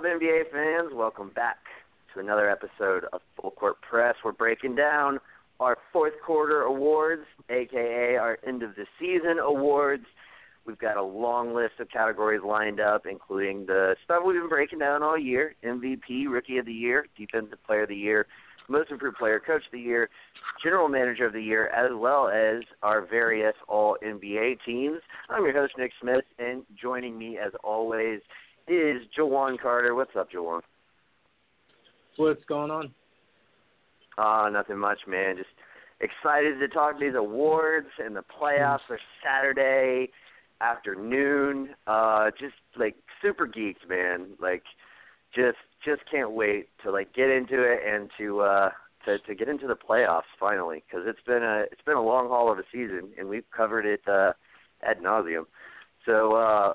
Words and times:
Up, 0.00 0.06
NBA 0.06 0.50
fans? 0.50 0.94
Welcome 0.94 1.30
back 1.34 1.58
to 2.14 2.20
another 2.20 2.48
episode 2.48 3.04
of 3.12 3.20
Full 3.40 3.50
Court 3.50 3.76
Press. 3.82 4.14
We're 4.24 4.32
breaking 4.32 4.76
down 4.76 5.18
our 5.58 5.76
fourth 5.92 6.14
quarter 6.24 6.62
awards, 6.62 7.24
aka 7.50 8.16
our 8.16 8.38
end 8.46 8.62
of 8.62 8.76
the 8.76 8.86
season 8.98 9.38
awards. 9.38 10.04
We've 10.64 10.78
got 10.78 10.96
a 10.96 11.02
long 11.02 11.54
list 11.54 11.80
of 11.80 11.90
categories 11.90 12.40
lined 12.46 12.80
up, 12.80 13.04
including 13.04 13.66
the 13.66 13.96
stuff 14.04 14.22
we've 14.24 14.40
been 14.40 14.48
breaking 14.48 14.78
down 14.78 15.02
all 15.02 15.18
year 15.18 15.54
MVP, 15.64 16.28
Rookie 16.28 16.58
of 16.58 16.66
the 16.66 16.72
Year, 16.72 17.06
Defensive 17.18 17.58
Player 17.66 17.82
of 17.82 17.90
the 17.90 17.96
Year, 17.96 18.26
Most 18.68 18.90
Improved 18.90 19.18
Player, 19.18 19.38
Coach 19.38 19.66
of 19.66 19.72
the 19.72 19.80
Year, 19.80 20.08
General 20.62 20.88
Manager 20.88 21.26
of 21.26 21.34
the 21.34 21.42
Year, 21.42 21.66
as 21.68 21.90
well 21.92 22.28
as 22.28 22.62
our 22.82 23.04
various 23.04 23.54
All 23.68 23.98
NBA 24.02 24.58
teams. 24.64 25.00
I'm 25.28 25.44
your 25.44 25.52
host, 25.52 25.74
Nick 25.76 25.92
Smith, 26.00 26.24
and 26.38 26.62
joining 26.80 27.18
me, 27.18 27.36
as 27.36 27.52
always, 27.62 28.20
is 28.70 29.02
Jawan 29.18 29.58
Carter. 29.58 29.94
What's 29.94 30.14
up, 30.16 30.30
Jawan? 30.30 30.60
What's 32.16 32.44
going 32.44 32.70
on? 32.70 32.94
Uh, 34.16 34.48
nothing 34.50 34.78
much, 34.78 35.00
man. 35.08 35.36
Just 35.36 35.48
excited 36.00 36.60
to 36.60 36.68
talk 36.68 37.00
these 37.00 37.14
awards 37.16 37.88
and 37.98 38.14
the 38.14 38.22
playoffs 38.22 38.88
are 38.88 39.00
Saturday 39.24 40.10
afternoon. 40.60 41.70
Uh, 41.86 42.30
just 42.38 42.54
like 42.78 42.94
super 43.20 43.48
geeked, 43.48 43.88
man. 43.88 44.28
Like, 44.40 44.62
just 45.34 45.58
just 45.84 46.02
can't 46.10 46.32
wait 46.32 46.68
to 46.84 46.90
like 46.90 47.12
get 47.14 47.30
into 47.30 47.62
it 47.62 47.80
and 47.86 48.10
to 48.18 48.40
uh 48.40 48.70
to 49.06 49.18
to 49.20 49.34
get 49.34 49.48
into 49.48 49.66
the 49.66 49.76
playoffs 49.76 50.22
finally 50.38 50.82
because 50.86 51.06
it's 51.08 51.22
been 51.26 51.42
a 51.42 51.64
it's 51.70 51.80
been 51.86 51.96
a 51.96 52.02
long 52.02 52.28
haul 52.28 52.52
of 52.52 52.58
a 52.58 52.64
season 52.70 53.10
and 53.18 53.28
we've 53.28 53.48
covered 53.56 53.86
it 53.86 54.02
uh 54.08 54.32
ad 54.82 54.98
nauseum. 55.00 55.44
So, 56.04 56.34
uh, 56.34 56.72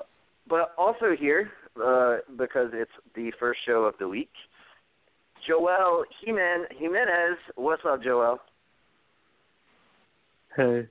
but 0.48 0.74
also 0.78 1.14
here 1.18 1.50
uh, 1.82 2.18
because 2.36 2.70
it's 2.72 2.90
the 3.14 3.32
first 3.38 3.60
show 3.66 3.84
of 3.84 3.94
the 3.98 4.08
week. 4.08 4.30
Joel 5.46 6.04
Jimen, 6.24 6.64
Jimenez, 6.76 7.38
what's 7.54 7.82
up, 7.88 8.02
Joel? 8.02 8.38
Hey. 10.56 10.88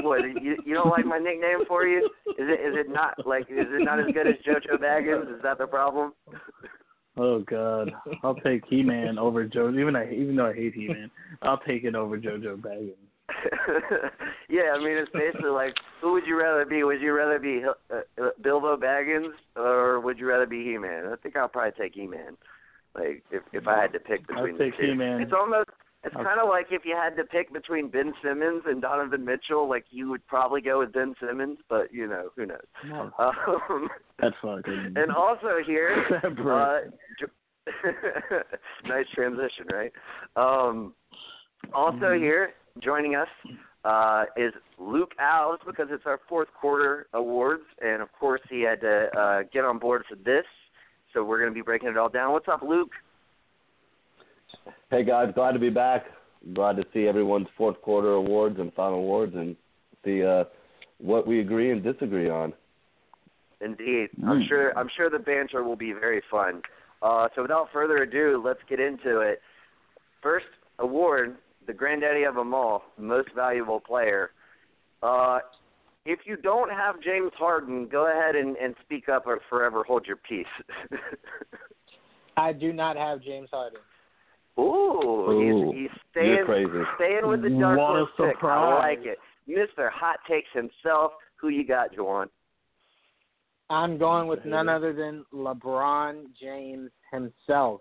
What 0.00 0.20
you 0.42 0.56
you 0.66 0.74
don't 0.74 0.90
like 0.90 1.04
my 1.04 1.18
nickname 1.18 1.64
for 1.68 1.86
you? 1.86 2.08
Is 2.26 2.34
it 2.38 2.60
is 2.60 2.86
it 2.86 2.90
not 2.90 3.26
like 3.26 3.42
is 3.42 3.66
it 3.68 3.84
not 3.84 4.00
as 4.00 4.06
good 4.12 4.26
as 4.26 4.34
JoJo 4.46 4.80
Baggins? 4.80 5.34
Is 5.36 5.42
that 5.42 5.58
the 5.58 5.66
problem? 5.66 6.12
Oh 7.16 7.40
God, 7.40 7.92
I'll 8.22 8.34
take 8.36 8.62
He 8.68 8.82
Man 8.82 9.18
over 9.18 9.46
JoJo. 9.46 9.78
Even 9.78 9.96
I 9.96 10.12
even 10.12 10.36
though 10.36 10.46
I 10.46 10.54
hate 10.54 10.74
He 10.74 10.88
Man, 10.88 11.10
I'll 11.42 11.58
take 11.58 11.84
it 11.84 11.94
over 11.94 12.18
JoJo 12.18 12.56
Baggins. 12.58 12.94
yeah, 14.48 14.72
I 14.74 14.78
mean 14.78 14.96
it's 14.96 15.10
basically 15.12 15.50
like 15.50 15.74
who 16.00 16.12
would 16.12 16.26
you 16.26 16.38
rather 16.40 16.64
be? 16.64 16.82
Would 16.84 17.00
you 17.00 17.12
rather 17.12 17.38
be 17.38 17.62
uh, 17.64 17.94
uh, 18.20 18.30
Bilbo 18.42 18.76
Baggins 18.76 19.32
or 19.56 20.00
would 20.00 20.18
you 20.18 20.26
rather 20.28 20.46
be 20.46 20.64
He 20.64 20.78
Man? 20.78 21.06
I 21.12 21.16
think 21.16 21.36
I'll 21.36 21.48
probably 21.48 21.72
take 21.80 21.94
He 21.94 22.06
Man. 22.06 22.36
Like 22.94 23.22
if 23.30 23.42
if 23.52 23.66
I 23.66 23.80
had 23.80 23.92
to 23.94 24.00
pick 24.00 24.26
between 24.26 24.52
I'll 24.54 24.58
take 24.58 24.76
the 24.76 24.82
two, 24.82 24.88
He-Man. 24.90 25.20
it's 25.22 25.32
almost 25.32 25.70
it's 26.04 26.14
I'll- 26.16 26.24
kind 26.24 26.40
of 26.40 26.48
like 26.48 26.66
if 26.70 26.82
you 26.84 26.94
had 26.96 27.16
to 27.16 27.24
pick 27.24 27.52
between 27.52 27.88
Ben 27.88 28.12
Simmons 28.22 28.62
and 28.66 28.82
Donovan 28.82 29.24
Mitchell. 29.24 29.68
Like 29.68 29.84
you 29.90 30.10
would 30.10 30.26
probably 30.26 30.60
go 30.60 30.80
with 30.80 30.92
Ben 30.92 31.14
Simmons, 31.20 31.58
but 31.70 31.92
you 31.92 32.06
know 32.06 32.30
who 32.36 32.44
knows. 32.46 32.66
No. 32.86 33.10
Um, 33.18 33.88
That's 34.20 34.34
fucking. 34.42 34.92
and 34.96 35.10
also 35.10 35.56
here, 35.66 36.04
uh, 36.24 36.80
nice 38.84 39.06
transition, 39.14 39.66
right? 39.72 39.92
Um, 40.36 40.94
also 41.72 41.96
Mhm. 42.12 42.18
here, 42.18 42.52
joining 42.80 43.14
us 43.14 43.28
uh, 43.84 44.24
is 44.36 44.52
Luke 44.78 45.12
Alves 45.20 45.58
because 45.66 45.88
it's 45.90 46.04
our 46.06 46.20
fourth 46.28 46.48
quarter 46.60 47.06
awards, 47.12 47.64
and 47.80 48.00
of 48.02 48.08
course 48.18 48.40
he 48.48 48.62
had 48.62 48.80
to 48.80 49.08
uh, 49.18 49.42
get 49.52 49.64
on 49.64 49.78
board 49.78 50.04
for 50.08 50.16
this. 50.16 50.44
So 51.12 51.24
we're 51.24 51.38
going 51.38 51.50
to 51.50 51.54
be 51.54 51.62
breaking 51.62 51.88
it 51.90 51.98
all 51.98 52.08
down. 52.08 52.32
What's 52.32 52.48
up, 52.48 52.62
Luke? 52.62 52.90
Hey 54.90 55.04
guys, 55.04 55.32
glad 55.34 55.52
to 55.52 55.58
be 55.58 55.70
back. 55.70 56.06
Glad 56.54 56.76
to 56.76 56.84
see 56.92 57.06
everyone's 57.06 57.48
fourth 57.56 57.80
quarter 57.82 58.12
awards 58.12 58.58
and 58.58 58.72
final 58.74 58.98
awards 58.98 59.34
and 59.34 59.56
see 60.04 60.24
uh, 60.24 60.44
what 60.98 61.26
we 61.26 61.40
agree 61.40 61.70
and 61.70 61.82
disagree 61.82 62.28
on. 62.28 62.52
Indeed, 63.60 64.10
I'm 64.26 64.40
Mm. 64.40 64.48
sure. 64.48 64.76
I'm 64.78 64.88
sure 64.96 65.08
the 65.08 65.18
banter 65.20 65.62
will 65.62 65.76
be 65.76 65.92
very 65.92 66.20
fun. 66.30 66.62
Uh, 67.00 67.28
so 67.34 67.42
without 67.42 67.68
further 67.72 67.98
ado, 67.98 68.40
let's 68.44 68.60
get 68.68 68.80
into 68.80 69.20
it. 69.20 69.40
First 70.20 70.46
award, 70.78 71.36
the 71.66 71.72
granddaddy 71.72 72.24
of 72.24 72.34
them 72.34 72.54
all, 72.54 72.82
most 72.98 73.28
valuable 73.34 73.80
player. 73.80 74.30
Uh, 75.02 75.38
if 76.04 76.20
you 76.24 76.36
don't 76.36 76.70
have 76.70 77.00
James 77.02 77.32
Harden, 77.36 77.88
go 77.88 78.10
ahead 78.10 78.34
and, 78.34 78.56
and 78.56 78.74
speak 78.84 79.08
up 79.08 79.26
or 79.26 79.40
forever 79.48 79.84
hold 79.84 80.06
your 80.06 80.16
peace. 80.16 80.46
I 82.36 82.52
do 82.52 82.72
not 82.72 82.96
have 82.96 83.22
James 83.22 83.48
Harden. 83.52 83.78
Ooh, 84.58 84.62
Ooh, 84.62 85.72
he's, 85.72 85.82
he's 85.82 86.00
staying 86.10 86.44
crazy. 86.44 86.84
staying 86.96 87.26
with 87.26 87.42
the 87.42 87.50
dark 87.50 87.78
What 87.78 87.96
a 87.96 88.04
horse 88.04 88.34
pick. 88.34 88.44
I 88.44 88.78
like 88.78 89.00
it, 89.04 89.18
Mister 89.46 89.90
Hot 89.90 90.18
Takes 90.28 90.48
himself. 90.52 91.12
Who 91.36 91.48
you 91.48 91.66
got, 91.66 91.94
Juwan? 91.94 92.26
I'm 93.70 93.96
going 93.96 94.28
with 94.28 94.44
none 94.44 94.68
other 94.68 94.92
than 94.92 95.24
LeBron 95.32 96.24
James 96.38 96.90
himself. 97.10 97.80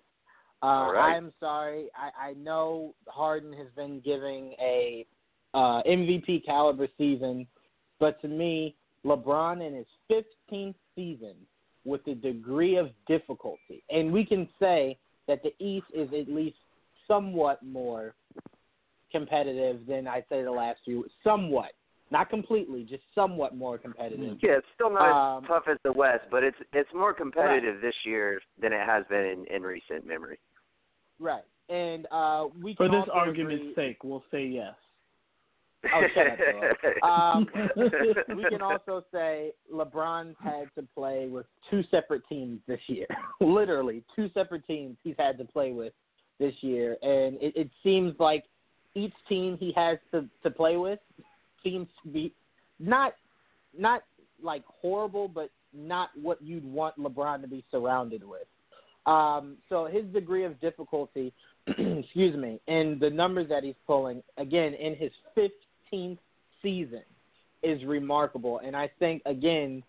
Uh, 0.64 0.66
All 0.66 0.94
right. 0.94 1.16
I'm 1.16 1.34
sorry. 1.40 1.88
I, 1.96 2.30
I 2.30 2.34
know 2.34 2.94
Harden 3.08 3.52
has 3.54 3.68
been 3.76 4.00
giving 4.02 4.54
a 4.62 5.06
uh, 5.54 5.82
MVP 5.84 6.46
caliber 6.46 6.88
season, 6.98 7.48
but 8.00 8.22
to 8.22 8.28
me, 8.28 8.76
LeBron 9.06 9.66
in 9.66 9.74
his 9.76 9.86
15th 10.52 10.76
season 10.96 11.36
with 11.84 12.06
a 12.08 12.14
degree 12.14 12.78
of 12.78 12.92
difficulty, 13.08 13.84
and 13.90 14.12
we 14.12 14.24
can 14.24 14.48
say 14.60 14.98
that 15.28 15.42
the 15.42 15.52
East 15.64 15.88
is 15.96 16.10
at 16.10 16.32
least 16.32 16.58
somewhat 17.08 17.62
more 17.64 18.14
competitive 19.12 19.86
than 19.88 20.08
I'd 20.08 20.26
say 20.30 20.44
the 20.44 20.52
last 20.52 20.80
few. 20.86 21.06
Somewhat, 21.24 21.72
not 22.12 22.30
completely, 22.30 22.84
just 22.84 23.04
somewhat 23.16 23.56
more 23.56 23.78
competitive. 23.78 24.38
Yeah, 24.42 24.58
it's 24.58 24.68
still 24.76 24.92
not 24.92 25.38
Um, 25.38 25.44
as 25.44 25.48
tough 25.48 25.68
as 25.68 25.78
the 25.84 25.92
West, 25.94 26.25
but 26.30 26.44
it's 26.44 26.57
it's 26.74 26.94
more 26.94 27.14
competitive 27.14 27.81
this 27.81 27.96
year 28.06 28.42
than 28.60 28.74
it 28.74 28.86
has 28.86 29.06
been 29.07 29.25
in, 29.25 29.46
in 29.48 29.64
recent 29.64 30.06
memory. 30.06 30.38
Right. 31.21 31.44
And 31.69 32.07
uh, 32.12 32.47
we 32.62 32.75
can 32.75 32.88
For 32.89 33.00
this 33.00 33.07
argument's 33.13 33.62
agree- 33.71 33.75
sake, 33.75 34.03
we'll 34.03 34.23
say 34.31 34.45
yes. 34.45 34.73
Oh, 35.94 36.01
shut 36.13 36.27
up, 36.27 37.03
Um, 37.03 37.47
we 38.35 38.44
can 38.50 38.62
also 38.62 39.03
say 39.12 39.51
LeBron's 39.73 40.35
had 40.44 40.65
to 40.75 40.88
play 40.95 41.27
with 41.27 41.47
two 41.69 41.81
separate 41.89 42.21
teams 42.29 42.59
this 42.68 42.79
year. 42.88 43.07
Literally, 43.41 44.03
two 44.15 44.29
separate 44.33 44.65
teams 44.68 44.97
he's 45.03 45.15
had 45.18 45.38
to 45.39 45.45
play 45.45 45.71
with 45.71 45.94
this 46.39 46.53
year, 46.62 46.97
and 47.01 47.35
it, 47.41 47.53
it 47.56 47.69
seems 47.83 48.13
like 48.19 48.44
each 48.94 49.13
team 49.27 49.57
he 49.59 49.71
has 49.75 49.97
to 50.12 50.27
to 50.44 50.51
play 50.51 50.77
with 50.77 51.00
seems 51.63 51.88
to 52.03 52.09
be 52.09 52.31
not 52.79 53.13
not 53.75 54.03
like 54.44 54.63
horrible, 54.68 55.27
but 55.27 55.50
not 55.73 56.09
what 56.21 56.39
you'd 56.44 56.65
want 56.65 56.95
LeBron 57.00 57.41
to 57.41 57.47
be 57.47 57.63
surrounded 57.71 58.23
with. 58.23 58.45
Um, 59.06 59.57
so 59.69 59.86
his 59.86 60.06
degree 60.13 60.45
of 60.45 60.59
difficulty, 60.62 61.33
excuse 61.68 62.36
me, 62.36 62.59
and 62.68 63.00
the 63.00 63.09
numbers 63.09 63.50
that 63.50 63.63
he's 63.63 63.75
pulling 63.88 64.21
again 64.38 64.74
in 64.74 64.95
his 64.95 65.12
15th 65.38 66.18
season 66.62 67.03
is 67.63 67.83
remarkable. 67.86 68.62
And 68.63 68.75
I 68.75 68.89
think 69.00 69.21
again, 69.25 69.83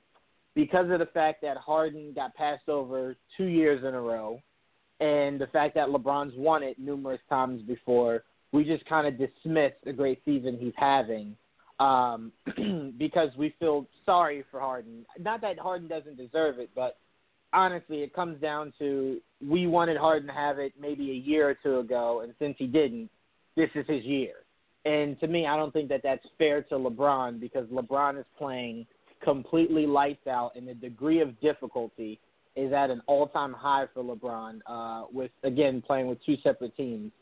because 0.55 0.91
of 0.91 0.99
the 0.99 1.09
fact 1.13 1.43
that 1.43 1.57
Harden 1.57 2.13
got 2.15 2.35
passed 2.35 2.69
over 2.69 3.17
two 3.37 3.47
years 3.47 3.85
in 3.85 3.95
a 3.95 4.01
row, 4.01 4.41
and 5.01 5.41
the 5.41 5.47
fact 5.49 5.75
that 5.75 5.89
LeBron's 5.89 6.35
won 6.37 6.63
it 6.63 6.79
numerous 6.79 7.21
times 7.29 7.63
before, 7.63 8.23
we 8.53 8.65
just 8.65 8.85
kind 8.85 9.07
of 9.07 9.19
dismiss 9.19 9.73
the 9.85 9.93
great 9.93 10.21
season 10.25 10.57
he's 10.61 10.75
having 10.77 11.35
um, 11.81 12.33
because 12.99 13.31
we 13.37 13.55
feel 13.59 13.87
sorry 14.07 14.45
for 14.51 14.61
Harden. 14.61 15.05
Not 15.19 15.41
that 15.41 15.59
Harden 15.59 15.89
doesn't 15.89 16.17
deserve 16.17 16.59
it, 16.59 16.71
but 16.75 16.99
honestly, 17.53 18.03
it 18.03 18.15
comes 18.15 18.41
down 18.41 18.73
to 18.79 19.21
we 19.47 19.67
wanted 19.67 19.97
Harden 19.97 20.29
to 20.29 20.35
have 20.35 20.59
it 20.59 20.73
maybe 20.81 21.11
a 21.11 21.15
year 21.15 21.49
or 21.49 21.55
two 21.55 21.79
ago, 21.79 22.21
and 22.23 22.35
since 22.39 22.57
he 22.59 22.67
didn't, 22.67 23.11
this 23.57 23.71
is 23.75 23.85
his 23.89 24.05
year. 24.05 24.35
And 24.85 25.19
to 25.21 25.29
me, 25.29 25.47
I 25.47 25.57
don't 25.57 25.73
think 25.73 25.89
that 25.91 26.03
that's 26.03 26.25
fair 26.39 26.63
to 26.63 26.75
LeBron 26.75 27.41
because 27.41 27.67
LeBron 27.69 28.19
is 28.19 28.27
playing 28.37 28.87
completely 29.23 29.87
lights 29.87 30.27
out, 30.27 30.53
and 30.57 30.67
the 30.67 30.75
degree 30.75 31.21
of 31.21 31.41
difficulty 31.41 32.19
is 32.57 32.73
at 32.73 32.91
an 32.91 33.01
all-time 33.07 33.53
high 33.53 33.87
for 33.95 34.03
LeBron. 34.03 34.61
Uh, 34.67 35.07
with 35.13 35.31
again 35.45 35.83
playing 35.87 36.09
with 36.09 36.19
two 36.25 36.37
separate 36.43 36.77
teams, 36.77 37.13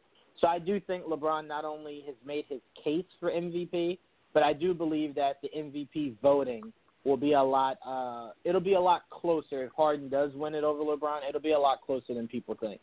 so 0.41 0.47
I 0.47 0.59
do 0.59 0.81
think 0.81 1.05
LeBron 1.05 1.47
not 1.47 1.65
only 1.65 2.03
has 2.07 2.17
made 2.25 2.47
his 2.49 2.61
case 2.83 3.05
for 3.19 3.31
MVP, 3.31 3.99
but 4.33 4.43
I 4.43 4.53
do 4.53 4.73
believe 4.73 5.15
that 5.17 5.41
the 5.43 5.51
MVP 5.55 6.15
voting 6.23 6.73
will 7.05 7.17
be 7.17 7.33
a 7.33 7.43
lot. 7.43 7.79
Uh, 7.87 8.31
it'll 8.45 8.61
be 8.61 8.75
a 8.75 8.81
lot 8.81 9.03
closer 9.11 9.65
if 9.65 9.73
Harden 9.77 10.09
does 10.09 10.33
win 10.35 10.55
it 10.55 10.65
over 10.65 10.83
LeBron. 10.83 11.21
It'll 11.29 11.41
be 11.41 11.53
a 11.53 11.59
lot 11.59 11.81
closer 11.85 12.15
than 12.15 12.29
people 12.29 12.57
think. 12.61 12.81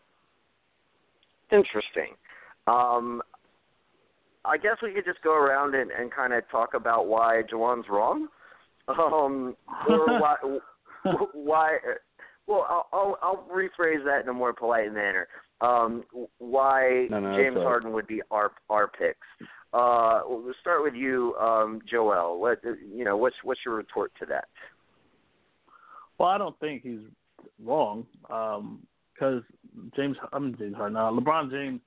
Interesting. 1.51 2.15
Um, 2.67 3.21
I 4.43 4.57
guess 4.57 4.77
we 4.81 4.93
could 4.93 5.05
just 5.05 5.21
go 5.23 5.33
around 5.33 5.75
and, 5.75 5.91
and 5.91 6.11
kind 6.11 6.33
of 6.33 6.43
talk 6.49 6.73
about 6.73 7.07
why 7.07 7.41
Jawan's 7.51 7.85
wrong, 7.89 8.27
um, 8.87 9.55
or 9.87 10.05
why 10.19 10.35
why. 11.33 11.77
Well, 12.47 12.65
I'll, 12.69 12.87
I'll 12.93 13.17
I'll 13.21 13.47
rephrase 13.53 14.03
that 14.05 14.21
in 14.23 14.29
a 14.29 14.33
more 14.33 14.53
polite 14.53 14.93
manner. 14.93 15.27
Um, 15.61 16.03
why 16.37 17.07
no, 17.09 17.19
no, 17.19 17.35
James 17.35 17.57
Harden 17.57 17.91
would 17.93 18.07
be 18.07 18.21
our 18.29 18.51
our 18.69 18.87
picks. 18.87 19.27
Uh, 19.73 20.21
we'll 20.25 20.53
start 20.61 20.83
with 20.83 20.93
you, 20.93 21.35
um, 21.35 21.81
Joel. 21.89 22.39
What 22.39 22.61
you 22.63 23.03
know? 23.03 23.17
What's 23.17 23.35
what's 23.43 23.59
your 23.65 23.75
retort 23.75 24.11
to 24.19 24.25
that? 24.27 24.45
Well, 26.17 26.29
I 26.29 26.37
don't 26.37 26.57
think 26.59 26.83
he's 26.83 26.99
wrong 27.63 28.05
because 28.21 28.53
um, 28.61 29.91
James, 29.95 30.17
I'm 30.33 30.55
James 30.57 30.75
Harden. 30.75 30.97
Uh, 30.97 31.11
LeBron 31.11 31.51
James 31.51 31.81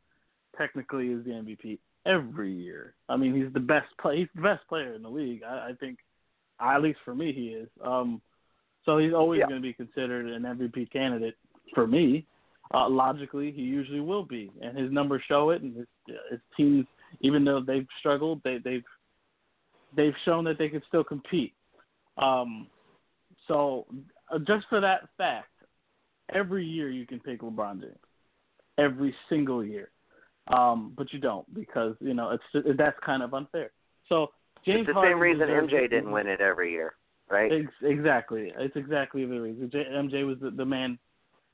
technically 0.57 1.09
is 1.09 1.25
the 1.25 1.31
MVP 1.31 1.79
every 2.07 2.53
year. 2.53 2.95
I 3.09 3.17
mean, 3.17 3.35
he's 3.35 3.53
the 3.53 3.61
best 3.61 3.89
play. 4.01 4.19
He's 4.19 4.29
the 4.35 4.43
best 4.43 4.67
player 4.69 4.95
in 4.95 5.03
the 5.03 5.09
league. 5.09 5.43
I, 5.43 5.71
I 5.71 5.73
think, 5.79 5.99
at 6.61 6.83
least 6.83 6.99
for 7.05 7.15
me, 7.15 7.33
he 7.33 7.49
is. 7.49 7.69
Um, 7.85 8.21
so 8.85 8.99
he's 8.99 9.13
always 9.13 9.41
yeah. 9.41 9.47
going 9.47 9.61
to 9.61 9.67
be 9.67 9.73
considered 9.73 10.27
an 10.27 10.43
MVP 10.43 10.91
candidate 10.93 11.37
for 11.75 11.87
me. 11.87 12.27
Uh, 12.73 12.89
logically, 12.89 13.51
he 13.51 13.63
usually 13.63 14.01
will 14.01 14.25
be, 14.25 14.51
and 14.63 14.79
his 14.79 14.93
numbers 14.93 15.23
show 15.27 15.51
it. 15.51 15.61
And 15.63 15.77
his, 15.77 15.87
his 16.31 16.41
teams, 16.57 16.87
even 17.21 17.45
though 17.45 17.61
they've 17.61 17.87
struggled, 17.99 18.41
they, 18.45 18.59
they've 18.65 18.85
they've 19.97 20.15
shown 20.25 20.45
that 20.45 20.59
they 20.59 20.69
can 20.69 20.83
still 20.87 21.03
compete. 21.03 21.53
Um, 22.17 22.69
so, 23.49 23.87
uh, 24.33 24.39
just 24.39 24.67
for 24.69 24.81
that 24.81 25.09
fact, 25.19 25.49
every 26.33 26.65
year 26.65 26.91
you 26.91 27.07
can 27.07 27.19
pick 27.19 27.41
LeBron 27.41 27.81
James, 27.81 27.97
every 28.79 29.15
single 29.29 29.65
year, 29.65 29.91
um, 30.49 30.93
but 30.97 31.13
you 31.13 31.19
don't 31.19 31.53
because 31.53 31.97
you 32.01 32.15
know 32.15 32.31
it's 32.31 32.77
that's 32.79 32.99
kind 33.05 33.23
of 33.23 33.35
unfair. 33.35 33.73
So 34.09 34.29
James 34.65 34.81
it's 34.81 34.89
the 34.89 34.95
Harden 34.95 35.15
same 35.15 35.21
reason 35.21 35.49
MJ 35.49 35.91
didn't 35.91 36.11
win 36.13 36.29
it 36.29 36.41
every 36.41 36.71
year, 36.71 36.95
right? 37.29 37.51
Ex- 37.51 37.73
exactly, 37.83 38.53
it's 38.57 38.77
exactly 38.77 39.25
the 39.27 39.41
reason. 39.41 39.71
J- 39.73 39.89
MJ 39.93 40.25
was 40.25 40.39
the, 40.41 40.51
the 40.51 40.65
man 40.65 40.99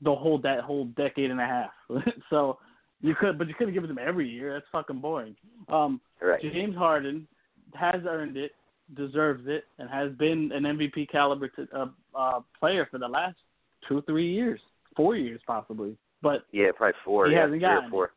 the 0.01 0.13
whole 0.13 0.37
that 0.39 0.61
whole 0.61 0.85
decade 0.85 1.31
and 1.31 1.39
a 1.39 1.45
half. 1.45 1.71
so 2.29 2.57
you 3.01 3.15
could, 3.15 3.37
but 3.37 3.47
you 3.47 3.53
couldn't 3.53 3.73
give 3.73 3.83
it 3.83 3.87
to 3.87 3.93
him 3.93 3.99
every 3.99 4.27
year. 4.27 4.53
That's 4.53 4.65
fucking 4.71 4.99
boring. 4.99 5.35
Um, 5.69 6.01
right. 6.21 6.41
James 6.41 6.75
Harden 6.75 7.27
has 7.73 8.01
earned 8.07 8.37
it, 8.37 8.51
deserves 8.95 9.43
it, 9.47 9.65
and 9.79 9.89
has 9.89 10.11
been 10.13 10.51
an 10.53 10.63
MVP 10.63 11.09
caliber 11.11 11.47
to, 11.49 11.67
uh, 11.75 11.85
uh, 12.15 12.39
player 12.59 12.87
for 12.89 12.97
the 12.97 13.07
last 13.07 13.37
two, 13.87 14.01
three 14.03 14.31
years, 14.31 14.59
four 14.95 15.15
years 15.15 15.41
possibly. 15.45 15.95
But 16.21 16.45
yeah, 16.51 16.71
probably 16.75 16.93
four. 17.05 17.27
He 17.27 17.33
yeah, 17.33 17.43
hasn't 17.43 17.61
gotten 17.61 17.89
four. 17.89 18.11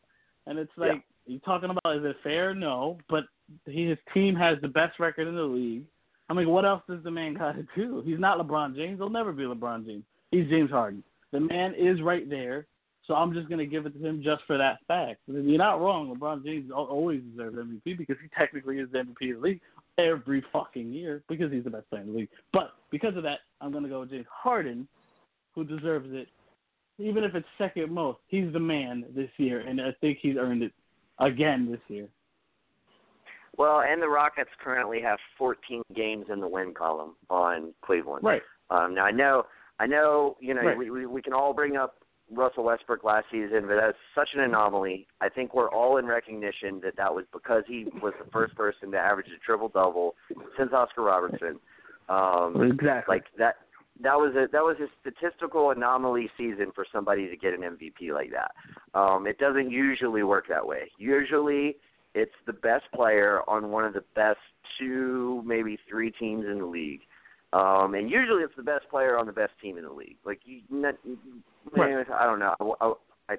And 0.47 0.59
it's 0.59 0.73
like 0.77 0.93
yeah. 0.93 1.35
you 1.35 1.38
talking 1.41 1.71
about 1.71 1.97
is 1.97 2.05
it 2.05 2.17
fair? 2.23 2.55
No, 2.55 2.99
but 3.09 3.25
he, 3.67 3.87
his 3.87 3.99
team 4.15 4.35
has 4.37 4.59
the 4.62 4.69
best 4.69 4.99
record 4.99 5.29
in 5.29 5.35
the 5.35 5.43
league. 5.43 5.85
I 6.31 6.32
mean, 6.32 6.49
what 6.49 6.65
else 6.65 6.82
does 6.88 7.03
the 7.03 7.11
man 7.11 7.35
got 7.35 7.53
to 7.53 7.67
do? 7.77 8.03
He's 8.06 8.19
not 8.19 8.38
LeBron 8.38 8.77
James. 8.77 8.99
He'll 8.99 9.11
never 9.11 9.32
be 9.32 9.43
LeBron 9.43 9.85
James. 9.85 10.05
He's 10.31 10.49
James 10.49 10.71
Harden. 10.71 11.03
The 11.32 11.41
man 11.41 11.75
is 11.75 12.03
right 12.03 12.29
there. 12.29 12.67
So 13.06 13.15
I'm 13.15 13.32
just 13.32 13.49
going 13.49 13.59
to 13.59 13.67
give 13.67 13.87
it 13.87 13.99
to 13.99 14.06
him 14.06 14.23
just 14.23 14.43
for 14.47 14.56
that 14.56 14.79
fact. 14.87 15.21
You're 15.27 15.59
not 15.59 15.81
wrong. 15.81 16.15
LeBron 16.15 16.44
James 16.44 16.71
always 16.71 17.23
deserves 17.23 17.56
MVP 17.56 17.99
because 17.99 18.17
he 18.23 18.29
technically 18.38 18.79
is 18.79 18.88
the 18.93 18.99
MVP 18.99 19.35
of 19.35 19.41
the 19.41 19.49
league 19.49 19.61
every 19.99 20.44
fucking 20.53 20.93
year 20.93 21.23
because 21.29 21.50
he's 21.50 21.65
the 21.65 21.71
best 21.71 21.88
player 21.91 22.03
in 22.03 22.12
the 22.12 22.19
league. 22.19 22.29
But 22.53 22.75
because 22.91 23.17
of 23.17 23.23
that, 23.25 23.41
I'm 23.61 23.73
going 23.73 23.82
to 23.82 23.91
go 23.91 24.00
with 24.00 24.11
James 24.11 24.27
Harden, 24.31 24.87
who 25.55 25.65
deserves 25.65 26.09
it. 26.12 26.29
Even 26.99 27.25
if 27.25 27.35
it's 27.35 27.47
second 27.59 27.91
most, 27.93 28.19
he's 28.29 28.53
the 28.53 28.61
man 28.61 29.05
this 29.15 29.31
year, 29.38 29.61
and 29.61 29.81
I 29.81 29.93
think 30.00 30.19
he's 30.21 30.37
earned 30.37 30.62
it 30.62 30.73
again 31.19 31.71
this 31.71 31.81
year. 31.88 32.09
Well, 33.56 33.81
and 33.81 34.00
the 34.00 34.09
Rockets 34.09 34.50
currently 34.62 35.00
have 35.03 35.19
14 35.37 35.82
games 35.94 36.27
in 36.32 36.41
the 36.41 36.49
win 36.49 36.75
column 36.75 37.17
on 37.29 37.75
Cleveland. 37.82 38.23
Right. 38.23 38.43
Um, 38.71 38.94
now 38.94 39.05
I 39.05 39.11
know, 39.11 39.47
I 39.81 39.87
know, 39.87 40.37
you 40.41 40.53
know, 40.53 40.61
right. 40.61 40.77
we, 40.77 40.91
we 40.91 41.06
we 41.06 41.23
can 41.23 41.32
all 41.32 41.55
bring 41.55 41.77
up 41.77 41.94
Russell 42.31 42.65
Westbrook 42.65 43.03
last 43.03 43.27
season, 43.32 43.62
but 43.67 43.77
that's 43.81 43.97
such 44.15 44.29
an 44.35 44.41
anomaly. 44.41 45.06
I 45.23 45.31
think 45.31 45.55
we're 45.55 45.71
all 45.71 45.97
in 45.97 46.05
recognition 46.05 46.81
that 46.85 46.97
that 46.99 47.15
was 47.15 47.25
because 47.32 47.65
he 47.67 47.87
was 48.03 48.12
the 48.23 48.31
first 48.31 48.55
person 48.55 48.93
to 48.93 48.99
average 48.99 49.29
a 49.29 49.44
triple 49.44 49.69
double 49.69 50.15
since 50.59 50.71
Oscar 50.75 51.03
Robertson. 51.03 51.59
Um, 52.11 52.71
exactly. 52.71 53.17
Like 53.17 53.25
that. 53.38 53.56
That 54.03 54.15
was 54.15 54.35
a 54.35 54.47
that 54.53 54.62
was 54.62 54.77
a 54.81 54.87
statistical 55.03 55.73
anomaly 55.73 56.31
season 56.38 56.73
for 56.75 56.87
somebody 56.91 57.29
to 57.29 57.37
get 57.37 57.53
an 57.53 57.61
MVP 57.61 58.15
like 58.15 58.31
that. 58.31 58.99
Um, 58.99 59.27
it 59.27 59.38
doesn't 59.38 59.71
usually 59.71 60.23
work 60.23 60.47
that 60.49 60.67
way. 60.67 60.91
Usually, 60.97 61.77
it's 62.15 62.32
the 62.47 62.55
best 62.55 62.85
player 62.94 63.43
on 63.47 63.71
one 63.71 63.85
of 63.85 63.93
the 63.93 64.05
best 64.15 64.38
two, 64.79 65.43
maybe 65.44 65.79
three 65.87 66.11
teams 66.12 66.47
in 66.47 66.61
the 66.61 66.67
league. 66.67 67.00
Um, 67.52 67.94
and 67.94 68.08
usually 68.08 68.43
it's 68.43 68.55
the 68.56 68.62
best 68.62 68.88
player 68.91 69.19
on 69.19 69.26
the 69.26 69.32
best 69.32 69.52
team 69.61 69.76
in 69.76 69.85
the 69.85 69.93
league. 69.93 70.17
Like 70.25 70.41
you, 70.44 70.60
not, 70.70 70.94
right. 71.77 72.06
I 72.10 72.25
don't 72.25 72.39
know. 72.39 72.55
I, 72.81 72.93
I, 73.29 73.36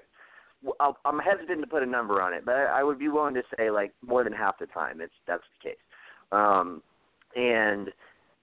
I, 0.80 0.92
I'm 1.04 1.18
hesitant 1.18 1.60
to 1.62 1.66
put 1.66 1.82
a 1.82 1.86
number 1.86 2.20
on 2.20 2.34
it, 2.34 2.44
but 2.44 2.54
I, 2.54 2.80
I 2.80 2.82
would 2.82 2.98
be 2.98 3.08
willing 3.08 3.34
to 3.34 3.42
say 3.56 3.70
like 3.70 3.92
more 4.06 4.22
than 4.22 4.32
half 4.32 4.58
the 4.58 4.66
time 4.66 5.00
it's 5.00 5.14
that's 5.26 5.42
the 5.58 5.70
case. 5.70 5.78
Um, 6.30 6.82
and 7.34 7.88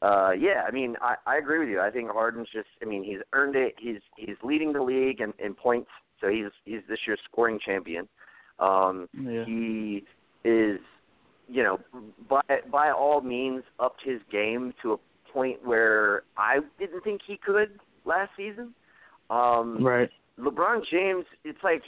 uh, 0.01 0.31
yeah, 0.31 0.63
I 0.67 0.71
mean 0.71 0.95
I, 1.01 1.15
I 1.27 1.37
agree 1.37 1.59
with 1.59 1.69
you. 1.69 1.81
I 1.81 1.91
think 1.91 2.09
Harden's 2.09 2.47
just. 2.51 2.67
I 2.81 2.85
mean 2.85 3.03
he's 3.03 3.19
earned 3.33 3.55
it. 3.55 3.75
He's 3.77 4.01
he's 4.17 4.37
leading 4.43 4.73
the 4.73 4.81
league 4.81 5.21
in, 5.21 5.33
in 5.43 5.53
points, 5.53 5.89
so 6.19 6.29
he's 6.29 6.45
he's 6.65 6.81
this 6.89 6.99
year's 7.05 7.19
scoring 7.31 7.59
champion. 7.63 8.07
Um, 8.59 9.07
yeah. 9.13 9.45
He 9.45 10.03
is, 10.43 10.79
you 11.47 11.63
know, 11.63 11.79
by 12.27 12.41
by 12.71 12.89
all 12.89 13.21
means 13.21 13.63
upped 13.79 14.01
his 14.03 14.19
game 14.31 14.73
to 14.81 14.93
a 14.93 14.97
point 15.33 15.65
where 15.65 16.23
I 16.37 16.59
didn't 16.79 17.03
think 17.03 17.21
he 17.25 17.37
could 17.37 17.79
last 18.05 18.31
season. 18.37 18.73
Um, 19.29 19.83
right. 19.83 20.09
LeBron 20.39 20.81
James, 20.89 21.25
it's 21.43 21.59
like, 21.63 21.83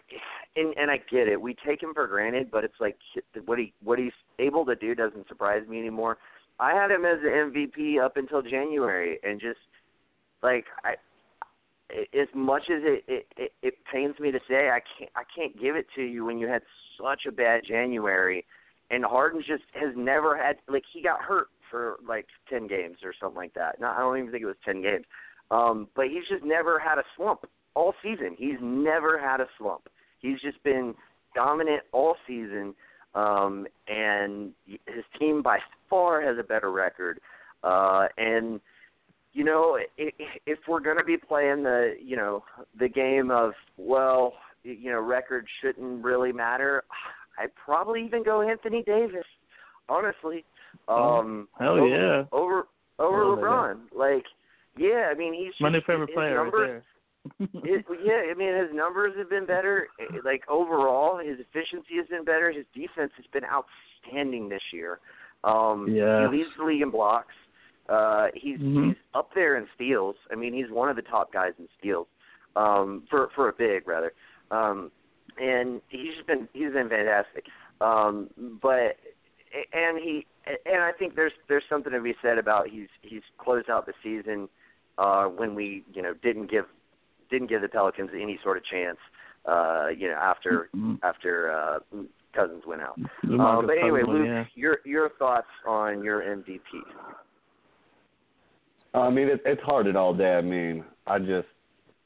and 0.55 0.75
and 0.77 0.91
I 0.91 0.98
get 1.10 1.27
it. 1.27 1.41
We 1.41 1.55
take 1.65 1.81
him 1.81 1.93
for 1.93 2.07
granted, 2.07 2.51
but 2.51 2.63
it's 2.63 2.79
like 2.79 2.98
what 3.45 3.57
he 3.57 3.74
what 3.83 3.98
he's 3.98 4.12
able 4.39 4.65
to 4.65 4.75
do 4.75 4.93
doesn't 4.93 5.27
surprise 5.27 5.67
me 5.67 5.79
anymore. 5.79 6.17
I 6.60 6.74
had 6.74 6.91
him 6.91 7.05
as 7.05 7.19
the 7.21 7.29
MVP 7.29 8.03
up 8.03 8.17
until 8.17 8.41
January, 8.41 9.19
and 9.24 9.39
just 9.39 9.60
like 10.43 10.65
I, 10.83 10.95
as 12.13 12.27
much 12.36 12.63
as 12.63 12.81
it 12.83 13.03
it, 13.07 13.27
it, 13.38 13.51
it 13.62 13.74
pains 13.91 14.19
me 14.19 14.31
to 14.31 14.39
say, 14.50 14.69
I 14.69 14.81
can't 14.98 15.12
I 15.15 15.24
can't 15.36 15.60
give 15.60 15.75
it 15.75 15.88
to 15.95 16.01
you 16.01 16.25
when 16.25 16.38
you 16.38 16.48
had 16.48 16.62
such 17.01 17.21
a 17.27 17.31
bad 17.31 17.62
January, 17.67 18.45
and 18.89 19.05
Harden 19.05 19.41
just 19.48 19.63
has 19.74 19.93
never 19.95 20.38
had 20.38 20.57
like 20.67 20.83
he 20.93 21.01
got 21.01 21.21
hurt 21.21 21.48
for 21.72 21.96
like 22.08 22.28
ten 22.50 22.68
games 22.68 22.98
or 23.04 23.13
something 23.20 23.38
like 23.38 23.54
that. 23.56 23.80
No, 23.80 23.88
I 23.88 24.00
don't 24.00 24.20
even 24.20 24.32
think 24.32 24.44
it 24.44 24.48
was 24.48 24.56
ten 24.63 24.82
games. 24.82 25.06
Um, 25.50 25.88
but 25.96 26.06
he's 26.08 26.28
just 26.30 26.46
never 26.46 26.78
had 26.78 26.98
a 26.98 27.04
slump 27.18 27.46
all 27.74 27.94
season. 28.04 28.36
He's 28.38 28.58
never 28.62 29.20
had 29.20 29.42
a 29.42 29.48
slump. 29.58 29.88
He's 30.20 30.40
just 30.42 30.62
been 30.63 30.94
dominant 31.34 31.84
all 31.92 32.16
season, 32.28 32.75
um, 33.16 33.66
and 33.88 34.51
his 34.68 35.04
team 35.20 35.42
by 35.42 35.60
far 35.90 36.22
has 36.22 36.38
a 36.38 36.44
better 36.44 36.72
record. 36.72 37.20
Uh, 37.63 38.08
and 38.18 38.60
you 39.34 39.44
know, 39.44 39.80
if, 39.98 40.13
if 40.46 40.60
we're 40.68 40.82
going 40.82 40.98
to 40.98 41.04
be 41.04 41.18
playing 41.18 41.63
the 41.63 41.96
you 42.04 42.16
know 42.16 42.44
the 42.78 42.90
game 42.90 43.32
of 43.32 43.54
well, 43.78 44.34
you 44.63 44.92
know, 44.92 45.00
record 45.00 45.48
shouldn't 45.62 46.04
really 46.04 46.32
matter, 46.32 46.84
I'd 47.38 47.56
probably 47.56 48.04
even 48.06 48.24
go 48.24 48.42
Anthony 48.42 48.84
Davis. 48.84 49.25
Honestly, 49.90 50.46
um, 50.91 51.48
hell 51.60 51.71
over, 51.74 51.88
yeah, 51.88 52.24
over 52.31 52.67
over 53.00 53.24
oh, 53.24 53.38
LeBron. 53.38 53.77
Like 53.95 54.25
Yeah, 54.77 55.10
I 55.12 55.15
mean 55.15 55.33
he's 55.33 55.53
my 55.60 55.69
new 55.69 55.81
favorite 55.86 56.13
player 56.13 56.36
numbers, 56.36 56.83
right 56.83 56.83
it, 57.63 57.86
yeah, 58.03 58.31
I 58.31 58.33
mean 58.36 58.55
his 58.55 58.74
numbers 58.74 59.13
have 59.17 59.29
been 59.29 59.45
better. 59.45 59.88
eh, 60.00 60.17
Like 60.25 60.43
overall, 60.50 61.19
his 61.19 61.38
efficiency 61.39 61.95
has 61.98 62.07
been 62.07 62.25
better. 62.25 62.51
His 62.51 62.65
defense 62.74 63.12
has 63.17 63.25
been 63.31 63.43
outstanding 63.45 64.50
this 64.50 64.63
year. 64.74 65.00
Um, 65.43 65.88
Yeah. 65.88 66.21
he 66.21 66.38
leads 66.38 66.50
the 66.57 66.63
league 66.63 66.81
in 66.81 66.89
blocks. 66.89 67.36
Uh, 67.89 68.27
he's 68.33 68.60
Mhm. 68.60 68.88
he's 68.88 68.95
up 69.13 69.33
there 69.36 69.57
in 69.57 69.67
steals. 69.75 70.15
I 70.31 70.36
mean, 70.36 70.53
he's 70.53 70.69
one 70.71 70.89
of 70.89 70.95
the 70.95 71.01
top 71.03 71.31
guys 71.31 71.53
in 71.60 71.67
steals 71.77 72.07
um, 72.55 73.03
for 73.10 73.29
for 73.36 73.50
a 73.50 73.53
big 73.53 73.88
rather. 73.88 74.13
Um, 74.50 74.91
and 75.38 75.81
he's 75.89 76.15
just 76.15 76.27
been 76.27 76.48
he's 76.53 76.71
been 76.74 76.89
fantastic. 76.89 77.45
Um, 77.81 78.29
but 78.62 78.98
and 79.74 79.98
he 80.00 80.25
and 80.46 80.81
I 80.81 80.91
think 80.98 81.15
there's 81.15 81.34
there's 81.48 81.63
something 81.70 81.91
to 81.91 82.01
be 82.01 82.15
said 82.22 82.38
about 82.38 82.67
he's 82.70 82.88
he's 83.01 83.22
closed 83.38 83.70
out 83.70 83.86
the 83.86 83.93
season 84.03 84.48
uh, 84.98 85.25
when 85.25 85.55
we 85.55 85.84
you 85.93 86.01
know 86.01 86.13
didn't 86.22 86.50
give 86.50 86.65
didn't 87.29 87.48
give 87.48 87.62
the 87.62 87.70
Pelicans 87.70 88.10
any 88.13 88.39
sort 88.43 88.58
of 88.58 88.65
chance. 88.65 88.98
Uh, 89.46 89.88
you 89.96 90.08
know 90.08 90.15
after 90.15 90.70
Mhm. 90.75 91.00
after 91.03 91.51
uh, 91.51 91.79
Cousins 92.34 92.63
went 92.65 92.81
out. 92.81 92.98
Uh, 93.00 93.62
but 93.62 93.77
anyway, 93.77 94.01
Cousins 94.01 94.08
one, 94.08 94.17
Luke, 94.17 94.27
yeah. 94.27 94.46
your 94.55 94.77
your 94.86 95.10
thoughts 95.20 95.48
on 95.67 96.03
your 96.03 96.22
MVP? 96.22 96.60
I 98.93 99.10
mean, 99.10 99.27
it, 99.29 99.41
it's 99.46 99.62
hard 99.63 99.88
it 99.88 99.96
all 99.96 100.13
day. 100.13 100.36
I 100.36 100.41
mean, 100.41 100.84
I 101.08 101.20
just 101.20 101.48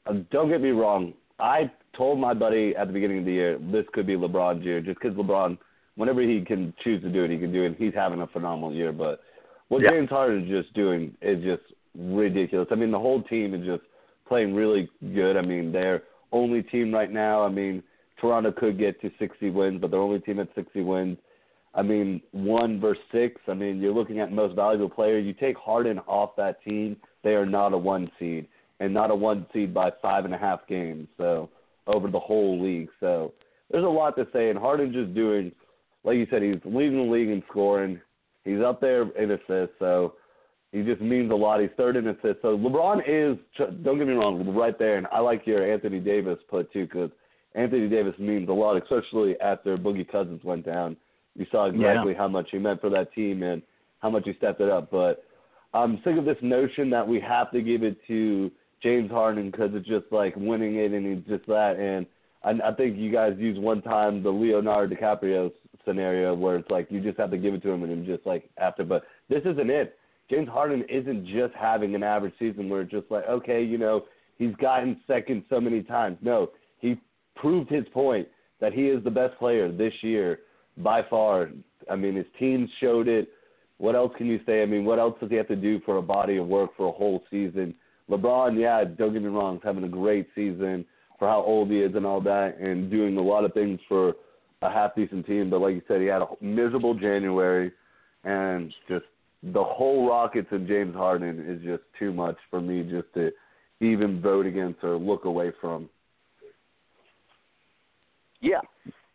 uh, 0.06 0.14
don't 0.30 0.48
get 0.48 0.60
me 0.60 0.70
wrong. 0.70 1.14
I 1.38 1.70
told 1.96 2.18
my 2.18 2.34
buddy 2.34 2.74
at 2.76 2.86
the 2.86 2.92
beginning 2.92 3.18
of 3.20 3.24
the 3.24 3.32
year 3.32 3.58
this 3.58 3.84
could 3.92 4.06
be 4.06 4.14
LeBron 4.14 4.64
year, 4.64 4.80
Just 4.80 5.00
because 5.00 5.16
LeBron, 5.16 5.58
whenever 5.96 6.22
he 6.22 6.42
can 6.42 6.72
choose 6.82 7.02
to 7.02 7.10
do 7.10 7.24
it, 7.24 7.30
he 7.30 7.38
can 7.38 7.52
do 7.52 7.64
it. 7.64 7.76
He's 7.78 7.94
having 7.94 8.20
a 8.20 8.26
phenomenal 8.28 8.72
year. 8.72 8.92
But 8.92 9.20
what 9.68 9.82
Yeah. 9.82 9.90
James 9.90 10.10
Harden 10.10 10.44
is 10.44 10.48
just 10.48 10.74
doing 10.74 11.16
is 11.20 11.42
just 11.42 11.62
ridiculous. 11.94 12.68
I 12.70 12.76
mean, 12.76 12.90
the 12.90 12.98
whole 12.98 13.22
team 13.22 13.54
is 13.54 13.66
just 13.66 13.82
playing 14.26 14.54
really 14.54 14.88
good. 15.14 15.36
I 15.36 15.42
mean, 15.42 15.72
they're 15.72 16.02
only 16.32 16.62
team 16.62 16.92
right 16.92 17.10
now. 17.10 17.42
I 17.42 17.48
mean, 17.48 17.82
Toronto 18.18 18.52
could 18.52 18.78
get 18.78 19.00
to 19.02 19.10
60 19.18 19.50
wins, 19.50 19.80
but 19.80 19.90
they're 19.90 20.00
only 20.00 20.20
team 20.20 20.40
at 20.40 20.48
60 20.54 20.82
wins. 20.82 21.18
I 21.74 21.82
mean, 21.82 22.22
one 22.32 22.80
versus 22.80 23.02
six. 23.12 23.40
I 23.48 23.54
mean, 23.54 23.80
you're 23.80 23.92
looking 23.92 24.20
at 24.20 24.32
most 24.32 24.54
valuable 24.54 24.88
player. 24.88 25.18
You 25.18 25.34
take 25.34 25.58
Harden 25.58 25.98
off 26.00 26.34
that 26.36 26.62
team, 26.64 26.96
they 27.22 27.34
are 27.34 27.44
not 27.44 27.74
a 27.74 27.78
one 27.78 28.10
seed, 28.18 28.48
and 28.80 28.94
not 28.94 29.10
a 29.10 29.14
one 29.14 29.46
seed 29.52 29.74
by 29.74 29.90
five 30.00 30.24
and 30.24 30.32
a 30.32 30.38
half 30.38 30.66
games. 30.66 31.06
So 31.18 31.50
over 31.86 32.08
the 32.08 32.18
whole 32.18 32.62
league. 32.62 32.88
So 32.98 33.34
there's 33.70 33.84
a 33.84 33.88
lot 33.88 34.16
to 34.16 34.26
say, 34.32 34.48
and 34.48 34.58
Harden's 34.58 34.94
just 34.94 35.14
doing, 35.14 35.52
like 36.06 36.16
you 36.16 36.26
said, 36.30 36.40
he's 36.40 36.54
leading 36.64 36.96
the 36.96 37.12
league 37.12 37.28
in 37.28 37.42
scoring. 37.50 38.00
He's 38.44 38.60
up 38.60 38.80
there 38.80 39.02
in 39.02 39.32
assists, 39.32 39.74
so 39.80 40.14
he 40.70 40.82
just 40.82 41.00
means 41.00 41.30
a 41.32 41.34
lot. 41.34 41.60
He's 41.60 41.70
third 41.76 41.96
in 41.96 42.06
assists. 42.06 42.42
So 42.42 42.56
LeBron 42.56 43.02
is, 43.06 43.36
don't 43.82 43.98
get 43.98 44.06
me 44.06 44.14
wrong, 44.14 44.54
right 44.54 44.78
there. 44.78 44.98
And 44.98 45.06
I 45.12 45.18
like 45.18 45.46
your 45.46 45.70
Anthony 45.70 45.98
Davis 45.98 46.38
put 46.48 46.72
too, 46.72 46.84
because 46.84 47.10
Anthony 47.56 47.88
Davis 47.88 48.14
means 48.18 48.48
a 48.48 48.52
lot, 48.52 48.80
especially 48.80 49.38
after 49.40 49.76
Boogie 49.76 50.08
Cousins 50.08 50.44
went 50.44 50.64
down. 50.64 50.96
You 51.34 51.44
saw 51.50 51.66
exactly 51.66 52.14
how 52.14 52.28
much 52.28 52.48
he 52.52 52.58
meant 52.58 52.80
for 52.80 52.88
that 52.90 53.12
team 53.12 53.42
and 53.42 53.60
how 53.98 54.08
much 54.08 54.22
he 54.24 54.34
stepped 54.34 54.60
it 54.60 54.70
up. 54.70 54.90
But 54.90 55.24
I'm 55.74 56.00
sick 56.04 56.16
of 56.16 56.24
this 56.24 56.38
notion 56.40 56.88
that 56.90 57.06
we 57.06 57.20
have 57.20 57.50
to 57.50 57.60
give 57.60 57.82
it 57.82 57.98
to 58.06 58.50
James 58.82 59.10
Harden 59.10 59.50
because 59.50 59.70
it's 59.74 59.88
just 59.88 60.06
like 60.12 60.34
winning 60.36 60.76
it 60.76 60.92
and 60.92 61.04
he's 61.04 61.26
just 61.26 61.46
that. 61.48 61.76
And 61.78 62.06
I, 62.44 62.68
I 62.68 62.72
think 62.74 62.96
you 62.96 63.10
guys 63.10 63.34
used 63.38 63.60
one 63.60 63.82
time 63.82 64.22
the 64.22 64.30
Leonardo 64.30 64.94
DiCaprio 64.94 65.50
scenario 65.86 66.34
where 66.34 66.56
it's 66.56 66.70
like 66.70 66.88
you 66.90 67.00
just 67.00 67.18
have 67.18 67.30
to 67.30 67.38
give 67.38 67.54
it 67.54 67.62
to 67.62 67.70
him 67.70 67.82
and 67.82 68.06
just 68.06 68.26
like 68.26 68.48
after. 68.58 68.84
But 68.84 69.04
this 69.28 69.42
isn't 69.44 69.70
it. 69.70 69.96
James 70.30 70.48
Harden 70.48 70.84
isn't 70.88 71.26
just 71.26 71.54
having 71.54 71.94
an 71.94 72.02
average 72.02 72.34
season 72.38 72.68
where 72.68 72.82
it's 72.82 72.90
just 72.90 73.10
like 73.10 73.26
okay, 73.28 73.62
you 73.62 73.78
know, 73.78 74.04
he's 74.38 74.54
gotten 74.56 75.00
second 75.06 75.44
so 75.48 75.60
many 75.60 75.82
times. 75.82 76.18
No, 76.20 76.50
he 76.78 77.00
proved 77.36 77.70
his 77.70 77.84
point 77.92 78.28
that 78.60 78.72
he 78.72 78.88
is 78.88 79.02
the 79.04 79.10
best 79.10 79.38
player 79.38 79.70
this 79.70 79.92
year 80.02 80.40
by 80.78 81.02
far. 81.08 81.50
I 81.90 81.96
mean, 81.96 82.16
his 82.16 82.26
team 82.38 82.68
showed 82.80 83.08
it. 83.08 83.28
What 83.78 83.94
else 83.94 84.12
can 84.16 84.26
you 84.26 84.40
say? 84.46 84.62
I 84.62 84.66
mean, 84.66 84.84
what 84.84 84.98
else 84.98 85.16
does 85.20 85.30
he 85.30 85.36
have 85.36 85.48
to 85.48 85.56
do 85.56 85.80
for 85.84 85.98
a 85.98 86.02
body 86.02 86.38
of 86.38 86.46
work 86.46 86.70
for 86.76 86.88
a 86.88 86.92
whole 86.92 87.22
season? 87.30 87.74
LeBron, 88.10 88.58
yeah, 88.58 88.84
don't 88.84 89.12
get 89.12 89.22
me 89.22 89.28
wrong, 89.28 89.56
is 89.56 89.62
having 89.62 89.84
a 89.84 89.88
great 89.88 90.28
season 90.34 90.84
for 91.18 91.28
how 91.28 91.42
old 91.42 91.70
he 91.70 91.80
is 91.80 91.94
and 91.94 92.06
all 92.06 92.20
that, 92.20 92.58
and 92.58 92.90
doing 92.90 93.16
a 93.16 93.22
lot 93.22 93.44
of 93.44 93.52
things 93.52 93.80
for 93.88 94.14
a 94.62 94.70
half 94.70 94.94
decent 94.94 95.26
team. 95.26 95.50
But 95.50 95.60
like 95.60 95.74
you 95.74 95.82
said, 95.88 96.00
he 96.00 96.06
had 96.06 96.22
a 96.22 96.28
miserable 96.40 96.94
January, 96.94 97.72
and 98.24 98.72
just 98.88 99.04
the 99.42 99.62
whole 99.62 100.08
Rockets 100.08 100.48
and 100.50 100.66
James 100.66 100.94
Harden 100.94 101.44
is 101.46 101.62
just 101.62 101.82
too 101.98 102.12
much 102.12 102.36
for 102.50 102.60
me 102.60 102.82
just 102.82 103.12
to 103.14 103.30
even 103.80 104.20
vote 104.20 104.46
against 104.46 104.82
or 104.82 104.96
look 104.96 105.24
away 105.24 105.52
from. 105.60 105.88
Yeah. 108.40 108.60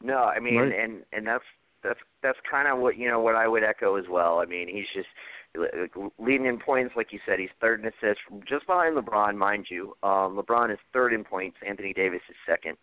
No, 0.04 0.18
I 0.18 0.40
mean, 0.40 0.58
Right. 0.58 0.74
and 0.74 1.04
and 1.14 1.28
that's 1.28 1.44
that's 1.84 2.00
that's 2.24 2.38
kind 2.50 2.68
of 2.68 2.80
what 2.80 2.98
you 2.98 3.08
know 3.10 3.20
what 3.20 3.36
I 3.36 3.48
would 3.48 3.64
echo 3.64 3.96
as 3.96 4.06
well. 4.10 4.40
I 4.40 4.46
mean, 4.46 4.68
he's 4.68 4.88
just 4.94 5.08
leading 6.18 6.46
in 6.46 6.60
points, 6.60 6.96
like 6.96 7.12
you 7.12 7.20
said. 7.26 7.40
He's 7.40 7.50
third 7.60 7.82
in 7.82 7.88
assists, 7.88 8.24
just 8.48 8.66
behind 8.68 8.96
LeBron, 8.96 9.36
mind 9.36 9.68
you. 9.70 9.96
Um, 10.02 10.38
LeBron 10.38 10.72
is 10.72 10.80
third 10.94 11.14
in 11.14 11.24
points. 11.24 11.58
Anthony 11.68 11.94
Davis 11.94 12.22
is 12.30 12.36
second. 12.48 12.78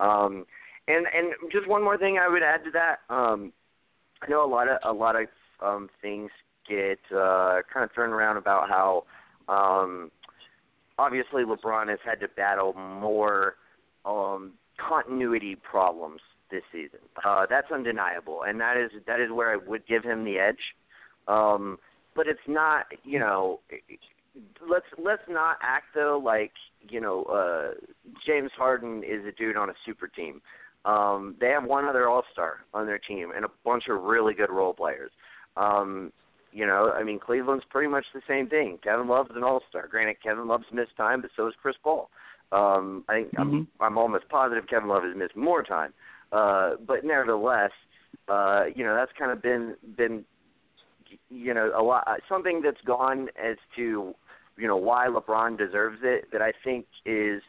Um, 0.00 0.46
and 0.88 1.06
and 1.14 1.32
just 1.52 1.68
one 1.68 1.82
more 1.82 1.98
thing 1.98 2.18
I 2.18 2.28
would 2.28 2.42
add 2.42 2.64
to 2.64 2.70
that. 2.72 2.98
Um, 3.08 3.52
I 4.22 4.30
know 4.30 4.44
a 4.44 4.48
lot 4.48 4.68
of 4.68 4.78
a 4.84 4.92
lot 4.92 5.16
of 5.16 5.28
um, 5.62 5.88
things 6.02 6.30
get 6.68 6.98
uh, 7.14 7.60
kind 7.72 7.84
of 7.84 7.90
thrown 7.92 8.10
around 8.10 8.36
about 8.36 8.68
how 8.68 9.04
um, 9.48 10.10
obviously 10.98 11.44
LeBron 11.44 11.88
has 11.88 11.98
had 12.04 12.20
to 12.20 12.28
battle 12.28 12.74
more 12.74 13.56
um, 14.04 14.52
continuity 14.78 15.56
problems 15.56 16.20
this 16.50 16.62
season. 16.72 17.00
Uh, 17.24 17.46
that's 17.48 17.70
undeniable, 17.72 18.42
and 18.46 18.60
that 18.60 18.76
is 18.76 18.90
that 19.06 19.20
is 19.20 19.30
where 19.30 19.52
I 19.52 19.56
would 19.56 19.86
give 19.86 20.04
him 20.04 20.24
the 20.24 20.38
edge. 20.38 20.74
Um, 21.26 21.78
but 22.14 22.26
it's 22.28 22.46
not, 22.46 22.86
you 23.02 23.18
know, 23.18 23.60
let's 24.68 24.86
let's 24.98 25.22
not 25.28 25.56
act 25.62 25.86
though 25.94 26.20
like 26.22 26.52
you 26.88 27.00
know 27.00 27.24
uh, 27.24 27.74
James 28.26 28.50
Harden 28.56 29.02
is 29.02 29.24
a 29.26 29.32
dude 29.32 29.56
on 29.56 29.70
a 29.70 29.74
super 29.84 30.06
team. 30.06 30.40
Um, 30.84 31.36
they 31.40 31.48
have 31.48 31.64
one 31.64 31.86
other 31.86 32.08
All 32.08 32.24
Star 32.32 32.58
on 32.74 32.86
their 32.86 32.98
team 32.98 33.32
and 33.34 33.44
a 33.44 33.50
bunch 33.64 33.84
of 33.88 34.02
really 34.02 34.34
good 34.34 34.50
role 34.50 34.74
players. 34.74 35.10
Um, 35.56 36.12
you 36.52 36.66
know, 36.66 36.92
I 36.92 37.02
mean, 37.02 37.18
Cleveland's 37.18 37.64
pretty 37.68 37.88
much 37.88 38.04
the 38.14 38.20
same 38.28 38.48
thing. 38.48 38.78
Kevin 38.82 39.08
Love's 39.08 39.30
an 39.34 39.42
All 39.42 39.62
Star. 39.68 39.88
Granted, 39.88 40.16
Kevin 40.22 40.46
Love's 40.46 40.66
missed 40.72 40.96
time, 40.96 41.20
but 41.20 41.30
so 41.36 41.48
is 41.48 41.54
Chris 41.60 41.76
Paul. 41.82 42.10
Um, 42.52 43.04
I 43.08 43.14
think 43.14 43.38
I'm, 43.38 43.50
Mhm. 43.50 43.66
I'm 43.80 43.98
almost 43.98 44.28
positive 44.28 44.66
Kevin 44.68 44.88
Love 44.88 45.02
has 45.02 45.16
missed 45.16 45.34
more 45.34 45.62
time. 45.62 45.92
Uh, 46.30 46.76
but 46.76 47.04
nevertheless, 47.04 47.72
uh, 48.28 48.66
you 48.74 48.84
know, 48.84 48.94
that's 48.94 49.12
kind 49.12 49.32
of 49.32 49.42
been 49.42 49.76
been 49.96 50.24
you 51.30 51.54
know 51.54 51.72
a 51.74 51.82
lot 51.82 52.06
something 52.28 52.60
that's 52.62 52.80
gone 52.82 53.28
as 53.36 53.56
to 53.76 54.14
you 54.56 54.66
know 54.66 54.76
why 54.76 55.06
LeBron 55.06 55.56
deserves 55.58 55.98
it 56.02 56.30
that 56.32 56.42
I 56.42 56.52
think 56.62 56.86
is 57.04 57.42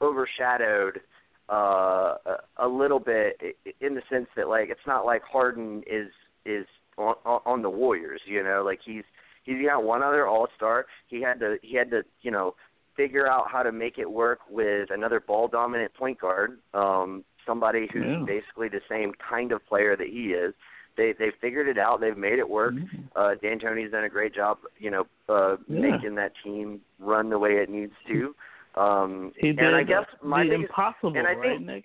overshadowed 0.00 1.00
uh 1.48 2.16
a, 2.26 2.36
a 2.58 2.68
little 2.68 3.00
bit 3.00 3.40
in 3.80 3.94
the 3.94 4.02
sense 4.10 4.26
that 4.36 4.48
like 4.48 4.68
it's 4.70 4.86
not 4.86 5.04
like 5.04 5.22
Harden 5.22 5.82
is 5.90 6.10
is 6.46 6.66
on, 6.98 7.14
on 7.24 7.62
the 7.62 7.70
Warriors, 7.70 8.20
you 8.26 8.42
know, 8.42 8.62
like 8.64 8.80
he's 8.84 9.04
he's 9.44 9.64
got 9.66 9.82
one 9.82 10.02
other 10.02 10.26
All-Star. 10.26 10.86
He 11.08 11.20
had 11.22 11.40
to 11.40 11.56
he 11.62 11.76
had 11.76 11.90
to, 11.90 12.02
you 12.22 12.30
know, 12.30 12.54
figure 12.96 13.26
out 13.26 13.50
how 13.50 13.62
to 13.62 13.72
make 13.72 13.98
it 13.98 14.10
work 14.10 14.40
with 14.50 14.90
another 14.90 15.18
ball 15.20 15.48
dominant 15.48 15.92
point 15.94 16.20
guard, 16.20 16.58
um 16.74 17.24
somebody 17.46 17.88
who's 17.92 18.04
Yeah. 18.06 18.24
basically 18.24 18.68
the 18.68 18.82
same 18.88 19.12
kind 19.14 19.50
of 19.52 19.66
player 19.66 19.96
that 19.96 20.06
he 20.06 20.32
is. 20.32 20.54
They 20.96 21.12
they 21.18 21.30
figured 21.40 21.66
it 21.68 21.78
out. 21.78 22.00
They've 22.00 22.16
made 22.16 22.38
it 22.38 22.48
work. 22.48 22.74
Mhm. 22.74 23.08
Uh 23.16 23.34
D'Antoni's 23.34 23.90
done 23.92 24.04
a 24.04 24.08
great 24.08 24.34
job, 24.34 24.58
you 24.78 24.90
know, 24.90 25.06
uh 25.28 25.56
Yeah. 25.66 25.80
making 25.80 26.14
that 26.16 26.32
team 26.44 26.82
run 27.00 27.30
the 27.30 27.38
way 27.38 27.56
it 27.56 27.68
needs 27.70 27.94
to. 28.08 28.34
Um 28.74 29.32
He 29.36 29.48
and 29.48 29.58
did 29.58 29.74
I 29.74 29.82
guess 29.82 30.06
my 30.22 30.44
biggest 30.44 30.62
impossible, 30.62 31.16
and 31.16 31.26
I 31.26 31.32
right, 31.32 31.56
think- 31.58 31.66
Nick? 31.66 31.84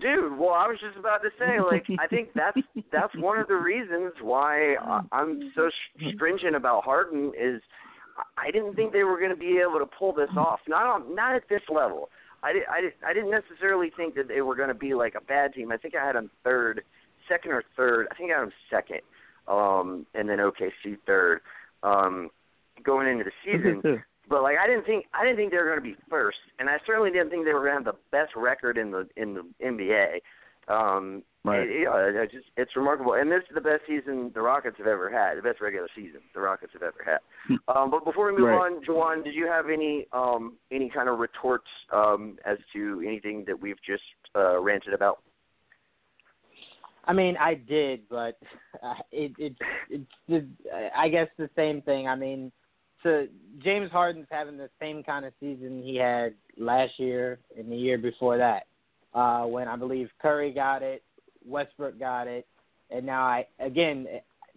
dude 0.00 0.38
well 0.38 0.50
i 0.54 0.66
was 0.68 0.78
just 0.80 0.96
about 0.96 1.20
to 1.22 1.30
say 1.38 1.58
like 1.60 1.84
i 1.98 2.06
think 2.06 2.28
that's 2.34 2.58
that's 2.92 3.14
one 3.16 3.38
of 3.38 3.48
the 3.48 3.54
reasons 3.72 4.12
why 4.22 4.76
i'm 5.10 5.50
so 5.54 5.68
stringent 6.14 6.54
about 6.54 6.84
harden 6.84 7.32
is 7.38 7.60
I- 8.36 8.50
didn't 8.50 8.76
think 8.76 8.92
they 8.92 9.02
were 9.04 9.18
going 9.18 9.30
to 9.30 9.36
be 9.36 9.58
able 9.58 9.78
to 9.78 9.86
pull 9.86 10.12
this 10.12 10.30
off 10.36 10.60
not 10.68 10.86
on 10.86 11.14
not 11.14 11.34
at 11.34 11.42
this 11.48 11.62
level 11.68 12.08
i 12.42 12.52
did 12.52 12.62
i 12.70 12.80
did 12.80 12.92
i 13.06 13.12
didn't 13.12 13.30
necessarily 13.30 13.90
think 13.96 14.14
that 14.14 14.28
they 14.28 14.42
were 14.42 14.54
going 14.54 14.68
to 14.68 14.74
be 14.74 14.94
like 14.94 15.14
a 15.16 15.20
bad 15.22 15.54
team 15.54 15.72
i 15.72 15.76
think 15.76 15.94
i 15.96 16.06
had 16.06 16.14
them 16.14 16.30
third 16.44 16.82
second 17.28 17.50
or 17.50 17.64
third 17.76 18.06
i 18.10 18.14
think 18.14 18.30
i 18.30 18.34
had 18.38 18.42
them 18.42 18.52
second 18.70 19.00
um 19.48 20.06
and 20.14 20.28
then 20.28 20.38
okc 20.38 20.98
third 21.06 21.40
um 21.82 22.30
going 22.84 23.08
into 23.08 23.24
the 23.24 23.32
season. 23.44 24.02
But 24.30 24.42
like 24.42 24.56
I 24.56 24.66
didn't 24.66 24.86
think 24.86 25.04
I 25.12 25.24
didn't 25.24 25.36
think 25.36 25.50
they 25.50 25.58
were 25.58 25.64
going 25.64 25.76
to 25.76 25.82
be 25.82 25.96
first, 26.08 26.38
and 26.58 26.70
I 26.70 26.78
certainly 26.86 27.10
didn't 27.10 27.28
think 27.30 27.44
they 27.44 27.52
were 27.52 27.60
going 27.66 27.82
to 27.82 27.84
have 27.84 27.94
the 27.94 28.00
best 28.10 28.34
record 28.36 28.78
in 28.78 28.90
the 28.90 29.06
in 29.16 29.34
the 29.34 29.44
NBA. 29.62 30.20
Um, 30.68 31.22
Right. 31.42 31.66
It, 31.66 31.84
yeah, 31.84 32.22
it's 32.22 32.32
just 32.34 32.44
it's 32.58 32.76
remarkable, 32.76 33.14
and 33.14 33.32
this 33.32 33.40
is 33.48 33.54
the 33.54 33.62
best 33.62 33.80
season 33.88 34.30
the 34.34 34.42
Rockets 34.42 34.76
have 34.76 34.86
ever 34.86 35.08
had, 35.08 35.38
the 35.38 35.42
best 35.42 35.58
regular 35.62 35.88
season 35.96 36.20
the 36.34 36.40
Rockets 36.40 36.74
have 36.74 36.82
ever 36.82 36.98
had. 37.02 37.18
um, 37.74 37.90
but 37.90 38.04
before 38.04 38.26
we 38.30 38.38
move 38.38 38.48
Right. 38.48 38.58
on, 38.58 38.84
Jawan, 38.84 39.24
did 39.24 39.34
you 39.34 39.46
have 39.46 39.70
any 39.70 40.06
um, 40.12 40.58
any 40.70 40.90
kind 40.90 41.08
of 41.08 41.18
retorts 41.18 41.68
um, 41.92 42.36
as 42.44 42.58
to 42.74 43.02
anything 43.06 43.44
that 43.46 43.58
we've 43.58 43.80
just 43.86 44.02
uh, 44.36 44.60
ranted 44.60 44.92
about? 44.92 45.22
I 47.06 47.14
mean, 47.14 47.38
I 47.38 47.54
did, 47.54 48.02
but 48.10 48.38
uh, 48.82 48.94
it, 49.10 49.32
it 49.38 49.54
it's 49.88 50.12
the 50.28 50.46
I 50.94 51.08
guess 51.08 51.28
the 51.38 51.48
same 51.56 51.80
thing. 51.80 52.06
I 52.06 52.16
mean, 52.16 52.52
so 53.02 53.26
James 53.62 53.90
Harden's 53.90 54.26
having 54.30 54.56
the 54.56 54.70
same 54.80 55.02
kind 55.02 55.24
of 55.24 55.32
season 55.40 55.82
he 55.82 55.96
had 55.96 56.34
last 56.58 56.98
year 56.98 57.38
and 57.56 57.70
the 57.70 57.76
year 57.76 57.98
before 57.98 58.36
that, 58.38 58.66
uh, 59.14 59.44
when 59.44 59.68
I 59.68 59.76
believe 59.76 60.08
Curry 60.20 60.52
got 60.52 60.82
it, 60.82 61.02
Westbrook 61.44 61.98
got 61.98 62.28
it, 62.28 62.46
and 62.90 63.06
now 63.06 63.22
I 63.22 63.46
again 63.58 64.06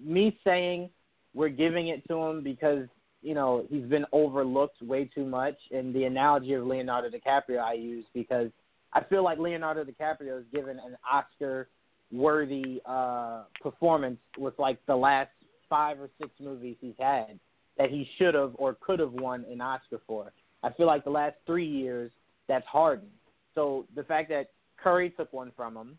me 0.04 0.38
saying 0.44 0.90
we're 1.34 1.50
giving 1.50 1.88
it 1.88 2.08
to 2.08 2.16
him 2.16 2.44
because 2.44 2.88
you 3.22 3.34
know 3.34 3.66
he's 3.70 3.86
been 3.86 4.06
overlooked 4.12 4.82
way 4.82 5.10
too 5.14 5.26
much, 5.26 5.56
and 5.72 5.94
the 5.96 6.04
analogy 6.04 6.54
of 6.54 6.66
Leonardo 6.66 7.10
DiCaprio 7.10 7.60
I 7.60 7.74
use 7.74 8.06
because 8.14 8.50
I 8.92 9.04
feel 9.04 9.24
like 9.24 9.40
Leonardo 9.40 9.86
DiCaprio 9.86 10.40
is 10.40 10.46
given 10.54 10.78
an 10.78 10.98
Oscar 11.12 11.70
worthy 12.12 12.82
uh 12.86 13.44
performance 13.62 14.20
with 14.38 14.54
like 14.60 14.78
the 14.86 14.96
last 14.96 15.32
five 15.70 16.00
or 16.00 16.10
six 16.20 16.30
movies 16.40 16.76
he's 16.80 16.94
had 17.00 17.40
that 17.78 17.90
he 17.90 18.08
should 18.18 18.36
have 18.36 18.52
or 18.56 18.78
could 18.80 19.00
have 19.00 19.14
won 19.14 19.46
an 19.52 19.62
Oscar 19.62 20.00
for. 20.06 20.32
I 20.64 20.72
feel 20.72 20.88
like 20.88 21.04
the 21.04 21.10
last 21.10 21.36
three 21.46 21.68
years 21.68 22.12
that's 22.48 22.66
Harden. 22.68 23.10
So 23.56 23.86
the 23.96 24.04
fact 24.04 24.30
that 24.30 24.50
Curry 24.82 25.10
took 25.12 25.32
one 25.34 25.52
from 25.56 25.76
him, 25.76 25.98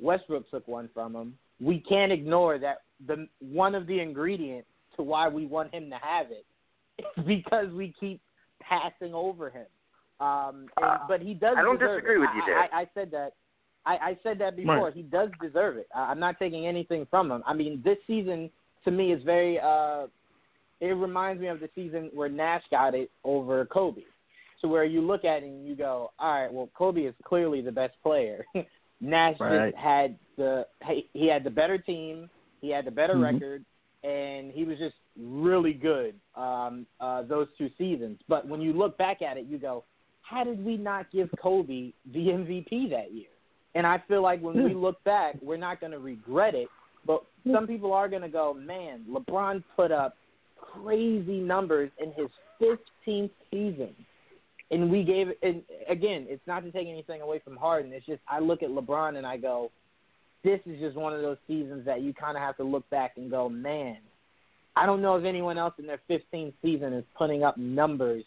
Westbrook 0.00 0.50
took 0.50 0.66
one 0.68 0.88
from 0.94 1.14
him, 1.14 1.34
we 1.60 1.80
can't 1.80 2.12
ignore 2.12 2.58
that 2.58 2.82
the 3.06 3.28
one 3.40 3.74
of 3.74 3.86
the 3.86 4.00
ingredients 4.00 4.68
to 4.96 5.02
why 5.02 5.28
we 5.28 5.46
want 5.46 5.72
him 5.72 5.90
to 5.90 5.96
have 5.96 6.26
it 6.30 6.44
is 7.16 7.24
because 7.24 7.68
we 7.72 7.94
keep 7.98 8.20
passing 8.60 9.14
over 9.14 9.50
him. 9.50 9.66
Um, 10.20 10.66
and, 10.76 11.00
but 11.08 11.20
he 11.20 11.34
does. 11.34 11.56
I 11.56 11.62
don't 11.62 11.78
disagree 11.78 12.16
it. 12.16 12.20
with 12.20 12.30
you 12.34 12.42
there. 12.46 12.58
I, 12.58 12.66
I, 12.66 12.80
I 12.80 12.86
said 12.94 13.10
that. 13.12 13.32
I, 13.86 13.96
I 13.96 14.18
said 14.22 14.38
that 14.40 14.56
before. 14.56 14.86
Right. 14.86 14.94
He 14.94 15.02
does 15.02 15.30
deserve 15.40 15.76
it. 15.76 15.88
I, 15.94 16.00
I'm 16.00 16.18
not 16.18 16.38
taking 16.38 16.66
anything 16.66 17.06
from 17.08 17.30
him. 17.30 17.42
I 17.46 17.54
mean, 17.54 17.80
this 17.84 17.98
season 18.06 18.50
to 18.84 18.90
me 18.90 19.12
is 19.12 19.22
very. 19.22 19.58
uh 19.60 20.06
It 20.80 20.86
reminds 20.92 21.40
me 21.40 21.48
of 21.48 21.60
the 21.60 21.68
season 21.74 22.10
where 22.14 22.28
Nash 22.28 22.62
got 22.70 22.94
it 22.94 23.10
over 23.24 23.64
Kobe. 23.66 24.02
So 24.60 24.68
where 24.68 24.84
you 24.84 25.00
look 25.00 25.24
at 25.24 25.42
it 25.42 25.46
and 25.46 25.66
you 25.66 25.74
go, 25.76 26.10
all 26.18 26.42
right, 26.42 26.52
well, 26.52 26.68
Kobe 26.76 27.02
is 27.02 27.14
clearly 27.24 27.60
the 27.60 27.72
best 27.72 27.94
player. 28.02 28.44
Nash 29.00 29.36
Right. 29.38 29.72
just 29.72 29.76
had 29.76 30.18
the 30.36 30.66
he- 31.12 31.28
had 31.28 31.44
the 31.44 31.50
better 31.50 31.78
team, 31.78 32.28
he 32.60 32.70
had 32.70 32.84
the 32.84 32.90
better 32.90 33.14
Mhm. 33.14 33.34
record, 33.34 33.64
and 34.02 34.50
he 34.52 34.64
was 34.64 34.78
just 34.78 34.96
really 35.16 35.72
good 35.72 36.14
um, 36.34 36.86
uh, 37.00 37.22
those 37.22 37.48
two 37.56 37.70
seasons. 37.78 38.20
But 38.28 38.46
when 38.46 38.60
you 38.60 38.72
look 38.72 38.96
back 38.98 39.22
at 39.22 39.36
it, 39.36 39.46
you 39.46 39.58
go, 39.58 39.84
how 40.22 40.44
did 40.44 40.64
we 40.64 40.76
not 40.76 41.10
give 41.12 41.28
Kobe 41.40 41.92
the 42.12 42.28
MVP 42.30 42.88
that 42.90 43.12
year? 43.12 43.28
And 43.74 43.86
I 43.86 43.98
feel 44.08 44.22
like 44.22 44.40
when 44.40 44.64
we 44.64 44.74
look 44.74 45.02
back, 45.04 45.36
we're 45.42 45.56
not 45.56 45.80
going 45.80 45.92
to 45.92 45.98
regret 45.98 46.54
it. 46.54 46.68
But 47.06 47.24
some 47.52 47.66
people 47.66 47.92
are 47.92 48.08
going 48.08 48.22
to 48.22 48.28
go, 48.28 48.52
man, 48.52 49.04
LeBron 49.08 49.62
put 49.76 49.92
up 49.92 50.16
crazy 50.60 51.38
numbers 51.40 51.90
in 51.98 52.12
his 52.12 52.28
15th 52.60 53.30
season. 53.50 53.94
And 54.70 54.90
we 54.90 55.02
gave 55.02 55.28
it, 55.28 55.38
and 55.42 55.62
again, 55.88 56.26
it's 56.28 56.46
not 56.46 56.62
to 56.64 56.70
take 56.70 56.88
anything 56.88 57.22
away 57.22 57.38
from 57.42 57.56
Harden. 57.56 57.92
It's 57.92 58.04
just 58.04 58.20
I 58.28 58.38
look 58.38 58.62
at 58.62 58.68
LeBron 58.68 59.16
and 59.16 59.26
I 59.26 59.38
go, 59.38 59.70
this 60.44 60.60
is 60.66 60.78
just 60.78 60.94
one 60.96 61.14
of 61.14 61.22
those 61.22 61.38
seasons 61.46 61.86
that 61.86 62.02
you 62.02 62.12
kind 62.12 62.36
of 62.36 62.42
have 62.42 62.56
to 62.58 62.64
look 62.64 62.88
back 62.90 63.12
and 63.16 63.30
go, 63.30 63.48
man, 63.48 63.96
I 64.76 64.84
don't 64.86 65.00
know 65.02 65.16
if 65.16 65.24
anyone 65.24 65.56
else 65.58 65.74
in 65.78 65.86
their 65.86 66.00
15th 66.08 66.52
season 66.62 66.92
is 66.92 67.04
putting 67.16 67.42
up 67.42 67.56
numbers 67.56 68.24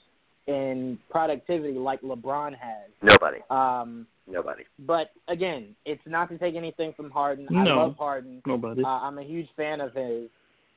in 0.47 0.97
productivity 1.09 1.73
like 1.73 2.01
LeBron 2.01 2.53
has. 2.57 2.89
Nobody, 3.03 3.37
Um, 3.51 4.07
nobody. 4.27 4.63
but 4.79 5.11
again, 5.27 5.75
it's 5.85 6.01
not 6.07 6.27
to 6.29 6.37
take 6.39 6.55
anything 6.55 6.91
from 6.93 7.11
Harden. 7.11 7.47
I 7.55 7.63
No. 7.63 7.77
love 7.77 7.95
Harden. 7.97 8.41
Nobody. 8.47 8.83
Uh, 8.83 8.87
I'm 8.87 9.19
a 9.19 9.23
huge 9.23 9.47
fan 9.55 9.79
of 9.79 9.93
his. 9.93 10.29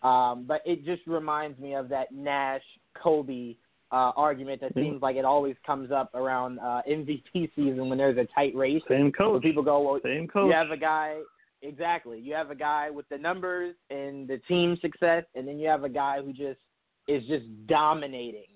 Um, 0.05 0.45
but 0.47 0.61
it 0.67 0.85
just 0.85 1.03
reminds 1.07 1.59
me 1.59 1.75
of 1.75 1.89
that 1.89 2.13
Nash 2.13 2.63
Kobe 3.03 3.57
uh, 3.91 4.13
argument 4.17 4.61
that 4.61 4.75
seems 4.75 5.01
like 5.01 5.17
it 5.17 5.25
always 5.25 5.57
comes 5.67 5.91
up 5.91 6.15
around 6.15 6.59
uh, 6.61 6.83
MVP 6.89 7.23
season 7.57 7.89
when 7.89 7.97
there's 7.99 8.19
a 8.19 8.27
tight 8.35 8.55
race. 8.55 8.83
Same 8.89 9.11
coach. 9.13 9.43
people 9.43 9.63
go, 9.63 9.81
well, 9.81 10.01
Same 10.03 10.29
coach. 10.29 10.47
you 10.49 10.53
have 10.53 10.71
a 10.71 10.77
guy 10.77 11.19
exactly. 11.63 12.19
You 12.21 12.35
have 12.35 12.51
a 12.51 12.55
guy 12.55 12.91
with 12.91 13.09
the 13.09 13.17
numbers 13.19 13.75
and 13.91 14.29
the 14.29 14.39
team 14.47 14.77
success, 14.83 15.25
and 15.35 15.49
then 15.49 15.59
you 15.59 15.69
have 15.69 15.85
a 15.85 15.89
guy 15.89 16.21
who 16.23 16.33
just 16.33 16.61
is 17.09 17.23
just 17.27 17.45
dominating 17.67 18.47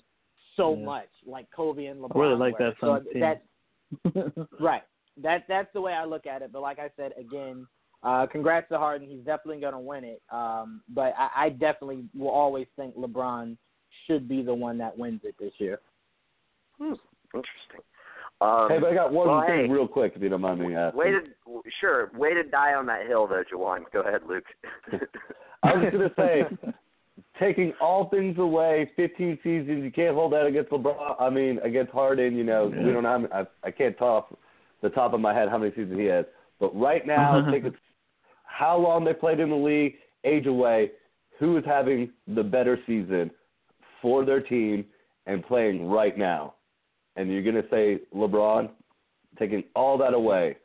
so 0.57 0.75
Yeah. 0.77 0.85
much, 0.85 1.09
like 1.27 1.47
Kobe 1.55 1.87
and 1.87 2.01
LeBron. 2.01 2.17
I 2.17 2.19
really 2.21 2.37
like 2.37 2.59
were. 2.59 2.75
that 2.81 2.81
so. 2.81 3.03
That 4.15 4.45
right. 4.61 4.83
That 5.23 5.45
that's 5.49 5.73
the 5.73 5.81
way 5.81 5.93
I 5.93 6.05
look 6.05 6.27
at 6.27 6.43
it. 6.43 6.53
But 6.53 6.63
like 6.63 6.79
I 6.79 6.91
said 6.97 7.13
again, 7.19 7.67
uh, 8.03 8.27
congrats 8.27 8.69
to 8.71 8.79
Harden. 8.79 9.09
He's 9.09 9.25
definitely 9.25 9.61
going 9.61 9.73
to 9.73 9.79
win 9.79 10.05
it. 10.05 10.23
Um, 10.31 10.83
but 10.89 11.15
I, 11.19 11.47
I 11.47 11.49
definitely 11.51 12.05
will 12.17 12.31
always 12.31 12.67
think 12.77 12.97
LeBron 12.97 13.57
should 14.07 14.29
be 14.29 14.43
the 14.43 14.55
one 14.55 14.79
that 14.79 14.97
wins 14.97 15.21
it 15.25 15.35
this 15.39 15.53
year. 15.59 15.81
Interesting. 16.81 17.83
Um, 18.41 18.69
hey, 18.69 18.79
but 18.79 18.93
I 18.93 18.95
got 18.95 19.13
one 19.13 19.27
well, 19.27 19.45
thing 19.47 19.67
hey. 19.67 19.73
real 19.73 19.89
quick, 19.89 20.13
if 20.15 20.23
you 20.23 20.29
don't 20.29 20.41
mind 20.41 20.61
me 20.61 20.75
asking. 20.77 20.99
Way 20.99 21.11
to 21.11 21.63
sure, 21.81 22.11
way 22.15 22.35
to 22.35 22.45
die 22.45 22.75
on 22.75 22.87
that 22.87 23.07
hill 23.07 23.27
though, 23.27 23.43
Jawan. 23.53 23.81
Go 23.93 24.03
ahead, 24.03 24.21
Luke. 24.29 24.45
I 25.65 25.75
was 25.75 25.93
going 25.93 26.09
to 26.09 26.15
say, 26.17 26.43
taking 27.41 27.73
all 27.81 28.09
things 28.09 28.39
away, 28.39 28.93
15 28.95 29.41
seasons, 29.43 29.83
you 29.83 29.91
can't 29.91 30.15
hold 30.15 30.33
that 30.35 30.47
against 30.47 30.71
LeBron. 30.71 31.17
I 31.21 31.31
mean, 31.31 31.59
against 31.65 31.91
Harden, 31.91 32.37
you 32.37 32.45
know, 32.45 32.69
we 32.69 32.93
don't 32.93 33.05
have. 33.05 33.25
I, 33.33 33.67
I 33.67 33.71
can't 33.73 33.99
talk 33.99 34.39
the 34.83 34.91
top 34.91 35.15
of 35.15 35.21
my 35.21 35.35
head 35.35 35.49
how 35.49 35.59
many 35.59 35.73
seasons 35.73 35.99
he 35.99 36.07
has. 36.07 36.25
But 36.61 36.79
right 36.79 37.05
now, 37.05 37.45
take 37.51 37.65
it, 37.65 37.75
how 38.49 38.77
long 38.77 39.05
they 39.05 39.15
played 39.15 39.41
in 39.41 39.51
the 39.51 39.57
league, 39.57 39.95
age 40.25 40.47
away, 40.47 40.91
who 41.39 41.57
is 41.57 41.65
having 41.65 42.11
the 42.27 42.43
better 42.43 42.79
season 42.87 43.31
for 44.03 44.25
their 44.25 44.41
team 44.41 44.85
and 45.27 45.47
playing 45.47 45.87
right 45.89 46.19
now? 46.19 46.55
And 47.17 47.31
you're 47.31 47.43
going 47.43 47.55
to 47.63 47.69
say 47.71 48.01
LeBron, 48.15 48.71
taking 49.39 49.63
all 49.77 49.97
that 49.99 50.15
away, 50.15 50.57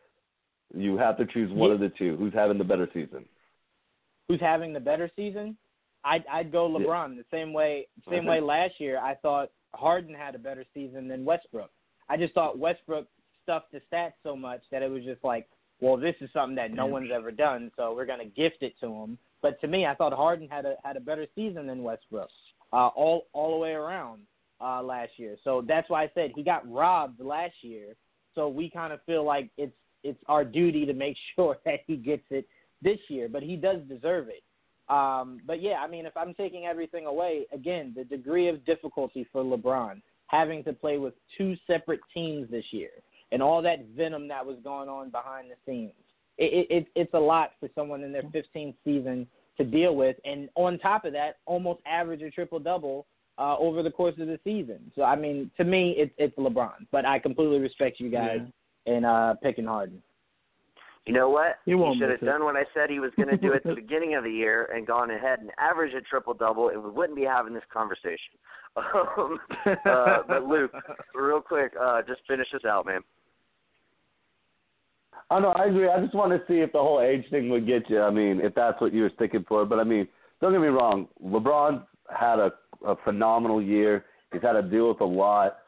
you 0.75 0.97
have 0.97 1.17
to 1.17 1.25
choose 1.25 1.51
one 1.51 1.69
Yeah. 1.69 1.75
of 1.75 1.79
the 1.81 1.89
two. 1.89 2.15
Who's 2.17 2.33
having 2.33 2.57
the 2.57 2.63
better 2.63 2.89
season? 2.93 3.25
Who's 4.27 4.39
having 4.39 4.73
the 4.73 4.79
better 4.79 5.11
season? 5.15 5.57
I'd 6.03 6.25
I'd 6.27 6.51
go 6.51 6.67
Yeah. 6.67 6.85
LeBron 6.85 7.15
the 7.15 7.25
same 7.29 7.53
way 7.53 7.87
same 8.09 8.25
way 8.25 8.39
last 8.41 8.79
year. 8.79 8.97
I 8.97 9.13
thought 9.15 9.51
Harden 9.75 10.15
had 10.15 10.33
a 10.35 10.39
better 10.39 10.65
season 10.73 11.07
than 11.07 11.25
Westbrook. 11.25 11.69
I 12.09 12.17
just 12.17 12.33
thought 12.33 12.57
Westbrook 12.57 13.07
stuffed 13.43 13.71
the 13.71 13.81
stats 13.91 14.13
so 14.23 14.35
much 14.35 14.61
that 14.71 14.81
it 14.81 14.89
was 14.89 15.03
just 15.03 15.23
like, 15.23 15.47
well, 15.83 15.97
this 15.97 16.15
is 16.21 16.29
something 16.31 16.55
that 16.55 16.71
no 16.71 16.85
one's 16.85 17.11
ever 17.13 17.29
done, 17.29 17.69
so 17.75 17.93
we're 17.93 18.05
gonna 18.05 18.23
gift 18.23 18.61
it 18.61 18.73
to 18.79 18.87
him. 18.87 19.17
But 19.41 19.59
to 19.59 19.67
me, 19.67 19.85
I 19.85 19.93
thought 19.93 20.13
Harden 20.13 20.47
had 20.47 20.65
a 20.65 20.75
had 20.85 20.95
a 20.95 21.01
better 21.01 21.27
season 21.35 21.67
than 21.67 21.83
Westbrook, 21.83 22.29
uh, 22.71 22.87
all 22.87 23.27
all 23.33 23.51
the 23.51 23.57
way 23.57 23.71
around 23.71 24.21
uh, 24.61 24.81
last 24.81 25.11
year. 25.17 25.35
So 25.43 25.61
that's 25.67 25.89
why 25.89 26.03
I 26.03 26.11
said 26.15 26.31
he 26.35 26.41
got 26.41 26.69
robbed 26.71 27.19
last 27.19 27.55
year. 27.61 27.95
So 28.33 28.47
we 28.47 28.69
kind 28.69 28.93
of 28.93 29.03
feel 29.05 29.25
like 29.25 29.49
it's 29.57 29.75
it's 30.05 30.19
our 30.27 30.45
duty 30.45 30.85
to 30.85 30.93
make 30.93 31.17
sure 31.35 31.57
that 31.65 31.81
he 31.85 31.97
gets 31.97 32.23
it 32.29 32.47
this 32.81 32.99
year. 33.09 33.27
But 33.27 33.43
he 33.43 33.57
does 33.57 33.81
deserve 33.89 34.29
it. 34.29 34.43
Um, 34.87 35.41
but 35.45 35.61
yeah, 35.61 35.81
I 35.83 35.87
mean, 35.89 36.05
if 36.05 36.15
I'm 36.15 36.33
taking 36.33 36.65
everything 36.65 37.07
away, 37.07 37.45
again, 37.51 37.93
the 37.93 38.05
degree 38.05 38.47
of 38.47 38.65
difficulty 38.65 39.27
for 39.33 39.43
LeBron 39.43 40.01
having 40.27 40.63
to 40.63 40.71
play 40.71 40.97
with 40.97 41.13
two 41.37 41.55
separate 41.67 41.99
teams 42.13 42.49
this 42.49 42.65
year 42.71 42.89
and 43.33 43.41
all 43.41 43.61
that 43.61 43.85
venom 43.97 44.27
that 44.29 44.45
was 44.45 44.57
going 44.63 44.87
on 44.87 45.09
behind 45.09 45.49
the 45.49 45.55
scenes, 45.65 45.91
it, 46.37 46.67
it, 46.69 46.75
it, 46.75 46.87
it's 46.95 47.13
a 47.13 47.19
lot 47.19 47.51
for 47.59 47.67
someone 47.75 48.03
in 48.03 48.13
their 48.13 48.23
15th 48.23 48.75
season 48.85 49.27
to 49.57 49.63
deal 49.63 49.95
with. 49.95 50.15
And 50.23 50.49
on 50.55 50.79
top 50.79 51.03
of 51.03 51.13
that, 51.13 51.37
almost 51.45 51.81
average 51.85 52.21
a 52.21 52.29
triple 52.29 52.59
double 52.59 53.05
uh, 53.37 53.57
over 53.57 53.83
the 53.83 53.89
course 53.89 54.15
of 54.19 54.27
the 54.27 54.39
season. 54.43 54.91
So, 54.95 55.03
I 55.03 55.15
mean, 55.15 55.51
to 55.57 55.63
me, 55.63 55.95
it's 55.97 56.13
it's 56.17 56.37
LeBron. 56.37 56.87
But 56.91 57.05
I 57.05 57.19
completely 57.19 57.59
respect 57.59 57.99
you 57.99 58.09
guys 58.09 58.41
in 58.85 59.03
uh, 59.03 59.33
picking 59.41 59.65
Harden. 59.65 60.01
You 61.05 61.13
know 61.13 61.29
what? 61.29 61.59
He 61.65 61.75
won't 61.75 61.97
should 61.97 62.09
have 62.09 62.21
miss 62.21 62.27
it. 62.27 62.31
done 62.31 62.45
what 62.45 62.55
I 62.55 62.63
said 62.73 62.89
he 62.89 62.99
was 62.99 63.11
going 63.17 63.27
to 63.27 63.35
do 63.35 63.53
at 63.53 63.63
the 63.63 63.75
beginning 63.75 64.15
of 64.15 64.23
the 64.23 64.31
year 64.31 64.69
and 64.73 64.87
gone 64.87 65.11
ahead 65.11 65.39
and 65.39 65.51
averaged 65.59 65.95
a 65.95 66.01
triple 66.01 66.33
double, 66.33 66.69
and 66.69 66.81
we 66.81 66.89
wouldn't 66.89 67.17
be 67.17 67.25
having 67.25 67.53
this 67.53 67.63
conversation. 67.71 68.17
Um, 69.15 69.39
uh, 69.85 70.23
but 70.27 70.45
Luke, 70.47 70.71
real 71.13 71.41
quick, 71.41 71.73
uh, 71.79 72.01
just 72.07 72.21
finish 72.27 72.47
this 72.51 72.65
out, 72.65 72.87
man. 72.87 73.01
I 75.29 75.39
know, 75.39 75.49
I 75.49 75.65
agree. 75.65 75.89
I 75.89 75.99
just 75.99 76.13
want 76.13 76.31
to 76.31 76.41
see 76.47 76.59
if 76.59 76.71
the 76.71 76.79
whole 76.79 77.01
age 77.01 77.25
thing 77.29 77.49
would 77.49 77.65
get 77.65 77.89
you. 77.89 78.01
I 78.01 78.11
mean, 78.11 78.39
if 78.41 78.53
that's 78.53 78.79
what 78.79 78.93
you 78.93 79.03
were 79.03 79.11
sticking 79.15 79.45
for. 79.47 79.65
But 79.65 79.79
I 79.79 79.83
mean, 79.83 80.07
don't 80.41 80.51
get 80.51 80.61
me 80.61 80.67
wrong. 80.67 81.07
LeBron 81.23 81.83
had 82.15 82.39
a, 82.39 82.51
a 82.85 82.95
phenomenal 83.03 83.61
year. 83.61 84.05
He's 84.31 84.41
had 84.41 84.53
to 84.53 84.61
deal 84.61 84.89
with 84.89 85.01
a 85.01 85.05
lot, 85.05 85.59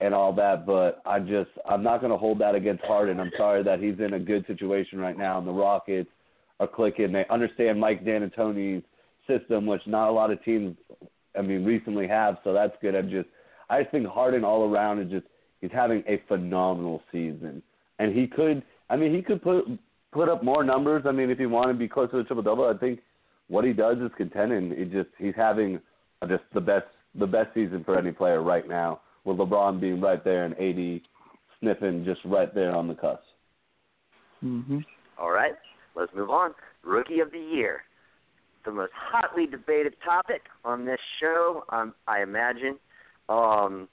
and 0.00 0.12
all 0.12 0.32
that. 0.34 0.66
But 0.66 1.02
I 1.06 1.20
just 1.20 1.50
I'm 1.68 1.82
not 1.82 2.00
going 2.00 2.12
to 2.12 2.18
hold 2.18 2.38
that 2.40 2.54
against 2.54 2.84
Harden. 2.84 3.20
I'm 3.20 3.32
sorry 3.36 3.62
that 3.62 3.80
he's 3.80 3.98
in 3.98 4.14
a 4.14 4.18
good 4.18 4.46
situation 4.46 4.98
right 4.98 5.16
now, 5.16 5.38
and 5.38 5.46
the 5.46 5.52
Rockets 5.52 6.10
are 6.60 6.68
clicking. 6.68 7.12
They 7.12 7.24
understand 7.30 7.80
Mike 7.80 8.04
D'Antoni's 8.04 8.84
system, 9.26 9.66
which 9.66 9.82
not 9.86 10.08
a 10.08 10.12
lot 10.12 10.30
of 10.30 10.42
teams, 10.44 10.76
I 11.38 11.42
mean, 11.42 11.64
recently 11.64 12.06
have. 12.08 12.38
So 12.44 12.52
that's 12.52 12.74
good. 12.82 12.94
I'm 12.94 13.10
just 13.10 13.28
I 13.70 13.80
just 13.80 13.92
think 13.92 14.06
Harden 14.06 14.44
all 14.44 14.70
around 14.70 15.00
is 15.00 15.10
just 15.10 15.26
he's 15.60 15.70
having 15.72 16.02
a 16.06 16.22
phenomenal 16.28 17.02
season, 17.10 17.62
and 17.98 18.14
he 18.14 18.26
could. 18.26 18.62
I 18.90 18.96
mean, 18.96 19.14
he 19.14 19.22
could 19.22 19.42
put 19.42 19.64
put 20.12 20.28
up 20.28 20.44
more 20.44 20.62
numbers. 20.64 21.04
I 21.06 21.12
mean, 21.12 21.30
if 21.30 21.38
he 21.38 21.46
wanted 21.46 21.74
to 21.74 21.78
be 21.78 21.88
close 21.88 22.10
to 22.10 22.18
the 22.18 22.24
triple 22.24 22.42
double, 22.42 22.68
I 22.68 22.76
think 22.78 23.00
what 23.48 23.64
he 23.64 23.72
does 23.72 23.98
is 23.98 24.10
contending. 24.16 24.74
He 24.76 24.84
just 24.84 25.10
he's 25.18 25.34
having 25.36 25.80
just 26.28 26.44
the 26.52 26.60
best 26.60 26.86
the 27.14 27.26
best 27.26 27.52
season 27.54 27.84
for 27.84 27.98
any 27.98 28.12
player 28.12 28.42
right 28.42 28.68
now, 28.68 29.00
with 29.24 29.38
LeBron 29.38 29.80
being 29.80 30.00
right 30.00 30.22
there 30.24 30.44
and 30.44 30.54
AD 30.54 31.00
sniffing 31.60 32.04
just 32.04 32.20
right 32.24 32.54
there 32.54 32.74
on 32.74 32.88
the 32.88 32.94
cusp. 32.94 33.22
Mm-hmm. 34.42 34.78
All 35.18 35.30
right, 35.30 35.54
let's 35.94 36.12
move 36.14 36.30
on. 36.30 36.54
Rookie 36.82 37.20
of 37.20 37.30
the 37.30 37.38
year, 37.38 37.82
the 38.64 38.72
most 38.72 38.92
hotly 38.94 39.46
debated 39.46 39.94
topic 40.04 40.42
on 40.64 40.84
this 40.84 40.98
show, 41.20 41.64
um, 41.70 41.94
I 42.06 42.22
imagine. 42.22 42.76
Um, 43.28 43.88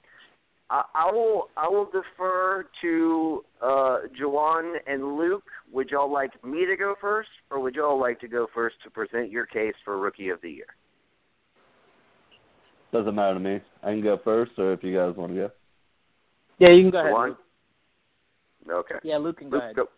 I, 0.72 0.84
I 0.94 1.12
will 1.12 1.50
I 1.56 1.68
will 1.68 1.84
defer 1.84 2.66
to 2.80 3.44
uh, 3.60 3.98
Juwan 4.18 4.76
and 4.86 5.18
Luke. 5.18 5.44
Would 5.70 5.90
y'all 5.90 6.10
like 6.10 6.42
me 6.42 6.64
to 6.64 6.76
go 6.76 6.94
first, 6.98 7.28
or 7.50 7.60
would 7.60 7.74
y'all 7.74 8.00
like 8.00 8.18
to 8.20 8.28
go 8.28 8.46
first 8.54 8.76
to 8.84 8.90
present 8.90 9.30
your 9.30 9.44
case 9.44 9.74
for 9.84 9.98
Rookie 9.98 10.30
of 10.30 10.40
the 10.40 10.50
Year? 10.50 10.66
Doesn't 12.90 13.14
matter 13.14 13.34
to 13.34 13.40
me. 13.40 13.60
I 13.82 13.90
can 13.90 14.02
go 14.02 14.18
first, 14.24 14.52
or 14.56 14.72
if 14.72 14.82
you 14.82 14.96
guys 14.96 15.14
want 15.14 15.32
to 15.32 15.36
go. 15.36 15.50
Yeah, 16.58 16.70
you 16.70 16.84
can 16.84 16.90
go 16.90 17.00
ahead. 17.00 17.12
Juwan? 17.12 17.28
Luke. 18.66 18.86
Okay. 18.90 18.94
Yeah, 19.02 19.18
Luke 19.18 19.38
can 19.38 19.50
go 19.50 19.56
Luke, 19.56 19.64
ahead. 19.64 19.76
go. 19.76 19.88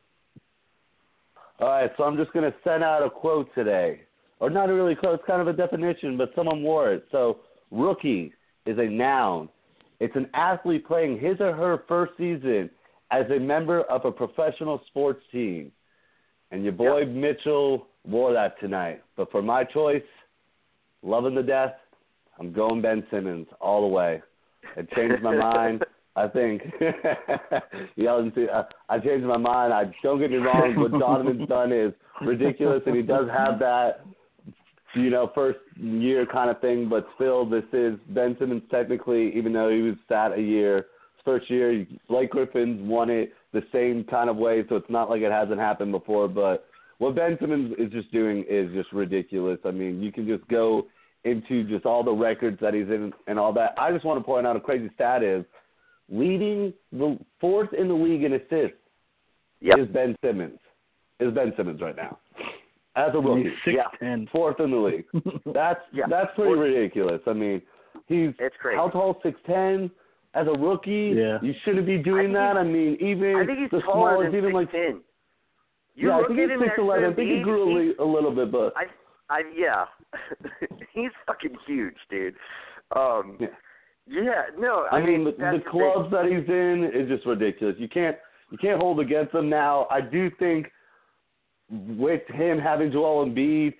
All 1.60 1.68
right, 1.68 1.90
so 1.96 2.02
I'm 2.02 2.16
just 2.16 2.32
going 2.32 2.50
to 2.50 2.56
send 2.64 2.82
out 2.82 3.04
a 3.04 3.10
quote 3.10 3.48
today. 3.54 4.00
Or 4.40 4.50
not 4.50 4.68
really 4.68 4.94
a 4.94 4.96
quote, 4.96 5.14
it's 5.14 5.26
kind 5.26 5.40
of 5.40 5.46
a 5.46 5.52
definition, 5.52 6.16
but 6.16 6.32
someone 6.34 6.62
wore 6.62 6.92
it. 6.92 7.06
So, 7.12 7.38
rookie 7.70 8.32
is 8.66 8.78
a 8.78 8.84
noun. 8.84 9.48
It's 10.04 10.16
an 10.16 10.28
athlete 10.34 10.86
playing 10.86 11.18
his 11.18 11.40
or 11.40 11.54
her 11.54 11.82
first 11.88 12.12
season 12.18 12.68
as 13.10 13.24
a 13.34 13.40
member 13.40 13.80
of 13.84 14.04
a 14.04 14.12
professional 14.12 14.82
sports 14.88 15.22
team. 15.32 15.72
And 16.50 16.62
your 16.62 16.74
boy 16.74 17.06
Mitchell 17.06 17.86
wore 18.06 18.34
that 18.34 18.60
tonight. 18.60 19.02
But 19.16 19.30
for 19.30 19.40
my 19.40 19.64
choice, 19.64 20.02
loving 21.02 21.34
the 21.34 21.42
death, 21.42 21.72
I'm 22.38 22.52
going 22.52 22.82
Ben 22.82 23.02
Simmons 23.10 23.46
all 23.62 23.80
the 23.80 23.86
way. 23.86 24.22
It 24.76 24.90
changed 24.90 25.22
my 25.22 25.36
mind. 25.36 25.82
I 26.16 26.28
think. 26.28 26.62
yeah, 27.96 28.12
uh, 28.12 28.62
I, 28.88 28.94
I 28.94 28.98
changed 28.98 29.24
my 29.24 29.38
mind. 29.38 29.72
I 29.72 29.84
don't 30.02 30.20
get 30.20 30.30
me 30.30 30.36
wrong. 30.36 30.78
What 30.78 30.92
Donovan's 30.92 31.48
done 31.48 31.72
is 31.72 31.94
ridiculous, 32.20 32.82
and 32.84 32.94
he 32.94 33.02
does 33.02 33.26
have 33.34 33.58
that, 33.60 34.04
you 34.94 35.10
know, 35.10 35.30
first 35.34 35.58
year 35.76 36.26
kind 36.26 36.50
of 36.50 36.60
thing. 36.60 36.88
But 36.88 37.06
still, 37.14 37.44
this 37.48 37.64
is 37.72 37.98
Ben 38.08 38.36
Simmons 38.38 38.62
technically, 38.70 39.34
even 39.36 39.52
though 39.52 39.70
he 39.70 39.82
was 39.82 39.96
sat 40.08 40.32
a 40.32 40.40
year. 40.40 40.86
First 41.24 41.48
year, 41.50 41.86
Blake 42.08 42.30
Griffin's 42.30 42.86
won 42.86 43.08
it 43.08 43.32
the 43.52 43.62
same 43.72 44.04
kind 44.04 44.28
of 44.28 44.36
way, 44.36 44.62
so 44.68 44.76
it's 44.76 44.90
not 44.90 45.08
like 45.08 45.22
it 45.22 45.32
hasn't 45.32 45.58
happened 45.58 45.92
before. 45.92 46.28
But 46.28 46.66
what 46.98 47.14
Ben 47.14 47.38
Simmons 47.40 47.74
is 47.78 47.90
just 47.90 48.12
doing 48.12 48.44
is 48.48 48.70
just 48.72 48.92
ridiculous. 48.92 49.58
I 49.64 49.70
mean, 49.70 50.02
you 50.02 50.12
can 50.12 50.26
just 50.26 50.46
go 50.48 50.86
into 51.24 51.64
just 51.64 51.86
all 51.86 52.04
the 52.04 52.12
records 52.12 52.58
that 52.60 52.74
he's 52.74 52.88
in 52.88 53.12
and 53.26 53.38
all 53.38 53.52
that. 53.54 53.74
I 53.78 53.90
just 53.90 54.04
want 54.04 54.20
to 54.20 54.24
point 54.24 54.46
out 54.46 54.56
a 54.56 54.60
crazy 54.60 54.90
stat 54.94 55.22
is 55.22 55.44
leading 56.10 56.74
the 56.92 57.18
fourth 57.40 57.72
in 57.72 57.88
the 57.88 57.94
league 57.94 58.24
in 58.24 58.34
assists 58.34 58.76
Yep. 59.60 59.78
is 59.78 59.88
Ben 59.88 60.14
Simmons. 60.22 60.58
Is 61.20 61.32
Ben 61.32 61.54
Simmons 61.56 61.80
right 61.80 61.96
now 61.96 62.18
as 62.96 63.10
a 63.14 63.18
rookie? 63.18 63.44
He's 63.44 63.52
six 63.64 63.76
Yeah. 63.76 63.98
ten. 63.98 64.28
Fourth 64.32 64.60
in 64.60 64.70
the 64.70 64.76
league. 64.76 65.04
That's 65.52 65.80
Yeah. 65.92 66.04
that's 66.08 66.34
pretty 66.34 66.54
ridiculous. 66.54 67.20
I 67.26 67.32
mean, 67.32 67.60
he's 68.06 68.30
It's 68.38 68.56
crazy. 68.60 68.76
how 68.76 68.88
tall? 68.88 69.20
Six 69.22 69.38
ten. 69.46 69.90
As 70.34 70.46
a 70.48 70.52
rookie, 70.58 71.14
Yeah. 71.16 71.38
you 71.42 71.54
shouldn't 71.64 71.86
be 71.86 71.98
doing 71.98 72.26
think 72.28 72.34
that. 72.34 72.56
I 72.56 72.64
mean, 72.64 72.96
even 73.00 73.36
I 73.36 73.46
think 73.46 73.58
he's 73.60 73.70
the 73.70 73.80
taller 73.82 74.12
smallest, 74.14 74.32
than 74.32 74.38
even 74.40 74.52
like 74.52 74.70
ten. 74.72 75.00
You 75.96 76.08
yeah, 76.08 76.16
I 76.18 76.26
think 76.26 76.40
he's 76.40 76.50
him 76.50 76.58
six 76.58 76.68
next 76.70 76.78
eleven. 76.80 77.04
to 77.04 77.10
I 77.10 77.14
think 77.14 77.30
he 77.30 77.40
grew 77.42 77.94
a, 77.98 78.02
a 78.02 78.06
little 78.06 78.32
bit, 78.34 78.50
but 78.50 78.72
I, 78.76 78.86
I 79.30 79.42
yeah, 79.56 79.84
he's 80.92 81.10
fucking 81.26 81.56
huge, 81.66 81.94
dude. 82.10 82.34
Um, 82.96 83.36
Yeah. 83.40 83.48
yeah, 84.06 84.42
no, 84.58 84.86
I, 84.90 84.96
I, 84.98 85.06
mean, 85.06 85.22
the, 85.24 85.30
the 85.30 85.62
clubs 85.70 86.10
that 86.10 86.24
he's 86.26 86.48
in 86.48 86.90
is 86.92 87.08
just 87.08 87.24
ridiculous. 87.26 87.76
You 87.78 87.88
can't 87.88 88.16
you 88.50 88.58
can't 88.58 88.80
hold 88.80 88.98
against 89.00 89.32
him 89.34 89.48
now. 89.48 89.86
I 89.90 90.00
do 90.00 90.30
think 90.38 90.66
with 91.98 92.22
him 92.28 92.58
having 92.58 92.92
Joel 92.92 93.26
Embiid, 93.26 93.74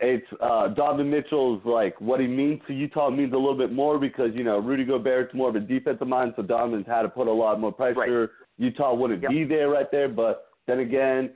it's 0.00 0.26
uh 0.40 0.68
Donovan 0.68 1.10
Mitchell's 1.10 1.62
like 1.64 1.98
what 2.00 2.18
he 2.20 2.26
means 2.26 2.60
to 2.66 2.74
Utah 2.74 3.08
means 3.10 3.32
a 3.32 3.36
little 3.36 3.56
bit 3.56 3.72
more 3.72 3.98
because 3.98 4.30
you 4.34 4.42
know 4.42 4.58
Rudy 4.58 4.84
Gobert's 4.84 5.32
more 5.32 5.48
of 5.48 5.56
a 5.56 5.60
defensive 5.60 6.08
mind, 6.08 6.34
so 6.36 6.42
Donovan's 6.42 6.86
had 6.86 7.02
to 7.02 7.08
put 7.08 7.28
a 7.28 7.32
lot 7.32 7.60
more 7.60 7.72
pressure. 7.72 8.30
Utah 8.58 8.94
wouldn't 8.94 9.22
Yep. 9.22 9.30
be 9.30 9.44
there 9.44 9.68
right 9.70 9.90
there, 9.90 10.08
but 10.08 10.46
then 10.66 10.80
again, 10.80 11.30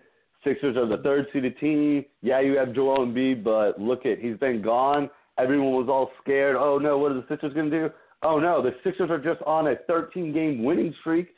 Sixers 0.44 0.76
are 0.76 0.86
the 0.86 0.98
third 0.98 1.26
seeded 1.32 1.58
team. 1.58 2.04
Yeah, 2.22 2.40
you 2.40 2.56
have 2.56 2.72
Joel 2.74 3.06
Embiid, 3.06 3.42
but 3.42 3.80
look 3.80 4.04
at 4.06 4.18
he's 4.18 4.36
been 4.38 4.62
gone. 4.62 5.10
Everyone 5.38 5.72
was 5.72 5.88
all 5.88 6.10
scared. 6.22 6.56
Oh 6.56 6.78
no, 6.78 6.98
what 6.98 7.12
are 7.12 7.14
the 7.14 7.26
Sixers 7.28 7.52
going 7.54 7.70
to 7.70 7.88
do? 7.88 7.94
Oh 8.22 8.38
no, 8.38 8.62
the 8.62 8.74
Sixers 8.82 9.10
are 9.10 9.18
just 9.18 9.42
on 9.42 9.68
a 9.68 9.76
13 9.86 10.32
game 10.32 10.64
winning 10.64 10.94
streak, 11.00 11.28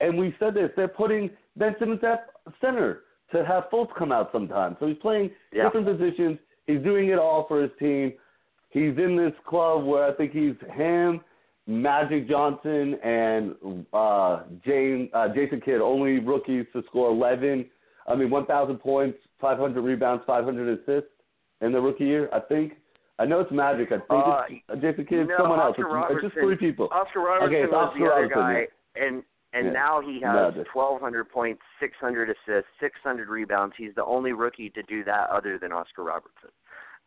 and 0.00 0.18
we 0.18 0.34
said 0.38 0.54
this. 0.54 0.70
They're 0.74 0.88
putting 0.88 1.30
Ben 1.56 1.76
Simmons 1.78 2.00
at 2.02 2.26
center 2.60 3.02
to 3.32 3.44
have 3.44 3.64
Fultz 3.72 3.94
come 3.96 4.12
out 4.12 4.30
sometimes. 4.32 4.76
So 4.80 4.86
he's 4.86 4.98
playing 4.98 5.30
Yeah. 5.52 5.64
different 5.64 5.86
positions. 5.86 6.38
He's 6.66 6.80
doing 6.82 7.08
it 7.08 7.18
all 7.18 7.44
for 7.48 7.60
his 7.62 7.70
team. 7.78 8.12
He's 8.70 8.96
in 8.98 9.16
this 9.16 9.32
club 9.46 9.84
where 9.84 10.04
I 10.04 10.12
think 10.12 10.32
he's 10.32 10.54
him, 10.72 11.20
Magic 11.66 12.28
Johnson, 12.28 12.94
and 13.02 13.54
uh, 13.92 14.42
Jane, 14.64 15.08
uh, 15.12 15.28
Jason 15.28 15.60
Kidd, 15.60 15.80
only 15.80 16.18
rookies 16.18 16.66
to 16.72 16.82
score 16.88 17.10
11. 17.10 17.66
I 18.08 18.14
mean, 18.16 18.30
1,000 18.30 18.78
points, 18.78 19.18
500 19.40 19.80
rebounds, 19.80 20.24
500 20.26 20.78
assists 20.80 21.10
in 21.60 21.72
the 21.72 21.80
rookie 21.80 22.04
year. 22.04 22.28
I 22.32 22.40
think. 22.40 22.74
I 23.18 23.26
know 23.26 23.40
it's 23.40 23.52
Magic. 23.52 23.92
I 23.92 23.98
think 23.98 24.06
Uh, 24.10 24.42
it's 24.48 24.80
Jason 24.82 25.04
Kidd. 25.06 25.28
no, 25.28 25.36
someone 25.38 25.60
else. 25.60 25.76
It's, 25.78 25.86
it's 26.10 26.22
just 26.22 26.34
three 26.34 26.56
people. 26.56 26.88
Oscar 26.90 27.20
Robertson 27.20 27.48
Okay, 27.48 27.62
it's 27.62 27.72
was 27.72 27.88
Oscar 27.88 27.98
the 28.00 28.06
other 28.06 28.22
Robertson, 28.22 28.40
guy, 28.42 28.66
and 29.06 29.22
and 29.52 29.66
Yeah. 29.66 29.72
now 29.72 30.00
he 30.00 30.20
has 30.20 30.54
Magic. 30.54 30.66
1,200 30.74 31.28
points, 31.28 31.62
600 31.78 32.30
assists, 32.30 32.70
600 32.80 33.28
rebounds. 33.28 33.74
He's 33.76 33.94
the 33.94 34.04
only 34.04 34.32
rookie 34.32 34.70
to 34.70 34.82
do 34.84 35.04
that 35.04 35.28
other 35.30 35.58
than 35.58 35.72
Oscar 35.72 36.04
Robertson. 36.04 36.50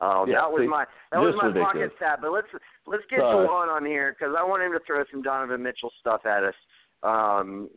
Um, 0.02 0.30
Yeah, 0.30 0.42
that 0.42 0.52
was 0.52 0.62
see, 0.62 0.68
my 0.68 0.86
that 1.12 1.20
was 1.22 1.36
my 1.36 1.46
ridiculous. 1.48 1.74
pocket 1.74 1.92
stat. 1.96 2.20
But 2.22 2.32
let's 2.32 2.48
let's 2.86 3.06
get 3.10 3.20
Sorry. 3.20 3.48
Juwan 3.48 3.70
on 3.74 3.86
here 3.86 4.12
because 4.18 4.36
I 4.38 4.44
want 4.44 4.62
him 4.62 4.74
to 4.74 4.80
throw 4.82 5.04
some 5.06 5.22
Donovan 5.22 5.64
Mitchell 5.64 5.92
stuff 6.02 6.26
at 6.26 6.44
us. 6.44 6.56
Um, 7.04 7.70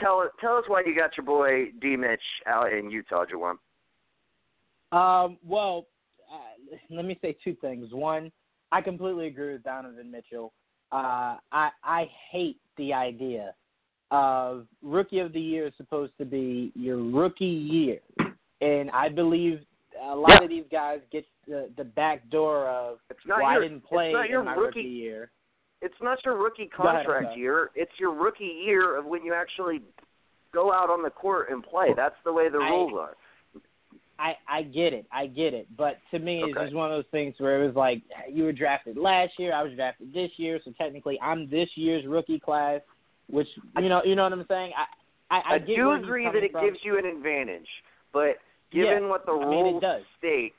tell 0.00 0.28
tell 0.40 0.56
us 0.56 0.64
why 0.68 0.82
you 0.84 0.94
got 0.94 1.16
your 1.16 1.24
boy 1.24 1.70
D 1.80 1.96
Mitch 1.96 2.20
out 2.46 2.72
in 2.72 2.90
Utah, 2.90 3.24
Juwan. 3.26 3.58
Um, 4.92 5.38
well, 5.46 5.86
uh, 6.32 6.76
let 6.90 7.04
me 7.04 7.16
say 7.22 7.36
two 7.44 7.54
things. 7.60 7.92
One, 7.92 8.32
I 8.72 8.80
completely 8.80 9.28
agree 9.28 9.52
with 9.52 9.62
Donovan 9.62 10.10
Mitchell. 10.10 10.52
Uh, 10.90 11.36
I 11.52 11.70
I 11.84 12.10
hate 12.30 12.58
the 12.76 12.92
idea 12.92 13.54
of 14.10 14.66
rookie 14.82 15.20
of 15.20 15.32
the 15.32 15.40
year 15.40 15.66
is 15.68 15.72
supposed 15.76 16.12
to 16.18 16.24
be 16.24 16.72
your 16.74 16.96
rookie 16.98 17.44
year, 17.46 17.98
and 18.60 18.90
I 18.90 19.08
believe 19.08 19.60
a 20.02 20.14
lot 20.16 20.30
Yeah. 20.30 20.44
of 20.44 20.48
these 20.48 20.64
guys 20.70 21.00
get 21.12 21.24
the 21.46 21.70
the 21.76 21.84
back 21.84 22.28
door 22.30 22.66
of 22.68 22.98
It's 23.10 23.24
not 23.26 23.38
well, 23.38 23.46
I 23.46 23.60
didn't 23.60 23.82
play 23.82 24.08
it's 24.08 24.14
not 24.14 24.28
your 24.30 24.40
in 24.40 24.46
my 24.46 24.54
rookie 24.54 24.80
rookie 24.80 24.88
year. 24.88 25.30
it's 25.82 26.00
not 26.02 26.24
your 26.24 26.36
rookie 26.36 26.62
ahead, 26.62 26.72
contract 26.72 27.36
year. 27.36 27.70
It's 27.74 27.92
your 27.98 28.12
rookie 28.12 28.62
year 28.64 28.96
of 28.96 29.04
when 29.06 29.24
you 29.24 29.34
actually 29.34 29.82
go 30.52 30.72
out 30.72 30.90
on 30.90 31.02
the 31.02 31.10
court 31.10 31.50
and 31.50 31.62
play. 31.62 31.92
That's 31.94 32.16
the 32.24 32.32
way 32.32 32.48
the 32.48 32.58
I- 32.58 32.68
rules 32.70 32.92
are. 32.98 33.16
I 34.18 34.36
I 34.46 34.62
get 34.62 34.92
it, 34.92 35.06
I 35.10 35.26
get 35.26 35.54
it, 35.54 35.66
but 35.78 35.96
to 36.10 36.18
me, 36.18 36.42
it's 36.42 36.52
just 36.58 36.74
one 36.74 36.90
of 36.92 36.96
those 36.96 37.10
things 37.10 37.34
where 37.38 37.62
it 37.62 37.66
was 37.66 37.74
like 37.74 38.02
you 38.28 38.44
were 38.44 38.52
drafted 38.52 38.98
last 38.98 39.38
year, 39.38 39.54
I 39.54 39.62
was 39.62 39.72
drafted 39.72 40.12
this 40.12 40.30
year, 40.36 40.60
so 40.62 40.72
technically 40.76 41.18
I'm 41.22 41.48
this 41.48 41.68
year's 41.74 42.04
rookie 42.06 42.38
class, 42.38 42.82
which 43.30 43.48
you 43.78 43.88
know, 43.88 44.02
you 44.04 44.14
know 44.14 44.24
what 44.24 44.32
I'm 44.32 44.44
saying. 44.48 44.72
I 44.76 45.34
I, 45.34 45.38
I, 45.38 45.54
I, 45.54 45.58
do 45.58 45.92
agree 45.92 46.24
that 46.32 46.42
it 46.42 46.52
from. 46.52 46.64
gives 46.64 46.78
you 46.82 46.98
an 46.98 47.06
advantage, 47.06 47.68
but 48.12 48.38
given 48.72 49.04
Yeah, 49.04 49.08
what 49.08 49.26
the 49.26 49.32
I 49.32 49.38
mean, 49.48 49.64
rules 49.64 49.82
does. 49.82 50.02
state, 50.18 50.54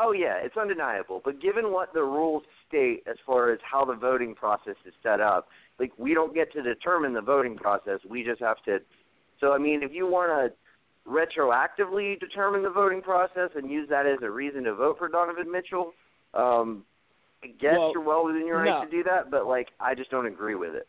oh 0.00 0.12
yeah, 0.12 0.36
it's 0.42 0.56
undeniable. 0.56 1.20
But 1.24 1.40
given 1.42 1.72
what 1.72 1.92
the 1.92 2.02
rules 2.02 2.44
state 2.68 3.02
as 3.10 3.16
far 3.26 3.52
as 3.52 3.58
how 3.68 3.84
the 3.84 3.94
voting 3.94 4.34
process 4.34 4.76
is 4.86 4.94
set 5.02 5.20
up, 5.20 5.48
like 5.80 5.92
we 5.98 6.14
don't 6.14 6.32
get 6.34 6.52
to 6.52 6.62
determine 6.62 7.12
the 7.12 7.20
voting 7.20 7.56
process. 7.56 7.98
We 8.08 8.22
just 8.22 8.40
have 8.40 8.62
to. 8.66 8.78
So 9.40 9.52
I 9.52 9.58
mean, 9.58 9.82
if 9.82 9.90
you 9.92 10.06
want 10.06 10.30
to 10.30 10.56
retroactively 11.10 12.18
determine 12.20 12.62
the 12.62 12.70
voting 12.70 13.02
process 13.02 13.50
and 13.56 13.70
use 13.70 13.88
that 13.90 14.06
as 14.06 14.18
a 14.22 14.30
reason 14.30 14.64
to 14.64 14.74
vote 14.74 14.96
for 14.98 15.08
Donovan 15.08 15.50
Mitchell, 15.50 15.92
um, 16.34 16.84
I 17.42 17.48
guess 17.48 17.74
Well, 17.76 17.90
you're 17.92 18.02
well 18.02 18.24
within 18.24 18.46
your 18.46 18.58
right 18.58 18.80
no. 18.80 18.84
to 18.84 18.90
do 18.90 19.02
that. 19.04 19.30
But 19.30 19.46
like, 19.46 19.68
I 19.80 19.94
just 19.94 20.10
don't 20.10 20.26
agree 20.26 20.54
with 20.54 20.74
it. 20.74 20.86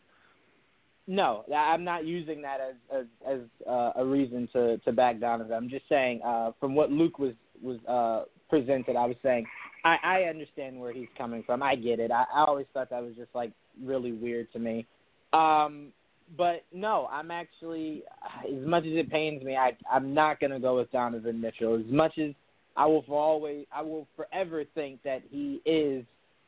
No, 1.06 1.44
I'm 1.54 1.84
not 1.84 2.04
using 2.04 2.42
that 2.42 2.58
as 2.60 2.74
as, 2.92 3.06
as 3.28 3.40
uh, 3.68 3.92
a 3.96 4.04
reason 4.04 4.48
to 4.52 4.78
to 4.78 4.92
back 4.92 5.20
Donovan. 5.20 5.52
I'm 5.52 5.68
just 5.68 5.88
saying 5.88 6.20
uh, 6.24 6.52
from 6.58 6.74
what 6.74 6.90
Luke 6.90 7.18
was 7.18 7.34
was 7.62 7.78
uh, 7.86 8.24
presented, 8.48 8.96
I 8.96 9.06
was 9.06 9.16
saying 9.22 9.46
I, 9.84 9.96
I 10.02 10.22
understand 10.22 10.80
where 10.80 10.92
he's 10.92 11.08
coming 11.16 11.44
from. 11.44 11.62
I 11.62 11.76
get 11.76 12.00
it. 12.00 12.10
I, 12.10 12.24
I 12.34 12.44
always 12.44 12.66
thought 12.74 12.90
that 12.90 13.02
was 13.02 13.14
just 13.16 13.34
like 13.34 13.52
really 13.82 14.12
weird 14.12 14.52
to 14.52 14.58
me. 14.58 14.84
Um, 15.32 15.92
but 16.36 16.64
no, 16.72 17.08
I'm 17.12 17.30
actually 17.30 18.02
as 18.44 18.66
much 18.66 18.84
as 18.84 18.92
it 18.94 19.10
pains 19.10 19.44
me, 19.44 19.56
I 19.56 19.76
I'm 19.90 20.12
not 20.12 20.40
gonna 20.40 20.58
go 20.58 20.76
with 20.76 20.90
Donovan 20.90 21.40
Mitchell. 21.40 21.76
As 21.76 21.92
much 21.92 22.18
as 22.18 22.32
I 22.76 22.86
will 22.86 23.04
for 23.06 23.20
always 23.20 23.66
I 23.72 23.82
will 23.82 24.08
forever 24.16 24.64
think 24.74 25.02
that 25.04 25.22
he 25.30 25.60
is 25.64 26.04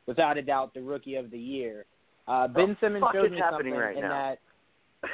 without 0.07 0.37
a 0.37 0.43
doubt 0.43 0.75
the 0.75 0.83
rookie 0.83 1.15
of 1.15 1.31
the 1.31 1.39
year. 1.39 1.85
Uh, 2.27 2.49
ben 2.49 2.77
Simmons 2.81 3.05
showed 3.13 3.31
me 3.31 3.41
something 3.51 3.73
right 3.73 3.97
in 3.97 4.03
now? 4.03 4.09
that 4.09 4.39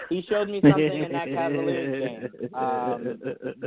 he 0.09 0.23
showed 0.29 0.49
me 0.49 0.61
something 0.63 1.03
in 1.05 1.13
that 1.13 1.29
Cavaliers 1.29 2.31
game. 2.31 2.55
Um, 2.55 3.19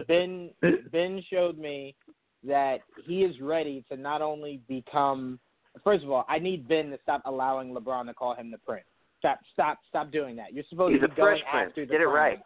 ben 0.08 0.50
Ben 0.92 1.24
showed 1.30 1.58
me 1.58 1.96
that 2.44 2.80
he 3.06 3.24
is 3.24 3.40
ready 3.42 3.84
to 3.92 3.98
not 3.98 4.22
only 4.22 4.62
become. 4.68 5.40
First 5.84 6.04
of 6.04 6.10
all, 6.10 6.26
I 6.28 6.40
need 6.40 6.68
Ben 6.68 6.90
to 6.90 6.98
stop 7.04 7.22
allowing 7.26 7.74
LeBron 7.74 8.08
to 8.08 8.14
call 8.14 8.36
him 8.36 8.50
the 8.50 8.58
prince. 8.58 8.86
Stop, 9.20 9.40
stop, 9.54 9.80
stop 9.90 10.12
doing 10.12 10.36
that. 10.36 10.54
You're 10.54 10.64
supposed 10.70 10.94
He's 10.94 11.02
to 11.02 11.08
be 11.08 11.16
going 11.16 11.38
fresh 11.40 11.52
prince. 11.52 11.70
after 11.70 11.86
the 11.86 11.92
Get 11.92 12.02
it 12.02 12.08
right. 12.08 12.40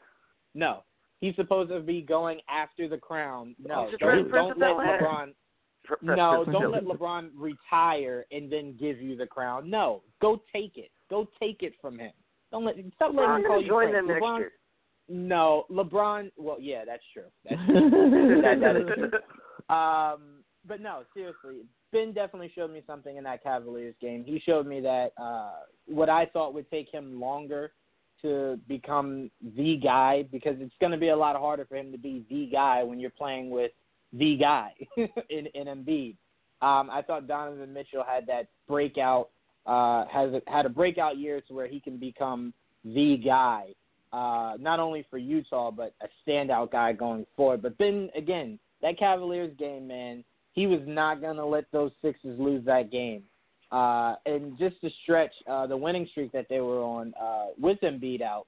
No, 0.53 0.83
he's 1.21 1.35
supposed 1.35 1.69
to 1.69 1.79
be 1.79 2.01
going 2.01 2.39
after 2.49 2.89
the 2.89 2.97
crown. 2.97 3.55
No, 3.63 3.87
He's 3.89 3.99
don't, 3.99 4.29
don't 4.29 4.47
let 4.49 4.59
Bel-Air. 4.59 5.01
LeBron. 5.01 5.33
No, 6.01 6.45
don't 6.45 6.71
let 6.71 6.83
LeBron 6.83 7.29
retire 7.35 8.25
and 8.31 8.51
then 8.51 8.75
give 8.79 9.01
you 9.01 9.15
the 9.15 9.25
crown. 9.25 9.69
No, 9.69 10.01
go 10.21 10.41
take 10.53 10.77
it. 10.77 10.91
Go 11.09 11.27
take 11.39 11.63
it 11.63 11.73
from 11.81 11.97
him. 11.99 12.11
Don't 12.51 12.65
let 12.65 12.75
stop 12.95 13.13
letting 13.13 13.31
I'm 13.31 13.41
him 13.41 13.47
call 13.47 13.61
you 13.61 13.67
join 13.67 13.91
prince. 13.91 14.07
them 14.07 14.19
next 14.19 14.37
year. 14.37 14.51
No, 15.09 15.65
LeBron. 15.71 16.31
Well, 16.37 16.57
yeah, 16.59 16.83
that's 16.85 17.03
true. 17.13 17.23
That's 17.49 17.61
true. 17.65 18.41
that, 18.41 18.59
that 18.59 18.75
is 18.75 18.83
true. 18.95 19.75
Um, 19.75 20.43
but 20.67 20.81
no, 20.81 21.03
seriously, 21.13 21.65
Ben 21.91 22.13
definitely 22.13 22.51
showed 22.53 22.71
me 22.71 22.83
something 22.85 23.17
in 23.17 23.23
that 23.23 23.43
Cavaliers 23.43 23.95
game. 24.01 24.23
He 24.25 24.39
showed 24.39 24.67
me 24.67 24.79
that 24.81 25.11
uh, 25.17 25.51
what 25.87 26.09
I 26.09 26.25
thought 26.27 26.53
would 26.53 26.69
take 26.69 26.89
him 26.91 27.19
longer 27.19 27.71
to 28.21 28.59
become 28.67 29.31
the 29.55 29.79
guy 29.81 30.23
because 30.31 30.55
it's 30.59 30.75
going 30.79 30.91
to 30.91 30.97
be 30.97 31.09
a 31.09 31.15
lot 31.15 31.35
harder 31.35 31.65
for 31.65 31.75
him 31.75 31.91
to 31.91 31.97
be 31.97 32.23
the 32.29 32.49
guy 32.51 32.83
when 32.83 32.99
you're 32.99 33.09
playing 33.09 33.49
with 33.49 33.71
the 34.13 34.37
guy 34.37 34.71
in 34.97 35.47
in 35.47 35.67
Embiid. 35.67 36.15
Um, 36.61 36.91
I 36.91 37.01
thought 37.01 37.27
Donovan 37.27 37.73
Mitchell 37.73 38.03
had 38.07 38.27
that 38.27 38.47
breakout 38.67 39.29
uh, 39.65 40.05
has 40.11 40.31
had 40.47 40.65
a 40.65 40.69
breakout 40.69 41.17
year 41.17 41.41
to 41.41 41.53
where 41.53 41.67
he 41.67 41.79
can 41.79 41.97
become 41.97 42.53
the 42.83 43.17
guy, 43.17 43.67
uh, 44.11 44.53
not 44.59 44.79
only 44.79 45.05
for 45.09 45.17
Utah 45.17 45.71
but 45.71 45.93
a 46.01 46.07
standout 46.27 46.71
guy 46.71 46.93
going 46.93 47.25
forward. 47.35 47.61
But 47.61 47.75
then 47.77 48.09
again, 48.15 48.59
that 48.81 48.97
Cavaliers 48.97 49.53
game, 49.57 49.87
man, 49.87 50.23
he 50.53 50.67
was 50.67 50.81
not 50.85 51.21
going 51.21 51.37
to 51.37 51.45
let 51.45 51.65
those 51.71 51.91
Sixers 52.01 52.39
lose 52.39 52.65
that 52.65 52.91
game. 52.91 53.23
Uh, 53.71 54.15
and 54.25 54.57
just 54.57 54.81
to 54.81 54.89
stretch 55.03 55.31
uh, 55.49 55.65
the 55.65 55.77
winning 55.77 56.05
streak 56.11 56.31
that 56.33 56.47
they 56.49 56.59
were 56.59 56.81
on 56.81 57.13
uh, 57.21 57.47
with 57.57 57.79
Embiid 57.81 58.21
out 58.21 58.45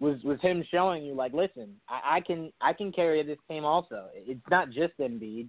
was 0.00 0.22
was 0.24 0.40
him 0.40 0.64
showing 0.70 1.04
you 1.04 1.14
like, 1.14 1.32
listen, 1.34 1.74
I, 1.88 2.16
I 2.16 2.20
can 2.20 2.50
I 2.62 2.72
can 2.72 2.90
carry 2.90 3.22
this 3.22 3.38
team 3.48 3.64
also. 3.64 4.06
It's 4.14 4.40
not 4.50 4.70
just 4.70 4.96
Embiid. 4.98 5.48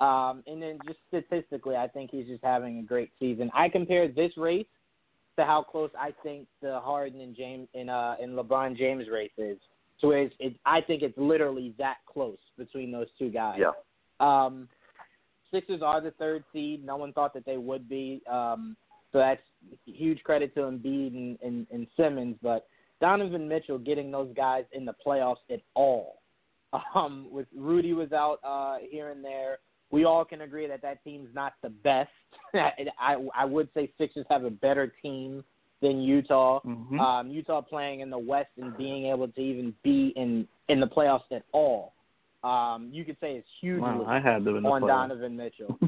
Um, 0.00 0.42
and 0.46 0.62
then 0.62 0.78
just 0.86 0.98
statistically, 1.08 1.76
I 1.76 1.86
think 1.86 2.10
he's 2.10 2.26
just 2.26 2.42
having 2.42 2.78
a 2.78 2.82
great 2.82 3.10
season. 3.18 3.50
I 3.54 3.68
compare 3.68 4.08
this 4.08 4.32
race 4.36 4.66
to 5.38 5.44
how 5.44 5.62
close 5.62 5.90
I 5.98 6.12
think 6.22 6.46
the 6.62 6.80
Harden 6.80 7.20
and 7.20 7.36
James 7.36 7.68
and 7.74 7.90
uh 7.90 8.14
and 8.20 8.36
LeBron 8.36 8.76
James 8.76 9.06
race 9.10 9.30
is. 9.38 9.58
So 10.00 10.12
it's, 10.12 10.34
it's 10.38 10.56
I 10.64 10.80
think 10.80 11.02
it's 11.02 11.16
literally 11.18 11.74
that 11.78 11.96
close 12.06 12.38
between 12.56 12.90
those 12.90 13.08
two 13.18 13.30
guys. 13.30 13.58
Yeah. 13.60 13.72
Um, 14.20 14.68
Sixers 15.50 15.82
are 15.82 16.00
the 16.00 16.12
third 16.12 16.44
seed. 16.52 16.84
No 16.84 16.96
one 16.96 17.12
thought 17.12 17.34
that 17.34 17.44
they 17.44 17.56
would 17.56 17.88
be. 17.88 18.22
Um, 18.30 18.76
so 19.12 19.18
that's 19.18 19.42
huge 19.84 20.22
credit 20.22 20.54
to 20.54 20.60
Embiid 20.60 21.16
and, 21.16 21.38
and, 21.42 21.66
and 21.72 21.86
Simmons. 21.96 22.36
But 22.40 22.66
Donovan 23.00 23.48
Mitchell 23.48 23.78
getting 23.78 24.10
those 24.10 24.32
guys 24.36 24.64
in 24.72 24.84
the 24.84 24.94
playoffs 25.04 25.36
at 25.50 25.60
all. 25.74 26.16
Um, 26.94 27.26
with 27.32 27.48
Rudy 27.52 27.94
was 27.94 28.12
out 28.12 28.38
uh, 28.44 28.76
here 28.88 29.10
and 29.10 29.24
there. 29.24 29.58
We 29.90 30.04
all 30.04 30.24
can 30.24 30.42
agree 30.42 30.66
that 30.68 30.82
that 30.82 31.02
team's 31.04 31.28
not 31.34 31.54
the 31.62 31.70
best. 31.70 32.10
I, 32.54 33.16
I 33.34 33.44
would 33.44 33.68
say 33.74 33.90
Sixers 33.98 34.26
have 34.30 34.44
a 34.44 34.50
better 34.50 34.92
team 35.02 35.42
than 35.82 36.00
Utah. 36.02 36.60
Mhm. 36.64 37.00
Um, 37.00 37.30
Utah 37.30 37.60
playing 37.60 38.00
in 38.00 38.10
the 38.10 38.18
West 38.18 38.50
and 38.56 38.76
being 38.76 39.06
able 39.06 39.28
to 39.28 39.40
even 39.40 39.74
be 39.82 40.12
in 40.16 40.46
in 40.68 40.80
the 40.80 40.86
playoffs 40.86 41.30
at 41.32 41.42
all. 41.52 41.94
Um, 42.44 42.88
you 42.92 43.04
could 43.04 43.16
say 43.20 43.34
it's 43.34 43.48
huge 43.60 43.80
Wow, 43.80 44.04
I 44.06 44.18
had 44.20 44.44
them 44.44 44.56
in 44.56 44.62
the 44.62 44.68
on 44.68 44.82
playoffs. 44.82 44.88
Donovan 44.88 45.36
Mitchell. 45.36 45.78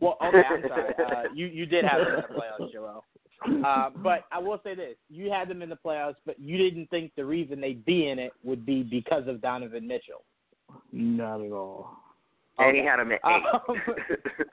Well, 0.00 0.18
okay, 0.22 0.42
I'm 0.46 0.62
sorry. 0.68 0.94
Uh, 0.98 1.22
you 1.34 1.46
you 1.46 1.64
did 1.66 1.84
have 1.84 2.00
them 2.00 2.14
in 2.16 2.22
the 2.28 2.40
playoffs, 2.40 2.72
Joel. 2.72 3.04
Uh, 3.66 3.90
but 4.02 4.24
I 4.32 4.38
will 4.38 4.60
say 4.64 4.74
this: 4.74 4.96
you 5.08 5.30
had 5.30 5.48
them 5.48 5.62
in 5.62 5.68
the 5.68 5.78
playoffs, 5.82 6.16
but 6.26 6.38
you 6.38 6.58
didn't 6.58 6.88
think 6.90 7.12
the 7.16 7.24
reason 7.24 7.60
they'd 7.60 7.84
be 7.84 8.08
in 8.08 8.18
it 8.18 8.32
would 8.42 8.66
be 8.66 8.82
because 8.82 9.28
of 9.28 9.40
Donovan 9.40 9.86
Mitchell. 9.86 10.22
Not 10.92 11.40
at 11.40 11.52
all. 11.52 12.03
And 12.58 12.76
he 12.76 12.84
had 12.84 13.00
him 13.00 13.12
at 13.12 13.20
eight. 13.24 13.42
Um, 13.52 13.76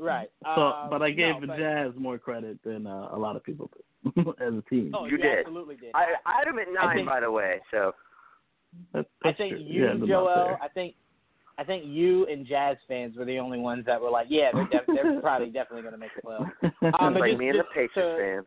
Right. 0.00 0.30
So, 0.54 0.60
Um, 0.62 0.90
but 0.90 1.02
I 1.02 1.10
gave 1.10 1.34
no, 1.34 1.40
the 1.40 1.46
but- 1.48 1.58
Jazz 1.58 1.92
more 1.96 2.18
credit 2.18 2.58
than 2.64 2.86
uh, 2.86 3.08
a 3.12 3.18
lot 3.18 3.34
of 3.36 3.42
people 3.42 3.70
do 4.14 4.34
as 4.40 4.54
a 4.54 4.62
team. 4.70 4.92
Oh, 4.94 5.06
You 5.06 5.12
you, 5.12 5.18
did. 5.18 5.38
absolutely 5.40 5.76
did. 5.76 5.90
I, 5.94 6.06
I 6.24 6.38
had 6.38 6.46
him 6.46 6.58
at 6.60 6.68
nine, 6.72 6.96
think- 6.98 7.08
by 7.08 7.20
the 7.20 7.30
way. 7.30 7.60
So 7.72 7.92
That, 8.94 9.06
I 9.24 9.32
think 9.32 9.54
true. 9.56 9.60
you, 9.66 9.84
yeah, 9.86 10.06
Joel. 10.06 10.56
I 10.62 10.68
think, 10.68 10.94
I 11.58 11.64
think 11.64 11.84
you 11.86 12.26
and 12.26 12.46
Jazz 12.46 12.76
fans 12.86 13.16
were 13.16 13.24
the 13.24 13.38
only 13.40 13.58
ones 13.58 13.84
that 13.86 14.00
were 14.00 14.10
like, 14.10 14.28
yeah, 14.30 14.50
they're 14.54 14.68
def- 14.68 14.86
they're 14.86 15.20
probably 15.20 15.48
definitely 15.50 15.82
going 15.82 15.94
to 15.94 15.98
make 15.98 16.10
the 16.14 16.22
playoffs. 16.22 17.00
Um, 17.00 17.14
but 17.14 17.20
like 17.20 17.30
just- 17.32 17.38
me 17.40 17.48
and 17.48 17.58
the 17.58 17.62
just 17.64 17.74
Patriots 17.74 17.94
to- 17.96 18.18
fans. 18.44 18.46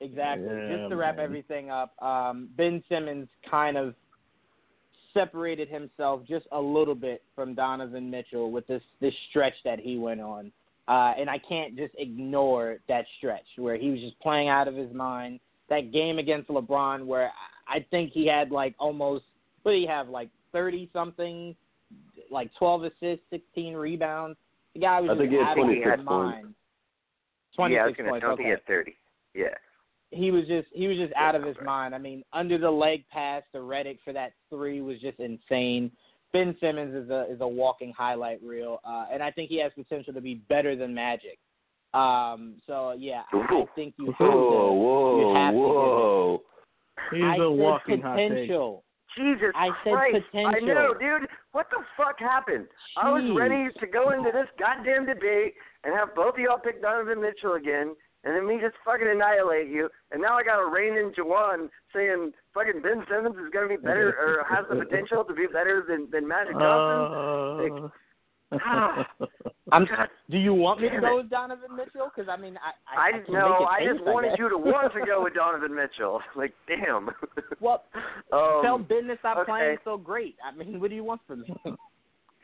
Exactly. 0.00 0.46
Yeah, 0.48 0.76
Just 0.78 0.90
to 0.90 0.96
wrap 0.96 1.16
man. 1.18 1.24
everything 1.24 1.70
up, 1.70 1.94
um, 2.02 2.48
Ben 2.56 2.82
Simmons 2.88 3.28
kind 3.48 3.76
of 3.76 3.94
separated 5.14 5.68
himself 5.68 6.22
just 6.28 6.46
a 6.52 6.60
little 6.60 6.94
bit 6.94 7.22
from 7.34 7.54
Donovan 7.54 8.10
Mitchell 8.10 8.50
with 8.50 8.66
this 8.66 8.82
this 9.00 9.14
stretch 9.30 9.54
that 9.64 9.78
he 9.78 9.98
went 9.98 10.20
on. 10.20 10.52
Uh, 10.88 11.12
and 11.18 11.30
I 11.30 11.38
can't 11.38 11.76
just 11.76 11.94
ignore 11.96 12.78
that 12.88 13.04
stretch 13.18 13.46
where 13.56 13.76
he 13.76 13.90
was 13.90 14.00
just 14.00 14.18
playing 14.20 14.48
out 14.48 14.66
of 14.68 14.74
his 14.74 14.92
mind. 14.92 15.40
That 15.68 15.92
game 15.92 16.18
against 16.18 16.48
LeBron 16.48 17.06
where 17.06 17.30
I 17.68 17.84
think 17.90 18.12
he 18.12 18.26
had 18.26 18.50
like 18.50 18.74
almost 18.78 19.24
what 19.62 19.72
did 19.72 19.80
he 19.80 19.86
have 19.86 20.08
like 20.08 20.28
thirty 20.52 20.90
something, 20.92 21.54
like 22.30 22.50
twelve 22.58 22.84
assists, 22.84 23.24
sixteen 23.30 23.74
rebounds. 23.74 24.36
The 24.74 24.80
guy 24.80 25.00
was 25.00 25.10
I 25.10 25.14
just 25.14 25.20
think 25.20 25.32
he 25.32 25.38
had 25.38 25.48
out 25.48 25.58
of 25.58 25.68
his 25.68 25.84
points. 25.84 26.04
mind. 26.04 26.54
Twenty 27.54 27.74
yeah, 27.74 27.82
I 27.82 27.86
was 27.86 27.94
gonna 27.96 28.10
points. 28.10 28.24
I 28.24 28.26
don't 28.26 28.34
okay 28.34 28.42
think 28.42 28.46
he 28.46 28.50
had 28.50 28.66
thirty. 28.66 28.96
Yeah. 29.34 29.54
He 30.12 30.30
was 30.30 30.46
just 30.46 30.68
he 30.72 30.86
was 30.88 30.98
just 30.98 31.12
out 31.14 31.34
of 31.34 31.42
his 31.42 31.56
mind. 31.64 31.94
I 31.94 31.98
mean, 31.98 32.22
under 32.32 32.58
the 32.58 32.70
leg 32.70 33.04
pass 33.10 33.42
to 33.52 33.58
Redick 33.58 33.98
for 34.04 34.12
that 34.12 34.32
three 34.50 34.80
was 34.80 35.00
just 35.00 35.18
insane. 35.18 35.90
Ben 36.32 36.56
Simmons 36.60 36.94
is 36.94 37.10
a 37.10 37.26
is 37.32 37.40
a 37.40 37.48
walking 37.48 37.92
highlight 37.96 38.42
reel, 38.42 38.80
uh, 38.84 39.06
and 39.12 39.22
I 39.22 39.30
think 39.30 39.48
he 39.50 39.58
has 39.60 39.72
potential 39.74 40.12
to 40.12 40.20
be 40.20 40.34
better 40.48 40.76
than 40.76 40.94
Magic. 40.94 41.38
Um, 41.94 42.54
so 42.66 42.94
yeah, 42.98 43.22
I, 43.32 43.36
I 43.38 43.64
think 43.74 43.94
you 43.98 44.06
have 44.06 44.16
Whoa, 44.18 44.28
to. 44.28 44.34
you 44.34 45.28
whoa, 45.28 45.50
to 45.50 45.56
whoa! 45.58 46.42
He's 47.12 47.22
I 47.22 47.34
a 47.34 47.38
said 47.38 47.46
walking 47.48 48.00
hot 48.00 48.16
take. 48.16 48.30
potential. 48.30 48.84
Jesus 49.16 49.52
I 49.54 49.68
said 49.84 49.92
Christ. 49.92 50.16
I 50.16 50.20
potential. 50.30 50.66
know, 50.74 50.94
dude. 50.98 51.28
What 51.52 51.66
the 51.70 51.84
fuck 51.98 52.18
happened? 52.18 52.66
I 52.96 53.10
was 53.10 53.24
ready 53.36 53.68
to 53.78 53.86
go 53.86 54.10
into 54.10 54.30
this 54.32 54.48
goddamn 54.58 55.04
debate 55.04 55.52
and 55.84 55.94
have 55.94 56.14
both 56.14 56.34
of 56.34 56.40
y'all 56.40 56.58
pick 56.58 56.80
Donovan 56.80 57.20
Mitchell 57.20 57.54
again, 57.54 57.94
and 58.24 58.36
then 58.36 58.46
me 58.46 58.58
just 58.60 58.76
fucking 58.84 59.08
annihilate 59.08 59.68
you. 59.68 59.88
And 60.10 60.22
now 60.22 60.36
I 60.36 60.42
got 60.42 60.60
a 60.60 60.70
Rain 60.70 60.96
and 60.96 61.14
Jawan 61.14 61.68
saying 61.94 62.32
fucking 62.54 62.82
Ben 62.82 63.04
Simmons 63.10 63.36
is 63.36 63.50
gonna 63.52 63.68
be 63.68 63.76
better 63.76 64.14
or 64.20 64.44
has 64.48 64.64
the 64.70 64.76
potential 64.76 65.24
to 65.24 65.34
be 65.34 65.46
better 65.46 65.84
than 65.86 66.08
than 66.10 66.26
Magic 66.26 66.54
Johnson. 66.54 67.84
Uh, 67.84 67.88
I'm, 69.72 69.86
God 69.86 70.08
do 70.30 70.36
you 70.36 70.52
want 70.52 70.82
me 70.82 70.90
to 70.90 71.00
go 71.00 71.14
it. 71.18 71.22
with 71.22 71.30
Donovan 71.30 71.74
Mitchell? 71.74 72.10
Because 72.14 72.28
I 72.30 72.36
mean, 72.40 72.58
I 72.58 72.72
I, 72.94 73.00
I, 73.00 73.16
I 73.16 73.32
know. 73.32 73.66
I 73.66 73.80
just 73.90 74.04
wanted 74.04 74.30
guess. 74.30 74.38
you 74.38 74.48
to 74.50 74.58
want 74.58 74.92
to 74.92 75.00
go 75.06 75.24
with 75.24 75.34
Donovan 75.34 75.74
Mitchell. 75.74 76.20
Like, 76.36 76.52
damn. 76.68 77.08
Well, 77.60 77.84
um, 78.32 78.60
tell 78.62 78.78
Ben 78.78 79.04
to 79.04 79.16
stop 79.20 79.38
okay. 79.38 79.50
playing 79.50 79.76
so 79.84 79.96
great. 79.96 80.36
I 80.44 80.54
mean, 80.54 80.80
what 80.80 80.90
do 80.90 80.96
you 80.96 81.04
want 81.04 81.22
from 81.26 81.42
me? 81.42 81.54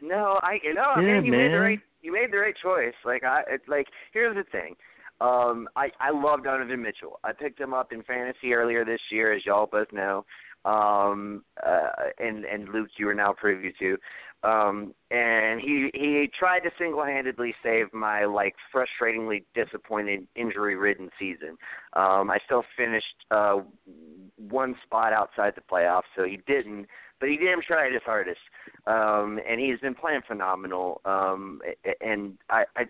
No, 0.00 0.38
I 0.42 0.58
you 0.62 0.74
know, 0.74 0.92
I 0.96 1.00
Yeah, 1.00 1.14
mean, 1.20 1.26
you 1.26 1.32
made 1.32 1.52
the 1.52 1.58
right 1.58 1.80
you 2.02 2.12
made 2.12 2.32
the 2.32 2.38
right 2.38 2.54
choice. 2.62 2.94
Like 3.04 3.24
I 3.24 3.42
it's 3.48 3.68
like 3.68 3.86
here's 4.12 4.36
the 4.36 4.44
thing. 4.50 4.76
Um 5.20 5.68
I 5.76 5.90
I 6.00 6.10
love 6.10 6.44
Donovan 6.44 6.82
Mitchell. 6.82 7.18
I 7.24 7.32
picked 7.32 7.60
him 7.60 7.74
up 7.74 7.92
in 7.92 8.02
fantasy 8.02 8.54
earlier 8.54 8.84
this 8.84 9.00
year 9.10 9.32
as 9.32 9.44
y'all 9.44 9.66
both 9.66 9.92
know. 9.92 10.24
Um 10.64 11.44
uh 11.64 11.88
and 12.18 12.44
and 12.44 12.68
Luke 12.68 12.90
you 12.98 13.08
are 13.08 13.14
now 13.14 13.32
privy 13.32 13.74
to. 13.78 13.96
Um 14.42 14.94
and 15.10 15.60
he 15.60 15.90
he 15.94 16.30
tried 16.38 16.60
to 16.60 16.70
single-handedly 16.78 17.54
save 17.62 17.92
my 17.92 18.24
like 18.24 18.54
frustratingly 18.74 19.44
disappointed 19.54 20.26
injury-ridden 20.36 21.10
season. 21.18 21.56
Um 21.94 22.30
I 22.30 22.38
still 22.44 22.64
finished 22.76 23.24
uh 23.30 23.60
one 24.36 24.76
spot 24.84 25.12
outside 25.12 25.54
the 25.56 25.62
playoffs, 25.62 26.02
so 26.16 26.24
he 26.24 26.38
didn't. 26.46 26.86
But 27.20 27.30
he 27.30 27.36
damn 27.36 27.60
tried 27.60 27.92
his 27.92 28.02
hardest, 28.06 28.38
um, 28.86 29.40
and 29.44 29.60
he's 29.60 29.80
been 29.80 29.96
playing 29.96 30.20
phenomenal. 30.28 31.00
Um, 31.04 31.60
and 32.00 32.38
I, 32.48 32.62
I, 32.76 32.84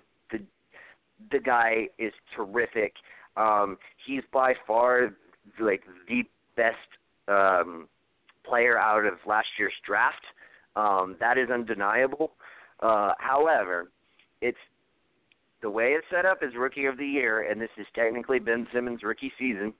the 1.31 1.39
guy 1.39 1.89
is 1.99 2.13
terrific. 2.35 2.95
Um, 3.37 3.79
he's 4.07 4.23
by 4.33 4.55
far 4.67 5.15
like 5.61 5.83
the 6.09 6.23
best 6.57 6.77
um, 7.29 7.89
player 8.45 8.79
out 8.79 9.05
of 9.05 9.15
last 9.27 9.49
year's 9.59 9.73
draft. 9.87 10.25
Um, 10.77 11.17
that 11.21 11.39
is 11.39 11.51
undeniable. 11.51 12.33
Uh, 12.81 13.13
however, 13.19 13.91
it's 14.41 14.59
the 15.63 15.71
way 15.71 15.93
it's 15.93 16.07
set 16.11 16.25
up 16.25 16.39
is 16.43 16.53
rookie 16.57 16.87
of 16.87 16.99
the 16.99 17.07
year, 17.07 17.51
and 17.51 17.61
this 17.61 17.71
is 17.77 17.87
technically 17.95 18.39
Ben 18.39 18.67
Simmons' 18.73 19.03
rookie 19.03 19.33
season. 19.39 19.75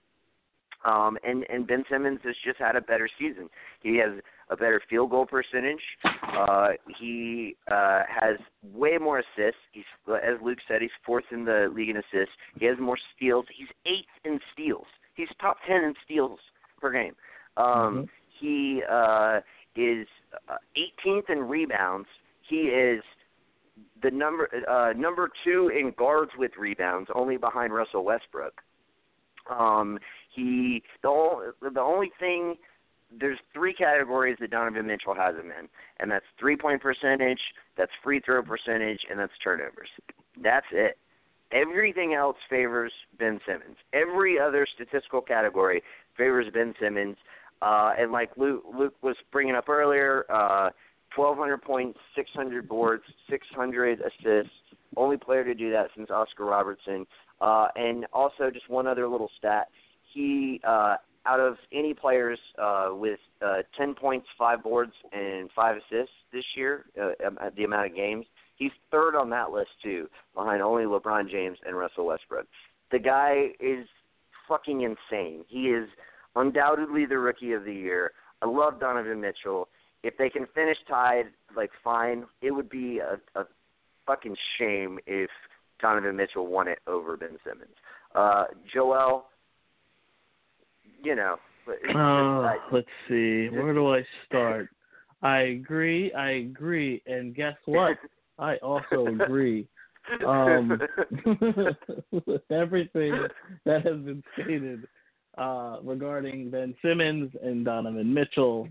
Um, 0.85 1.17
and 1.23 1.45
and 1.49 1.67
Ben 1.67 1.83
Simmons 1.89 2.19
has 2.23 2.35
just 2.45 2.57
had 2.57 2.75
a 2.75 2.81
better 2.81 3.09
season. 3.19 3.49
He 3.81 3.97
has 3.97 4.11
a 4.49 4.55
better 4.55 4.81
field 4.89 5.11
goal 5.11 5.25
percentage. 5.25 5.81
Uh, 6.03 6.69
he 6.99 7.55
uh, 7.71 8.01
has 8.07 8.37
way 8.73 8.97
more 8.97 9.19
assists. 9.19 9.61
He's, 9.71 9.83
as 10.07 10.35
Luke 10.43 10.59
said, 10.67 10.81
he's 10.81 10.89
fourth 11.05 11.25
in 11.31 11.45
the 11.45 11.71
league 11.73 11.89
in 11.89 11.97
assists. 11.97 12.33
He 12.59 12.65
has 12.65 12.77
more 12.79 12.97
steals. 13.15 13.45
He's 13.55 13.67
eighth 13.85 14.25
in 14.25 14.39
steals. 14.53 14.87
He's 15.15 15.27
top 15.39 15.57
ten 15.67 15.83
in 15.83 15.93
steals 16.05 16.39
per 16.79 16.91
game. 16.91 17.15
Um, 17.57 17.65
mm-hmm. 17.65 18.03
He 18.39 18.81
uh, 18.89 19.41
is 19.75 20.07
uh, 20.47 20.55
18th 21.05 21.29
in 21.29 21.39
rebounds. 21.39 22.07
He 22.47 22.55
is 22.55 23.03
the 24.01 24.11
number 24.11 24.49
uh, 24.69 24.93
number 24.97 25.29
two 25.43 25.69
in 25.77 25.93
guards 25.97 26.31
with 26.37 26.51
rebounds, 26.57 27.09
only 27.13 27.37
behind 27.37 27.73
Russell 27.73 28.03
Westbrook. 28.03 28.53
Um, 29.49 29.99
he 30.33 30.83
the 31.01 31.09
only, 31.09 31.47
the 31.73 31.81
only 31.81 32.11
thing 32.19 32.55
there's 33.17 33.39
three 33.53 33.73
categories 33.73 34.37
that 34.39 34.51
Donovan 34.51 34.87
Mitchell 34.87 35.15
has 35.15 35.35
him 35.35 35.51
in, 35.51 35.67
and 35.99 36.11
that's 36.11 36.25
three 36.39 36.55
point 36.55 36.81
percentage, 36.81 37.39
that's 37.77 37.91
free 38.03 38.19
throw 38.19 38.43
percentage, 38.43 39.01
and 39.09 39.19
that's 39.19 39.33
turnovers. 39.43 39.89
That's 40.41 40.67
it. 40.71 40.97
Everything 41.51 42.13
else 42.13 42.37
favors 42.49 42.93
Ben 43.17 43.39
Simmons. 43.45 43.77
Every 43.93 44.39
other 44.39 44.67
statistical 44.73 45.21
category 45.21 45.81
favors 46.15 46.45
Ben 46.53 46.75
Simmons. 46.79 47.17
Uh, 47.61 47.93
and 47.97 48.11
like 48.11 48.29
Luke, 48.37 48.63
Luke 48.77 48.93
was 49.01 49.15
bringing 49.31 49.55
up 49.55 49.67
earlier, 49.67 50.25
uh, 50.29 50.69
1,200 51.15 51.57
points, 51.61 51.99
600 52.15 52.69
boards, 52.69 53.03
600 53.29 53.99
assists. 53.99 54.53
Only 54.95 55.17
player 55.17 55.43
to 55.43 55.53
do 55.53 55.71
that 55.71 55.87
since 55.95 56.09
Oscar 56.09 56.45
Robertson. 56.45 57.05
Uh, 57.41 57.67
and 57.75 58.05
also, 58.13 58.49
just 58.51 58.69
one 58.69 58.87
other 58.87 59.07
little 59.07 59.29
stat: 59.37 59.69
he, 60.13 60.61
uh, 60.63 60.95
out 61.25 61.39
of 61.39 61.57
any 61.73 61.93
players 61.93 62.39
uh, 62.61 62.89
with 62.91 63.19
uh, 63.41 63.57
10 63.77 63.95
points, 63.95 64.27
five 64.37 64.63
boards, 64.63 64.93
and 65.11 65.49
five 65.55 65.77
assists 65.77 66.13
this 66.31 66.45
year, 66.55 66.85
uh, 67.01 67.49
the 67.55 67.63
amount 67.63 67.87
of 67.87 67.95
games, 67.95 68.25
he's 68.55 68.71
third 68.91 69.15
on 69.15 69.29
that 69.29 69.51
list 69.51 69.69
too, 69.83 70.07
behind 70.35 70.61
only 70.61 70.83
LeBron 70.83 71.29
James 71.29 71.57
and 71.65 71.77
Russell 71.77 72.07
Westbrook. 72.07 72.45
The 72.91 72.99
guy 72.99 73.49
is 73.59 73.85
fucking 74.47 74.81
insane. 74.81 75.45
He 75.47 75.65
is 75.65 75.87
undoubtedly 76.35 77.05
the 77.05 77.17
rookie 77.17 77.53
of 77.53 77.65
the 77.65 77.73
year. 77.73 78.11
I 78.41 78.47
love 78.47 78.79
Donovan 78.79 79.21
Mitchell. 79.21 79.67
If 80.03 80.17
they 80.17 80.29
can 80.29 80.47
finish 80.55 80.77
tied, 80.87 81.25
like 81.55 81.71
fine. 81.83 82.25
It 82.41 82.51
would 82.51 82.69
be 82.69 82.99
a, 82.99 83.19
a 83.39 83.45
fucking 84.05 84.35
shame 84.57 84.99
if 85.05 85.29
Donovan 85.81 86.15
Mitchell 86.15 86.47
won 86.47 86.67
it 86.67 86.79
over 86.87 87.17
Ben 87.17 87.37
Simmons. 87.43 87.75
Uh, 88.15 88.45
Joel, 88.73 89.25
you 91.03 91.15
know. 91.15 91.37
Uh, 91.95 92.53
let's 92.71 92.87
see. 93.07 93.47
Where 93.49 93.73
do 93.73 93.93
I 93.93 94.03
start? 94.25 94.69
I 95.21 95.39
agree. 95.41 96.11
I 96.13 96.31
agree. 96.31 97.01
And 97.05 97.35
guess 97.35 97.55
what? 97.65 97.97
I 98.39 98.55
also 98.57 99.07
agree. 99.07 99.67
Um, 100.25 100.79
with 102.11 102.41
everything 102.51 103.13
that 103.65 103.85
has 103.85 103.97
been 103.97 104.23
stated 104.33 104.87
uh, 105.37 105.77
regarding 105.83 106.49
Ben 106.49 106.73
Simmons 106.81 107.31
and 107.43 107.65
Donovan 107.65 108.11
Mitchell, 108.11 108.67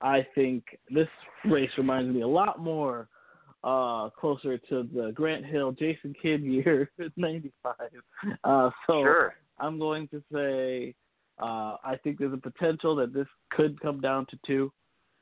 I 0.00 0.26
think 0.34 0.64
this 0.88 1.08
race 1.44 1.70
reminds 1.76 2.14
me 2.14 2.22
a 2.22 2.28
lot 2.28 2.60
more 2.60 3.08
uh, 3.62 4.08
closer 4.10 4.56
to 4.56 4.88
the 4.94 5.12
Grant 5.12 5.44
Hill 5.44 5.72
Jason 5.72 6.14
Kidd 6.22 6.42
year, 6.42 6.90
'95. 7.16 7.74
Uh, 8.44 8.70
so 8.86 9.02
sure. 9.02 9.34
I'm 9.58 9.78
going 9.78 10.08
to 10.08 10.22
say 10.32 10.94
uh, 11.40 11.76
I 11.84 11.96
think 12.02 12.18
there's 12.18 12.32
a 12.32 12.36
potential 12.36 12.94
that 12.96 13.12
this 13.12 13.26
could 13.50 13.80
come 13.80 14.00
down 14.00 14.26
to 14.30 14.38
two 14.46 14.72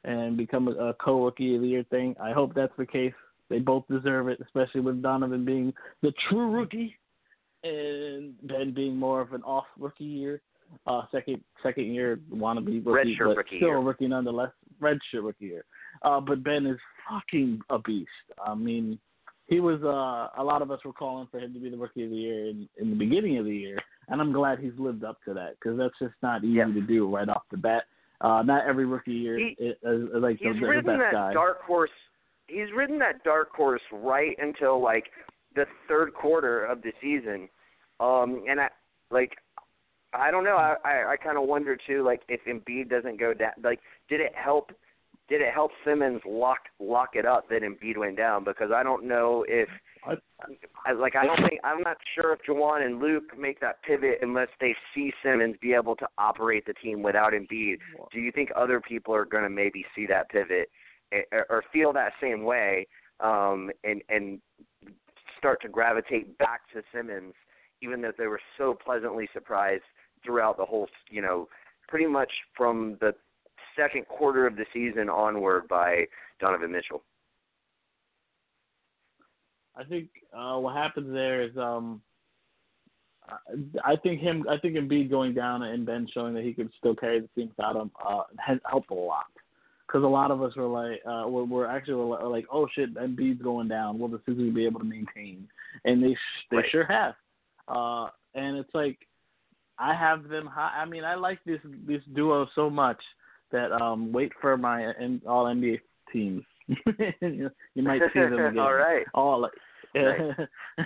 and 0.04 0.36
become 0.36 0.68
a, 0.68 0.72
a 0.72 0.94
co-rookie 0.94 1.56
of 1.56 1.62
the 1.62 1.68
year 1.68 1.84
thing. 1.90 2.14
I 2.22 2.32
hope 2.32 2.54
that's 2.54 2.72
the 2.78 2.86
case. 2.86 3.14
They 3.50 3.58
both 3.58 3.84
deserve 3.90 4.28
it, 4.28 4.40
especially 4.44 4.80
with 4.80 5.02
Donovan 5.02 5.44
being 5.44 5.72
the 6.02 6.12
true 6.28 6.50
rookie 6.50 6.94
and 7.64 8.34
Ben 8.42 8.72
being 8.74 8.96
more 8.96 9.20
of 9.20 9.32
an 9.32 9.42
off 9.42 9.64
rookie 9.78 10.04
year 10.04 10.40
uh, 10.86 11.02
second 11.12 11.42
second 11.62 11.86
year 11.94 12.20
wannabe 12.32 12.66
rookie, 12.84 13.16
but 13.16 13.36
rookie 13.36 13.56
still 13.56 13.68
year. 13.68 13.76
a 13.76 13.80
rookie 13.80 14.08
nonetheless. 14.08 14.50
Red 14.80 14.98
shirt 15.10 15.22
rookie 15.24 15.46
year. 15.46 15.64
Uh, 16.02 16.20
but 16.20 16.42
Ben 16.42 16.66
is 16.66 16.78
fucking 17.08 17.60
a 17.70 17.78
beast. 17.78 18.08
I 18.44 18.54
mean, 18.54 18.98
he 19.46 19.60
was. 19.60 19.82
Uh, 19.82 20.40
a 20.40 20.44
lot 20.44 20.62
of 20.62 20.70
us 20.70 20.80
were 20.84 20.92
calling 20.92 21.28
for 21.30 21.38
him 21.38 21.52
to 21.54 21.60
be 21.60 21.70
the 21.70 21.76
rookie 21.76 22.04
of 22.04 22.10
the 22.10 22.16
year 22.16 22.48
in, 22.48 22.68
in 22.78 22.90
the 22.90 22.96
beginning 22.96 23.38
of 23.38 23.44
the 23.44 23.54
year, 23.54 23.78
and 24.08 24.20
I'm 24.20 24.32
glad 24.32 24.58
he's 24.58 24.72
lived 24.78 25.04
up 25.04 25.22
to 25.24 25.34
that 25.34 25.54
because 25.60 25.78
that's 25.78 25.98
just 26.00 26.14
not 26.22 26.44
easy 26.44 26.58
to 26.58 26.80
do 26.80 27.08
right 27.14 27.28
off 27.28 27.42
the 27.50 27.56
bat. 27.56 27.84
Uh, 28.20 28.42
not 28.42 28.66
every 28.66 28.84
rookie 28.84 29.12
year 29.12 29.38
he, 29.38 29.56
is, 29.62 29.76
is 29.82 30.08
like 30.14 30.38
he's 30.38 30.60
the, 30.60 30.66
ridden 30.66 30.84
the 30.84 30.92
best 30.92 31.00
that 31.00 31.12
guy. 31.12 31.32
dark 31.32 31.62
horse. 31.62 31.90
He's 32.48 32.72
ridden 32.74 32.98
that 32.98 33.22
dark 33.22 33.52
horse 33.52 33.82
right 33.92 34.36
until 34.40 34.82
like 34.82 35.04
the 35.54 35.66
third 35.86 36.14
quarter 36.14 36.64
of 36.64 36.82
the 36.82 36.92
season, 37.00 37.48
um, 38.00 38.44
and 38.48 38.60
I 38.60 38.68
like 39.10 39.36
I 40.12 40.30
don't 40.30 40.44
know. 40.44 40.56
I 40.56 40.76
I, 40.84 41.12
I 41.12 41.16
kind 41.16 41.38
of 41.38 41.44
wonder 41.44 41.76
too, 41.76 42.02
like 42.02 42.22
if 42.28 42.40
Embiid 42.46 42.90
doesn't 42.90 43.20
go 43.20 43.34
down, 43.34 43.52
like 43.62 43.80
did 44.08 44.20
it 44.20 44.32
help? 44.34 44.72
Did 45.28 45.42
it 45.42 45.52
help 45.52 45.72
Simmons 45.84 46.22
lock 46.26 46.60
lock 46.80 47.10
it 47.14 47.26
up 47.26 47.48
that 47.50 47.62
Embiid 47.62 47.98
went 47.98 48.16
down? 48.16 48.44
Because 48.44 48.70
I 48.74 48.82
don't 48.82 49.06
know 49.06 49.44
if, 49.46 49.68
I, 50.86 50.92
like, 50.92 51.16
I 51.16 51.26
don't 51.26 51.48
think 51.48 51.60
I'm 51.64 51.82
not 51.82 51.96
sure 52.14 52.32
if 52.32 52.40
Juwan 52.48 52.84
and 52.84 53.00
Luke 53.00 53.36
make 53.38 53.60
that 53.60 53.82
pivot 53.82 54.18
unless 54.22 54.48
they 54.60 54.74
see 54.94 55.12
Simmons 55.22 55.56
be 55.60 55.74
able 55.74 55.96
to 55.96 56.06
operate 56.16 56.64
the 56.66 56.74
team 56.74 57.02
without 57.02 57.32
Embiid. 57.32 57.78
Do 58.12 58.20
you 58.20 58.32
think 58.32 58.50
other 58.56 58.80
people 58.80 59.14
are 59.14 59.24
going 59.24 59.42
to 59.42 59.50
maybe 59.50 59.84
see 59.94 60.06
that 60.06 60.30
pivot 60.30 60.70
or, 61.32 61.46
or 61.50 61.64
feel 61.72 61.92
that 61.92 62.12
same 62.20 62.44
way 62.44 62.86
um, 63.20 63.70
and 63.84 64.02
and 64.08 64.40
start 65.36 65.60
to 65.62 65.68
gravitate 65.68 66.36
back 66.38 66.60
to 66.72 66.82
Simmons, 66.92 67.34
even 67.82 68.02
though 68.02 68.12
they 68.16 68.26
were 68.26 68.40
so 68.56 68.74
pleasantly 68.74 69.28
surprised 69.32 69.84
throughout 70.24 70.56
the 70.56 70.64
whole, 70.64 70.88
you 71.10 71.22
know, 71.22 71.48
pretty 71.86 72.06
much 72.06 72.30
from 72.56 72.96
the 73.00 73.14
second 73.76 74.06
quarter 74.08 74.46
of 74.46 74.56
the 74.56 74.64
season 74.72 75.08
onward 75.08 75.68
by 75.68 76.04
Donovan 76.40 76.72
Mitchell. 76.72 77.02
I 79.76 79.84
think 79.84 80.08
uh, 80.36 80.56
what 80.58 80.74
happens 80.74 81.12
there 81.12 81.42
is 81.42 81.56
um, 81.56 82.02
I 83.84 83.96
think 83.96 84.20
him 84.20 84.44
I 84.48 84.56
think 84.58 84.76
Embiid 84.76 85.10
going 85.10 85.34
down 85.34 85.62
and 85.62 85.86
Ben 85.86 86.06
showing 86.12 86.34
that 86.34 86.44
he 86.44 86.52
could 86.52 86.70
still 86.78 86.94
carry 86.94 87.20
the 87.20 87.28
team 87.34 87.50
without 87.56 87.76
him 87.76 87.90
uh, 88.06 88.22
has 88.38 88.58
helped 88.68 88.90
a 88.90 88.94
lot. 88.94 89.26
Because 89.86 90.04
a 90.04 90.08
lot 90.08 90.30
of 90.30 90.42
us 90.42 90.54
were 90.54 90.66
like, 90.66 91.00
uh, 91.06 91.26
we're, 91.26 91.44
we're 91.44 91.66
actually 91.66 91.94
were 91.94 92.28
like, 92.28 92.44
oh 92.52 92.68
shit, 92.74 92.94
Embiid's 92.94 93.40
going 93.40 93.68
down. 93.68 93.98
Will 93.98 94.08
the 94.08 94.20
Sixers 94.26 94.52
be 94.52 94.66
able 94.66 94.80
to 94.80 94.86
maintain? 94.86 95.48
And 95.84 96.02
they 96.02 96.12
sh- 96.12 96.46
they 96.50 96.56
right. 96.58 96.66
sure 96.70 96.84
have. 96.84 97.14
Uh, 97.68 98.08
and 98.34 98.58
it's 98.58 98.74
like 98.74 98.98
I 99.78 99.94
have 99.94 100.28
them 100.28 100.46
high. 100.46 100.80
I 100.80 100.84
mean, 100.84 101.04
I 101.04 101.14
like 101.14 101.38
this 101.44 101.60
this 101.86 102.02
duo 102.14 102.46
so 102.54 102.68
much 102.68 103.00
that 103.52 103.72
um 103.72 104.12
wait 104.12 104.32
for 104.40 104.56
my 104.56 104.92
all 105.26 105.46
NBA 105.46 105.80
teams. 106.12 106.44
you 107.20 107.82
might 107.82 108.00
see 108.12 108.20
them 108.20 108.32
again. 108.38 108.58
all 108.58 108.74
right. 108.74 109.06
All 109.14 109.48
Nice. 109.94 110.20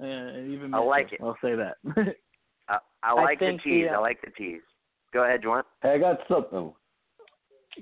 and 0.00 0.52
even 0.52 0.72
I 0.72 0.78
like 0.78 1.12
it. 1.12 1.20
I'll 1.22 1.36
say 1.42 1.54
that. 1.54 1.76
I, 2.68 2.78
I 3.02 3.12
like 3.12 3.38
the 3.38 3.46
think 3.46 3.62
tease. 3.62 3.86
the, 3.88 3.94
uh, 3.94 3.98
I 3.98 4.00
like 4.00 4.20
the 4.22 4.30
tease. 4.30 4.62
Go 5.12 5.24
ahead, 5.24 5.42
Juwan. 5.42 5.62
Hey, 5.82 5.90
I 5.90 5.98
got 5.98 6.18
something. 6.28 6.72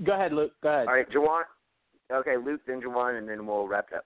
Go 0.04 0.12
ahead, 0.12 0.32
Luke. 0.32 0.52
Go 0.62 0.68
ahead. 0.68 0.88
All 0.88 0.94
right, 0.94 1.08
Juwan. 1.10 1.42
Okay, 2.12 2.36
Luke, 2.36 2.60
then 2.66 2.80
Juwan, 2.82 3.16
and 3.18 3.28
then 3.28 3.46
we'll 3.46 3.66
wrap 3.68 3.86
up. 3.96 4.04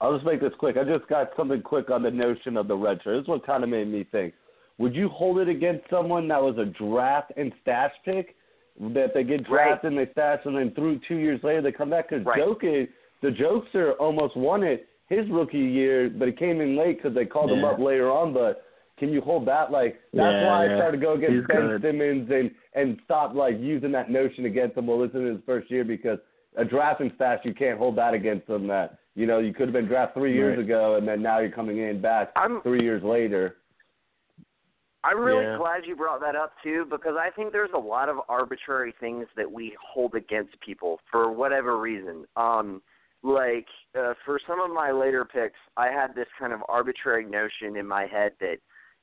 I'll 0.00 0.14
just 0.14 0.26
make 0.26 0.40
this 0.40 0.52
quick. 0.58 0.76
I 0.76 0.84
just 0.84 1.06
got 1.08 1.30
something 1.36 1.62
quick 1.62 1.90
on 1.90 2.02
the 2.02 2.10
notion 2.10 2.56
of 2.56 2.68
the 2.68 2.76
red 2.76 3.00
shirt. 3.04 3.16
This 3.18 3.22
is 3.22 3.28
what 3.28 3.46
kind 3.46 3.62
of 3.62 3.70
made 3.70 3.88
me 3.88 4.04
think. 4.10 4.34
Would 4.78 4.94
you 4.94 5.08
hold 5.08 5.38
it 5.38 5.48
against 5.48 5.88
someone 5.90 6.26
that 6.28 6.42
was 6.42 6.56
a 6.58 6.64
draft 6.64 7.32
and 7.36 7.52
stash 7.62 7.92
pick? 8.04 8.34
That 8.80 9.12
they 9.12 9.24
get 9.24 9.44
drafted 9.44 9.92
Right. 9.92 9.98
and 9.98 9.98
they 9.98 10.10
stash 10.12 10.40
and 10.46 10.56
then 10.56 10.70
through 10.74 11.00
two 11.06 11.16
years 11.16 11.42
later 11.44 11.60
they 11.60 11.70
come 11.72 11.90
back? 11.90 12.08
Because 12.08 12.24
Right. 12.24 12.40
Jokic, 12.40 12.88
the 13.20 13.28
Jokester 13.28 13.94
almost 14.00 14.34
won 14.36 14.62
it 14.62 14.88
his 15.10 15.28
rookie 15.28 15.58
year, 15.58 16.08
but 16.08 16.28
it 16.28 16.38
came 16.38 16.60
in 16.62 16.76
late 16.76 16.96
because 16.96 17.14
they 17.14 17.26
called 17.26 17.52
him 17.52 17.64
up 17.64 17.78
later 17.78 18.10
on. 18.10 18.32
But 18.32 18.64
can 18.96 19.12
you 19.12 19.20
hold 19.20 19.44
that? 19.46 19.70
Like 19.70 20.00
that's 20.14 20.32
Yeah, 20.40 20.46
why 20.46 20.64
I 20.64 20.76
started 20.76 20.98
to 20.98 21.04
go 21.04 21.12
against 21.12 21.34
He's 21.36 21.46
Ben 21.46 21.68
good. 21.68 21.82
Simmons 21.82 22.30
and 22.30 22.50
and 22.74 22.98
stop 23.04 23.34
like 23.34 23.58
using 23.60 23.92
that 23.92 24.10
notion 24.10 24.46
against 24.46 24.78
him. 24.78 24.86
Well, 24.86 24.98
listen 24.98 25.24
to 25.26 25.32
his 25.34 25.40
first 25.44 25.70
year 25.70 25.84
because 25.84 26.18
a 26.56 26.64
drafting 26.64 27.12
stash 27.16 27.40
you 27.44 27.52
can't 27.52 27.78
hold 27.78 27.96
that 27.96 28.14
against 28.14 28.48
him. 28.48 28.66
That 28.68 28.98
you 29.14 29.26
know 29.26 29.40
you 29.40 29.52
could 29.52 29.66
have 29.68 29.74
been 29.74 29.88
drafted 29.88 30.14
three 30.22 30.32
years 30.32 30.56
Right. 30.56 30.64
ago 30.64 30.94
and 30.94 31.06
then 31.06 31.20
now 31.20 31.40
you're 31.40 31.50
coming 31.50 31.78
in 31.78 32.00
back 32.00 32.30
I'm 32.36 32.62
three 32.62 32.82
years 32.82 33.02
later. 33.02 33.56
I'm 35.02 35.18
really 35.18 35.44
Yeah. 35.44 35.56
glad 35.56 35.86
you 35.86 35.96
brought 35.96 36.20
that 36.20 36.36
up 36.36 36.52
too 36.62 36.84
because 36.84 37.16
I 37.16 37.30
think 37.30 37.52
there's 37.52 37.72
a 37.74 37.78
lot 37.78 38.08
of 38.08 38.20
arbitrary 38.28 38.92
things 39.00 39.26
that 39.36 39.50
we 39.50 39.76
hold 39.82 40.14
against 40.14 40.60
people 40.60 41.00
for 41.10 41.32
whatever 41.32 41.78
reason. 41.78 42.26
Um 42.36 42.82
like 43.22 43.66
uh, 43.98 44.14
for 44.24 44.40
some 44.46 44.60
of 44.60 44.70
my 44.70 44.90
later 44.92 45.24
picks, 45.26 45.58
I 45.76 45.88
had 45.88 46.14
this 46.14 46.28
kind 46.38 46.52
of 46.52 46.62
arbitrary 46.68 47.24
notion 47.26 47.76
in 47.76 47.86
my 47.86 48.06
head 48.06 48.32
that 48.40 48.58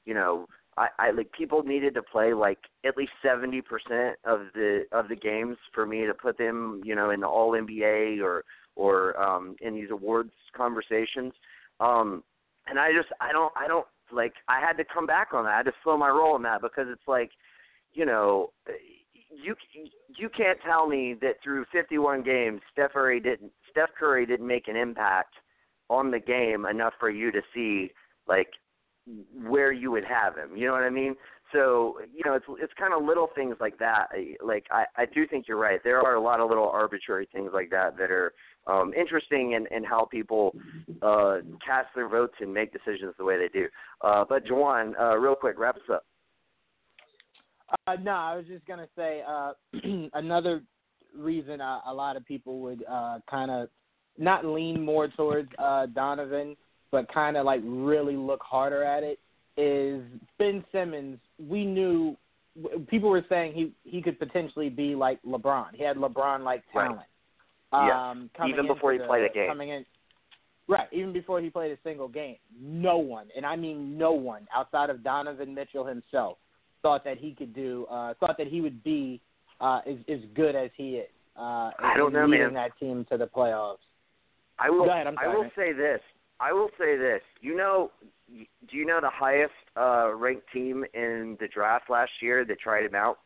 you 0.05 0.13
know 0.13 0.47
I, 0.77 0.87
I 0.99 1.11
like 1.11 1.31
people 1.31 1.63
needed 1.63 1.93
to 1.95 2.01
play 2.03 2.33
like 2.33 2.59
at 2.85 2.97
least 2.97 3.11
seventy 3.21 3.61
percent 3.61 4.17
of 4.23 4.47
the 4.53 4.85
of 4.91 5.07
the 5.07 5.15
games 5.15 5.57
for 5.73 5.85
me 5.85 6.05
to 6.05 6.13
put 6.13 6.37
them 6.37 6.81
you 6.83 6.95
know 6.95 7.11
in 7.11 7.19
the 7.19 7.27
All 7.27 7.51
NBA 7.51 8.21
or 8.23 8.43
or 8.75 9.19
um, 9.21 9.55
in 9.61 9.75
these 9.75 9.91
awards 9.91 10.31
conversations. 10.55 11.33
Um, 11.79 12.23
and 12.67 12.79
I 12.79 12.93
just 12.93 13.09
I 13.21 13.31
don't 13.31 13.53
I 13.55 13.67
don't 13.67 13.87
like 14.11 14.33
I 14.47 14.59
had 14.59 14.77
to 14.77 14.83
come 14.83 15.05
back 15.05 15.33
on 15.33 15.43
that. 15.45 15.53
I 15.53 15.57
had 15.57 15.65
to 15.65 15.73
slow 15.83 15.97
my 15.97 16.09
roll 16.09 16.35
on 16.35 16.43
that 16.43 16.61
because 16.61 16.87
it's 16.89 17.07
like, 17.07 17.31
you 17.93 18.05
know, 18.05 18.51
you 19.31 19.55
you 20.17 20.29
can't 20.29 20.59
tell 20.65 20.87
me 20.87 21.15
that 21.21 21.35
through 21.43 21.65
51 21.71 22.23
games 22.23 22.61
Steph 22.71 22.93
Curry 22.93 23.19
didn't 23.19 23.51
Steph 23.71 23.89
Curry 23.97 24.25
didn't 24.25 24.47
make 24.47 24.67
an 24.67 24.75
impact 24.75 25.35
on 25.89 26.11
the 26.11 26.19
game 26.19 26.65
enough 26.65 26.93
for 26.99 27.09
you 27.09 27.31
to 27.31 27.41
see 27.53 27.91
like 28.27 28.49
where 29.45 29.71
you 29.71 29.91
would 29.91 30.03
have 30.03 30.35
him. 30.35 30.57
You 30.57 30.67
know 30.67 30.73
what 30.73 30.83
I 30.83 30.89
mean? 30.89 31.15
So 31.53 31.99
you 32.13 32.23
know, 32.25 32.33
it's 32.33 32.45
it's 32.59 32.73
kind 32.77 32.93
of 32.93 33.03
little 33.03 33.29
things 33.35 33.55
like 33.59 33.77
that. 33.79 34.07
Like 34.43 34.65
I 34.71 34.85
I 34.97 35.05
do 35.05 35.25
think 35.25 35.47
you're 35.47 35.57
right. 35.57 35.79
There 35.83 36.01
are 36.01 36.15
a 36.15 36.21
lot 36.21 36.39
of 36.39 36.49
little 36.49 36.69
arbitrary 36.69 37.27
things 37.31 37.51
like 37.53 37.69
that 37.71 37.97
that 37.97 38.11
are 38.11 38.33
um, 38.67 38.93
interesting 38.93 39.53
in, 39.53 39.65
in 39.75 39.83
how 39.83 40.05
people 40.05 40.55
uh, 41.01 41.37
cast 41.65 41.87
their 41.95 42.09
votes 42.09 42.35
and 42.39 42.53
make 42.53 42.71
decisions 42.71 43.13
the 43.17 43.25
way 43.25 43.37
they 43.37 43.47
do. 43.47 43.67
Uh, 44.01 44.25
but 44.27 44.45
Jawan, 44.45 44.93
uh, 44.99 45.17
real 45.17 45.35
quick, 45.35 45.57
wrap 45.57 45.75
us 45.75 45.81
up. 45.91 46.05
Uh, 47.85 47.95
no, 48.01 48.11
I 48.11 48.35
was 48.35 48.45
just 48.47 48.65
gonna 48.65 48.87
say 48.95 49.21
uh, 49.27 49.53
another 50.13 50.61
reason 51.15 51.61
uh, 51.61 51.79
a 51.87 51.93
lot 51.93 52.15
of 52.15 52.25
people 52.25 52.59
would 52.61 52.83
uh, 52.89 53.19
kind 53.29 53.51
of 53.51 53.69
not 54.17 54.45
lean 54.45 54.83
more 54.83 55.07
towards 55.09 55.49
uh, 55.59 55.87
Donovan, 55.87 56.55
but 56.91 57.11
kind 57.13 57.37
of 57.37 57.45
like 57.45 57.61
really 57.63 58.15
look 58.15 58.41
harder 58.41 58.83
at 58.83 59.03
it 59.03 59.19
is 59.57 60.01
Ben 60.37 60.63
Simmons. 60.71 61.19
We 61.39 61.65
knew 61.65 62.15
people 62.87 63.09
were 63.09 63.25
saying 63.27 63.53
he 63.53 63.73
he 63.83 64.01
could 64.01 64.17
potentially 64.19 64.69
be 64.69 64.95
like 64.95 65.21
LeBron. 65.23 65.67
He 65.73 65.83
had 65.83 65.97
LeBron 65.97 66.43
like 66.43 66.63
talent. 66.71 66.99
Yeah. 66.99 67.03
Um, 67.73 68.29
coming 68.35 68.53
Even 68.53 68.67
before 68.67 68.93
he 68.93 68.99
played 68.99 69.23
the- 69.23 69.31
a 69.31 69.33
game. 69.33 69.49
Coming 69.49 69.69
in, 69.69 69.85
right? 70.67 70.87
Even 70.91 71.11
before 71.11 71.41
he 71.41 71.49
played 71.49 71.71
a 71.71 71.77
single 71.83 72.07
game, 72.07 72.37
no 72.59 72.97
one, 72.97 73.29
and 73.35 73.45
I 73.45 73.55
mean 73.55 73.97
no 73.97 74.13
one, 74.13 74.47
outside 74.53 74.89
of 74.89 75.03
Donovan 75.03 75.53
Mitchell 75.53 75.85
himself, 75.85 76.37
thought 76.81 77.03
that 77.03 77.17
he 77.17 77.33
could 77.33 77.53
do. 77.53 77.85
Uh, 77.89 78.13
thought 78.19 78.37
that 78.37 78.47
he 78.47 78.61
would 78.61 78.83
be 78.83 79.19
uh, 79.59 79.81
as 79.85 79.97
as 80.07 80.19
good 80.33 80.55
as 80.55 80.69
he 80.77 80.97
is. 80.97 81.09
Uh, 81.37 81.71
I 81.79 81.93
don't 81.97 82.13
know, 82.13 82.25
leading 82.25 82.53
man. 82.53 82.53
that 82.53 82.77
team 82.79 83.05
to 83.11 83.17
the 83.17 83.27
playoffs. 83.27 83.77
I 84.59 84.69
will. 84.69 84.85
Go 84.85 84.91
ahead, 84.91 85.07
I'm 85.07 85.17
I 85.19 85.27
will 85.27 85.49
say 85.55 85.73
this. 85.73 85.99
I 86.39 86.53
will 86.53 86.69
say 86.79 86.95
this. 86.97 87.21
You 87.41 87.55
know, 87.57 87.91
do 88.29 88.77
you 88.77 88.85
know 88.85 88.99
the 89.01 89.09
highest 89.09 89.53
uh, 89.75 90.13
ranked 90.13 90.51
team 90.53 90.85
in 90.93 91.37
the 91.39 91.47
draft 91.47 91.89
last 91.89 92.11
year 92.21 92.45
that 92.45 92.59
tried 92.59 92.85
him 92.85 92.95
out? 92.95 93.19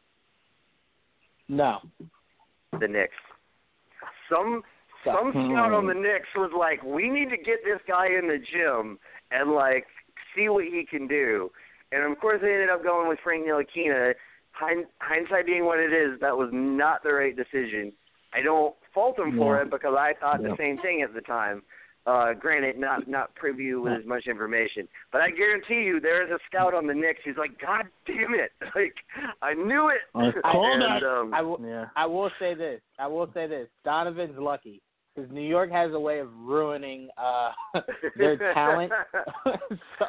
No, 1.48 1.80
The 2.80 2.88
Knicks. 2.88 3.14
Some 4.32 4.64
some 5.04 5.34
Hmm. 5.34 5.52
scout 5.52 5.74
on 5.74 5.88
the 5.88 5.96
Knicks 5.96 6.30
was 6.36 6.52
like, 6.54 6.84
we 6.84 7.10
need 7.10 7.30
to 7.32 7.38
get 7.38 7.64
this 7.64 7.82
guy 7.88 8.06
in 8.08 8.28
the 8.28 8.38
gym 8.38 9.00
and 9.32 9.52
like 9.52 9.88
see 10.36 10.48
what 10.48 10.66
he 10.66 10.86
can 10.86 11.08
do. 11.08 11.52
And 11.92 12.04
of 12.04 12.20
course, 12.20 12.40
they 12.42 12.54
ended 12.54 12.70
up 12.70 12.84
going 12.84 13.10
with 13.10 13.20
Frank 13.24 13.46
Ntilikina. 13.48 14.14
Hind, 14.52 14.86
hindsight 15.00 15.46
being 15.48 15.66
what 15.66 15.80
it 15.80 15.92
is, 15.92 16.20
that 16.20 16.38
was 16.38 16.50
not 16.52 17.02
the 17.04 17.14
right 17.14 17.36
decision. 17.36 17.94
I 18.34 18.42
don't 18.42 18.76
fault 18.94 19.18
him 19.18 19.38
for 19.38 19.60
it 19.62 19.70
because 19.72 19.96
I 19.98 20.14
thought 20.14 20.42
Yeah. 20.42 20.50
the 20.50 20.58
same 20.58 20.78
thing 20.78 21.02
at 21.02 21.14
the 21.14 21.22
time. 21.22 21.64
Uh, 22.08 22.34
granted, 22.34 22.80
not 22.80 23.08
not 23.08 23.30
preview 23.36 23.84
with 23.84 23.94
as 23.94 24.06
much 24.08 24.26
information, 24.26 24.88
but 25.12 25.22
I 25.22 25.30
guarantee 25.30 25.84
you, 25.86 26.00
there 26.00 26.26
is 26.26 26.32
a 26.32 26.40
scout 26.48 26.74
on 26.74 26.88
the 26.88 26.96
Knicks 26.96 27.20
who's 27.24 27.38
like, 27.38 27.52
God 27.62 27.86
damn 28.08 28.34
it! 28.34 28.52
Like 28.76 28.96
I 29.44 29.54
knew 29.54 29.90
it. 29.90 30.00
I 30.16 30.32
called 30.52 30.82
and, 30.82 31.04
that. 31.04 31.08
um, 31.08 31.34
I 31.34 31.42
will. 31.44 31.60
Yeah. 31.64 31.86
I 31.96 32.08
will 32.08 32.32
say 32.40 32.56
this. 32.56 32.82
I 32.98 33.06
will 33.06 33.30
say 33.36 33.46
this. 33.48 33.68
Donovan's 33.86 34.36
lucky 34.40 34.82
because 35.16 35.30
New 35.32 35.42
York 35.48 35.70
has 35.72 35.92
a 35.94 36.00
way 36.00 36.20
of 36.20 36.30
ruining 36.38 37.10
uh, 37.18 37.52
their 38.18 38.38
talent. 38.56 38.92
so 40.00 40.06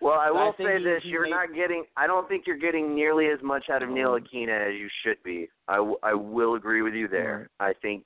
Well, 0.00 0.14
I 0.14 0.28
So 0.28 0.36
I 0.38 0.44
will 0.44 0.54
say 0.58 0.82
this: 0.82 1.02
he 1.04 1.10
you're 1.10 1.22
made- 1.24 1.30
not 1.30 1.54
getting. 1.54 1.84
I 1.96 2.06
don't 2.08 2.28
think 2.28 2.44
you're 2.46 2.58
getting 2.58 2.94
nearly 2.94 3.26
as 3.26 3.38
much 3.42 3.66
out 3.70 3.82
of 3.84 3.88
Ntilikina 3.90 4.68
as 4.68 4.74
you 4.80 4.88
should 5.04 5.22
be. 5.22 5.48
I, 5.68 5.76
w- 5.76 5.98
I 6.02 6.14
will 6.14 6.54
agree 6.54 6.82
with 6.82 6.94
you 6.94 7.06
there. 7.06 7.50
I 7.60 7.72
think 7.82 8.04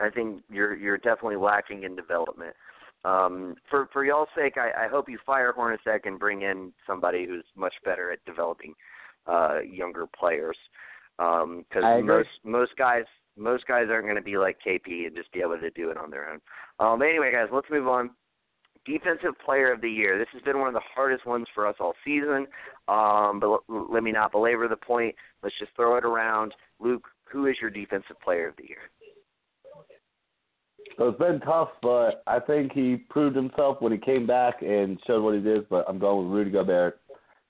I 0.00 0.10
think 0.10 0.42
you're 0.50 0.74
you're 0.76 0.98
definitely 0.98 1.36
lacking 1.36 1.84
in 1.84 1.94
development. 1.96 2.54
Um, 3.04 3.54
for 3.68 3.88
for 3.92 4.04
y'all's 4.04 4.28
sake, 4.36 4.54
I, 4.56 4.86
I 4.86 4.88
hope 4.88 5.08
you 5.08 5.18
fire 5.24 5.52
Hornacek 5.56 6.00
and 6.06 6.18
bring 6.18 6.42
in 6.42 6.72
somebody 6.86 7.26
who's 7.26 7.44
much 7.56 7.74
better 7.84 8.10
at 8.10 8.24
developing 8.24 8.74
uh, 9.26 9.60
younger 9.60 10.06
players. 10.06 10.56
Because 11.16 11.82
agree. 11.98 12.02
most 12.02 12.28
most 12.44 12.76
guys 12.76 13.04
most 13.36 13.66
guys 13.66 13.86
aren't 13.90 14.04
going 14.04 14.16
to 14.16 14.22
be 14.22 14.38
like 14.38 14.58
KP 14.66 15.06
and 15.06 15.16
just 15.16 15.32
be 15.32 15.40
able 15.40 15.58
to 15.58 15.70
do 15.70 15.90
it 15.90 15.96
on 15.96 16.10
their 16.10 16.30
own. 16.30 16.40
Um, 16.78 16.98
but 16.98 17.06
anyway, 17.06 17.32
guys, 17.32 17.48
let's 17.52 17.70
move 17.70 17.88
on. 17.88 18.10
Defensive 18.86 19.34
Player 19.44 19.72
of 19.72 19.80
the 19.80 19.90
Year. 19.90 20.18
This 20.18 20.28
has 20.32 20.42
been 20.42 20.58
one 20.58 20.68
of 20.68 20.74
the 20.74 20.80
hardest 20.94 21.26
ones 21.26 21.46
for 21.54 21.66
us 21.66 21.76
all 21.80 21.94
season. 22.04 22.46
Um, 22.86 23.40
but 23.40 23.60
l- 23.70 23.88
let 23.90 24.02
me 24.02 24.12
not 24.12 24.30
belabor 24.30 24.68
the 24.68 24.76
point. 24.76 25.14
Let's 25.42 25.58
just 25.58 25.74
throw 25.74 25.96
it 25.96 26.04
around. 26.04 26.54
Luke, 26.80 27.08
who 27.24 27.46
is 27.46 27.56
your 27.60 27.70
Defensive 27.70 28.20
Player 28.22 28.48
of 28.48 28.56
the 28.56 28.64
Year? 28.68 28.90
So 30.96 31.08
it's 31.08 31.18
been 31.18 31.40
tough, 31.40 31.70
but 31.82 32.22
I 32.26 32.38
think 32.38 32.72
he 32.72 32.96
proved 32.96 33.34
himself 33.34 33.78
when 33.80 33.92
he 33.92 33.98
came 33.98 34.26
back 34.26 34.62
and 34.62 34.98
showed 35.06 35.22
what 35.24 35.34
he 35.34 35.40
is. 35.40 35.64
But 35.68 35.84
I'm 35.88 35.98
going 35.98 36.28
with 36.28 36.36
Rudy 36.36 36.50
Gobert. 36.50 37.00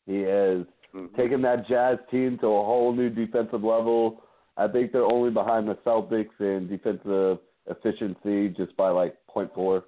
He 0.06 0.20
has 0.22 0.64
Mhm. 0.94 1.14
taken 1.16 1.42
that 1.42 1.66
Jazz 1.66 1.98
team 2.10 2.38
to 2.38 2.46
a 2.46 2.64
whole 2.64 2.92
new 2.92 3.10
defensive 3.10 3.62
level. 3.64 4.22
I 4.56 4.68
think 4.68 4.92
they're 4.92 5.04
only 5.04 5.30
behind 5.30 5.68
the 5.68 5.74
Celtics 5.76 6.40
in 6.40 6.68
defensive 6.68 7.38
efficiency 7.66 8.48
just 8.50 8.76
by 8.76 8.90
like 8.90 9.14
point 9.26 9.52
four. 9.54 9.84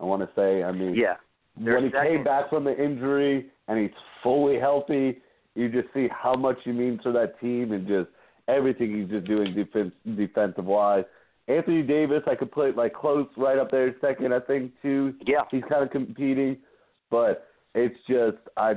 I 0.00 0.04
want 0.04 0.22
to 0.22 0.34
say. 0.34 0.62
I 0.62 0.72
mean, 0.72 0.94
Yeah. 0.94 1.16
They're 1.56 1.74
when 1.74 1.84
he 1.84 1.90
second. 1.90 2.12
came 2.12 2.24
back 2.24 2.50
from 2.50 2.64
the 2.64 2.76
injury 2.80 3.50
and 3.66 3.78
he's 3.78 3.94
fully 4.22 4.58
healthy, 4.58 5.20
you 5.54 5.68
just 5.68 5.92
see 5.92 6.06
how 6.08 6.34
much 6.34 6.62
he 6.62 6.70
means 6.72 7.02
for 7.02 7.10
that 7.12 7.38
team 7.40 7.72
and 7.72 7.86
just 7.86 8.08
everything 8.46 8.94
he's 8.96 9.08
just 9.08 9.26
doing 9.26 9.54
defense 9.54 9.92
defensive 10.14 10.66
wise. 10.66 11.04
Anthony 11.48 11.82
Davis, 11.82 12.22
I 12.26 12.34
could 12.34 12.52
put 12.52 12.76
like 12.76 12.94
close 12.94 13.26
right 13.36 13.58
up 13.58 13.70
there 13.70 13.94
second, 14.00 14.34
I 14.34 14.40
think 14.40 14.72
too. 14.82 15.14
Yeah. 15.26 15.42
He's 15.50 15.62
kind 15.68 15.82
of 15.82 15.90
competing, 15.90 16.58
but 17.10 17.48
it's 17.74 17.96
just 18.08 18.36
I 18.56 18.74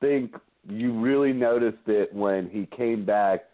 think 0.00 0.34
you 0.68 0.98
really 0.98 1.32
noticed 1.32 1.86
it 1.86 2.12
when 2.14 2.48
he 2.48 2.66
came 2.74 3.04
back 3.04 3.44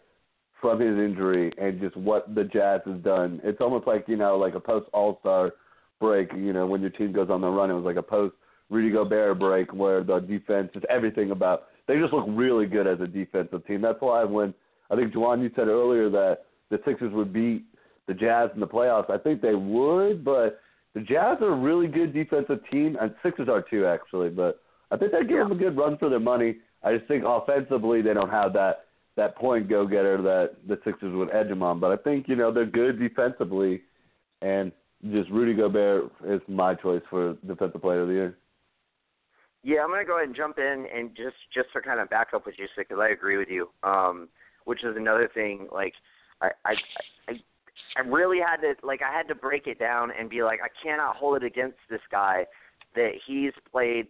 from 0.61 0.79
his 0.79 0.97
injury 0.97 1.51
and 1.57 1.81
just 1.81 1.97
what 1.97 2.33
the 2.33 2.45
Jazz 2.45 2.81
has 2.85 3.01
done. 3.01 3.41
It's 3.43 3.59
almost 3.59 3.87
like 3.87 4.05
you 4.07 4.15
know, 4.15 4.37
like 4.37 4.55
a 4.55 4.59
post 4.59 4.87
All 4.93 5.17
Star 5.19 5.51
break. 5.99 6.31
You 6.33 6.53
know, 6.53 6.65
when 6.65 6.81
your 6.81 6.91
team 6.91 7.11
goes 7.11 7.29
on 7.29 7.41
the 7.41 7.49
run, 7.49 7.69
it 7.69 7.73
was 7.73 7.83
like 7.83 7.97
a 7.97 8.01
post 8.01 8.35
Rudy 8.69 8.91
Gobert 8.91 9.37
break 9.37 9.73
where 9.73 10.03
the 10.03 10.19
defense, 10.19 10.69
just 10.73 10.85
everything 10.85 11.31
about 11.31 11.63
they 11.87 11.99
just 11.99 12.13
look 12.13 12.25
really 12.29 12.67
good 12.67 12.87
as 12.87 13.01
a 13.01 13.07
defensive 13.07 13.65
team. 13.67 13.81
That's 13.81 13.99
why 13.99 14.23
when 14.23 14.53
I 14.89 14.95
think 14.95 15.13
Juwan, 15.13 15.41
you 15.41 15.51
said 15.55 15.67
earlier 15.67 16.09
that 16.09 16.45
the 16.69 16.79
Sixers 16.85 17.11
would 17.11 17.33
beat 17.33 17.65
the 18.11 18.19
Jazz 18.19 18.49
in 18.53 18.59
the 18.59 18.67
playoffs. 18.67 19.09
I 19.09 19.17
think 19.17 19.41
they 19.41 19.55
would, 19.55 20.25
but 20.25 20.59
the 20.93 20.99
Jazz 20.99 21.37
are 21.39 21.53
a 21.53 21.55
really 21.55 21.87
good 21.87 22.13
defensive 22.13 22.59
team, 22.69 22.97
and 22.99 23.15
Sixers 23.23 23.47
are 23.47 23.61
too 23.61 23.85
actually. 23.85 24.29
But 24.29 24.59
I 24.91 24.97
think 24.97 25.13
they 25.13 25.21
give 25.21 25.37
them 25.37 25.53
a 25.53 25.55
good 25.55 25.77
run 25.77 25.97
for 25.97 26.09
their 26.09 26.19
money. 26.19 26.57
I 26.83 26.97
just 26.97 27.07
think 27.07 27.23
offensively 27.25 28.01
they 28.01 28.13
don't 28.13 28.29
have 28.29 28.51
that 28.53 28.85
that 29.15 29.37
point 29.37 29.69
go 29.69 29.87
getter 29.87 30.21
that 30.21 30.57
the 30.67 30.77
Sixers 30.83 31.15
would 31.15 31.33
edge 31.33 31.47
them 31.47 31.63
on. 31.63 31.79
But 31.79 31.91
I 31.91 32.03
think 32.03 32.27
you 32.27 32.35
know 32.35 32.51
they're 32.51 32.65
good 32.65 32.99
defensively, 32.99 33.83
and 34.41 34.73
just 35.09 35.29
Rudy 35.29 35.53
Gobert 35.53 36.11
is 36.27 36.41
my 36.49 36.75
choice 36.75 37.01
for 37.09 37.37
defensive 37.47 37.81
player 37.81 38.01
of 38.01 38.09
the 38.09 38.13
year. 38.13 38.37
Yeah, 39.63 39.83
I'm 39.83 39.89
going 39.89 40.01
to 40.01 40.05
go 40.05 40.17
ahead 40.17 40.27
and 40.27 40.35
jump 40.35 40.57
in 40.57 40.85
and 40.93 41.15
just 41.15 41.37
just 41.53 41.67
to 41.73 41.81
kind 41.81 42.01
of 42.01 42.09
back 42.09 42.29
up 42.35 42.45
what 42.45 42.59
you 42.59 42.65
said 42.75 42.85
because 42.89 43.01
I 43.01 43.13
agree 43.13 43.37
with 43.37 43.49
you. 43.49 43.69
Um, 43.83 44.27
which 44.65 44.83
is 44.83 44.95
another 44.97 45.29
thing. 45.33 45.67
Like, 45.71 45.93
I 46.41 46.49
I 46.65 46.73
I 47.29 47.33
I 47.97 48.01
really 48.01 48.39
had 48.39 48.57
to 48.57 48.75
like 48.85 49.01
I 49.01 49.15
had 49.15 49.27
to 49.27 49.35
break 49.35 49.67
it 49.67 49.79
down 49.79 50.11
and 50.17 50.29
be 50.29 50.43
like 50.43 50.59
I 50.63 50.69
cannot 50.83 51.15
hold 51.15 51.37
it 51.37 51.45
against 51.45 51.77
this 51.89 52.01
guy 52.11 52.45
that 52.95 53.11
he's 53.25 53.53
played 53.71 54.07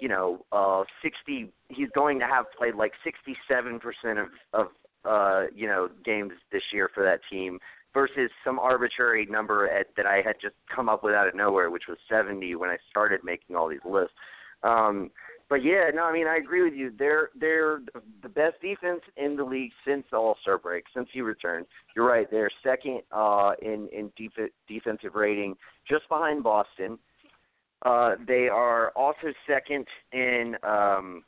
you 0.00 0.08
know, 0.08 0.44
uh, 0.50 0.84
60. 1.02 1.52
He's 1.68 1.88
going 1.94 2.18
to 2.20 2.26
have 2.26 2.46
played 2.56 2.74
like 2.74 2.92
67 3.04 3.78
percent 3.78 4.18
of 4.18 4.28
of 4.52 4.66
uh, 5.04 5.46
you 5.54 5.66
know 5.66 5.88
games 6.04 6.32
this 6.50 6.62
year 6.72 6.90
for 6.92 7.04
that 7.04 7.20
team 7.30 7.58
versus 7.92 8.30
some 8.44 8.58
arbitrary 8.58 9.26
number 9.26 9.68
at, 9.68 9.88
that 9.96 10.06
I 10.06 10.22
had 10.24 10.36
just 10.40 10.54
come 10.74 10.88
up 10.88 11.02
with 11.02 11.14
out 11.14 11.28
of 11.28 11.34
nowhere, 11.34 11.70
which 11.70 11.84
was 11.88 11.98
70 12.08 12.54
when 12.54 12.70
I 12.70 12.76
started 12.88 13.20
making 13.24 13.56
all 13.56 13.68
these 13.68 13.80
lists. 13.84 14.14
Um, 14.62 15.10
but 15.50 15.64
yeah, 15.64 15.90
no, 15.92 16.04
I 16.04 16.12
mean 16.12 16.28
I 16.28 16.36
agree 16.36 16.62
with 16.62 16.74
you. 16.74 16.92
They're 16.96 17.30
they're 17.38 17.82
the 18.22 18.28
best 18.28 18.60
defense 18.62 19.00
in 19.16 19.36
the 19.36 19.42
league 19.42 19.72
since 19.84 20.04
the 20.10 20.16
All 20.16 20.36
Star 20.40 20.56
break, 20.56 20.84
since 20.94 21.08
he 21.12 21.20
returned. 21.20 21.66
You're 21.94 22.06
right. 22.06 22.30
They're 22.30 22.52
second 22.62 23.02
uh, 23.10 23.52
in 23.60 23.88
in 23.92 24.12
def- 24.16 24.52
defensive 24.68 25.16
rating, 25.16 25.56
just 25.88 26.08
behind 26.08 26.44
Boston. 26.44 26.98
Uh, 27.84 28.14
they 28.28 28.46
are 28.46 28.90
also 28.94 29.32
second 29.48 29.86
in 30.12 30.54
um, 30.62 31.24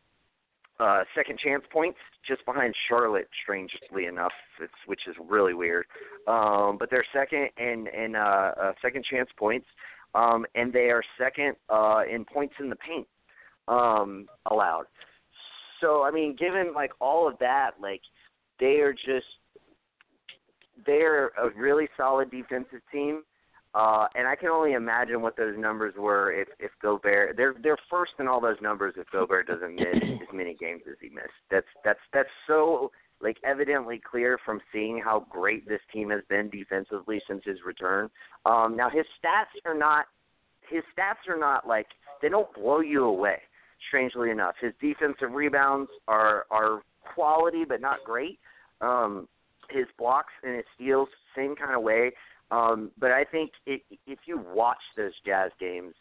uh, 0.79 1.03
second 1.16 1.41
chance 1.41 1.64
points, 1.73 1.99
just 2.27 2.45
behind 2.47 2.75
Charlotte. 2.89 3.29
Strangely 3.43 4.07
enough, 4.07 4.33
it's, 4.61 4.73
which 4.87 5.01
is 5.09 5.16
really 5.29 5.55
weird. 5.55 5.87
Um, 6.29 6.77
but 6.79 6.91
they're 6.91 7.05
second 7.12 7.49
in 7.59 7.89
in 7.89 8.14
uh, 8.14 8.53
uh, 8.62 8.73
second 8.81 9.05
chance 9.11 9.31
points, 9.37 9.66
um, 10.14 10.47
and 10.55 10.73
they 10.73 10.91
are 10.91 11.03
second 11.18 11.57
uh, 11.68 12.03
in 12.09 12.25
points 12.25 12.55
in 12.61 12.70
the 12.70 12.77
paint 12.77 13.09
um, 13.68 14.26
allowed. 14.50 14.84
So 15.80 16.02
I 16.02 16.10
mean, 16.10 16.36
given 16.38 16.72
like 16.74 16.92
all 17.00 17.28
of 17.28 17.38
that, 17.40 17.72
like 17.80 18.02
they 18.60 18.80
are 18.80 18.92
just 18.92 19.26
they're 20.86 21.28
a 21.28 21.50
really 21.56 21.88
solid 21.96 22.30
defensive 22.30 22.80
team. 22.90 23.22
Uh, 23.74 24.06
and 24.14 24.28
I 24.28 24.36
can 24.36 24.50
only 24.50 24.74
imagine 24.74 25.22
what 25.22 25.36
those 25.36 25.56
numbers 25.58 25.94
were 25.96 26.30
if 26.32 26.48
if 26.58 26.70
Gobert 26.82 27.36
they're 27.38 27.54
they're 27.62 27.78
first 27.88 28.12
in 28.18 28.28
all 28.28 28.40
those 28.40 28.60
numbers 28.60 28.94
if 28.98 29.10
Gobert 29.10 29.46
doesn't 29.46 29.74
miss 29.74 29.86
as 29.94 30.28
many 30.32 30.54
games 30.54 30.82
as 30.86 30.96
he 31.00 31.08
missed. 31.08 31.28
That's 31.50 31.66
that's 31.82 31.98
that's 32.12 32.28
so 32.46 32.90
like 33.22 33.38
evidently 33.44 33.98
clear 33.98 34.38
from 34.44 34.60
seeing 34.72 35.00
how 35.02 35.26
great 35.30 35.66
this 35.66 35.80
team 35.90 36.10
has 36.10 36.20
been 36.28 36.50
defensively 36.50 37.22
since 37.26 37.42
his 37.46 37.58
return. 37.64 38.10
Um, 38.44 38.76
now 38.76 38.90
his 38.90 39.06
stats 39.24 39.58
are 39.64 39.76
not 39.76 40.04
his 40.68 40.82
stats 40.96 41.32
are 41.32 41.38
not 41.38 41.66
like 41.66 41.86
they 42.20 42.28
don't 42.28 42.52
blow 42.54 42.80
you 42.80 43.04
away. 43.04 43.38
Strangely 43.89 44.30
enough, 44.30 44.55
his 44.61 44.72
defensive 44.80 45.33
rebounds 45.33 45.91
are 46.09 46.47
are 46.51 46.83
quality 47.14 47.64
but 47.64 47.80
not 47.80 47.99
great. 48.05 48.39
Um, 48.80 49.28
his 49.70 49.87
blocks 49.99 50.33
and 50.43 50.57
his 50.57 50.64
steals, 50.74 51.09
same 51.37 51.55
kind 51.57 51.74
of 51.74 51.83
way. 51.83 52.12
Um, 52.51 52.91
but 52.99 53.11
I 53.11 53.24
think 53.24 53.51
it, 53.66 53.83
if 54.07 54.20
you 54.26 54.45
watch 54.55 54.83
those 54.97 55.12
Jazz 55.24 55.51
games, 55.59 55.95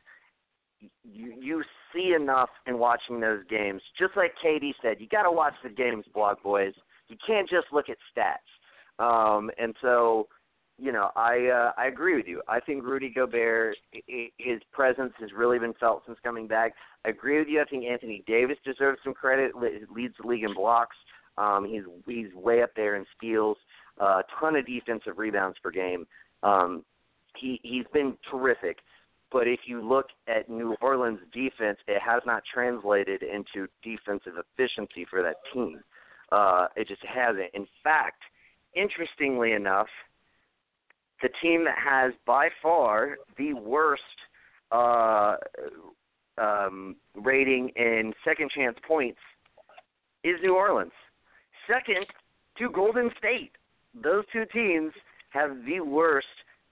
you 1.04 1.34
you 1.40 1.64
see 1.94 2.14
enough 2.14 2.50
in 2.68 2.78
watching 2.78 3.20
those 3.20 3.44
games. 3.50 3.82
Just 3.98 4.18
like 4.18 4.34
KD 4.44 4.72
said, 4.82 4.98
you 5.00 5.08
got 5.08 5.24
to 5.24 5.32
watch 5.32 5.54
the 5.64 5.70
games, 5.70 6.06
blog 6.14 6.38
boys. 6.44 6.74
You 7.08 7.18
can't 7.26 7.50
just 7.50 7.68
look 7.72 7.86
at 7.90 7.98
stats. 8.16 8.50
Um, 9.00 9.50
and 9.58 9.76
so, 9.82 10.28
you 10.78 10.92
know, 10.92 11.12
I 11.16 11.48
uh, 11.48 11.72
I 11.78 11.88
agree 11.88 12.16
with 12.16 12.28
you. 12.28 12.42
I 12.48 12.60
think 12.60 12.84
Rudy 12.84 13.10
Gobert, 13.10 13.78
his 13.94 14.62
presence 14.72 15.14
has 15.20 15.30
really 15.36 15.60
been 15.60 15.74
felt 15.80 16.04
since 16.06 16.18
coming 16.24 16.48
back. 16.48 16.74
I 17.06 17.10
agree 17.10 17.40
with 17.40 17.48
you. 17.48 17.62
I 17.62 17.66
think 17.66 17.86
Anthony 17.86 18.24
Davis 18.26 18.58
deserves 18.66 19.00
some 19.04 19.14
credit. 19.14 19.52
Leads 19.56 20.16
the 20.20 20.28
league 20.28 20.44
in 20.44 20.54
blocks. 20.54 20.96
Um, 21.38 21.68
he's 21.70 21.84
he's 22.08 22.34
way 22.34 22.64
up 22.64 22.72
there 22.76 22.96
in 22.96 23.06
steals. 23.18 23.58
A 24.00 24.04
uh, 24.04 24.22
ton 24.40 24.56
of 24.56 24.66
defensive 24.66 25.18
rebounds 25.18 25.58
per 25.62 25.70
game. 25.70 26.08
Um, 26.44 26.84
he 27.38 27.60
he's 27.64 27.86
been 27.94 28.18
terrific, 28.30 28.78
but 29.32 29.48
if 29.48 29.62
you 29.66 29.88
look 29.88 30.08
at 30.28 30.50
New 30.50 30.76
Orleans' 30.82 31.20
defense, 31.32 31.78
it 31.88 32.02
has 32.02 32.22
not 32.26 32.44
translated 32.52 33.22
into 33.24 33.68
defensive 33.84 34.34
efficiency 34.38 35.06
for 35.10 35.22
that 35.22 35.36
team. 35.54 35.82
Uh, 36.32 36.68
it 36.76 36.88
just 36.88 37.04
hasn't. 37.06 37.54
In 37.54 37.68
fact, 37.84 38.22
interestingly 38.76 39.52
enough, 39.52 39.88
the 41.22 41.30
team 41.42 41.66
that 41.66 41.78
has 41.78 42.14
by 42.26 42.50
far 42.62 43.18
the 43.38 43.54
worst 43.54 44.02
uh, 44.72 45.36
um, 46.38 46.96
rating 47.16 47.70
in 47.76 48.14
second 48.26 48.50
chance 48.52 48.78
points 48.88 49.20
is 50.24 50.36
New 50.42 50.56
Orleans. 50.56 50.92
Second 51.68 52.06
to 52.58 52.70
Golden 52.70 53.10
State. 53.18 53.52
Those 54.02 54.24
two 54.32 54.46
teams 54.54 54.94
have 55.30 55.52
the 55.66 55.82
worst 55.82 56.28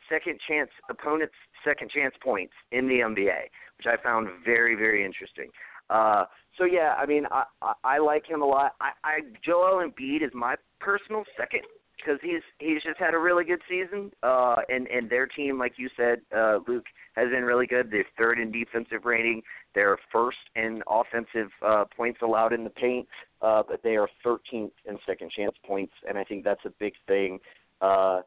second 0.09 0.39
chance 0.47 0.69
opponents 0.89 1.33
second 1.63 1.91
chance 1.91 2.15
points 2.23 2.53
in 2.71 2.87
the 2.87 2.95
NBA, 2.95 3.43
which 3.77 3.87
I 3.87 4.01
found 4.01 4.27
very 4.45 4.75
very 4.75 5.05
interesting. 5.05 5.49
Uh, 5.89 6.25
so 6.57 6.63
yeah, 6.65 6.95
I 6.97 7.05
mean 7.05 7.25
I, 7.31 7.43
I 7.61 7.73
I 7.83 7.97
like 7.99 8.25
him 8.27 8.41
a 8.41 8.45
lot. 8.45 8.73
I, 8.79 8.91
I 9.03 9.19
Joel 9.43 9.85
Embiid 9.85 10.23
is 10.23 10.31
my 10.33 10.55
personal 10.79 11.23
second 11.37 11.61
because 11.99 12.19
he's 12.21 12.41
he's 12.59 12.81
just 12.83 12.99
had 12.99 13.13
a 13.13 13.17
really 13.17 13.43
good 13.43 13.61
season. 13.69 14.11
Uh, 14.23 14.57
and 14.69 14.87
and 14.87 15.09
their 15.09 15.27
team, 15.27 15.57
like 15.57 15.73
you 15.77 15.89
said, 15.95 16.21
uh, 16.35 16.59
Luke, 16.67 16.85
has 17.15 17.29
been 17.29 17.43
really 17.43 17.67
good. 17.67 17.91
They're 17.91 18.05
third 18.17 18.39
in 18.39 18.51
defensive 18.51 19.05
rating. 19.05 19.41
They're 19.75 19.97
first 20.11 20.37
in 20.55 20.81
offensive 20.87 21.51
uh, 21.65 21.85
points 21.95 22.19
allowed 22.21 22.53
in 22.53 22.63
the 22.63 22.69
paint, 22.69 23.07
uh, 23.41 23.63
but 23.67 23.83
they 23.83 23.95
are 23.95 24.09
13th 24.25 24.71
in 24.85 24.97
second 25.05 25.31
chance 25.31 25.55
points, 25.65 25.93
and 26.07 26.17
I 26.17 26.23
think 26.23 26.43
that's 26.43 26.65
a 26.65 26.71
big 26.79 26.93
thing. 27.07 27.39
Uh, 27.81 28.21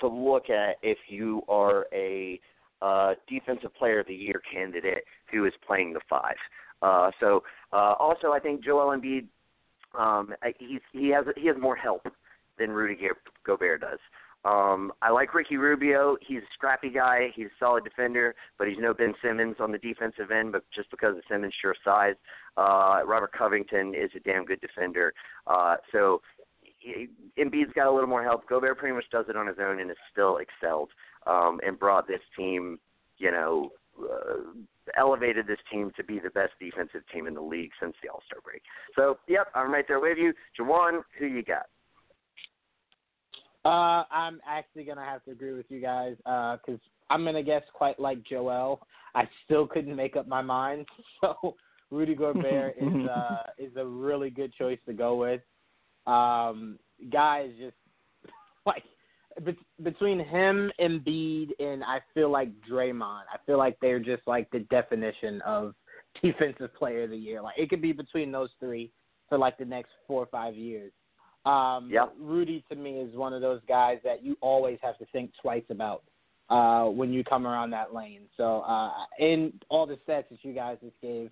to 0.00 0.08
look 0.08 0.50
at 0.50 0.76
if 0.82 0.98
you 1.08 1.42
are 1.48 1.86
a 1.92 2.38
uh, 2.82 3.14
defensive 3.28 3.74
player 3.74 4.00
of 4.00 4.06
the 4.06 4.14
year 4.14 4.42
candidate 4.52 5.04
who 5.32 5.44
is 5.46 5.52
playing 5.66 5.92
the 5.92 6.00
five. 6.08 6.36
Uh, 6.82 7.10
so 7.18 7.42
uh, 7.72 7.94
also, 7.98 8.32
I 8.32 8.38
think 8.38 8.62
Joel 8.62 8.96
Embiid, 8.96 9.26
um, 9.98 10.34
he's 10.58 10.80
he 10.92 11.08
has 11.08 11.24
he 11.36 11.46
has 11.46 11.56
more 11.58 11.76
help 11.76 12.06
than 12.58 12.70
Rudy 12.70 12.98
Gobert 13.44 13.80
does. 13.80 13.98
Um, 14.44 14.92
I 15.02 15.10
like 15.10 15.34
Ricky 15.34 15.56
Rubio. 15.56 16.16
He's 16.24 16.38
a 16.38 16.52
scrappy 16.54 16.90
guy. 16.90 17.30
He's 17.34 17.46
a 17.46 17.58
solid 17.58 17.82
defender, 17.82 18.36
but 18.58 18.68
he's 18.68 18.76
no 18.78 18.94
Ben 18.94 19.12
Simmons 19.20 19.56
on 19.58 19.72
the 19.72 19.78
defensive 19.78 20.30
end. 20.30 20.52
But 20.52 20.62
just 20.72 20.88
because 20.90 21.16
of 21.16 21.22
Simmons' 21.28 21.54
sure 21.60 21.74
size, 21.84 22.14
uh, 22.56 23.00
Robert 23.04 23.32
Covington 23.32 23.92
is 23.94 24.10
a 24.14 24.20
damn 24.20 24.44
good 24.44 24.60
defender. 24.60 25.12
Uh, 25.48 25.76
so 25.90 26.20
Embiid's 27.36 27.72
got 27.74 27.88
a 27.88 27.92
little 27.92 28.08
more 28.08 28.22
help. 28.22 28.48
Gobert 28.48 28.78
pretty 28.78 28.94
much 28.94 29.06
does 29.10 29.26
it 29.28 29.36
on 29.36 29.48
his 29.48 29.56
own 29.60 29.80
and 29.80 29.90
has 29.90 29.96
still 30.12 30.38
excelled 30.38 30.90
um, 31.26 31.60
and 31.66 31.76
brought 31.78 32.06
this 32.06 32.20
team, 32.36 32.78
you 33.18 33.32
know, 33.32 33.70
uh, 34.00 34.52
elevated 34.96 35.48
this 35.48 35.58
team 35.72 35.90
to 35.96 36.04
be 36.04 36.20
the 36.20 36.30
best 36.30 36.52
defensive 36.60 37.02
team 37.12 37.26
in 37.26 37.34
the 37.34 37.40
league 37.40 37.70
since 37.80 37.94
the 38.02 38.08
All 38.08 38.22
Star 38.26 38.38
break. 38.44 38.62
So, 38.94 39.18
yep, 39.26 39.48
I'm 39.54 39.72
right 39.72 39.84
there 39.88 40.00
with 40.00 40.18
you. 40.18 40.32
Jawan, 40.58 41.00
who 41.18 41.26
you 41.26 41.42
got? 41.42 41.66
Uh, 43.66 44.04
I'm 44.12 44.40
actually 44.46 44.84
gonna 44.84 45.04
have 45.04 45.24
to 45.24 45.32
agree 45.32 45.52
with 45.52 45.66
you 45.70 45.80
guys 45.80 46.14
because 46.18 46.60
uh, 46.68 47.10
I'm 47.12 47.24
gonna 47.24 47.42
guess 47.42 47.64
quite 47.74 47.98
like 47.98 48.22
Joel. 48.22 48.80
I 49.16 49.28
still 49.44 49.66
couldn't 49.66 49.96
make 49.96 50.14
up 50.14 50.28
my 50.28 50.40
mind, 50.40 50.86
so 51.20 51.56
Rudy 51.90 52.14
Gobert 52.14 52.76
is 52.80 53.08
uh, 53.08 53.42
is 53.58 53.72
a 53.76 53.84
really 53.84 54.30
good 54.30 54.52
choice 54.54 54.78
to 54.86 54.92
go 54.92 55.16
with. 55.16 55.40
Um, 56.06 56.78
guys 57.10 57.50
just 57.58 57.74
like 58.66 58.84
between 59.82 60.20
him, 60.20 60.70
and 60.78 61.04
Embiid, 61.04 61.48
and 61.58 61.82
I 61.82 61.98
feel 62.14 62.30
like 62.30 62.50
Draymond. 62.70 63.24
I 63.32 63.38
feel 63.46 63.58
like 63.58 63.76
they're 63.82 63.98
just 63.98 64.22
like 64.28 64.48
the 64.52 64.60
definition 64.60 65.42
of 65.42 65.74
defensive 66.22 66.72
player 66.76 67.02
of 67.02 67.10
the 67.10 67.16
year. 67.16 67.42
Like 67.42 67.58
it 67.58 67.68
could 67.68 67.82
be 67.82 67.90
between 67.90 68.30
those 68.30 68.50
three 68.60 68.92
for 69.28 69.38
like 69.38 69.58
the 69.58 69.64
next 69.64 69.90
four 70.06 70.22
or 70.22 70.26
five 70.26 70.54
years. 70.54 70.92
Um, 71.46 71.88
yep. 71.90 72.12
Rudy 72.18 72.64
to 72.70 72.76
me 72.76 72.98
is 72.98 73.14
one 73.14 73.32
of 73.32 73.40
those 73.40 73.60
guys 73.68 73.98
that 74.04 74.22
you 74.22 74.36
always 74.40 74.78
have 74.82 74.98
to 74.98 75.06
think 75.12 75.30
twice 75.40 75.64
about 75.70 76.02
uh, 76.50 76.84
when 76.84 77.12
you 77.12 77.22
come 77.24 77.46
around 77.46 77.70
that 77.70 77.94
lane. 77.94 78.22
So 78.36 78.60
uh, 78.60 78.90
in 79.18 79.52
all 79.68 79.86
the 79.86 79.94
stats 80.08 80.28
that 80.30 80.38
you 80.42 80.52
guys 80.52 80.78
just 80.82 81.00
gave, 81.00 81.30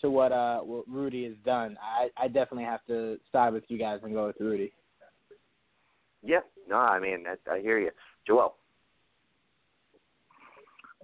to 0.00 0.10
what 0.10 0.32
uh 0.32 0.58
what 0.58 0.84
Rudy 0.86 1.24
has 1.24 1.34
done, 1.46 1.78
I 1.82 2.08
I 2.22 2.26
definitely 2.28 2.64
have 2.64 2.84
to 2.88 3.18
side 3.32 3.54
with 3.54 3.64
you 3.68 3.78
guys 3.78 4.00
and 4.02 4.12
go 4.12 4.26
with 4.26 4.36
Rudy. 4.38 4.72
Yeah, 6.22 6.40
no, 6.68 6.76
I 6.76 6.98
mean 7.00 7.24
I, 7.26 7.54
I 7.54 7.60
hear 7.60 7.78
you, 7.78 7.90
Joel. 8.26 8.56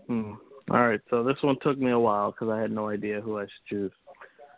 Hmm. 0.06 0.32
All 0.70 0.86
right, 0.86 1.00
so 1.08 1.24
this 1.24 1.36
one 1.40 1.56
took 1.62 1.78
me 1.78 1.90
a 1.90 1.98
while 1.98 2.32
because 2.32 2.48
I 2.48 2.60
had 2.60 2.70
no 2.70 2.88
idea 2.88 3.20
who 3.20 3.38
I 3.38 3.44
should 3.44 3.66
choose, 3.68 3.92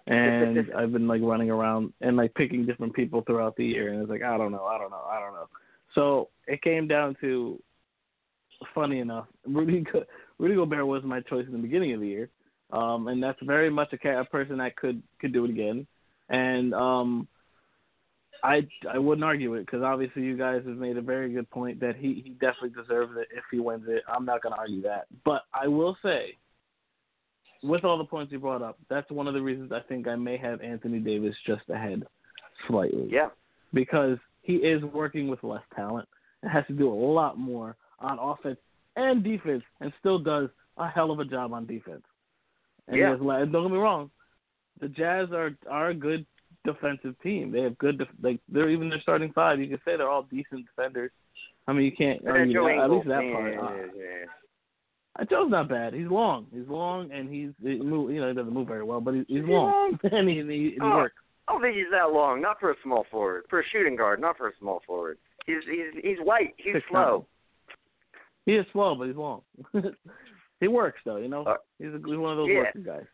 and 0.06 0.70
I've 0.76 0.92
been 0.92 1.06
like 1.06 1.22
running 1.22 1.50
around 1.50 1.92
and 2.00 2.16
like 2.16 2.34
picking 2.34 2.66
different 2.66 2.94
people 2.94 3.22
throughout 3.22 3.56
the 3.56 3.64
year, 3.64 3.92
and 3.92 4.02
it's 4.02 4.10
like 4.10 4.22
I 4.22 4.36
don't 4.36 4.52
know, 4.52 4.64
I 4.64 4.78
don't 4.78 4.90
know, 4.90 5.04
I 5.08 5.20
don't 5.20 5.34
know. 5.34 5.48
So 5.94 6.28
it 6.46 6.62
came 6.62 6.88
down 6.88 7.16
to, 7.20 7.60
funny 8.74 9.00
enough, 9.00 9.26
Rudy 9.46 9.84
Rudy 10.38 10.54
Gobert 10.54 10.86
was 10.86 11.04
my 11.04 11.20
choice 11.20 11.46
in 11.46 11.52
the 11.52 11.58
beginning 11.58 11.92
of 11.92 12.00
the 12.00 12.08
year, 12.08 12.30
um, 12.72 13.08
and 13.08 13.22
that's 13.22 13.38
very 13.42 13.70
much 13.70 13.92
a, 13.92 14.20
a 14.20 14.24
person 14.24 14.58
that 14.58 14.76
could 14.76 15.02
could 15.20 15.32
do 15.32 15.44
it 15.44 15.50
again. 15.50 15.86
And 16.28 16.72
um, 16.74 17.28
I 18.42 18.66
I 18.90 18.98
wouldn't 18.98 19.24
argue 19.24 19.54
it 19.54 19.66
because 19.66 19.82
obviously 19.82 20.22
you 20.22 20.36
guys 20.36 20.62
have 20.66 20.76
made 20.76 20.96
a 20.96 21.02
very 21.02 21.32
good 21.32 21.48
point 21.50 21.80
that 21.80 21.96
he 21.96 22.22
he 22.24 22.30
definitely 22.40 22.70
deserves 22.70 23.12
it 23.16 23.28
if 23.36 23.44
he 23.50 23.60
wins 23.60 23.84
it. 23.88 24.02
I'm 24.08 24.24
not 24.24 24.42
going 24.42 24.54
to 24.54 24.58
argue 24.58 24.82
that, 24.82 25.06
but 25.24 25.42
I 25.54 25.68
will 25.68 25.96
say 26.02 26.36
with 27.62 27.84
all 27.84 27.98
the 27.98 28.04
points 28.04 28.32
you 28.32 28.38
brought 28.38 28.62
up, 28.62 28.78
that's 28.88 29.10
one 29.10 29.28
of 29.28 29.34
the 29.34 29.42
reasons 29.42 29.72
I 29.72 29.80
think 29.80 30.08
I 30.08 30.16
may 30.16 30.36
have 30.36 30.60
Anthony 30.60 30.98
Davis 30.98 31.36
just 31.46 31.68
ahead 31.68 32.04
slightly. 32.68 33.08
Yeah. 33.10 33.28
Because 33.72 34.18
he 34.42 34.54
is 34.54 34.82
working 34.82 35.28
with 35.28 35.42
less 35.42 35.62
talent 35.74 36.08
and 36.42 36.50
has 36.50 36.66
to 36.66 36.72
do 36.72 36.92
a 36.92 36.94
lot 36.94 37.38
more 37.38 37.76
on 38.00 38.18
offense 38.18 38.58
and 38.96 39.22
defense 39.22 39.62
and 39.80 39.92
still 40.00 40.18
does 40.18 40.48
a 40.76 40.88
hell 40.88 41.10
of 41.10 41.20
a 41.20 41.24
job 41.24 41.52
on 41.52 41.66
defense. 41.66 42.02
And 42.88 42.96
yeah. 42.96 43.10
Has, 43.10 43.20
don't 43.20 43.62
get 43.62 43.72
me 43.72 43.78
wrong, 43.78 44.10
the 44.80 44.88
Jazz 44.88 45.28
are 45.32 45.56
are 45.70 45.90
a 45.90 45.94
good 45.94 46.26
defensive 46.64 47.14
team. 47.22 47.52
They 47.52 47.60
have 47.62 47.78
good 47.78 47.98
def- 47.98 48.08
like 48.20 48.40
they're 48.48 48.70
even 48.70 48.88
their 48.88 49.00
starting 49.00 49.32
five. 49.32 49.60
You 49.60 49.68
can 49.68 49.80
say 49.84 49.96
they're 49.96 50.10
all 50.10 50.24
decent 50.24 50.66
defenders. 50.66 51.12
I 51.68 51.72
mean, 51.72 51.84
you 51.84 51.92
can't. 51.92 52.26
I 52.26 52.44
mean, 52.44 52.56
at 52.56 52.90
least 52.90 53.08
that 53.08 53.32
part. 53.32 53.56
Uh, 53.56 53.62
uh, 53.62 54.26
Joe's 55.28 55.50
not 55.50 55.68
bad. 55.68 55.92
He's 55.94 56.08
long. 56.08 56.46
He's 56.52 56.66
long, 56.68 57.10
and 57.12 57.28
he's 57.28 57.50
he 57.62 57.78
move, 57.78 58.10
you 58.10 58.20
know 58.20 58.28
he 58.28 58.34
doesn't 58.34 58.52
move 58.52 58.66
very 58.66 58.82
well, 58.82 59.00
but 59.00 59.14
he, 59.14 59.24
he's 59.28 59.44
long, 59.44 59.98
and 60.10 60.28
he, 60.28 60.36
he, 60.36 60.70
he 60.74 60.78
oh, 60.80 60.96
works. 60.96 61.14
I 61.46 61.52
don't 61.52 61.62
think 61.62 61.76
he's 61.76 61.90
that 61.90 62.12
long. 62.12 62.40
Not 62.40 62.58
for 62.58 62.70
a 62.70 62.74
small 62.82 63.04
forward. 63.10 63.44
For 63.50 63.60
a 63.60 63.64
shooting 63.72 63.96
guard, 63.96 64.20
not 64.20 64.38
for 64.38 64.48
a 64.48 64.52
small 64.58 64.80
forward. 64.86 65.18
He's 65.46 65.56
he's 65.66 66.02
he's 66.02 66.26
light. 66.26 66.54
He's 66.56 66.74
Six 66.74 66.86
slow. 66.90 67.26
He 68.46 68.54
is 68.54 68.66
slow, 68.72 68.94
but 68.94 69.06
he's 69.06 69.16
long. 69.16 69.42
he 70.60 70.68
works 70.68 71.00
though. 71.04 71.18
You 71.18 71.28
know, 71.28 71.44
uh, 71.44 71.56
he's, 71.78 71.88
a, 71.88 71.98
he's 71.98 72.16
one 72.16 72.32
of 72.32 72.38
those 72.38 72.48
yeah. 72.50 72.60
working 72.60 72.82
guys. 72.82 73.04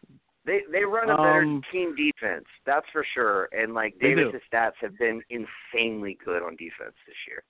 They 0.47 0.61
they 0.71 0.85
run 0.85 1.11
a 1.11 1.17
better 1.17 1.43
Um, 1.43 1.63
team 1.73 1.95
defense, 1.97 2.47
that's 2.65 2.87
for 2.93 3.05
sure. 3.15 3.49
And 3.53 3.75
like 3.75 3.95
They 4.01 4.15
do. 4.15 4.27
Davis' 4.27 4.43
stats 4.51 4.73
have 4.81 4.97
been 4.99 5.21
insanely 5.31 6.17
good 6.25 6.43
on 6.43 6.57
defense 6.57 6.95
this 7.07 7.17
year. 7.27 7.43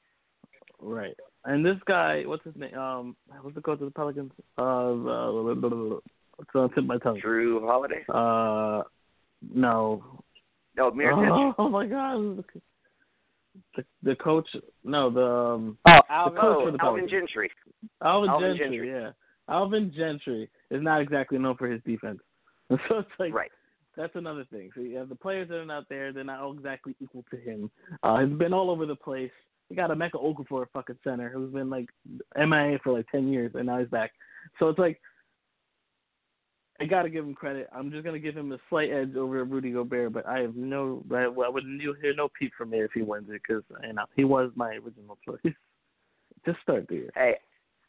Right. 0.80 1.14
And 1.48 1.64
this 1.64 1.78
guy, 1.86 2.24
what's 2.26 2.44
his 2.44 2.54
name? 2.56 2.74
Um, 2.74 3.16
what's 3.40 3.54
the 3.54 3.62
coach 3.62 3.80
of 3.80 3.86
the 3.86 3.90
Pelicans? 3.90 4.32
Uh, 4.58 4.62
uh 4.62 6.00
it's 6.40 6.50
on 6.54 6.62
the 6.62 6.68
tip 6.68 6.78
of 6.78 6.84
my 6.84 6.98
tongue. 6.98 7.20
Jrue 7.24 7.60
Holiday? 7.66 8.04
Uh, 8.08 8.82
no. 9.52 10.22
No, 10.76 10.90
Mirotic. 10.90 11.30
Oh, 11.32 11.54
oh 11.64 11.68
my 11.70 11.86
God. 11.86 12.44
The 13.76 13.84
the 14.02 14.14
coach, 14.16 14.46
no, 14.84 15.10
the 15.10 15.24
um, 15.24 15.78
Oh, 15.88 15.98
the 16.06 16.12
Alvin. 16.12 16.40
coach 16.40 16.56
Oh, 16.60 16.64
for 16.66 16.70
the 16.70 16.78
Alvin 16.82 17.08
Pelicans. 17.08 17.10
Gentry. 17.10 17.50
Alvin, 18.04 18.30
Alvin 18.30 18.56
Gentry, 18.58 18.76
Gentry. 18.76 18.90
yeah. 18.92 19.10
Alvin 19.48 19.92
Gentry 19.96 20.50
is 20.70 20.82
not 20.82 21.00
exactly 21.00 21.38
known 21.38 21.56
for 21.56 21.66
his 21.68 21.80
defense. 21.84 22.20
So 22.88 22.98
it's 22.98 23.08
like 23.18 23.32
Right. 23.32 23.50
that's 23.96 24.14
another 24.16 24.44
thing. 24.52 24.70
So 24.74 24.82
you 24.82 24.96
have 24.98 25.08
the 25.08 25.14
players 25.16 25.48
that 25.48 25.56
are 25.56 25.64
not 25.64 25.88
there; 25.88 26.12
they're 26.12 26.22
not 26.24 26.40
all 26.40 26.52
exactly 26.52 26.94
equal 27.00 27.24
to 27.30 27.36
him. 27.38 27.70
Uh, 28.02 28.26
he's 28.26 28.36
been 28.36 28.52
all 28.52 28.70
over 28.70 28.84
the 28.84 28.94
place. 28.94 29.32
He 29.68 29.74
got 29.74 29.90
a 29.90 29.94
Emeka 29.94 30.14
Okafor 30.14 30.66
fucking 30.72 30.98
center, 31.04 31.28
who's 31.28 31.52
been 31.52 31.68
like 31.68 31.88
MIA 32.36 32.78
for 32.82 32.92
like 32.92 33.06
ten 33.10 33.28
years, 33.28 33.52
and 33.54 33.66
now 33.66 33.78
he's 33.78 33.88
back. 33.88 34.12
So 34.58 34.68
it's 34.68 34.78
like 34.78 35.00
I 36.80 36.84
got 36.84 37.02
to 37.02 37.10
give 37.10 37.24
him 37.24 37.34
credit. 37.34 37.68
I'm 37.74 37.90
just 37.90 38.04
gonna 38.04 38.18
give 38.18 38.36
him 38.36 38.52
a 38.52 38.58
slight 38.68 38.90
edge 38.90 39.16
over 39.16 39.44
Rudy 39.44 39.72
Gobert, 39.72 40.12
but 40.12 40.26
I 40.26 40.40
have 40.40 40.54
no, 40.54 41.02
I, 41.10 41.24
I 41.24 41.48
would 41.48 41.64
hear 42.00 42.14
no 42.14 42.28
peep 42.38 42.52
from 42.56 42.70
me 42.70 42.80
if 42.80 42.92
he 42.94 43.02
wins 43.02 43.28
it 43.30 43.42
because 43.46 43.64
you 43.82 43.92
know 43.92 44.04
he 44.14 44.24
was 44.24 44.50
my 44.54 44.70
original 44.74 45.18
choice. 45.24 45.40
Just 46.46 46.60
start 46.62 46.86
the 46.88 46.94
year. 46.94 47.10
Hey, 47.14 47.34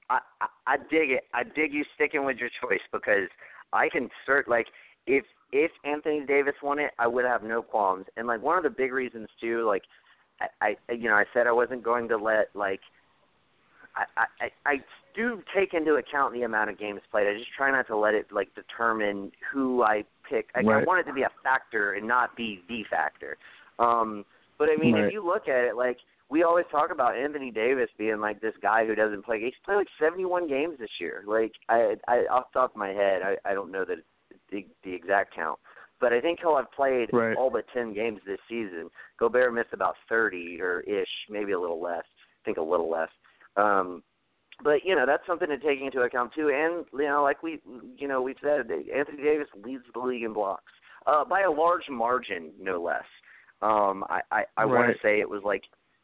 I, 0.10 0.20
I 0.42 0.48
I 0.66 0.78
dig 0.78 1.12
it. 1.12 1.24
I 1.34 1.44
dig 1.44 1.72
you 1.72 1.86
sticking 1.96 2.26
with 2.26 2.38
your 2.38 2.50
choice 2.62 2.82
because 2.92 3.30
I 3.74 3.90
can 3.90 4.10
cert 4.28 4.48
like 4.48 4.68
if 5.06 5.24
if 5.52 5.72
Anthony 5.84 6.26
Davis 6.26 6.56
won 6.64 6.80
it, 6.80 6.92
I 6.98 7.06
would 7.06 7.26
have 7.26 7.44
no 7.44 7.62
qualms. 7.62 8.06
And 8.18 8.28
like 8.28 8.42
one 8.42 8.58
of 8.58 8.64
the 8.64 8.70
big 8.72 8.92
reasons 8.92 9.28
too, 9.40 9.66
like 9.68 9.84
I, 10.42 10.76
I 10.90 10.94
you 10.94 11.10
know 11.10 11.16
I 11.16 11.26
said 11.34 11.48
I 11.48 11.52
wasn't 11.52 11.84
going 11.84 12.08
to 12.10 12.18
let 12.18 12.50
like 12.56 12.82
I, 13.96 14.26
I 14.42 14.50
I 14.66 14.76
do 15.16 15.42
take 15.56 15.74
into 15.74 15.96
account 15.96 16.34
the 16.34 16.44
amount 16.44 16.70
of 16.70 16.80
games 16.80 17.02
played. 17.12 17.28
I 17.28 17.34
just 17.38 17.52
try 17.56 17.72
not 17.72 17.88
to 17.88 17.98
let 17.98 18.14
it 18.14 18.28
like 18.32 18.54
determine 18.56 19.32
who 19.52 19.84
I 19.84 20.04
pick. 20.30 20.50
I, 20.56 20.60
I 20.60 20.84
want 20.84 21.00
it 21.02 21.10
to 21.10 21.14
be 21.14 21.24
a 21.24 21.32
factor 21.44 21.94
and 21.94 22.08
not 22.08 22.36
be 22.36 22.64
the 22.70 22.84
factor. 22.90 23.38
Um, 23.80 24.26
but 24.58 24.70
I 24.70 24.76
mean, 24.76 24.94
Right. 24.94 25.06
if 25.06 25.14
you 25.14 25.26
look 25.26 25.48
at 25.48 25.64
it, 25.66 25.76
like 25.76 25.98
we 26.30 26.44
always 26.44 26.66
talk 26.70 26.92
about 26.92 27.18
Anthony 27.18 27.50
Davis 27.52 27.90
being 27.98 28.20
like 28.20 28.40
this 28.40 28.54
guy 28.62 28.86
who 28.86 28.94
doesn't 28.94 29.26
play. 29.26 29.42
He's 29.42 29.54
played 29.66 29.78
like 29.78 29.88
71 30.00 30.48
games 30.48 30.78
this 30.80 30.90
year. 31.00 31.24
Like 31.26 31.54
I, 31.70 31.96
I 32.08 32.26
off 32.32 32.52
the 32.54 32.60
top 32.60 32.72
of 32.72 32.78
my 32.78 32.90
head, 32.90 33.22
I, 33.24 33.38
I 33.50 33.54
don't 33.54 33.72
know 33.72 33.86
that 33.86 33.98
the 34.52 34.66
the 34.84 34.94
exact 34.94 35.34
count, 35.36 35.60
but 36.00 36.14
I 36.14 36.22
think 36.22 36.40
he'll 36.40 36.56
have 36.58 36.72
played 36.72 37.10
Right. 37.12 37.36
all 37.36 37.50
but 37.50 37.66
10 37.74 37.94
games 37.94 38.20
this 38.26 38.40
season. 38.48 38.90
Gobert 39.20 39.54
missed 39.54 39.74
about 39.74 39.96
30 40.08 40.62
or 40.62 40.82
ish, 40.82 41.10
maybe 41.30 41.52
a 41.52 41.60
little 41.60 41.82
less. 41.82 42.06
I 42.06 42.46
think 42.46 42.58
a 42.58 42.62
little 42.62 42.90
less. 42.90 43.10
Um, 43.58 44.04
but 44.64 44.84
you 44.84 44.96
know 44.96 45.06
that's 45.06 45.26
something 45.26 45.48
to 45.48 45.58
take 45.58 45.80
into 45.82 46.02
account 46.02 46.34
too. 46.34 46.50
And 46.50 46.86
you 46.94 47.08
know, 47.08 47.24
like 47.24 47.42
we, 47.44 47.60
you 47.98 48.08
know, 48.08 48.22
we've 48.22 48.36
said, 48.42 48.70
Anthony 48.72 49.24
Davis 49.24 49.48
leads 49.64 49.84
the 49.94 50.00
league 50.00 50.24
in 50.24 50.34
blocks 50.34 50.72
uh, 51.08 51.24
by 51.26 51.42
a 51.42 51.52
large 51.52 51.90
margin, 51.90 52.52
no 52.60 52.82
less. 52.82 53.04
Um, 53.62 54.04
I 54.10 54.22
I, 54.32 54.44
I 54.58 54.66
want 54.66 54.88
to 54.94 55.00
say 55.02 55.20
it 55.20 55.30
was 55.30 55.44
like 55.44 55.64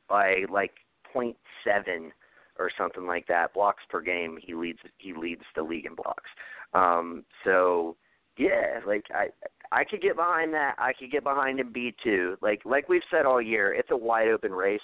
by 0.09 0.43
like 0.49 0.71
point 1.11 1.35
seven 1.63 2.11
or 2.57 2.69
something 2.77 3.05
like 3.05 3.27
that 3.27 3.53
blocks 3.53 3.83
per 3.89 4.01
game. 4.01 4.37
He 4.41 4.53
leads 4.53 4.79
he 4.97 5.13
leads 5.13 5.43
the 5.55 5.63
league 5.63 5.85
in 5.85 5.95
blocks. 5.95 6.29
Um, 6.73 7.25
so 7.43 7.95
yeah, 8.37 8.79
like 8.85 9.05
I 9.13 9.27
I 9.71 9.83
could 9.83 10.01
get 10.01 10.15
behind 10.15 10.53
that. 10.53 10.75
I 10.77 10.93
could 10.93 11.11
get 11.11 11.23
behind 11.23 11.59
him 11.59 11.71
B 11.73 11.93
two. 12.03 12.37
Like 12.41 12.61
like 12.65 12.89
we've 12.89 13.01
said 13.11 13.25
all 13.25 13.41
year, 13.41 13.73
it's 13.73 13.91
a 13.91 13.97
wide 13.97 14.27
open 14.27 14.51
race. 14.51 14.79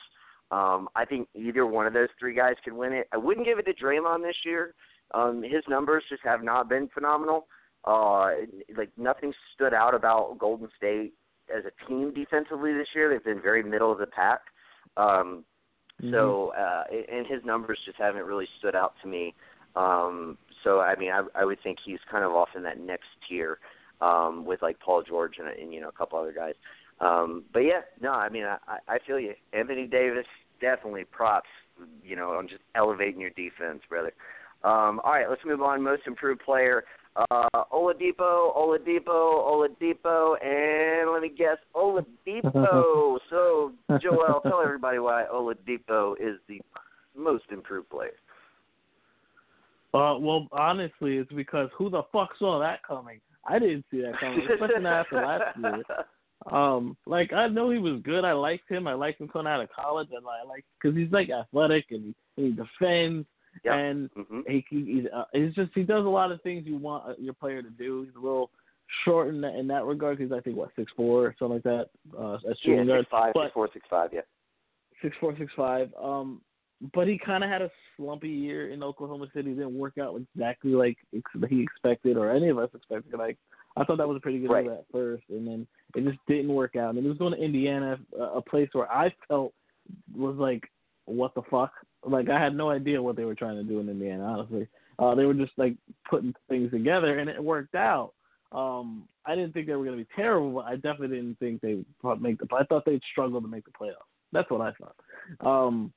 Um, 0.51 0.89
I 0.95 1.05
think 1.05 1.27
either 1.33 1.65
one 1.65 1.87
of 1.87 1.93
those 1.93 2.09
three 2.19 2.35
guys 2.35 2.55
could 2.63 2.73
win 2.73 2.91
it. 2.91 3.07
I 3.13 3.17
wouldn't 3.17 3.45
give 3.45 3.57
it 3.57 3.65
to 3.65 3.73
Draymond 3.73 4.21
this 4.21 4.35
year. 4.45 4.73
Um, 5.13 5.41
his 5.43 5.63
numbers 5.69 6.03
just 6.09 6.23
have 6.23 6.43
not 6.43 6.69
been 6.69 6.89
phenomenal. 6.93 7.47
Uh, 7.85 8.31
like 8.77 8.89
nothing 8.97 9.33
stood 9.55 9.73
out 9.73 9.95
about 9.95 10.37
Golden 10.37 10.69
State 10.77 11.13
as 11.55 11.63
a 11.65 11.87
team 11.87 12.13
defensively 12.13 12.73
this 12.73 12.87
year. 12.93 13.09
They've 13.09 13.23
been 13.23 13.41
very 13.41 13.63
middle 13.63 13.91
of 13.91 13.97
the 13.97 14.07
pack. 14.07 14.41
Um, 14.97 15.45
so 16.11 16.51
uh, 16.57 16.83
and 17.11 17.27
his 17.27 17.43
numbers 17.45 17.79
just 17.85 17.97
haven't 17.97 18.25
really 18.25 18.47
stood 18.59 18.75
out 18.75 18.93
to 19.01 19.07
me. 19.07 19.33
Um, 19.75 20.37
so 20.63 20.79
I 20.79 20.95
mean, 20.95 21.11
I, 21.11 21.23
I 21.35 21.45
would 21.45 21.59
think 21.63 21.77
he's 21.83 21.99
kind 22.09 22.25
of 22.25 22.31
off 22.31 22.49
in 22.55 22.63
that 22.63 22.79
next 22.79 23.07
tier 23.27 23.59
um, 24.01 24.45
with 24.45 24.61
like 24.61 24.79
Paul 24.79 25.03
George 25.07 25.35
and, 25.39 25.47
and 25.47 25.73
you 25.73 25.81
know 25.81 25.89
a 25.89 25.93
couple 25.93 26.19
other 26.19 26.33
guys. 26.33 26.55
Um, 26.99 27.43
but 27.53 27.59
yeah, 27.59 27.81
no, 27.99 28.11
I 28.11 28.29
mean, 28.29 28.43
I, 28.43 28.57
I 28.87 28.97
feel 29.05 29.19
you. 29.19 29.33
Anthony 29.53 29.87
Davis 29.87 30.25
definitely 30.59 31.05
props. 31.05 31.49
You 32.03 32.15
know, 32.15 32.31
on 32.31 32.47
just 32.47 32.61
elevating 32.75 33.19
your 33.19 33.31
defense, 33.31 33.81
brother. 33.89 34.13
Um, 34.63 35.01
all 35.03 35.13
right, 35.13 35.27
let's 35.27 35.41
move 35.43 35.61
on. 35.61 35.81
Most 35.81 36.03
improved 36.05 36.41
player, 36.41 36.83
uh, 37.15 37.47
Oladipo, 37.73 38.55
Oladipo, 38.55 39.07
Oladipo, 39.07 40.35
and 40.43 41.11
let 41.11 41.21
me 41.23 41.29
guess, 41.35 41.57
Oladipo. 41.75 43.17
so, 43.29 43.71
Joel, 44.01 44.41
tell 44.41 44.61
everybody 44.63 44.99
why 44.99 45.25
Oladipo 45.33 46.13
is 46.19 46.37
the 46.47 46.61
most 47.17 47.45
improved 47.51 47.89
player. 47.89 48.11
Uh, 49.93 50.15
well, 50.19 50.47
honestly, 50.51 51.17
it's 51.17 51.31
because 51.33 51.69
who 51.77 51.89
the 51.89 52.03
fuck 52.13 52.29
saw 52.39 52.59
that 52.59 52.83
coming? 52.83 53.19
I 53.47 53.59
didn't 53.59 53.85
see 53.91 54.01
that 54.01 54.19
coming, 54.19 54.47
especially 54.51 54.81
not 54.83 54.93
after 55.01 55.15
last 55.17 55.57
year. 55.59 55.83
Um, 56.51 56.97
like 57.05 57.33
I 57.33 57.47
know 57.47 57.69
he 57.69 57.77
was 57.77 58.01
good. 58.03 58.25
I 58.25 58.33
liked 58.33 58.69
him. 58.69 58.87
I 58.87 58.93
liked 58.93 59.21
him 59.21 59.27
coming 59.27 59.51
out 59.51 59.61
of 59.61 59.69
college, 59.71 60.09
and 60.15 60.25
I 60.25 60.47
like 60.47 60.65
because 60.81 60.97
he's 60.97 61.11
like 61.11 61.29
athletic 61.29 61.85
and 61.91 62.13
he, 62.37 62.41
and 62.43 62.47
he 62.57 62.63
defends 62.63 63.27
Yep. 63.65 63.73
and 63.75 64.09
hmm 64.15 64.39
he 64.47 64.65
he- 64.69 64.85
he's, 64.85 65.05
uh, 65.13 65.25
he's 65.33 65.53
just 65.53 65.71
he 65.75 65.83
does 65.83 66.05
a 66.05 66.09
lot 66.09 66.31
of 66.31 66.41
things 66.41 66.65
you 66.65 66.77
want 66.77 67.09
uh, 67.09 67.13
your 67.19 67.33
player 67.33 67.61
to 67.61 67.69
do. 67.69 68.03
He's 68.03 68.15
a 68.15 68.19
little 68.19 68.49
short 69.03 69.27
in 69.27 69.41
that 69.41 69.55
in 69.55 69.67
that 69.67 69.83
regard. 69.83 70.19
He's 70.19 70.31
I 70.31 70.39
think 70.39 70.55
what 70.55 70.69
six 70.77 70.89
four 70.95 71.25
or 71.25 71.35
something 71.37 71.55
like 71.55 71.63
that. 71.63 71.89
Uh, 72.17 72.35
as 72.35 72.41
Yeah, 72.45 72.53
shooting 72.63 72.87
guard, 72.87 73.01
six 73.01 73.11
five, 73.11 73.33
but 73.33 73.43
six 73.47 73.53
four, 73.53 73.69
six 73.73 73.85
five. 73.89 74.09
Yeah. 74.13 74.21
six 75.01 75.15
four 75.19 75.35
six 75.37 75.51
five. 75.55 75.93
Um, 76.01 76.41
but 76.93 77.07
he 77.07 77.17
kind 77.17 77.43
of 77.43 77.49
had 77.49 77.61
a 77.61 77.69
slumpy 77.95 78.29
year 78.29 78.69
in 78.69 78.83
Oklahoma 78.83 79.27
City. 79.33 79.51
Didn't 79.51 79.77
work 79.77 79.97
out 79.97 80.19
exactly 80.19 80.71
like 80.71 80.97
he 81.49 81.61
expected, 81.61 82.17
or 82.17 82.31
any 82.31 82.49
of 82.49 82.57
us 82.57 82.69
expected. 82.73 83.17
Like 83.17 83.37
I 83.77 83.83
thought 83.83 83.97
that 83.97 84.07
was 84.07 84.17
a 84.17 84.21
pretty 84.21 84.39
good 84.39 84.49
Right. 84.51 84.65
move 84.65 84.73
at 84.79 84.85
first, 84.91 85.23
and 85.29 85.47
then 85.47 85.67
it 85.95 86.03
just 86.03 86.19
didn't 86.27 86.53
work 86.53 86.75
out. 86.75 86.95
And 86.95 87.03
he 87.03 87.09
was 87.09 87.17
going 87.17 87.33
to 87.33 87.43
Indiana, 87.43 87.99
a 88.17 88.23
a 88.23 88.41
place 88.41 88.69
where 88.73 88.91
I 88.91 89.13
felt 89.27 89.53
was 90.15 90.35
like, 90.37 90.63
what 91.05 91.33
the 91.35 91.43
fuck? 91.49 91.71
Like 92.03 92.29
I 92.29 92.39
had 92.41 92.55
no 92.55 92.69
idea 92.69 93.01
what 93.01 93.15
they 93.15 93.25
were 93.25 93.35
trying 93.35 93.57
to 93.57 93.63
do 93.63 93.79
in 93.79 93.89
Indiana. 93.89 94.23
Honestly, 94.23 94.67
uh, 94.97 95.13
they 95.15 95.25
were 95.25 95.33
just 95.33 95.53
like 95.57 95.75
putting 96.09 96.33
things 96.49 96.71
together, 96.71 97.19
and 97.19 97.29
it 97.29 97.43
worked 97.43 97.75
out. 97.75 98.13
Um, 98.51 99.07
I 99.25 99.35
didn't 99.35 99.53
think 99.53 99.67
they 99.67 99.75
were 99.75 99.85
going 99.85 99.97
to 99.97 100.03
be 100.03 100.09
terrible, 100.15 100.51
but 100.51 100.65
I 100.65 100.75
definitely 100.75 101.17
didn't 101.17 101.39
think 101.39 101.61
they 101.61 101.85
would 102.03 102.21
make 102.21 102.39
the. 102.39 102.47
I 102.55 102.63
thought 102.65 102.85
they'd 102.85 103.01
struggle 103.11 103.41
to 103.41 103.47
make 103.47 103.65
the 103.65 103.71
playoffs. 103.71 104.09
That's 104.33 104.49
what 104.49 104.61
I 104.61 104.71
thought. 104.73 104.95
Um, 105.45 105.93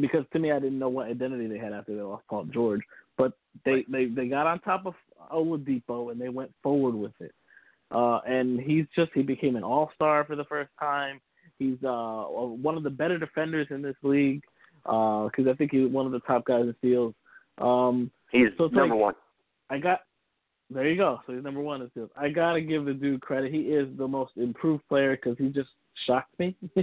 because 0.00 0.24
to 0.32 0.38
me, 0.38 0.50
I 0.52 0.58
didn't 0.58 0.78
know 0.78 0.88
what 0.88 1.08
identity 1.08 1.46
they 1.46 1.58
had 1.58 1.72
after 1.72 1.94
they 1.94 2.02
lost 2.02 2.24
Paul 2.28 2.44
George. 2.44 2.80
But 3.18 3.32
they 3.64 3.84
they 3.90 4.06
they 4.06 4.28
got 4.28 4.46
on 4.46 4.60
top 4.60 4.86
of 4.86 4.94
Oladipo 5.32 6.10
and 6.12 6.20
they 6.20 6.28
went 6.28 6.52
forward 6.62 6.94
with 6.94 7.12
it. 7.20 7.32
Uh, 7.90 8.20
and 8.26 8.58
he's 8.58 8.86
just 8.96 9.10
he 9.14 9.22
became 9.22 9.56
an 9.56 9.62
all 9.62 9.90
star 9.94 10.24
for 10.24 10.34
the 10.36 10.44
first 10.44 10.70
time. 10.80 11.20
He's 11.58 11.76
uh 11.84 12.22
one 12.24 12.76
of 12.76 12.82
the 12.82 12.90
better 12.90 13.18
defenders 13.18 13.66
in 13.70 13.82
this 13.82 13.96
league 14.02 14.42
because 14.84 15.46
I 15.48 15.54
think 15.56 15.70
he's 15.72 15.88
one 15.90 16.06
of 16.06 16.12
the 16.12 16.20
top 16.20 16.44
guys 16.46 16.62
in 16.64 16.74
steals. 16.78 17.14
Um, 17.58 18.10
He's 18.30 18.48
So 18.56 18.64
number 18.68 18.94
like- 18.94 19.02
one. 19.02 19.14
I 19.70 19.78
got 19.78 20.00
There 20.70 20.88
you 20.88 20.96
go. 20.96 21.20
So 21.26 21.34
he's 21.34 21.44
number 21.44 21.60
one 21.60 21.82
in 21.82 21.90
steals. 21.90 22.10
I 22.16 22.30
gotta 22.30 22.62
give 22.62 22.86
the 22.86 22.94
dude 22.94 23.20
credit. 23.20 23.52
He 23.52 23.60
is 23.60 23.86
the 23.98 24.08
most 24.08 24.32
improved 24.36 24.88
player 24.88 25.16
because 25.16 25.36
he 25.38 25.48
just 25.50 25.68
shocked 26.06 26.38
me. 26.38 26.56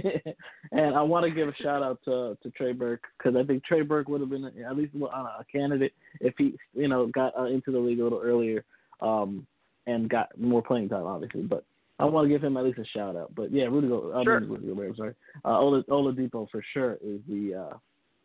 and 0.72 0.94
I 0.94 1.02
want 1.02 1.24
to 1.24 1.30
give 1.30 1.48
a 1.48 1.54
shout 1.62 1.82
out 1.82 2.00
to 2.04 2.36
to 2.42 2.50
Trey 2.50 2.72
Burke 2.72 3.02
because 3.18 3.36
I 3.36 3.44
think 3.44 3.64
Trey 3.64 3.82
Burke 3.82 4.08
would 4.08 4.20
have 4.20 4.30
been 4.30 4.44
at 4.44 4.76
least 4.76 4.94
a, 4.94 5.04
a 5.04 5.44
candidate 5.50 5.92
if 6.20 6.34
he 6.38 6.56
you 6.74 6.88
know 6.88 7.06
got 7.08 7.38
uh, 7.38 7.44
into 7.44 7.72
the 7.72 7.78
league 7.78 8.00
a 8.00 8.04
little 8.04 8.22
earlier 8.22 8.64
um, 9.00 9.46
and 9.86 10.08
got 10.08 10.38
more 10.38 10.62
playing 10.62 10.88
time, 10.88 11.06
obviously. 11.06 11.42
But 11.42 11.64
I 11.98 12.04
want 12.04 12.26
to 12.26 12.28
give 12.28 12.42
him 12.42 12.56
at 12.56 12.64
least 12.64 12.78
a 12.78 12.84
shout 12.86 13.16
out. 13.16 13.34
But 13.34 13.52
yeah, 13.52 13.64
Rudy, 13.64 13.88
Go- 13.88 14.22
sure. 14.24 14.36
I 14.36 14.40
mean, 14.40 14.50
Rudy 14.50 14.66
Gobert, 14.68 14.90
I'm 14.90 14.96
sorry, 14.96 15.14
uh, 15.44 15.58
Ola, 15.58 15.82
Oladipo 15.84 16.48
for 16.50 16.62
sure 16.72 16.94
is 17.04 17.20
the 17.28 17.68
uh, 17.70 17.76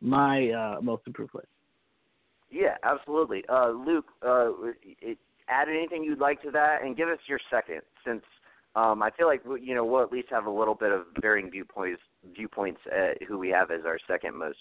my 0.01 0.49
uh, 0.49 0.81
most 0.81 1.03
improved 1.07 1.31
player. 1.31 1.47
Yeah, 2.51 2.77
absolutely. 2.83 3.43
Uh, 3.49 3.69
Luke, 3.69 4.05
uh, 4.25 4.51
it, 5.01 5.17
add 5.49 5.67
anything 5.67 6.03
you'd 6.03 6.19
like 6.19 6.41
to 6.43 6.51
that, 6.51 6.83
and 6.83 6.95
give 6.95 7.09
us 7.09 7.17
your 7.27 7.39
second, 7.51 7.81
since 8.05 8.21
um, 8.75 9.01
I 9.01 9.09
feel 9.11 9.27
like 9.27 9.41
you 9.61 9.73
know 9.73 9.85
we'll 9.85 10.03
at 10.03 10.11
least 10.11 10.27
have 10.31 10.45
a 10.45 10.51
little 10.51 10.75
bit 10.75 10.91
of 10.91 11.03
varying 11.21 11.49
viewpoints 11.49 12.01
viewpoints 12.35 12.81
at 12.91 13.21
who 13.23 13.37
we 13.37 13.49
have 13.49 13.71
as 13.71 13.81
our 13.85 13.97
second 14.07 14.35
most 14.35 14.57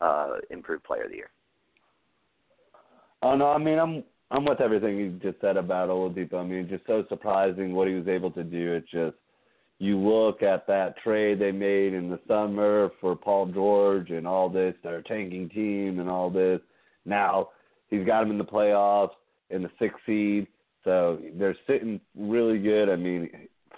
uh, 0.00 0.36
improved 0.50 0.84
player 0.84 1.04
of 1.04 1.10
the 1.10 1.16
year. 1.16 1.30
Oh 3.22 3.36
no, 3.36 3.48
I 3.48 3.58
mean 3.58 3.78
I'm 3.78 4.04
I'm 4.30 4.44
with 4.44 4.60
everything 4.60 4.96
you 4.96 5.18
just 5.22 5.40
said 5.40 5.56
about 5.56 5.88
Oladipo. 5.88 6.34
I 6.34 6.44
mean, 6.44 6.68
just 6.68 6.86
so 6.86 7.04
surprising 7.08 7.74
what 7.74 7.88
he 7.88 7.94
was 7.94 8.08
able 8.08 8.30
to 8.32 8.44
do. 8.44 8.72
It's 8.72 8.90
just 8.90 9.16
you 9.78 9.98
look 9.98 10.42
at 10.42 10.66
that 10.66 10.96
trade 11.02 11.38
they 11.38 11.52
made 11.52 11.94
in 11.94 12.10
the 12.10 12.20
summer 12.28 12.90
for 13.00 13.16
Paul 13.16 13.46
George 13.46 14.10
and 14.10 14.26
all 14.26 14.48
this, 14.48 14.74
their 14.82 15.02
tanking 15.02 15.48
team 15.48 16.00
and 16.00 16.08
all 16.08 16.30
this. 16.30 16.60
Now 17.04 17.48
he's 17.88 18.06
got 18.06 18.22
him 18.22 18.30
in 18.30 18.38
the 18.38 18.44
playoffs 18.44 19.10
in 19.50 19.62
the 19.62 19.70
sixth 19.78 19.98
seed, 20.06 20.46
so 20.84 21.18
they're 21.34 21.56
sitting 21.66 22.00
really 22.16 22.58
good. 22.58 22.88
I 22.88 22.96
mean, 22.96 23.30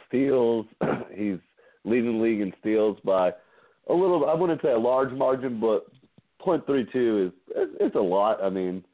steals, 0.08 0.66
he's 1.14 1.38
leading 1.84 2.18
the 2.18 2.24
league 2.24 2.40
in 2.40 2.52
steals 2.60 2.98
by 3.04 3.32
a 3.88 3.94
little. 3.94 4.28
I 4.28 4.34
wouldn't 4.34 4.62
say 4.62 4.72
a 4.72 4.78
large 4.78 5.12
margin, 5.12 5.60
but 5.60 5.86
.32 6.44 7.28
is 7.28 7.32
it's 7.80 7.96
a 7.96 8.00
lot. 8.00 8.42
I 8.42 8.50
mean 8.50 8.84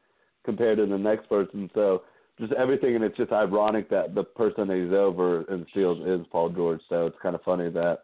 compared 0.45 0.79
to 0.79 0.87
the 0.87 0.99
next 0.99 1.29
person. 1.29 1.71
So 1.75 2.03
just 2.39 2.53
everything, 2.55 2.95
and 2.95 3.05
it's 3.05 3.17
just 3.17 3.33
ironic 3.33 3.89
that 3.91 4.15
the 4.15 4.25
person 4.25 4.69
that 4.69 4.77
he's 4.77 4.93
over 4.93 5.43
in 5.53 5.67
steals 5.71 5.99
is 6.07 6.27
Paul 6.31 6.51
George. 6.51 6.81
So 6.89 7.07
it's 7.07 7.17
kind 7.23 7.35
of 7.35 7.43
funny 7.43 7.71
that 7.71 8.01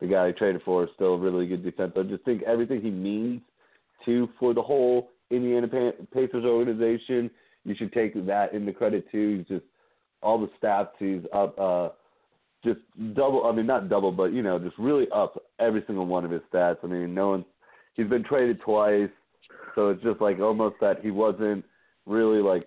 the 0.00 0.06
guy 0.06 0.28
he 0.28 0.32
traded 0.32 0.62
for 0.64 0.84
is 0.84 0.90
still 0.94 1.14
a 1.14 1.18
really 1.18 1.46
good 1.46 1.64
defense. 1.64 1.92
I 1.96 2.02
just 2.02 2.24
think 2.24 2.42
everything 2.42 2.80
he 2.80 2.90
means 2.90 3.40
to 4.04 4.28
for 4.38 4.54
the 4.54 4.62
whole 4.62 5.10
Indiana 5.30 5.68
Pacers 6.12 6.44
organization, 6.44 7.30
you 7.64 7.74
should 7.76 7.92
take 7.92 8.14
that 8.26 8.52
into 8.52 8.72
credit 8.72 9.10
too. 9.10 9.38
He's 9.38 9.46
just 9.46 9.66
all 10.22 10.38
the 10.38 10.50
stats 10.60 10.90
he's 10.98 11.22
up, 11.32 11.58
uh, 11.58 11.88
just 12.64 12.80
double. 13.14 13.46
I 13.46 13.52
mean, 13.52 13.66
not 13.66 13.88
double, 13.88 14.12
but 14.12 14.32
you 14.32 14.42
know, 14.42 14.58
just 14.58 14.78
really 14.78 15.06
up 15.14 15.42
every 15.58 15.82
single 15.86 16.06
one 16.06 16.24
of 16.24 16.30
his 16.30 16.42
stats. 16.52 16.78
I 16.82 16.86
mean, 16.86 17.14
no 17.14 17.30
one. 17.30 17.44
He's 17.94 18.08
been 18.08 18.24
traded 18.24 18.60
twice, 18.60 19.10
so 19.74 19.90
it's 19.90 20.02
just 20.02 20.20
like 20.20 20.38
almost 20.38 20.76
that 20.80 21.00
he 21.02 21.10
wasn't 21.10 21.64
really 22.06 22.42
like 22.42 22.66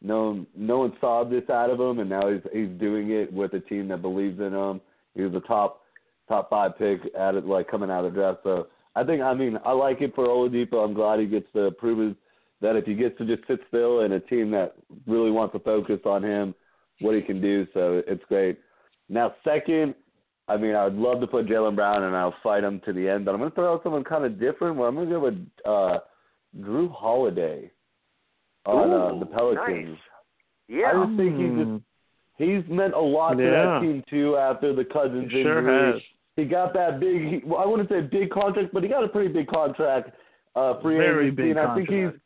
no 0.00 0.44
no 0.56 0.78
one 0.78 0.92
saw 1.00 1.24
this 1.24 1.48
out 1.50 1.70
of 1.70 1.80
him, 1.80 1.98
and 1.98 2.08
now 2.08 2.30
he's 2.30 2.42
he's 2.52 2.80
doing 2.80 3.10
it 3.10 3.32
with 3.32 3.52
a 3.54 3.60
team 3.60 3.88
that 3.88 4.02
believes 4.02 4.40
in 4.40 4.52
him. 4.52 4.80
He 5.14 5.22
was 5.22 5.34
a 5.34 5.46
top 5.46 5.82
top 6.28 6.50
five 6.50 6.78
pick 6.78 7.00
at 7.18 7.34
it, 7.34 7.46
like 7.46 7.68
coming 7.70 7.90
out 7.90 8.04
of 8.04 8.12
the 8.12 8.18
draft. 8.18 8.40
So 8.42 8.68
I 8.94 9.04
think 9.04 9.22
I 9.22 9.34
mean 9.34 9.58
I 9.64 9.72
like 9.72 10.00
it 10.00 10.14
for 10.14 10.26
Oladipo. 10.26 10.84
I'm 10.84 10.94
glad 10.94 11.20
he 11.20 11.26
gets 11.26 11.46
to 11.54 11.70
prove 11.72 12.16
that 12.60 12.76
if 12.76 12.84
he 12.84 12.94
gets 12.94 13.18
to 13.18 13.26
just 13.26 13.46
sit 13.46 13.60
still 13.68 14.00
in 14.00 14.12
a 14.12 14.20
team 14.20 14.50
that 14.52 14.74
really 15.06 15.30
wants 15.30 15.52
to 15.52 15.58
focus 15.58 16.00
on 16.04 16.22
him, 16.22 16.54
what 17.00 17.14
he 17.14 17.20
can 17.20 17.40
do. 17.40 17.66
So 17.74 18.02
it's 18.06 18.24
great. 18.28 18.58
Now 19.12 19.34
second, 19.44 19.94
I 20.48 20.56
mean 20.56 20.74
I 20.74 20.84
would 20.84 20.94
love 20.96 21.20
to 21.20 21.26
put 21.26 21.46
Jaylen 21.46 21.76
Brown 21.76 22.02
and 22.04 22.16
I'll 22.16 22.34
fight 22.42 22.64
him 22.64 22.80
to 22.86 22.92
the 22.92 23.08
end, 23.08 23.24
but 23.26 23.32
I'm 23.34 23.38
gonna 23.40 23.50
throw 23.52 23.74
out 23.74 23.82
someone 23.82 24.02
kind 24.04 24.24
of 24.24 24.40
different. 24.40 24.76
Where 24.76 24.88
I'm 24.88 24.94
gonna 24.96 25.10
go 25.10 25.20
with 25.20 25.46
uh, 25.66 25.98
Jrue 26.58 26.90
Holiday 26.92 27.70
on 28.66 28.90
Ooh, 28.90 28.94
uh, 28.94 29.18
the 29.18 29.26
Pelicans. 29.26 29.88
Nice. 29.90 29.98
Yeah. 30.68 30.86
I 30.94 31.04
just 31.04 31.16
think 31.18 31.36
he's 31.36 31.64
just 31.66 31.82
he's 32.66 32.74
meant 32.74 32.94
a 32.94 33.00
lot 33.00 33.34
to 33.34 33.44
Yeah. 33.44 33.50
that 33.50 33.80
team 33.82 34.02
too 34.08 34.36
after 34.36 34.74
the 34.74 34.84
Cousins 34.84 35.30
He 35.30 35.42
sure 35.42 35.58
injury. 35.58 35.92
has. 35.92 36.02
He 36.36 36.44
got 36.46 36.72
that 36.72 36.98
big. 36.98 37.28
He, 37.28 37.40
well, 37.44 37.60
I 37.60 37.66
wouldn't 37.66 37.90
say 37.90 38.00
big 38.00 38.30
contract, 38.30 38.72
but 38.72 38.82
he 38.82 38.88
got 38.88 39.04
a 39.04 39.08
pretty 39.08 39.30
big 39.32 39.48
contract. 39.48 40.10
Uh, 40.56 40.80
free 40.80 40.96
Very 40.96 41.26
agency, 41.26 41.42
big 41.42 41.50
and 41.50 41.60
I 41.60 41.74
think 41.74 41.88
contract. 41.88 42.18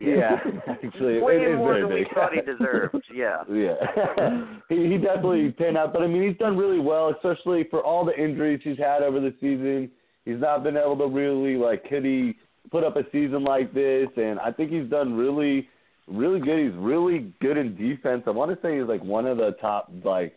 Yeah, 0.00 0.38
actually, 0.68 1.20
Way 1.20 1.36
it 1.36 1.50
is 1.52 1.56
more 1.56 1.74
very 1.74 1.82
than 1.82 1.92
we 1.92 2.06
thought 2.14 2.32
he 2.32 2.40
deserved. 2.40 2.94
Yeah. 3.14 3.42
Yeah, 3.50 4.44
he 4.68 4.88
he 4.90 4.98
definitely 4.98 5.52
panned 5.52 5.76
out. 5.78 5.92
But 5.92 6.02
I 6.02 6.06
mean, 6.06 6.26
he's 6.28 6.36
done 6.38 6.56
really 6.56 6.80
well, 6.80 7.10
especially 7.10 7.64
for 7.70 7.82
all 7.82 8.04
the 8.04 8.14
injuries 8.18 8.60
he's 8.62 8.78
had 8.78 9.02
over 9.02 9.20
the 9.20 9.34
season. 9.40 9.90
He's 10.24 10.40
not 10.40 10.64
been 10.64 10.76
able 10.76 10.98
to 10.98 11.06
really 11.06 11.56
like 11.56 11.88
could 11.88 12.04
he 12.04 12.34
put 12.70 12.84
up 12.84 12.96
a 12.96 13.04
season 13.12 13.44
like 13.44 13.72
this, 13.72 14.08
and 14.16 14.38
I 14.40 14.52
think 14.52 14.70
he's 14.70 14.88
done 14.90 15.14
really, 15.14 15.68
really 16.08 16.40
good. 16.40 16.58
He's 16.58 16.76
really 16.76 17.32
good 17.40 17.56
in 17.56 17.76
defense. 17.76 18.24
I 18.26 18.30
want 18.30 18.50
to 18.50 18.58
say 18.66 18.78
he's 18.78 18.88
like 18.88 19.02
one 19.02 19.26
of 19.26 19.38
the 19.38 19.52
top 19.60 19.90
like 20.04 20.34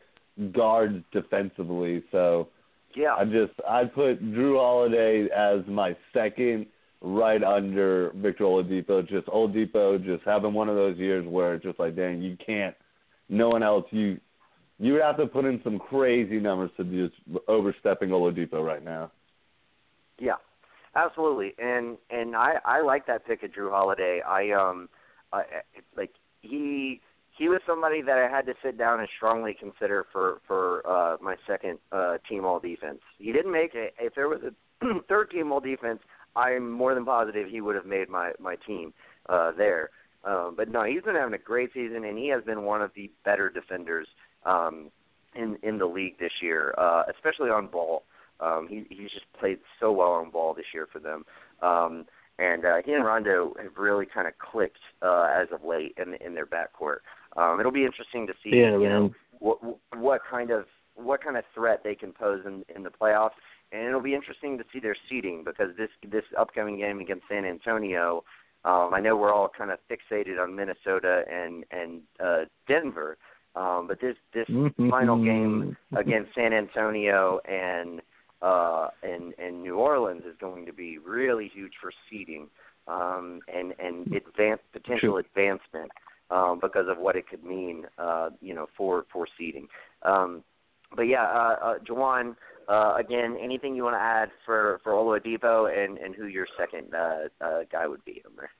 guards 0.54 1.04
defensively. 1.12 2.04
So 2.12 2.48
Yeah. 2.96 3.16
I 3.16 3.26
just 3.26 3.54
I 3.68 3.86
put 3.86 4.24
Jrue 4.24 4.58
Holiday 4.58 5.28
as 5.36 5.66
my 5.68 5.96
second, 6.14 6.68
right 7.02 7.44
under 7.44 8.12
Victor 8.16 8.44
Oladipo. 8.44 9.08
Just 9.08 9.28
Oladipo 9.28 10.04
just 10.04 10.24
having 10.26 10.54
one 10.54 10.70
of 10.70 10.76
those 10.76 10.98
years 10.98 11.26
where 11.28 11.56
it's 11.56 11.64
just 11.64 11.80
like, 11.80 11.96
dang, 11.96 12.22
you 12.22 12.38
can't. 12.46 12.76
No 13.30 13.50
one 13.50 13.64
else. 13.64 13.86
You 13.92 14.20
you 14.80 14.94
would 14.94 15.02
have 15.02 15.18
to 15.18 15.28
put 15.28 15.46
in 15.46 15.60
some 15.64 15.78
crazy 15.78 16.40
numbers 16.40 16.72
to 16.78 16.84
just 16.86 17.16
overstepping 17.48 18.10
Oladipo 18.10 18.66
right 18.66 18.84
now. 18.84 19.12
Yeah, 20.18 20.36
absolutely, 20.96 21.54
and 21.60 21.98
and 22.10 22.36
I 22.36 22.56
I 22.66 22.82
like 22.82 23.06
that 23.08 23.26
pick 23.26 23.44
of 23.44 23.52
Jrue 23.52 23.70
Holiday. 23.70 24.22
I 24.26 24.52
um, 24.52 24.90
I, 25.32 25.44
like 25.96 26.12
he 26.42 27.02
he 27.38 27.48
was 27.48 27.62
somebody 27.66 28.02
that 28.02 28.18
I 28.18 28.30
had 28.30 28.46
to 28.48 28.54
sit 28.64 28.78
down 28.78 29.00
and 29.00 29.08
strongly 29.16 29.56
consider 29.58 30.06
for 30.12 30.42
for 30.48 30.86
uh, 30.88 31.18
my 31.22 31.36
second 31.48 31.80
uh, 31.92 32.18
team 32.28 32.46
all 32.46 32.60
defense. 32.60 33.00
He 33.18 33.32
didn't 33.32 33.52
make 33.52 33.76
it. 33.76 33.94
If 34.00 34.16
there 34.16 34.28
was 34.28 34.42
a 34.44 35.00
third 35.10 35.32
team 35.32 35.52
all 35.52 35.60
defense, 35.60 36.00
I'm 36.36 36.72
more 36.72 36.94
than 36.96 37.06
positive 37.06 37.50
he 37.50 37.62
would 37.62 37.76
have 37.76 37.86
made 37.86 38.10
my 38.10 38.32
my 38.40 38.56
team 38.56 38.94
uh, 39.28 39.52
there. 39.58 39.90
Um, 40.26 40.54
but 40.58 40.70
no, 40.70 40.84
he's 40.84 41.02
been 41.02 41.16
having 41.16 41.34
a 41.34 41.38
great 41.38 41.72
season, 41.74 42.04
and 42.04 42.18
he 42.18 42.28
has 42.28 42.44
been 42.44 42.64
one 42.64 42.82
of 42.82 42.92
the 42.96 43.10
better 43.24 43.50
defenders 43.50 44.08
um, 44.46 44.92
in 45.36 45.58
in 45.64 45.78
the 45.78 45.86
league 45.86 46.20
this 46.20 46.32
year, 46.42 46.74
uh, 46.78 47.04
especially 47.14 47.50
on 47.50 47.68
ball. 47.68 48.04
Um, 48.40 48.68
he 48.70 48.86
he's 48.90 49.12
just 49.12 49.32
played 49.40 49.60
so 49.80 49.92
well 49.92 50.12
on 50.12 50.30
ball 50.30 50.54
this 50.54 50.66
year 50.74 50.88
for 50.92 51.00
them. 51.00 51.26
Um, 51.62 52.06
and 52.38 52.64
uh, 52.64 52.78
he 52.86 52.94
and 52.94 53.04
Rondo 53.04 53.54
have 53.62 53.78
really 53.78 54.06
kind 54.06 54.28
of 54.28 54.34
clicked 54.40 54.80
uh, 55.02 55.28
as 55.30 55.50
of 55.52 55.64
late 55.64 55.96
in 55.98 56.16
in 56.26 56.36
their 56.36 56.46
backcourt. 56.46 57.00
Um, 57.36 57.60
it'll 57.60 57.72
be 57.72 57.86
interesting 57.86 58.28
to 58.28 58.34
see 58.44 58.58
Yeah, 58.58 58.78
you 58.78 58.90
know 58.90 59.14
what 59.40 59.60
what 59.96 60.22
kind 60.30 60.52
of 60.52 60.66
what 60.96 61.24
kind 61.24 61.38
of 61.38 61.44
threat 61.54 61.82
they 61.84 61.96
can 61.96 62.12
pose 62.12 62.44
in 62.46 62.64
in 62.74 62.84
the 62.84 62.90
playoffs, 62.90 63.32
and 63.72 63.88
it'll 63.88 64.02
be 64.02 64.16
interesting 64.16 64.58
to 64.58 64.64
see 64.72 64.80
their 64.80 64.96
seeding 65.10 65.44
because 65.44 65.70
this 65.78 65.90
this 66.10 66.24
upcoming 66.38 66.78
game 66.78 67.00
against 67.00 67.26
San 67.30 67.46
Antonio. 67.46 68.24
Um, 68.66 68.92
I 68.94 69.00
know 69.00 69.16
we're 69.16 69.34
all 69.34 69.50
kind 69.50 69.72
of 69.72 69.80
fixated 69.90 70.42
on 70.42 70.56
Minnesota 70.56 71.24
and 71.32 71.66
and 71.72 72.02
uh, 72.24 72.46
Denver, 72.68 73.18
um, 73.56 73.88
but 73.88 74.02
this 74.02 74.16
this 74.34 74.48
final 74.90 75.24
game 75.24 75.78
against 75.96 76.34
San 76.36 76.54
Antonio 76.54 77.40
and 77.46 78.02
uh, 78.42 78.88
and 79.04 79.34
and 79.38 79.64
New 79.64 79.78
Orleans 79.78 80.24
is 80.26 80.36
going 80.40 80.66
to 80.66 80.74
be 80.74 80.98
really 80.98 81.50
huge 81.54 81.74
for 81.82 81.92
seeding 82.10 82.48
um, 82.88 83.42
and 83.54 83.74
and 83.80 84.08
advance 84.14 84.62
potential 84.74 85.18
advancement 85.18 85.92
um, 86.32 86.60
because 86.62 86.86
of 86.90 86.98
what 86.98 87.16
it 87.16 87.28
could 87.28 87.44
mean, 87.44 87.86
uh, 87.98 88.30
you 88.42 88.54
know, 88.54 88.68
for 88.76 89.06
for 89.12 89.28
seeding. 89.38 89.68
Um, 90.04 90.44
but 90.96 91.04
yeah, 91.04 91.24
uh, 91.24 91.56
uh, 91.64 91.74
Jawan, 91.80 92.36
uh, 92.70 92.96
again, 92.98 93.36
anything 93.42 93.76
you 93.76 93.84
want 93.84 93.96
to 93.96 94.02
add 94.02 94.30
for 94.46 94.80
for 94.84 94.94
Oladipo 94.94 95.68
and 95.76 95.98
and 95.98 96.16
who 96.16 96.28
your 96.28 96.48
second 96.58 96.94
uh, 96.94 97.28
uh, 97.42 97.60
guy 97.72 97.88
would 97.88 98.04
be 98.06 98.22
there? 98.38 98.52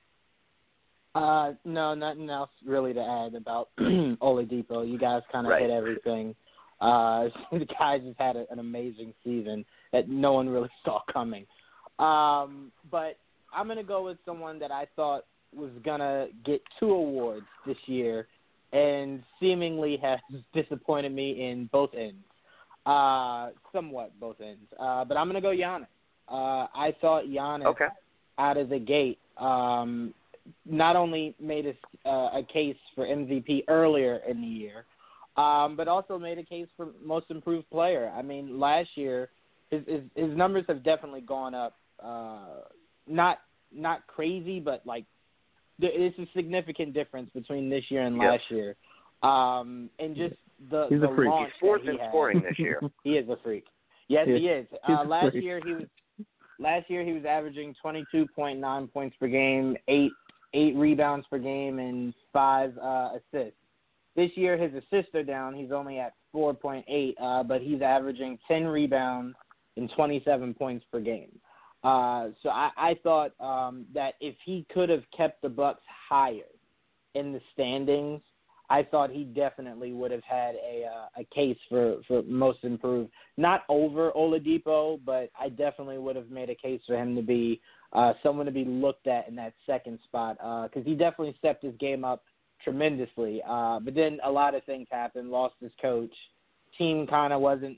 Uh, 1.14 1.52
no, 1.64 1.94
nothing 1.94 2.30
else 2.30 2.50
really 2.64 2.92
to 2.94 3.00
add 3.00 3.34
about 3.34 3.68
Oladipo. 3.78 4.88
You 4.88 4.98
guys 4.98 5.22
kind 5.32 5.46
of 5.46 5.50
Right. 5.50 5.62
hit 5.62 5.70
everything. 5.70 6.34
Uh, 6.80 7.28
the 7.52 7.66
guy 7.78 7.98
just 7.98 8.18
had 8.18 8.36
a, 8.36 8.46
an 8.50 8.58
amazing 8.58 9.12
season 9.24 9.64
that 9.92 10.08
no 10.08 10.32
one 10.32 10.48
really 10.48 10.70
saw 10.84 11.00
coming. 11.12 11.46
Um, 11.98 12.72
but 12.90 13.16
I'm 13.54 13.68
gonna 13.68 13.82
go 13.82 14.04
with 14.04 14.18
someone 14.24 14.58
that 14.60 14.70
I 14.72 14.86
thought 14.96 15.24
was 15.54 15.70
gonna 15.84 16.28
get 16.44 16.62
two 16.78 16.90
awards 16.90 17.46
this 17.66 17.76
year, 17.86 18.26
and 18.72 19.22
seemingly 19.38 19.98
has 19.98 20.18
disappointed 20.54 21.12
me 21.12 21.48
in 21.48 21.68
both 21.72 21.90
ends. 21.94 22.24
Uh, 22.90 23.50
somewhat 23.72 24.10
both 24.18 24.40
ends. 24.40 24.66
Uh, 24.76 25.04
but 25.04 25.16
I'm 25.16 25.28
gonna 25.28 25.40
go 25.40 25.54
Giannis. 25.54 25.86
Uh, 26.28 26.66
I 26.74 26.92
thought 27.00 27.24
Giannis 27.24 27.66
Okay. 27.66 27.86
out 28.38 28.56
of 28.56 28.68
the 28.68 28.80
gate 28.80 29.18
um, 29.36 30.12
not 30.64 30.96
only 30.96 31.34
made 31.38 31.66
a, 31.66 32.08
uh, 32.08 32.38
a 32.38 32.42
case 32.52 32.76
for 32.96 33.06
MVP 33.06 33.64
earlier 33.68 34.20
in 34.28 34.40
the 34.40 34.46
year, 34.46 34.86
um, 35.36 35.76
but 35.76 35.86
also 35.86 36.18
made 36.18 36.38
a 36.38 36.42
case 36.42 36.66
for 36.76 36.88
most 37.04 37.26
improved 37.30 37.70
player. 37.70 38.12
I 38.16 38.22
mean, 38.22 38.58
last 38.58 38.88
year 38.96 39.28
his 39.70 39.82
his, 39.86 40.00
his 40.16 40.36
numbers 40.36 40.64
have 40.66 40.82
definitely 40.82 41.20
gone 41.20 41.54
up. 41.54 41.76
Uh, 42.02 42.62
not 43.06 43.38
not 43.72 44.04
crazy, 44.08 44.58
but 44.58 44.84
like 44.84 45.04
it's 45.78 46.18
a 46.18 46.26
significant 46.34 46.92
difference 46.92 47.30
between 47.34 47.70
this 47.70 47.84
year 47.88 48.02
and 48.02 48.18
last 48.18 48.42
year. 48.50 48.74
Um, 49.22 49.90
and 50.00 50.16
just 50.16 50.34
the 50.70 50.86
He's 50.90 51.00
the 51.00 51.08
a 51.10 51.14
freak. 51.14 51.28
launch 51.30 51.50
He's 51.54 51.60
fourth 51.60 51.82
that 51.86 51.92
he 51.94 52.00
in 52.00 52.08
scoring 52.10 52.42
this 52.42 52.58
year. 52.58 52.80
He 53.04 53.12
is 53.12 53.28
a 53.28 53.36
freak. 53.42 53.64
Yes, 54.08 54.26
Yeah, 54.28 54.36
he 54.38 54.46
is. 54.48 54.66
Uh, 54.88 55.04
last 55.04 55.32
freak. 55.32 55.44
year 55.44 55.60
he 55.64 55.72
was 55.72 55.84
last 56.58 56.90
year 56.90 57.04
he 57.04 57.12
was 57.12 57.24
averaging 57.24 57.74
22.9 57.84 58.92
points 58.92 59.16
per 59.18 59.28
game, 59.28 59.76
eight 59.88 60.12
eight 60.52 60.74
rebounds 60.76 61.26
per 61.30 61.38
game, 61.38 61.78
and 61.78 62.12
five 62.32 62.76
uh, 62.78 63.10
assists. 63.16 63.56
This 64.16 64.30
year 64.34 64.56
his 64.56 64.72
assists 64.74 65.14
are 65.14 65.22
down. 65.22 65.54
He's 65.54 65.70
only 65.70 65.98
at 66.00 66.14
4.8, 66.34 67.14
uh, 67.20 67.42
but 67.44 67.60
he's 67.62 67.80
averaging 67.80 68.38
10 68.48 68.66
rebounds 68.66 69.36
and 69.76 69.90
27 69.94 70.52
points 70.54 70.84
per 70.90 70.98
game. 71.00 71.30
Uh, 71.84 72.28
so 72.42 72.48
I, 72.50 72.70
I 72.76 72.96
thought 73.02 73.32
um, 73.40 73.86
that 73.94 74.14
if 74.20 74.34
he 74.44 74.66
could 74.74 74.88
have 74.88 75.04
kept 75.16 75.40
the 75.42 75.48
Bucks 75.48 75.82
higher 76.08 76.42
in 77.14 77.32
the 77.32 77.40
standings, 77.54 78.20
I 78.70 78.84
thought 78.84 79.10
he 79.10 79.24
definitely 79.24 79.92
would 79.92 80.12
have 80.12 80.22
had 80.22 80.54
a 80.54 80.84
uh, 80.86 81.20
a 81.20 81.24
case 81.34 81.58
for 81.68 81.96
for 82.06 82.22
most 82.22 82.60
improved. 82.62 83.10
Not 83.36 83.64
over 83.68 84.12
Oladipo, 84.12 85.00
but 85.04 85.30
I 85.38 85.48
definitely 85.48 85.98
would 85.98 86.16
have 86.16 86.30
made 86.30 86.50
a 86.50 86.54
case 86.54 86.80
for 86.86 86.96
him 86.96 87.16
to 87.16 87.22
be 87.22 87.60
uh, 87.92 88.12
someone 88.22 88.46
to 88.46 88.52
be 88.52 88.64
looked 88.64 89.08
at 89.08 89.28
in 89.28 89.34
that 89.36 89.54
second 89.66 89.98
spot 90.04 90.36
because 90.70 90.86
he 90.86 90.94
definitely 90.94 91.34
stepped 91.38 91.64
his 91.64 91.74
game 91.80 92.04
up 92.04 92.22
tremendously. 92.62 93.42
Uh, 93.46 93.80
but 93.80 93.94
then 93.94 94.18
a 94.24 94.30
lot 94.30 94.54
of 94.54 94.62
things 94.64 94.86
happened. 94.90 95.30
Lost 95.30 95.54
his 95.60 95.72
coach. 95.82 96.12
Team 96.78 97.06
kind 97.06 97.32
of 97.32 97.40
wasn't 97.40 97.76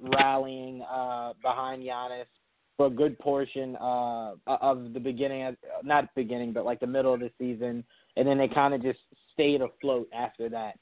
rallying 0.00 0.82
uh, 0.82 1.32
behind 1.42 1.82
Giannis 1.82 2.26
for 2.76 2.86
a 2.86 2.90
good 2.90 3.18
portion 3.18 3.76
uh, 3.76 4.32
of 4.46 4.92
the 4.92 5.00
beginning, 5.00 5.44
of, 5.44 5.56
not 5.82 6.14
beginning, 6.14 6.52
but 6.52 6.64
like 6.66 6.80
the 6.80 6.86
middle 6.86 7.14
of 7.14 7.20
the 7.20 7.30
season, 7.38 7.82
and 8.16 8.26
then 8.26 8.38
they 8.38 8.48
kind 8.48 8.74
of 8.74 8.82
just 8.82 8.98
stayed 9.32 9.60
afloat 9.60 10.08
after 10.14 10.48
that. 10.48 10.78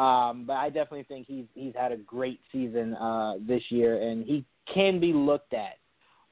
Um, 0.00 0.44
but 0.46 0.54
I 0.54 0.68
definitely 0.68 1.04
think 1.04 1.26
he's 1.26 1.46
he's 1.54 1.74
had 1.74 1.92
a 1.92 1.96
great 1.96 2.40
season 2.52 2.94
uh, 2.94 3.34
this 3.46 3.62
year, 3.68 4.00
and 4.00 4.24
he 4.24 4.44
can 4.72 5.00
be 5.00 5.12
looked 5.12 5.54
at 5.54 5.78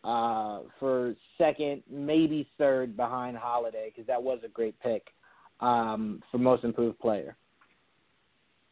uh, 0.04 0.60
for 0.78 1.14
second, 1.36 1.82
maybe 1.90 2.48
third 2.58 2.96
behind 2.96 3.36
Holiday 3.36 3.90
because 3.92 4.06
that 4.06 4.22
was 4.22 4.38
a 4.44 4.48
great 4.48 4.78
pick 4.80 5.08
um, 5.60 6.22
for 6.30 6.38
most 6.38 6.62
improved 6.62 6.98
player. 7.00 7.36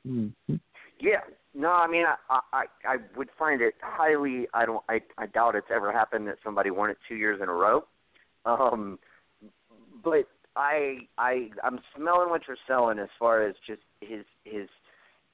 Mm-hmm. 0.06 0.54
Yeah. 1.00 1.20
No, 1.56 1.70
I 1.70 1.88
mean, 1.88 2.04
I, 2.30 2.40
I 2.52 2.64
I 2.86 2.96
would 3.16 3.28
find 3.38 3.60
it 3.60 3.74
highly. 3.80 4.46
I 4.54 4.66
don't. 4.66 4.82
I 4.88 5.00
I 5.18 5.26
doubt 5.26 5.54
it's 5.54 5.66
ever 5.74 5.92
happened 5.92 6.26
that 6.28 6.38
somebody 6.44 6.70
won 6.70 6.90
it 6.90 6.98
two 7.08 7.16
years 7.16 7.40
in 7.42 7.48
a 7.48 7.52
row. 7.52 7.84
Um, 8.44 8.98
but 10.02 10.28
I 10.56 10.98
I 11.18 11.50
I'm 11.62 11.80
smelling 11.96 12.30
what 12.30 12.42
you're 12.46 12.56
selling 12.66 12.98
as 12.98 13.08
far 13.18 13.46
as 13.46 13.54
just 13.66 13.82
his 14.00 14.24
his 14.44 14.68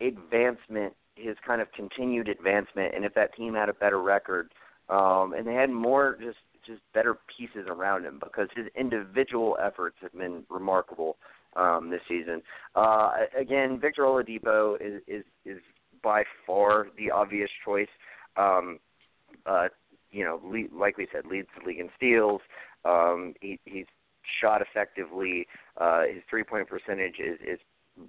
advancement, 0.00 0.94
his 1.14 1.36
kind 1.46 1.60
of 1.60 1.70
continued 1.72 2.28
advancement, 2.28 2.94
and 2.94 3.04
if 3.04 3.14
that 3.14 3.34
team 3.36 3.54
had 3.54 3.68
a 3.68 3.74
better 3.74 4.00
record, 4.00 4.50
um, 4.88 5.34
and 5.36 5.46
they 5.46 5.54
had 5.54 5.70
more 5.70 6.16
just 6.20 6.38
just 6.66 6.80
better 6.94 7.18
pieces 7.36 7.66
around 7.68 8.04
him 8.04 8.20
because 8.22 8.48
his 8.54 8.66
individual 8.78 9.56
efforts 9.62 9.96
have 10.02 10.12
been 10.12 10.44
remarkable 10.48 11.16
um, 11.56 11.90
this 11.90 12.00
season. 12.08 12.42
Uh, 12.74 13.12
again, 13.38 13.78
Victor 13.80 14.02
Oladipo 14.02 14.76
is 14.80 15.02
is 15.06 15.24
is 15.44 15.60
by 16.02 16.22
far 16.46 16.86
the 16.96 17.10
obvious 17.10 17.50
choice. 17.64 17.88
Um, 18.36 18.78
uh, 19.46 19.68
you 20.10 20.24
know, 20.24 20.40
lead, 20.44 20.72
like 20.72 20.96
we 20.96 21.06
said, 21.12 21.26
leads 21.26 21.48
the 21.58 21.66
league 21.66 21.78
in 21.78 21.88
steals. 21.96 22.40
Um, 22.84 23.34
he, 23.40 23.58
he's 23.64 23.86
shot 24.40 24.62
effectively. 24.62 25.46
Uh, 25.80 26.02
his 26.12 26.22
three 26.28 26.44
point 26.44 26.68
percentage 26.68 27.16
is, 27.18 27.38
is, 27.46 27.58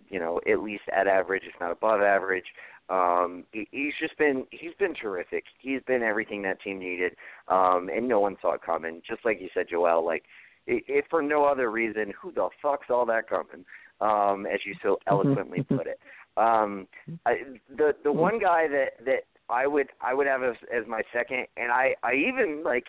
you 0.09 0.19
know, 0.19 0.39
at 0.49 0.61
least 0.61 0.83
at 0.95 1.07
average, 1.07 1.43
if 1.45 1.59
not 1.59 1.71
above 1.71 2.01
average. 2.01 2.45
Um, 2.89 3.45
he, 3.51 3.67
he's 3.71 3.93
just 3.99 4.17
been 4.17 4.45
he's 4.51 4.73
been 4.79 4.93
terrific. 4.93 5.45
He's 5.59 5.81
been 5.87 6.03
everything 6.03 6.41
that 6.43 6.61
team 6.61 6.79
needed, 6.79 7.13
um, 7.47 7.89
and 7.93 8.07
no 8.07 8.19
one 8.19 8.35
saw 8.41 8.53
it 8.53 8.61
coming. 8.65 9.01
Just 9.07 9.23
like 9.23 9.39
you 9.39 9.49
said, 9.53 9.67
Joel. 9.69 10.05
Like, 10.05 10.23
if 10.67 11.05
for 11.09 11.21
no 11.21 11.45
other 11.45 11.71
reason, 11.71 12.13
who 12.21 12.31
the 12.31 12.49
fuck 12.61 12.81
saw 12.87 13.05
that 13.05 13.29
coming? 13.29 13.65
Um, 14.01 14.45
as 14.45 14.59
you 14.65 14.75
so 14.81 14.97
eloquently 15.07 15.63
put 15.63 15.87
it. 15.87 15.99
Um, 16.37 16.87
I, 17.25 17.37
the 17.75 17.93
the 18.03 18.11
one 18.11 18.39
guy 18.39 18.67
that 18.67 19.05
that 19.05 19.23
I 19.49 19.67
would 19.67 19.87
I 20.01 20.13
would 20.13 20.27
have 20.27 20.43
as, 20.43 20.55
as 20.73 20.83
my 20.87 21.01
second, 21.13 21.45
and 21.55 21.71
I 21.71 21.95
I 22.03 22.13
even 22.13 22.63
like 22.63 22.85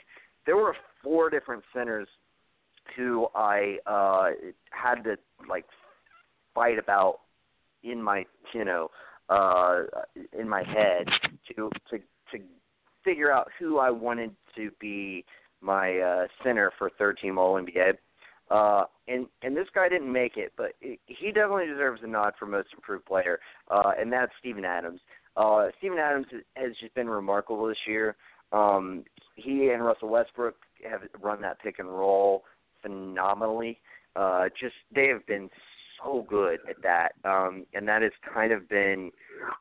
there 0.47 0.57
were 0.57 0.75
four 1.03 1.31
different 1.31 1.63
centers 1.75 2.09
who 2.97 3.29
I 3.35 3.79
uh 3.87 4.31
had 4.71 5.03
to 5.05 5.17
like 5.49 5.67
fight 6.55 6.79
about 6.79 7.21
in 7.83 8.03
my 8.03 8.25
you 8.53 8.65
know 8.65 8.91
uh 9.29 9.83
in 10.39 10.49
my 10.49 10.63
head 10.63 11.09
to 11.49 11.71
to 11.91 11.99
to 11.99 12.45
figure 13.05 13.33
out 13.33 13.49
who 13.59 13.79
I 13.79 13.91
wanted 13.91 14.35
to 14.57 14.71
be 14.81 15.25
my 15.61 15.99
uh 15.99 16.27
center 16.43 16.73
for 16.79 16.91
third 16.91 17.19
team 17.19 17.39
all 17.39 17.55
NBA. 17.55 17.95
Uh, 18.51 18.85
and 19.09 19.27
and 19.43 19.57
this 19.57 19.69
guy 19.75 19.89
didn't 19.89 20.13
make 20.13 20.37
it, 20.37 20.53
but 20.59 20.73
he 20.81 21.33
definitely 21.33 21.67
deserves 21.67 22.03
a 22.05 22.07
nod 22.07 22.35
for 22.39 22.45
most 22.45 22.69
improved 22.75 23.07
player, 23.07 23.41
uh, 23.71 23.93
and 23.99 24.13
that's 24.13 24.33
Steven 24.41 24.65
Adams. 24.65 25.01
Uh, 25.39 25.69
Steven 25.79 25.99
Adams 25.99 26.27
has 26.55 26.73
just 26.79 26.95
been 26.95 27.09
remarkable 27.09 27.67
this 27.67 27.79
year. 27.87 28.15
Um, 28.53 29.05
he 29.37 29.71
and 29.71 29.83
Russell 29.83 30.11
Westbrook 30.11 30.57
have 30.89 31.01
run 31.23 31.41
that 31.41 31.61
pick 31.61 31.79
and 31.79 31.89
roll 31.89 32.45
phenomenally. 32.83 33.79
Uh, 34.15 34.49
just 34.61 34.75
they 34.95 35.09
have 35.09 35.27
been 35.27 35.49
so 36.03 36.27
good 36.29 36.59
at 36.69 36.77
that, 36.83 37.13
um, 37.25 37.65
and 37.75 37.89
that 37.89 38.03
has 38.03 38.13
kind 38.35 38.53
of 38.53 38.69
been 38.69 39.11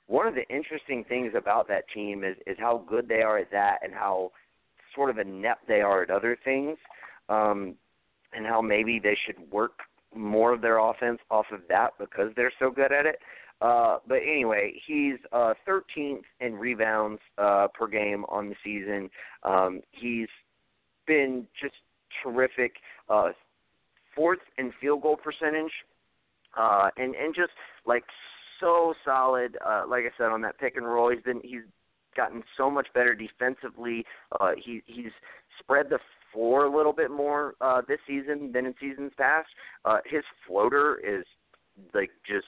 one 0.07 0.27
of 0.27 0.35
the 0.35 0.47
interesting 0.53 1.03
things 1.07 1.33
about 1.35 1.67
that 1.67 1.85
team 1.93 2.23
is 2.23 2.35
is 2.45 2.57
how 2.59 2.83
good 2.89 3.07
they 3.07 3.21
are 3.21 3.37
at 3.37 3.51
that, 3.51 3.79
and 3.83 3.93
how 3.93 4.31
sort 4.93 5.09
of 5.09 5.17
inept 5.17 5.67
they 5.67 5.81
are 5.81 6.03
at 6.03 6.09
other 6.09 6.37
things. 6.43 6.77
Um, 7.29 7.75
and 8.33 8.45
how 8.45 8.61
maybe 8.61 8.99
they 8.99 9.17
should 9.25 9.51
work 9.51 9.79
more 10.15 10.53
of 10.53 10.61
their 10.61 10.77
offense 10.77 11.19
off 11.29 11.45
of 11.51 11.61
that 11.69 11.91
because 11.99 12.31
they're 12.35 12.53
so 12.59 12.69
good 12.69 12.91
at 12.91 13.05
it. 13.05 13.19
Uh, 13.61 13.99
but 14.07 14.17
anyway, 14.17 14.73
he's 14.85 15.17
uh, 15.31 15.53
13th 15.67 16.23
in 16.39 16.55
rebounds 16.55 17.21
uh, 17.37 17.67
per 17.73 17.87
game 17.87 18.25
on 18.27 18.49
the 18.49 18.55
season. 18.63 19.09
Um, 19.43 19.81
he's 19.91 20.27
been 21.05 21.45
just 21.61 21.75
terrific. 22.23 22.73
Uh, 23.11 23.31
fourth 24.15 24.39
in 24.57 24.71
field 24.79 25.01
goal 25.01 25.17
percentage, 25.17 25.71
uh, 26.57 26.89
and 26.97 27.15
and 27.15 27.35
just 27.35 27.51
like 27.85 28.03
so 28.59 28.93
solid. 29.03 29.57
Uh, 29.65 29.83
like 29.87 30.03
I 30.03 30.11
said 30.17 30.27
on 30.27 30.41
that 30.41 30.59
pick 30.59 30.77
and 30.77 30.85
roll, 30.85 31.11
he's 31.11 31.23
been 31.23 31.41
he's 31.43 31.63
gotten 32.15 32.43
so 32.57 32.69
much 32.69 32.87
better 32.93 33.15
defensively. 33.15 34.05
Uh, 34.39 34.51
he 34.63 34.81
he's 34.85 35.11
spread 35.59 35.87
the 35.89 35.99
floor 36.31 36.65
a 36.65 36.75
little 36.75 36.93
bit 36.93 37.11
more 37.11 37.55
uh, 37.61 37.81
this 37.87 37.99
season 38.07 38.51
than 38.53 38.65
in 38.65 38.75
seasons 38.79 39.11
past. 39.17 39.49
Uh, 39.85 39.97
his 40.05 40.23
floater 40.47 40.99
is 41.05 41.25
like 41.93 42.11
just 42.25 42.47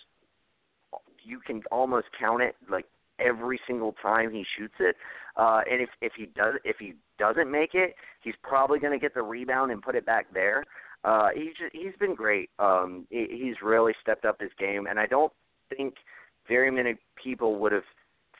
you 1.23 1.39
can 1.45 1.61
almost 1.71 2.07
count 2.19 2.41
it 2.41 2.55
like 2.69 2.85
every 3.19 3.59
single 3.67 3.93
time 4.01 4.31
he 4.31 4.45
shoots 4.57 4.75
it. 4.79 4.95
Uh, 5.35 5.61
and 5.69 5.81
if 5.81 5.89
if 6.01 6.13
he 6.15 6.25
does 6.25 6.55
if 6.63 6.77
he 6.79 6.93
doesn't 7.19 7.49
make 7.49 7.73
it, 7.73 7.95
he's 8.21 8.35
probably 8.43 8.79
going 8.79 8.93
to 8.93 8.99
get 8.99 9.13
the 9.13 9.21
rebound 9.21 9.71
and 9.71 9.81
put 9.81 9.95
it 9.95 10.05
back 10.05 10.33
there. 10.33 10.63
Uh, 11.03 11.29
he's 11.35 11.53
just, 11.59 11.73
he's 11.73 11.93
been 11.99 12.15
great. 12.15 12.49
Um, 12.59 13.05
he, 13.09 13.27
he's 13.29 13.55
really 13.61 13.93
stepped 14.01 14.25
up 14.25 14.39
his 14.39 14.51
game, 14.57 14.87
and 14.89 14.99
I 14.99 15.05
don't 15.05 15.33
think 15.75 15.95
very 16.47 16.71
many 16.71 16.95
people 17.21 17.59
would 17.59 17.71
have 17.71 17.83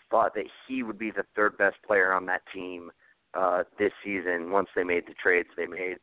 thought 0.10 0.34
that 0.36 0.46
he 0.68 0.84
would 0.84 0.98
be 0.98 1.12
the 1.12 1.26
third 1.36 1.58
best 1.58 1.76
player 1.86 2.14
on 2.14 2.26
that 2.28 2.42
team 2.54 2.92
uh, 3.34 3.64
this 3.80 3.92
season 4.04 4.52
once 4.52 4.70
they 4.76 4.84
made 4.84 5.08
the 5.08 5.14
trades 5.22 5.50
they 5.58 5.66
made. 5.66 5.98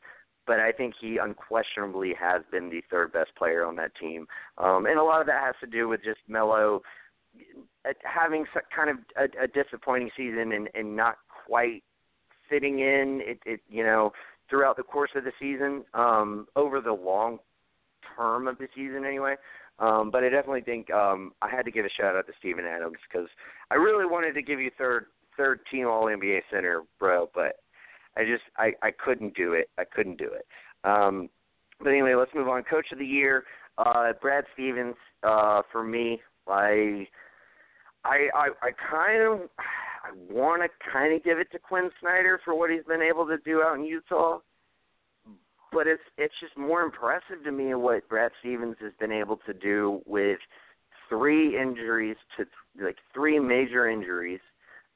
But 0.46 0.58
I 0.58 0.72
think 0.72 0.94
he 1.00 1.18
unquestionably 1.18 2.12
has 2.20 2.42
been 2.50 2.70
the 2.70 2.82
third 2.90 3.12
best 3.12 3.30
player 3.36 3.64
on 3.64 3.76
that 3.76 3.92
team, 3.94 4.26
um, 4.58 4.86
and 4.86 4.98
a 4.98 5.04
lot 5.04 5.20
of 5.20 5.26
that 5.28 5.42
has 5.42 5.54
to 5.60 5.66
do 5.66 5.88
with 5.88 6.02
just 6.02 6.18
Melo 6.28 6.82
having 8.04 8.44
kind 8.74 8.90
of 8.90 8.96
a, 9.16 9.44
a 9.44 9.48
disappointing 9.48 10.10
season 10.16 10.52
and, 10.52 10.68
and 10.74 10.96
not 10.96 11.16
quite 11.46 11.82
fitting 12.48 12.80
in. 12.80 13.20
It, 13.22 13.40
it 13.46 13.60
you 13.68 13.84
know 13.84 14.12
throughout 14.48 14.76
the 14.76 14.82
course 14.82 15.10
of 15.14 15.24
the 15.24 15.32
season, 15.38 15.84
um, 15.94 16.46
over 16.56 16.80
the 16.80 16.92
long 16.92 17.38
term 18.16 18.48
of 18.48 18.58
the 18.58 18.66
season 18.74 19.04
anyway. 19.04 19.36
Um, 19.78 20.10
but 20.10 20.24
I 20.24 20.28
definitely 20.28 20.60
think 20.60 20.90
um, 20.90 21.32
I 21.40 21.48
had 21.48 21.64
to 21.64 21.70
give 21.70 21.86
a 21.86 21.88
shout 21.88 22.14
out 22.14 22.26
to 22.26 22.32
Steven 22.38 22.66
Adams 22.66 22.98
because 23.10 23.28
I 23.70 23.76
really 23.76 24.04
wanted 24.04 24.34
to 24.34 24.42
give 24.42 24.60
you 24.60 24.70
third 24.76 25.06
third 25.36 25.60
team 25.70 25.86
All 25.86 26.04
NBA 26.04 26.40
center, 26.52 26.82
bro, 26.98 27.30
but 27.34 27.56
I 28.16 28.24
just 28.24 28.42
I 28.58 28.72
I 28.82 28.90
couldn't 28.90 29.34
do 29.34 29.54
it. 29.54 29.70
I 29.78 29.84
couldn't 29.84 30.18
do 30.18 30.30
it. 30.32 30.46
Um, 30.84 31.30
but 31.78 31.90
anyway, 31.90 32.14
let's 32.14 32.34
move 32.34 32.48
on. 32.48 32.62
Coach 32.64 32.86
of 32.92 32.98
the 32.98 33.06
year, 33.06 33.44
uh, 33.78 34.12
Brad 34.20 34.44
Stevens. 34.52 34.96
Uh, 35.22 35.60
for 35.70 35.84
me, 35.84 36.20
I, 36.50 37.06
I, 38.04 38.28
I, 38.34 38.48
I 38.62 38.70
kind 38.90 39.22
of, 39.22 39.48
I 39.58 40.32
want 40.32 40.62
to 40.62 40.68
kind 40.92 41.14
of 41.14 41.22
give 41.24 41.38
it 41.38 41.50
to 41.52 41.58
Quinn 41.58 41.90
Snyder 42.00 42.40
for 42.44 42.54
what 42.54 42.70
he's 42.70 42.84
been 42.84 43.02
able 43.02 43.26
to 43.26 43.38
do 43.44 43.62
out 43.62 43.76
in 43.76 43.84
Utah. 43.84 44.38
But 45.72 45.86
it's 45.86 46.02
it's 46.18 46.34
just 46.40 46.56
more 46.58 46.82
impressive 46.82 47.44
to 47.44 47.52
me 47.52 47.72
what 47.74 48.08
Brad 48.08 48.32
Stevens 48.40 48.76
has 48.80 48.92
been 48.98 49.12
able 49.12 49.36
to 49.46 49.54
do 49.54 50.02
with 50.04 50.38
three 51.08 51.60
injuries 51.60 52.16
to 52.36 52.44
like 52.82 52.96
three 53.14 53.38
major 53.38 53.88
injuries. 53.88 54.40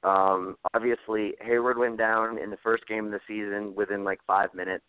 Um, 0.02 0.56
obviously, 0.74 1.34
Hayward 1.40 1.78
went 1.78 1.96
down 1.96 2.38
in 2.38 2.50
the 2.50 2.56
first 2.62 2.86
game 2.88 3.06
of 3.06 3.12
the 3.12 3.20
season 3.26 3.74
within 3.74 4.04
like 4.04 4.20
five 4.26 4.52
minutes. 4.52 4.84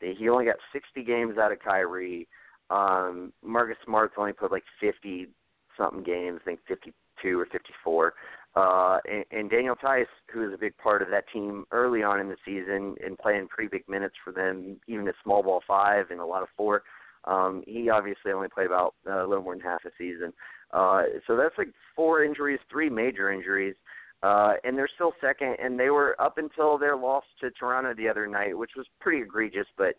He 0.00 0.28
only 0.28 0.44
got 0.44 0.56
60 0.72 1.02
games 1.04 1.38
out 1.38 1.52
of 1.52 1.60
Kyrie. 1.60 2.28
Um, 2.70 3.32
Marcus 3.44 3.76
Smart's 3.84 4.14
only 4.16 4.32
put 4.32 4.50
like 4.50 4.64
50 4.80 5.28
something 5.76 6.02
games, 6.02 6.40
I 6.42 6.44
think 6.44 6.60
52 6.68 7.38
or 7.38 7.46
54. 7.46 8.14
Uh, 8.54 8.98
and, 9.10 9.24
and 9.30 9.50
Daniel 9.50 9.76
Theis, 9.82 10.06
who 10.32 10.46
is 10.46 10.52
a 10.52 10.58
big 10.58 10.76
part 10.76 11.00
of 11.00 11.08
that 11.08 11.24
team 11.32 11.64
early 11.72 12.02
on 12.02 12.20
in 12.20 12.28
the 12.28 12.36
season 12.44 12.96
and 13.04 13.18
playing 13.18 13.48
pretty 13.48 13.68
big 13.68 13.88
minutes 13.88 14.14
for 14.22 14.32
them, 14.32 14.78
even 14.86 15.08
at 15.08 15.14
small 15.24 15.42
ball 15.42 15.62
five 15.66 16.10
and 16.10 16.20
a 16.20 16.26
lot 16.26 16.42
of 16.42 16.48
four. 16.56 16.82
Um, 17.24 17.62
he 17.66 17.88
obviously 17.88 18.32
only 18.32 18.48
played 18.48 18.66
about 18.66 18.94
uh, 19.08 19.24
a 19.24 19.26
little 19.26 19.44
more 19.44 19.54
than 19.54 19.62
half 19.62 19.84
a 19.86 19.90
season. 19.96 20.32
Uh, 20.72 21.02
so 21.26 21.36
that's 21.36 21.56
like 21.56 21.68
four 21.94 22.24
injuries, 22.24 22.58
three 22.70 22.90
major 22.90 23.32
injuries. 23.32 23.74
Uh, 24.22 24.54
and 24.64 24.78
they're 24.78 24.88
still 24.94 25.12
second, 25.20 25.56
and 25.60 25.80
they 25.80 25.90
were 25.90 26.14
up 26.20 26.38
until 26.38 26.78
their 26.78 26.96
loss 26.96 27.24
to 27.40 27.50
Toronto 27.50 27.92
the 27.94 28.08
other 28.08 28.26
night, 28.26 28.56
which 28.56 28.72
was 28.76 28.86
pretty 29.00 29.20
egregious, 29.20 29.66
but 29.76 29.94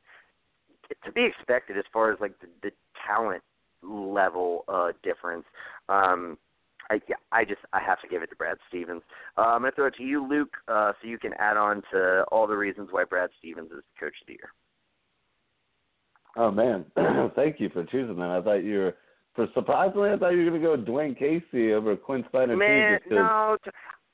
to 1.03 1.11
be 1.11 1.25
expected 1.25 1.77
as 1.77 1.83
far 1.91 2.11
as 2.11 2.19
like 2.21 2.39
the, 2.39 2.47
the 2.61 2.71
talent 3.05 3.43
level 3.83 4.65
uh, 4.67 4.91
difference. 5.03 5.45
Um, 5.89 6.37
I, 6.89 6.99
yeah, 7.07 7.15
I 7.31 7.45
just 7.45 7.61
I 7.71 7.79
have 7.81 8.01
to 8.01 8.07
give 8.07 8.21
it 8.23 8.29
to 8.29 8.35
Brad 8.35 8.57
Stevens. 8.67 9.01
Uh, 9.37 9.41
I'm 9.41 9.61
going 9.61 9.71
to 9.71 9.75
throw 9.75 9.87
it 9.87 9.95
to 9.97 10.03
you, 10.03 10.27
Luke, 10.27 10.53
uh, 10.67 10.91
so 11.01 11.07
you 11.07 11.17
can 11.17 11.33
add 11.39 11.57
on 11.57 11.81
to 11.91 12.23
all 12.31 12.45
the 12.45 12.57
reasons 12.57 12.89
why 12.91 13.03
Brad 13.05 13.29
Stevens 13.39 13.71
is 13.71 13.77
the 13.77 13.99
coach 13.99 14.15
of 14.21 14.27
the 14.27 14.33
year. 14.33 14.51
Oh 16.35 16.51
man, 16.51 16.85
thank 17.35 17.59
you 17.59 17.69
for 17.69 17.83
choosing 17.85 18.17
that. 18.17 18.29
I 18.29 18.41
thought 18.41 18.63
you 18.63 18.79
were, 18.79 18.95
for 19.35 19.47
surprisingly, 19.53 20.09
I 20.09 20.17
thought 20.17 20.29
you 20.29 20.39
were 20.39 20.49
going 20.49 20.61
to 20.61 20.67
go 20.67 20.71
with 20.71 20.85
Dwane 20.85 21.17
Casey 21.17 21.73
over 21.73 21.95
Quin 21.95 22.25
Snyder. 22.31 22.57
Man, 22.57 22.99
too, 23.07 23.15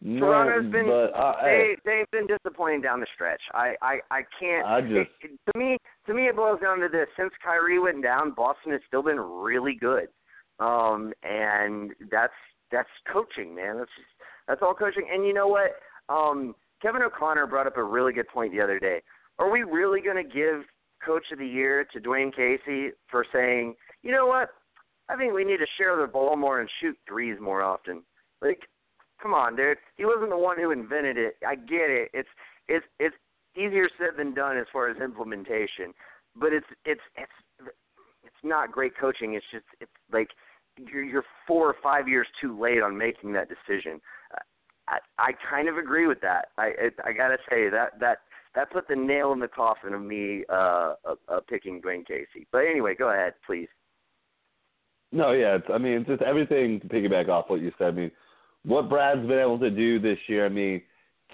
no, 0.02 0.20
Toronto's 0.20 0.72
been 0.72 0.88
but, 0.88 1.12
they 1.44 1.76
they've 1.86 2.10
been 2.12 2.28
disappointing 2.28 2.82
down 2.82 3.00
the 3.00 3.08
stretch. 3.14 3.42
I 3.54 3.76
I 3.82 4.00
I 4.12 4.22
can't. 4.40 4.66
I 4.66 4.82
just 4.82 5.10
it, 5.22 5.32
to 5.52 5.60
me 5.60 5.78
to 6.08 6.14
me 6.14 6.28
it 6.28 6.36
boils 6.36 6.60
down 6.62 6.80
to 6.80 6.88
this: 6.90 7.08
since 7.18 7.32
Kyrie 7.44 7.80
went 7.80 8.02
down, 8.04 8.32
Boston 8.32 8.72
has 8.72 8.82
still 8.88 9.04
been 9.04 9.20
really 9.20 9.76
good, 9.76 10.08
um, 10.60 11.12
and 11.24 11.92
that's 12.12 12.34
that's 12.72 12.90
coaching, 13.12 13.54
man. 13.56 13.78
That's 13.78 13.92
just, 13.98 14.10
that's 14.48 14.62
all 14.62 14.74
coaching. 14.74 15.08
And 15.12 15.26
you 15.26 15.34
know 15.34 15.48
what? 15.48 15.72
Um, 16.08 16.56
Kevin 16.82 17.02
O'Connor 17.02 17.48
brought 17.48 17.68
up 17.68 17.78
a 17.78 17.84
really 17.84 18.14
good 18.14 18.28
point 18.28 18.54
the 18.54 18.62
other 18.62 18.80
day. 18.80 19.02
Are 19.38 19.50
we 19.50 19.64
really 19.64 20.02
going 20.02 20.18
to 20.18 20.24
give 20.24 20.64
Coach 21.06 21.26
of 21.32 21.40
the 21.40 21.48
Year 21.48 21.86
to 21.94 22.00
Dwane 22.00 22.34
Casey 22.34 22.92
for 23.10 23.26
saying, 23.34 23.76
you 24.04 24.12
know 24.12 24.28
what? 24.28 24.50
I 25.10 25.16
think 25.16 25.34
we 25.34 25.44
need 25.44 25.58
to 25.58 25.66
share 25.78 26.00
the 26.00 26.08
ball 26.08 26.36
more 26.36 26.60
and 26.60 26.70
shoot 26.82 26.98
threes 27.08 27.38
more 27.42 27.64
often. 27.64 28.04
Like, 28.42 28.60
come 29.22 29.34
on, 29.34 29.56
dude. 29.56 29.78
He 29.98 30.06
wasn't 30.06 30.30
the 30.30 30.38
one 30.38 30.58
who 30.58 30.72
invented 30.72 31.18
it. 31.18 31.36
I 31.48 31.56
get 31.56 31.90
it. 31.90 32.10
It's 32.14 32.30
it's 32.68 32.86
it's 33.00 33.16
easier 33.56 33.90
said 33.98 34.18
than 34.18 34.34
done 34.34 34.58
as 34.58 34.66
far 34.72 34.90
as 34.90 34.98
implementation, 35.02 35.94
but 36.36 36.54
it's 36.54 36.68
it's 36.86 37.02
it's 37.18 37.70
it's 38.24 38.44
not 38.44 38.72
great 38.72 38.98
coaching. 38.98 39.34
It's 39.34 39.46
just 39.52 39.66
it's 39.80 39.92
like 40.12 40.30
you're, 40.78 41.04
you're 41.04 41.26
four 41.48 41.68
or 41.68 41.76
five 41.82 42.08
years 42.08 42.28
too 42.42 42.60
late 42.60 42.82
on 42.82 42.98
making 42.98 43.34
that 43.34 43.48
decision. 43.50 44.00
I, 44.88 45.00
I 45.18 45.32
kind 45.50 45.68
of 45.68 45.78
agree 45.78 46.08
with 46.08 46.22
that. 46.22 46.50
I 46.58 46.72
I, 47.06 47.10
I 47.10 47.14
got 47.14 47.30
to 47.30 47.38
say 47.50 47.70
that 47.70 48.00
that 48.00 48.20
that 48.56 48.72
put 48.72 48.88
the 48.88 48.96
nail 48.96 49.32
in 49.34 49.40
the 49.40 49.48
coffin 49.48 49.94
of 49.94 50.02
me 50.02 50.44
uh, 50.50 50.96
uh, 51.06 51.40
picking 51.48 51.82
Dwane 51.82 52.06
Casey. 52.06 52.48
But 52.52 52.60
anyway, 52.60 52.96
go 52.96 53.12
ahead, 53.12 53.34
please. 53.46 53.68
No, 55.12 55.32
yeah, 55.32 55.56
it's, 55.56 55.68
I 55.74 55.78
mean, 55.78 55.94
it's 55.94 56.08
just 56.08 56.22
everything 56.22 56.80
to 56.82 56.88
piggyback 56.88 57.30
off 57.30 57.46
what 57.50 57.62
you 57.62 57.72
said. 57.78 57.88
I 57.88 57.92
mean, 57.92 58.12
what 58.66 58.90
Brad's 58.90 59.28
been 59.28 59.40
able 59.40 59.60
to 59.60 59.70
do 59.70 60.00
this 60.00 60.18
year. 60.28 60.46
I 60.46 60.50
mean, 60.50 60.82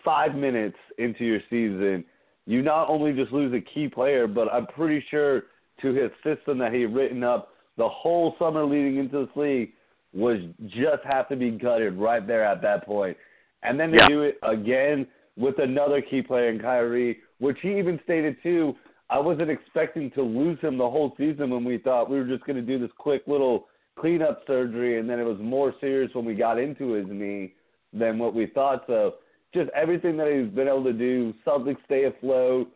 five 0.03 0.35
minutes 0.35 0.77
into 0.97 1.25
your 1.25 1.39
season, 1.49 2.05
you 2.45 2.61
not 2.61 2.89
only 2.89 3.13
just 3.13 3.31
lose 3.31 3.53
a 3.53 3.61
key 3.73 3.87
player, 3.87 4.27
but 4.27 4.51
I'm 4.53 4.67
pretty 4.67 5.03
sure 5.09 5.43
to 5.81 5.93
his 5.93 6.11
system 6.23 6.57
that 6.59 6.73
he 6.73 6.81
had 6.81 6.93
written 6.93 7.23
up 7.23 7.49
the 7.77 7.89
whole 7.89 8.35
summer 8.39 8.63
leading 8.63 8.97
into 8.97 9.25
this 9.25 9.35
league 9.35 9.73
was 10.13 10.39
just 10.67 11.03
have 11.03 11.27
to 11.27 11.35
be 11.35 11.51
gutted 11.51 11.97
right 11.97 12.25
there 12.25 12.45
at 12.45 12.61
that 12.61 12.85
point. 12.85 13.17
And 13.63 13.79
then 13.79 13.91
to 13.91 13.97
yeah. 13.97 14.07
do 14.07 14.21
it 14.21 14.37
again 14.43 15.07
with 15.35 15.59
another 15.59 16.01
key 16.01 16.21
player 16.21 16.49
in 16.49 16.59
Kyrie, 16.59 17.17
which 17.39 17.57
he 17.61 17.77
even 17.77 17.99
stated 18.03 18.37
too, 18.41 18.75
I 19.09 19.19
wasn't 19.19 19.49
expecting 19.49 20.09
to 20.11 20.21
lose 20.21 20.59
him 20.61 20.77
the 20.77 20.89
whole 20.89 21.13
season 21.17 21.49
when 21.49 21.65
we 21.65 21.77
thought 21.77 22.09
we 22.09 22.17
were 22.17 22.25
just 22.25 22.45
going 22.45 22.55
to 22.55 22.61
do 22.61 22.79
this 22.79 22.91
quick 22.97 23.23
little 23.27 23.67
cleanup 23.97 24.41
surgery, 24.45 24.99
and 24.99 25.09
then 25.09 25.19
it 25.19 25.23
was 25.23 25.37
more 25.39 25.73
serious 25.79 26.13
when 26.13 26.25
we 26.25 26.35
got 26.35 26.59
into 26.59 26.93
his 26.93 27.05
knee 27.07 27.53
than 27.93 28.19
what 28.19 28.33
we 28.33 28.47
thought. 28.47 28.83
So 28.87 29.15
just 29.53 29.69
everything 29.71 30.17
that 30.17 30.27
he's 30.27 30.53
been 30.53 30.67
able 30.67 30.83
to 30.83 30.93
do, 30.93 31.33
Celtics 31.45 31.83
stay 31.85 32.05
afloat. 32.05 32.69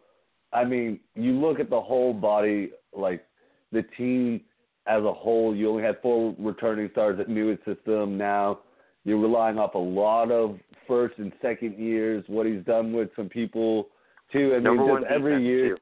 I 0.53 0.63
mean, 0.63 0.99
you 1.15 1.33
look 1.33 1.59
at 1.59 1.69
the 1.69 1.79
whole 1.79 2.13
body, 2.13 2.71
like 2.93 3.25
the 3.71 3.83
team 3.97 4.41
as 4.87 5.03
a 5.03 5.13
whole. 5.13 5.55
You 5.55 5.69
only 5.69 5.83
had 5.83 6.01
four 6.01 6.35
returning 6.39 6.89
stars 6.91 7.19
at 7.19 7.29
Newitt 7.29 7.63
system. 7.65 8.17
Now 8.17 8.59
you're 9.03 9.19
relying 9.19 9.59
off 9.59 9.75
a 9.75 9.77
lot 9.77 10.31
of 10.31 10.57
first 10.87 11.17
and 11.19 11.31
second 11.41 11.77
years. 11.77 12.23
What 12.27 12.45
he's 12.45 12.63
done 12.65 12.93
with 12.93 13.09
some 13.15 13.29
people 13.29 13.89
too. 14.31 14.53
I 14.55 14.59
mean, 14.59 14.77
just 14.77 15.11
every 15.11 15.45
year. 15.45 15.75
Too. 15.75 15.81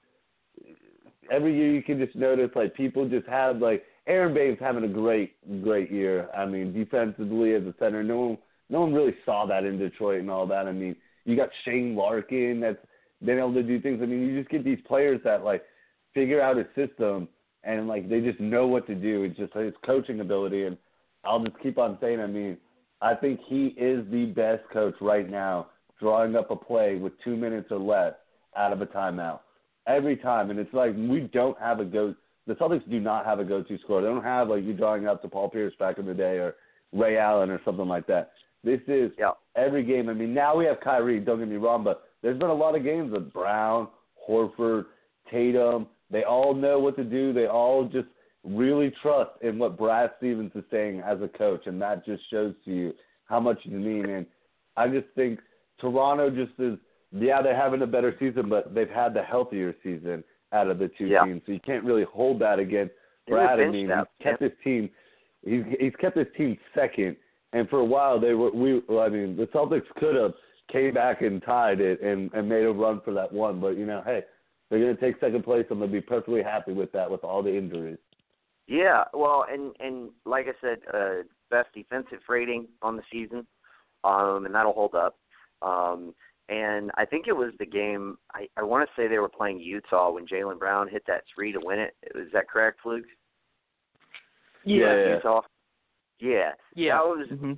Every 1.30 1.56
year 1.58 1.74
you 1.74 1.84
can 1.84 1.98
just 2.00 2.16
notice 2.16 2.50
like 2.56 2.74
people 2.74 3.08
just 3.08 3.28
have 3.28 3.58
like 3.58 3.84
Aron 4.08 4.34
Baynes 4.34 4.58
having 4.60 4.84
a 4.84 4.88
great 4.88 5.36
great 5.62 5.92
year. 5.92 6.30
I 6.36 6.46
mean, 6.46 6.74
defensively 6.74 7.54
as 7.54 7.64
a 7.64 7.74
center, 7.80 8.04
no 8.04 8.18
one 8.18 8.38
no 8.70 8.82
one 8.82 8.94
really 8.94 9.16
saw 9.26 9.46
that 9.46 9.64
in 9.64 9.78
Detroit 9.78 10.22
and 10.22 10.32
all 10.32 10.48
that. 10.48 10.68
I 10.68 10.72
mean, 10.72 10.96
you 11.26 11.36
got 11.36 11.50
Shane 11.66 11.96
Larkin 11.96 12.60
that's 12.60 12.78
been 13.24 13.38
able 13.38 13.54
to 13.54 13.64
do 13.64 13.80
things. 13.80 14.00
I 14.02 14.06
mean, 14.06 14.22
you 14.22 14.40
just 14.40 14.50
get 14.50 14.64
these 14.64 14.80
players 14.88 15.20
that 15.24 15.44
like 15.44 15.64
figure 16.14 16.42
out 16.42 16.58
a 16.58 16.68
system 16.76 17.28
and 17.64 17.88
like 17.88 18.10
they 18.10 18.22
just 18.22 18.40
know 18.40 18.68
what 18.68 18.88
to 18.88 18.96
do. 18.96 19.24
It's 19.24 19.38
just 19.38 19.54
his 19.54 19.74
coaching 19.86 20.22
ability, 20.22 20.66
and 20.66 20.78
I'll 21.24 21.44
just 21.44 21.60
keep 21.62 21.78
on 21.78 21.98
saying. 22.02 22.20
I 22.20 22.28
mean, 22.28 22.58
I 23.02 23.14
think 23.14 23.40
he 23.48 23.68
is 23.78 24.06
the 24.10 24.26
best 24.28 24.64
coach 24.72 24.96
right 25.02 25.30
now, 25.30 25.68
drawing 26.00 26.36
up 26.36 26.50
a 26.50 26.56
play 26.56 26.96
with 26.96 27.14
two 27.24 27.36
minutes 27.36 27.68
or 27.72 27.80
less 27.80 28.14
out 28.56 28.74
of 28.74 28.82
a 28.82 28.86
timeout 28.86 29.42
every 29.86 30.18
time, 30.18 30.50
and 30.50 30.60
it's 30.60 30.74
like 30.74 30.96
we 30.96 31.30
don't 31.34 31.60
have 31.60 31.80
a 31.80 31.86
go. 31.86 32.16
The 32.48 32.56
Celtics 32.56 32.90
do 32.90 33.00
not 33.00 33.26
have 33.26 33.40
a 33.40 33.44
go-to 33.44 33.78
scorer. 33.80 34.02
They 34.02 34.08
don't 34.08 34.24
have 34.24 34.48
like 34.48 34.64
you 34.64 34.74
drawing 34.74 35.08
up 35.08 35.22
to 35.22 35.28
Paul 35.28 35.50
Pierce 35.50 35.74
back 35.78 35.98
in 35.98 36.06
the 36.06 36.14
day 36.14 36.38
or 36.38 36.56
Ray 36.94 37.18
Allen 37.18 37.50
or 37.50 37.60
something 37.66 37.88
like 37.88 38.08
that. 38.08 38.32
This 38.64 38.80
is 38.88 39.12
yeah. 39.20 39.32
every 39.56 39.84
game. 39.84 40.10
I 40.10 40.14
mean, 40.14 40.34
now 40.34 40.56
we 40.56 40.66
have 40.66 40.80
Kyrie. 40.80 41.20
Don't 41.20 41.40
get 41.40 41.48
me 41.48 41.58
wrong, 41.58 41.84
but 41.84 42.10
there's 42.22 42.40
been 42.40 42.50
a 42.50 42.54
lot 42.54 42.76
of 42.76 42.84
games 42.84 43.12
with 43.12 43.32
Brown, 43.32 43.90
Horford, 44.28 44.86
Tatum, 45.30 45.88
they 46.10 46.24
all 46.24 46.54
know 46.54 46.80
what 46.80 46.96
to 46.98 47.04
do. 47.04 47.34
They 47.34 47.48
all 47.48 47.86
just 47.86 48.08
really 48.44 48.94
trust 49.02 49.32
in 49.42 49.60
what 49.60 49.78
Brad 49.78 50.12
Stevens 50.18 50.52
is 50.56 50.64
saying 50.72 51.02
as 51.02 51.22
a 51.22 51.28
coach, 51.28 51.68
and 51.68 51.82
that 51.82 52.06
just 52.06 52.24
shows 52.30 52.54
to 52.66 52.72
you 52.72 52.94
how 53.26 53.40
much 53.40 53.60
you 53.64 53.78
mean. 53.78 54.10
And 54.10 54.26
I 54.78 54.88
just 54.88 55.08
think 55.16 55.40
Toronto 55.80 56.30
just 56.30 56.58
is. 56.60 56.78
Yeah, 57.14 57.42
they're 57.42 57.56
having 57.56 57.82
a 57.84 57.88
better 57.88 58.14
season, 58.20 58.50
but 58.50 58.76
they've 58.76 58.90
had 58.90 59.14
the 59.14 59.24
healthier 59.24 59.74
season 59.82 60.26
out 60.54 60.70
of 60.70 60.80
the 60.80 60.90
two 60.98 61.08
yeah. 61.08 61.24
teams, 61.26 61.42
so 61.46 61.52
you 61.52 61.60
can't 61.60 61.84
really 61.84 62.06
hold 62.06 62.40
that 62.42 62.60
against 62.60 62.94
Brad. 63.28 63.60
I 63.60 63.70
mean, 63.70 63.90
he's 63.90 64.24
kept 64.24 64.42
his 64.42 64.52
team. 64.64 64.90
He's 65.44 65.64
he's 65.80 65.94
kept 66.00 66.18
his 66.18 66.28
team 66.38 66.58
second, 66.74 67.18
and 67.54 67.70
for 67.70 67.80
a 67.80 67.86
while 67.86 68.20
they 68.20 68.34
were. 68.34 68.52
We, 68.52 68.82
I 68.98 69.10
mean, 69.10 69.36
the 69.36 69.48
Celtics 69.54 69.88
could 69.98 70.16
have 70.16 70.34
came 70.72 70.94
back 70.94 71.22
and 71.22 71.42
tied 71.44 71.80
it 71.80 72.02
and 72.02 72.32
and 72.34 72.48
made 72.48 72.64
a 72.64 72.72
run 72.72 73.02
for 73.04 73.14
that 73.14 73.32
one, 73.32 73.60
but 73.60 73.78
you 73.78 73.86
know, 73.86 74.02
hey, 74.06 74.24
they're 74.70 74.80
going 74.80 74.96
to 74.96 75.02
take 75.02 75.20
second 75.20 75.44
place, 75.44 75.66
and 75.70 75.82
they'll 75.82 75.88
be 75.88 76.02
perfectly 76.02 76.44
happy 76.44 76.74
with 76.74 76.92
that 76.92 77.10
with 77.10 77.24
all 77.24 77.42
the 77.42 77.56
injuries. 77.56 77.98
Yeah, 78.68 79.06
well, 79.14 79.46
and 79.50 79.74
and 79.80 80.10
like 80.26 80.48
I 80.48 80.54
said, 80.62 80.80
uh, 80.94 81.24
best 81.50 81.70
defensive 81.74 82.20
rating 82.28 82.68
on 82.82 82.98
the 82.98 83.04
season, 83.12 83.48
um, 84.04 84.46
and 84.46 84.54
that'll 84.54 84.74
hold 84.74 84.96
up. 84.96 85.18
Um, 85.62 86.14
and 86.50 86.92
I 86.96 87.06
think 87.06 87.28
it 87.28 87.36
was 87.36 87.52
the 87.60 87.66
game. 87.66 88.18
I, 88.34 88.48
I 88.58 88.64
want 88.64 88.88
to 88.88 89.02
say 89.02 89.08
they 89.08 89.20
were 89.20 89.30
playing 89.30 89.60
Utah 89.60 90.12
when 90.12 90.26
Jaylen 90.26 90.60
Brown 90.60 90.88
hit 90.88 91.04
that 91.08 91.24
three 91.34 91.52
to 91.52 91.60
win 91.62 91.80
it. 91.80 91.96
Is 92.16 92.32
that 92.34 92.50
correct, 92.50 92.80
Luke? 92.86 93.06
Yeah, 94.64 94.96
yeah. 94.96 95.16
Utah. 95.16 95.42
Yeah, 96.20 96.52
yeah. 96.76 96.98
That 96.98 97.06
was 97.06 97.28
mm-hmm. 97.32 97.54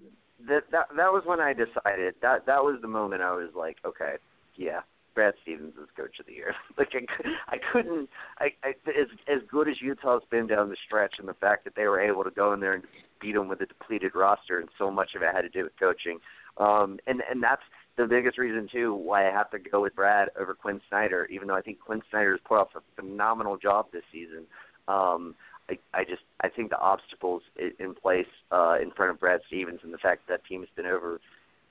that 0.47 0.63
that 0.71 0.87
that 0.95 1.11
was 1.11 1.23
when 1.25 1.39
I 1.39 1.53
decided 1.53 2.15
that 2.21 2.45
that 2.45 2.63
was 2.63 2.79
the 2.81 2.87
moment 2.87 3.21
I 3.21 3.31
was 3.31 3.49
like, 3.55 3.77
okay, 3.85 4.15
yeah, 4.55 4.81
Brad 5.15 5.33
Stevens 5.43 5.73
is 5.81 5.89
coach 5.95 6.19
of 6.19 6.25
the 6.25 6.33
year. 6.33 6.53
like 6.77 6.89
I, 6.93 7.55
I 7.55 7.57
couldn't. 7.71 8.09
I, 8.39 8.47
I 8.63 8.69
as 8.89 9.07
as 9.27 9.41
good 9.49 9.67
as 9.67 9.75
Utah's 9.81 10.23
been 10.31 10.47
down 10.47 10.69
the 10.69 10.77
stretch, 10.85 11.15
and 11.19 11.27
the 11.27 11.33
fact 11.35 11.63
that 11.65 11.75
they 11.75 11.87
were 11.87 11.99
able 12.01 12.23
to 12.23 12.31
go 12.31 12.53
in 12.53 12.59
there 12.59 12.73
and 12.73 12.83
beat 13.21 13.33
them 13.33 13.47
with 13.47 13.61
a 13.61 13.65
depleted 13.65 14.15
roster, 14.15 14.59
and 14.59 14.69
so 14.77 14.89
much 14.89 15.11
of 15.15 15.21
it 15.21 15.33
had 15.33 15.41
to 15.41 15.49
do 15.49 15.63
with 15.63 15.73
coaching. 15.79 16.19
Um, 16.57 16.99
and 17.07 17.21
and 17.29 17.41
that's 17.41 17.61
the 17.97 18.05
biggest 18.05 18.37
reason 18.37 18.67
too 18.71 18.93
why 18.93 19.27
I 19.27 19.31
have 19.31 19.51
to 19.51 19.59
go 19.59 19.81
with 19.81 19.95
Brad 19.95 20.29
over 20.39 20.53
Quin 20.53 20.81
Snyder, 20.89 21.25
even 21.25 21.47
though 21.47 21.55
I 21.55 21.61
think 21.61 21.79
Quin 21.79 22.01
Snyder 22.09 22.31
has 22.31 22.39
put 22.45 22.57
off 22.57 22.69
a 22.75 22.81
phenomenal 22.95 23.57
job 23.57 23.87
this 23.91 24.03
season. 24.11 24.45
Um, 24.87 25.35
I, 25.69 25.77
I 25.93 26.03
just 26.03 26.23
I 26.41 26.49
think 26.49 26.69
the 26.69 26.79
obstacles 26.79 27.43
in 27.79 27.93
place 27.93 28.27
uh, 28.51 28.77
in 28.81 28.91
front 28.91 29.11
of 29.11 29.19
Brad 29.19 29.41
Stevens 29.47 29.81
and 29.83 29.93
the 29.93 29.97
fact 29.97 30.27
that, 30.27 30.41
that 30.41 30.47
team 30.47 30.61
has 30.61 30.69
been 30.75 30.85
over 30.85 31.19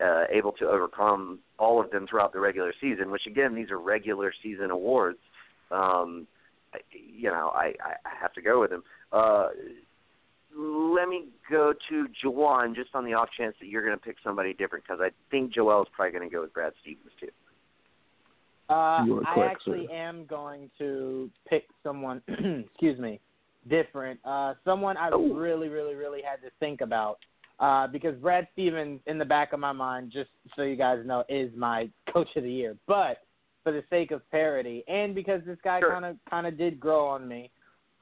uh, 0.00 0.24
able 0.30 0.52
to 0.52 0.68
overcome 0.68 1.40
all 1.58 1.80
of 1.80 1.90
them 1.90 2.06
throughout 2.06 2.32
the 2.32 2.40
regular 2.40 2.72
season, 2.80 3.10
which 3.10 3.26
again 3.26 3.54
these 3.54 3.70
are 3.70 3.78
regular 3.78 4.32
season 4.42 4.70
awards. 4.70 5.18
Um, 5.70 6.26
you 6.92 7.30
know 7.30 7.50
I, 7.54 7.74
I 7.82 8.10
have 8.20 8.32
to 8.34 8.42
go 8.42 8.60
with 8.60 8.70
him. 8.70 8.82
Uh, 9.12 9.48
let 10.56 11.08
me 11.08 11.26
go 11.50 11.72
to 11.88 12.06
Jawan 12.24 12.74
just 12.74 12.90
on 12.94 13.04
the 13.04 13.14
off 13.14 13.28
chance 13.36 13.54
that 13.60 13.66
you're 13.66 13.84
going 13.84 13.96
to 13.96 14.04
pick 14.04 14.16
somebody 14.24 14.54
different 14.54 14.84
because 14.84 15.00
I 15.00 15.10
think 15.30 15.52
Joel 15.54 15.82
is 15.82 15.88
probably 15.94 16.18
going 16.18 16.28
to 16.28 16.34
go 16.34 16.42
with 16.42 16.52
Brad 16.52 16.72
Stevens 16.82 17.10
too. 17.20 17.28
Uh, 18.70 19.22
I 19.26 19.46
actually 19.50 19.86
sir. 19.86 19.94
am 19.94 20.26
going 20.26 20.70
to 20.78 21.30
pick 21.48 21.64
someone. 21.82 22.20
excuse 22.28 22.98
me, 22.98 23.18
different. 23.68 24.20
Uh, 24.24 24.54
someone 24.64 24.96
I 24.96 25.10
Ooh. 25.10 25.38
really, 25.38 25.68
really, 25.68 25.94
really 25.94 26.20
had 26.22 26.36
to 26.46 26.50
think 26.60 26.82
about 26.82 27.18
uh, 27.60 27.86
because 27.86 28.14
Brad 28.16 28.46
Stevens, 28.52 29.00
in 29.06 29.18
the 29.18 29.24
back 29.24 29.52
of 29.52 29.60
my 29.60 29.72
mind, 29.72 30.12
just 30.12 30.30
so 30.54 30.62
you 30.62 30.76
guys 30.76 30.98
know, 31.04 31.24
is 31.28 31.50
my 31.56 31.88
coach 32.12 32.28
of 32.36 32.42
the 32.42 32.50
year. 32.50 32.76
But 32.86 33.18
for 33.62 33.72
the 33.72 33.82
sake 33.90 34.10
of 34.10 34.28
parity, 34.30 34.84
and 34.86 35.14
because 35.14 35.40
this 35.46 35.58
guy 35.64 35.80
kind 35.80 36.04
of 36.04 36.16
kind 36.28 36.46
of 36.46 36.58
did 36.58 36.78
grow 36.78 37.06
on 37.06 37.26
me, 37.26 37.50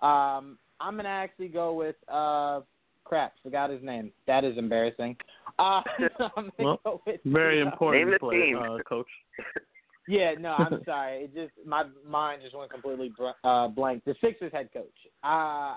um, 0.00 0.58
I'm 0.80 0.96
gonna 0.96 1.08
actually 1.08 1.48
go 1.48 1.72
with 1.72 1.96
uh, 2.08 2.60
crap. 3.04 3.34
Forgot 3.42 3.70
his 3.70 3.82
name. 3.82 4.12
That 4.26 4.44
is 4.44 4.58
embarrassing. 4.58 5.16
Uh, 5.58 5.80
well, 6.58 6.80
go 6.84 7.02
with, 7.06 7.20
very 7.24 7.62
uh, 7.62 7.66
important 7.66 8.20
player, 8.20 8.58
uh, 8.58 8.78
coach. 8.88 9.06
Yeah, 10.08 10.34
no, 10.38 10.54
I'm 10.56 10.82
sorry. 10.84 11.24
It 11.24 11.34
just 11.34 11.52
my 11.66 11.84
mind 12.08 12.42
just 12.42 12.56
went 12.56 12.70
completely 12.70 13.12
uh, 13.44 13.68
blank. 13.68 14.04
The 14.04 14.14
Sixers 14.20 14.52
head 14.52 14.68
coach, 14.72 14.84
uh, 15.24 15.76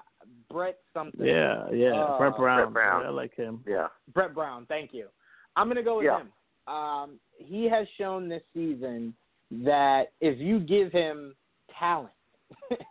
Brett 0.51 0.77
something. 0.93 1.25
Yeah, 1.25 1.65
yeah, 1.73 1.95
uh, 1.95 2.17
Brett 2.17 2.37
Brown. 2.37 2.59
Brett 2.61 2.73
Brown. 2.73 3.01
Yeah, 3.01 3.07
I 3.07 3.11
like 3.11 3.35
him. 3.35 3.63
Yeah, 3.67 3.87
Brett 4.13 4.35
Brown. 4.35 4.65
Thank 4.67 4.93
you. 4.93 5.07
I'm 5.55 5.67
gonna 5.67 5.83
go 5.83 5.97
with 5.97 6.05
yeah. 6.05 6.21
him. 6.21 6.73
Um, 6.73 7.19
he 7.37 7.67
has 7.69 7.87
shown 7.97 8.29
this 8.29 8.43
season 8.53 9.15
that 9.63 10.11
if 10.21 10.37
you 10.39 10.59
give 10.59 10.91
him 10.91 11.35
talent, 11.77 12.13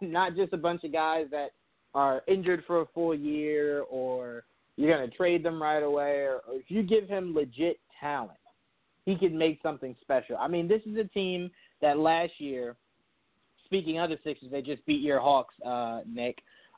not 0.01 0.35
just 0.35 0.53
a 0.53 0.57
bunch 0.57 0.83
of 0.83 0.93
guys 0.93 1.27
that 1.31 1.51
are 1.99 2.23
injured 2.29 2.63
for 2.67 2.81
a 2.83 2.87
full 2.95 3.15
year 3.15 3.83
or 3.91 4.45
you're 4.77 4.95
gonna 4.95 5.09
trade 5.09 5.43
them 5.43 5.61
right 5.61 5.83
away, 5.83 6.21
or, 6.21 6.41
or 6.47 6.55
if 6.55 6.71
you 6.71 6.83
give 6.83 7.09
him 7.09 7.35
legit 7.35 7.81
talent 8.01 8.39
he 9.09 9.17
could 9.17 9.33
make 9.33 9.59
something 9.63 9.97
special. 10.03 10.37
I 10.37 10.49
mean, 10.49 10.69
this 10.69 10.83
is 10.85 10.99
a 10.99 11.05
team 11.05 11.51
that 11.81 11.99
last 11.99 12.33
year, 12.37 12.77
speaking 13.65 13.99
of 13.99 14.11
the 14.11 14.19
Sixers, 14.23 14.51
they 14.51 14.61
just 14.61 14.85
beat 14.85 15.01
your 15.01 15.19
Hawks, 15.19 15.55
uh, 15.65 16.01
Nick. 16.07 16.37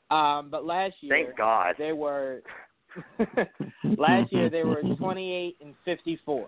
Um, 0.09 0.47
but 0.49 0.65
last 0.65 0.95
year, 1.01 1.25
thank 1.25 1.37
God, 1.37 1.75
they 1.77 1.91
were. 1.91 2.41
last 3.97 4.31
year 4.31 4.49
they 4.49 4.63
were 4.63 4.81
28 4.97 5.57
and 5.61 5.73
54. 5.83 6.47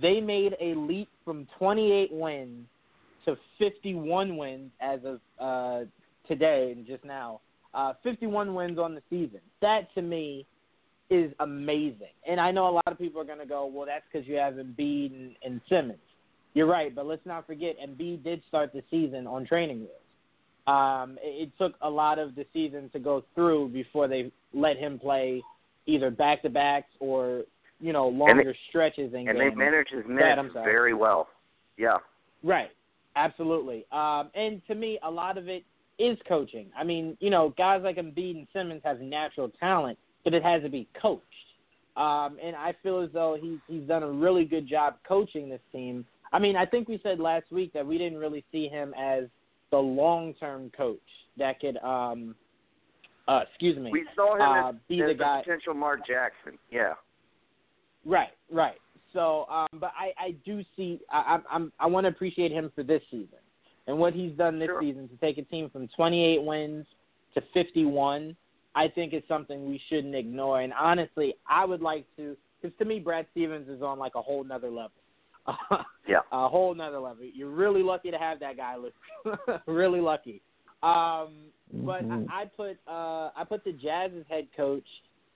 They 0.00 0.20
made 0.20 0.54
a 0.60 0.74
leap 0.74 1.08
from 1.24 1.48
28 1.58 2.12
wins 2.12 2.66
to 3.24 3.36
51 3.58 4.36
wins 4.36 4.70
as 4.80 5.00
of 5.04 5.20
uh, 5.40 5.86
today 6.28 6.72
and 6.76 6.86
just 6.86 7.04
now. 7.04 7.40
Uh, 7.74 7.92
51 8.02 8.54
wins 8.54 8.78
on 8.78 8.94
the 8.94 9.02
season. 9.10 9.40
That 9.60 9.92
to 9.94 10.02
me 10.02 10.46
is 11.10 11.32
amazing. 11.40 12.14
And 12.28 12.40
I 12.40 12.50
know 12.50 12.68
a 12.68 12.70
lot 12.70 12.86
of 12.86 12.98
people 12.98 13.20
are 13.20 13.24
going 13.24 13.38
to 13.38 13.46
go, 13.46 13.66
well, 13.66 13.86
that's 13.86 14.04
because 14.10 14.26
you 14.26 14.36
have 14.36 14.54
Embiid 14.54 15.14
and, 15.14 15.36
and 15.44 15.60
Simmons. 15.68 15.98
You're 16.54 16.66
right, 16.66 16.94
but 16.94 17.06
let's 17.06 17.24
not 17.26 17.46
forget 17.46 17.76
Embiid 17.78 18.24
did 18.24 18.42
start 18.48 18.72
the 18.72 18.82
season 18.90 19.26
on 19.26 19.46
training 19.46 19.80
wheels. 19.80 19.90
Um, 20.66 21.18
it, 21.22 21.48
it 21.48 21.52
took 21.58 21.74
a 21.82 21.90
lot 21.90 22.18
of 22.18 22.34
the 22.34 22.46
season 22.52 22.90
to 22.92 22.98
go 22.98 23.24
through 23.34 23.68
before 23.68 24.08
they 24.08 24.32
let 24.52 24.78
him 24.78 24.98
play 24.98 25.42
either 25.86 26.10
back 26.10 26.42
to 26.42 26.50
backs 26.50 26.88
or 26.98 27.44
you 27.78 27.92
know 27.92 28.08
longer 28.08 28.52
they, 28.52 28.58
stretches 28.68 29.12
in 29.12 29.28
and 29.28 29.38
games. 29.38 29.38
they 29.38 29.54
managed 29.54 29.92
his 29.92 30.04
minutes 30.08 30.54
very 30.64 30.94
well. 30.94 31.28
Yeah. 31.76 31.98
Right. 32.42 32.70
Absolutely. 33.16 33.86
Um, 33.92 34.30
and 34.34 34.60
to 34.66 34.74
me, 34.74 34.98
a 35.02 35.10
lot 35.10 35.38
of 35.38 35.48
it 35.48 35.64
is 35.98 36.18
coaching. 36.28 36.70
I 36.78 36.84
mean, 36.84 37.16
you 37.20 37.30
know, 37.30 37.54
guys 37.56 37.80
like 37.82 37.96
Embiid 37.96 38.36
and 38.36 38.46
Simmons 38.52 38.82
have 38.84 39.00
natural 39.00 39.50
talent, 39.60 39.98
but 40.24 40.34
it 40.34 40.42
has 40.42 40.62
to 40.62 40.68
be 40.68 40.88
coached. 41.00 41.22
Um, 41.96 42.36
and 42.42 42.54
I 42.54 42.74
feel 42.82 43.00
as 43.00 43.08
though 43.12 43.38
he's 43.40 43.58
he's 43.68 43.88
done 43.88 44.02
a 44.02 44.10
really 44.10 44.44
good 44.44 44.68
job 44.68 44.96
coaching 45.08 45.48
this 45.48 45.60
team. 45.72 46.04
I 46.32 46.38
mean, 46.38 46.54
I 46.56 46.66
think 46.66 46.88
we 46.88 47.00
said 47.02 47.18
last 47.18 47.50
week 47.50 47.72
that 47.72 47.86
we 47.86 47.96
didn't 47.96 48.18
really 48.18 48.44
see 48.52 48.68
him 48.68 48.92
as 48.98 49.24
the 49.70 49.78
long 49.78 50.34
term 50.34 50.70
coach 50.76 50.98
that 51.38 51.58
could 51.60 51.78
um 51.78 52.34
uh 53.28 53.40
excuse 53.48 53.78
me. 53.78 53.90
We 53.90 54.06
saw 54.14 54.34
him 54.34 54.42
uh, 54.42 54.68
as, 54.70 54.74
be 54.88 55.00
as 55.00 55.08
the 55.08 55.14
guy 55.14 55.40
potential 55.42 55.72
Mark 55.72 56.00
Jackson. 56.06 56.58
Yeah. 56.70 56.94
Right, 58.04 58.32
right. 58.52 58.76
So, 59.14 59.46
um 59.50 59.66
but 59.80 59.92
I 59.98 60.12
I 60.22 60.30
do 60.44 60.62
see 60.76 61.00
I 61.10 61.38
I'm 61.50 61.72
I 61.80 61.86
want 61.86 62.04
to 62.04 62.08
appreciate 62.08 62.52
him 62.52 62.70
for 62.74 62.82
this 62.82 63.02
season. 63.10 63.38
And 63.86 63.98
what 63.98 64.14
he's 64.14 64.32
done 64.32 64.58
this 64.58 64.66
sure. 64.66 64.80
season 64.80 65.08
to 65.08 65.16
take 65.16 65.38
a 65.38 65.42
team 65.42 65.70
from 65.70 65.88
28 65.96 66.42
wins 66.42 66.86
to 67.34 67.42
51 67.54 68.36
I 68.76 68.88
think 68.88 69.14
is 69.14 69.22
something 69.26 69.66
we 69.66 69.80
shouldn't 69.88 70.14
ignore. 70.14 70.60
And 70.60 70.72
honestly, 70.74 71.34
I 71.48 71.64
would 71.64 71.80
like 71.80 72.04
to, 72.18 72.36
because 72.60 72.76
to 72.78 72.84
me, 72.84 73.00
Brad 73.00 73.26
Stevens 73.32 73.68
is 73.68 73.82
on 73.82 73.98
like 73.98 74.14
a 74.14 74.22
whole 74.22 74.44
nother 74.44 74.68
level. 74.68 74.90
yeah. 76.06 76.18
A 76.30 76.46
whole 76.46 76.74
nother 76.74 76.98
level. 76.98 77.24
You're 77.24 77.48
really 77.48 77.82
lucky 77.82 78.10
to 78.10 78.18
have 78.18 78.38
that 78.40 78.58
guy. 78.58 78.76
Luke. 78.76 79.38
really 79.66 80.00
lucky. 80.00 80.42
Um, 80.82 81.46
but 81.72 82.04
mm-hmm. 82.04 82.30
I, 82.30 82.42
I 82.42 82.44
put 82.44 82.76
uh, 82.86 83.30
I 83.34 83.44
put 83.48 83.64
the 83.64 83.72
Jazz's 83.72 84.26
head 84.28 84.46
coach 84.54 84.84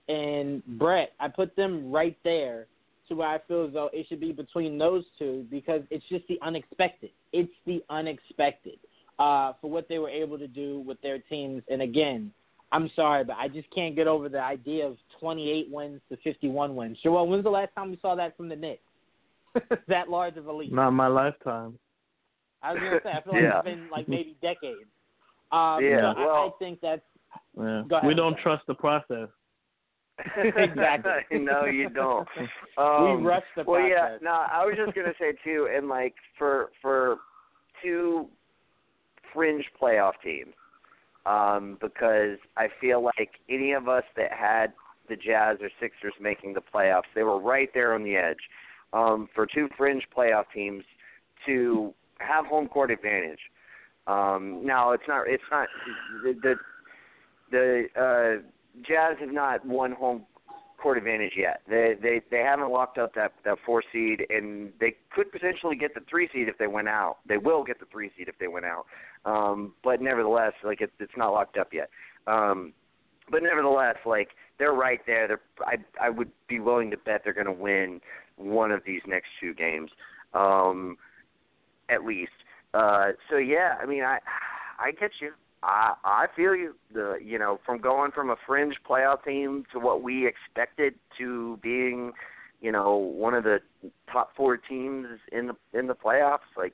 and 0.07 0.63
Brett. 0.77 1.13
I 1.19 1.27
put 1.27 1.55
them 1.55 1.91
right 1.91 2.17
there 2.23 2.67
to 3.11 3.15
where 3.17 3.27
I 3.27 3.39
feel 3.45 3.65
as 3.65 3.73
though 3.73 3.89
it 3.91 4.05
should 4.07 4.21
be 4.21 4.31
between 4.31 4.77
those 4.77 5.03
two 5.19 5.45
because 5.51 5.81
it's 5.89 6.05
just 6.07 6.25
the 6.29 6.39
unexpected. 6.41 7.09
It's 7.33 7.51
the 7.65 7.83
unexpected 7.89 8.79
uh, 9.19 9.51
for 9.59 9.69
what 9.69 9.89
they 9.89 9.99
were 9.99 10.09
able 10.09 10.39
to 10.39 10.47
do 10.47 10.79
with 10.79 10.99
their 11.01 11.19
teams. 11.19 11.61
And 11.69 11.81
again, 11.81 12.31
I'm 12.71 12.89
sorry, 12.95 13.25
but 13.25 13.35
I 13.35 13.49
just 13.49 13.69
can't 13.75 13.97
get 13.97 14.07
over 14.07 14.29
the 14.29 14.39
idea 14.39 14.87
of 14.87 14.95
28 15.19 15.67
wins 15.69 15.99
to 16.09 16.17
51 16.23 16.73
wins. 16.73 16.97
Joel, 17.03 17.27
when's 17.27 17.43
the 17.43 17.49
last 17.49 17.75
time 17.75 17.91
we 17.91 17.99
saw 18.01 18.15
that 18.15 18.37
from 18.37 18.47
the 18.47 18.55
Knicks? 18.55 18.81
that 19.89 20.09
large 20.09 20.37
of 20.37 20.47
a 20.47 20.53
leap? 20.53 20.71
Not 20.71 20.91
my 20.91 21.07
lifetime. 21.07 21.77
I 22.63 22.71
was 22.71 22.79
gonna 22.79 22.99
say, 23.03 23.09
I 23.09 23.21
feel 23.23 23.33
like 23.33 23.41
yeah. 23.41 23.57
it's 23.57 23.65
been 23.65 23.89
like 23.91 24.07
maybe 24.07 24.37
decades. 24.41 24.87
Um, 25.51 25.79
yeah, 25.83 26.13
so 26.13 26.21
well, 26.21 26.29
I, 26.29 26.47
I 26.47 26.49
think 26.59 26.79
that's. 26.79 27.01
Yeah. 27.57 27.83
Go 27.89 27.97
ahead, 27.97 28.07
we 28.07 28.13
don't 28.13 28.37
trust 28.37 28.65
the 28.67 28.73
process. 28.75 29.27
exactly. 30.55 31.39
no, 31.39 31.65
you 31.65 31.89
don't. 31.89 32.27
Um, 32.77 33.17
we 33.19 33.27
rush 33.27 33.43
the 33.57 33.63
well, 33.67 33.81
process. 33.81 33.93
yeah. 33.97 34.17
No, 34.21 34.31
I 34.31 34.65
was 34.65 34.75
just 34.77 34.95
gonna 34.95 35.13
say 35.19 35.33
too, 35.43 35.67
and 35.75 35.89
like 35.89 36.15
for 36.37 36.69
for 36.81 37.17
two 37.83 38.27
fringe 39.33 39.65
playoff 39.79 40.13
teams, 40.23 40.53
um, 41.25 41.77
because 41.81 42.37
I 42.55 42.67
feel 42.79 43.03
like 43.03 43.31
any 43.49 43.73
of 43.73 43.89
us 43.89 44.05
that 44.15 44.31
had 44.31 44.71
the 45.09 45.17
Jazz 45.17 45.57
or 45.61 45.69
Sixers 45.81 46.13
making 46.19 46.53
the 46.53 46.61
playoffs, 46.61 47.11
they 47.13 47.23
were 47.23 47.39
right 47.41 47.69
there 47.73 47.93
on 47.93 48.03
the 48.03 48.15
edge. 48.15 48.39
Um, 48.93 49.27
for 49.35 49.45
two 49.45 49.67
fringe 49.77 50.03
playoff 50.15 50.45
teams 50.53 50.83
to 51.45 51.93
have 52.19 52.45
home 52.45 52.67
court 52.67 52.89
advantage. 52.89 53.39
Um, 54.07 54.65
now 54.65 54.91
it's 54.91 55.03
not 55.07 55.27
it's 55.27 55.43
not 55.51 55.67
the 56.23 56.33
the, 56.41 56.55
the 57.51 58.41
uh, 58.41 58.41
Jazz 58.81 59.17
have 59.19 59.31
not 59.31 59.65
won 59.65 59.91
home 59.91 60.25
court 60.81 60.97
advantage 60.97 61.33
yet. 61.37 61.61
They 61.69 61.95
they 62.01 62.21
they 62.31 62.39
haven't 62.39 62.71
locked 62.71 62.97
up 62.97 63.13
that 63.15 63.33
that 63.45 63.57
four 63.65 63.83
seed, 63.91 64.25
and 64.29 64.71
they 64.79 64.95
could 65.13 65.31
potentially 65.31 65.75
get 65.75 65.93
the 65.93 66.01
three 66.09 66.27
seed 66.33 66.49
if 66.49 66.57
they 66.57 66.67
went 66.67 66.87
out. 66.87 67.17
They 67.27 67.37
will 67.37 67.63
get 67.63 67.79
the 67.79 67.85
three 67.91 68.11
seed 68.17 68.27
if 68.27 68.37
they 68.39 68.47
went 68.47 68.65
out. 68.65 68.85
Um, 69.25 69.73
but 69.83 70.01
nevertheless, 70.01 70.53
like 70.63 70.81
it, 70.81 70.91
it's 70.99 71.11
not 71.15 71.31
locked 71.31 71.57
up 71.57 71.73
yet. 71.73 71.89
Um, 72.27 72.73
but 73.29 73.43
nevertheless, 73.43 73.97
like 74.05 74.29
they're 74.57 74.73
right 74.73 74.99
there. 75.05 75.27
They're 75.27 75.41
I 75.61 75.77
I 76.01 76.09
would 76.09 76.31
be 76.47 76.59
willing 76.59 76.91
to 76.91 76.97
bet 76.97 77.21
they're 77.23 77.33
going 77.33 77.45
to 77.45 77.51
win 77.51 78.01
one 78.37 78.71
of 78.71 78.81
these 78.85 79.01
next 79.07 79.27
two 79.39 79.53
games, 79.53 79.91
um, 80.33 80.97
at 81.89 82.03
least. 82.03 82.31
Uh, 82.73 83.11
so 83.29 83.37
yeah, 83.37 83.75
I 83.81 83.85
mean 83.85 84.03
I 84.03 84.19
I 84.79 84.91
get 84.91 85.11
you. 85.19 85.31
I 85.63 85.93
I 86.03 86.25
feel 86.35 86.55
you. 86.55 86.75
The 86.93 87.17
you 87.23 87.37
know 87.37 87.59
from 87.65 87.79
going 87.79 88.11
from 88.11 88.29
a 88.29 88.35
fringe 88.45 88.75
playoff 88.87 89.23
team 89.23 89.63
to 89.73 89.79
what 89.79 90.01
we 90.01 90.27
expected 90.27 90.95
to 91.17 91.59
being, 91.61 92.13
you 92.61 92.71
know, 92.71 92.95
one 92.95 93.33
of 93.33 93.43
the 93.43 93.59
top 94.11 94.31
four 94.35 94.57
teams 94.57 95.07
in 95.31 95.47
the 95.47 95.77
in 95.77 95.87
the 95.87 95.95
playoffs. 95.95 96.39
Like 96.57 96.73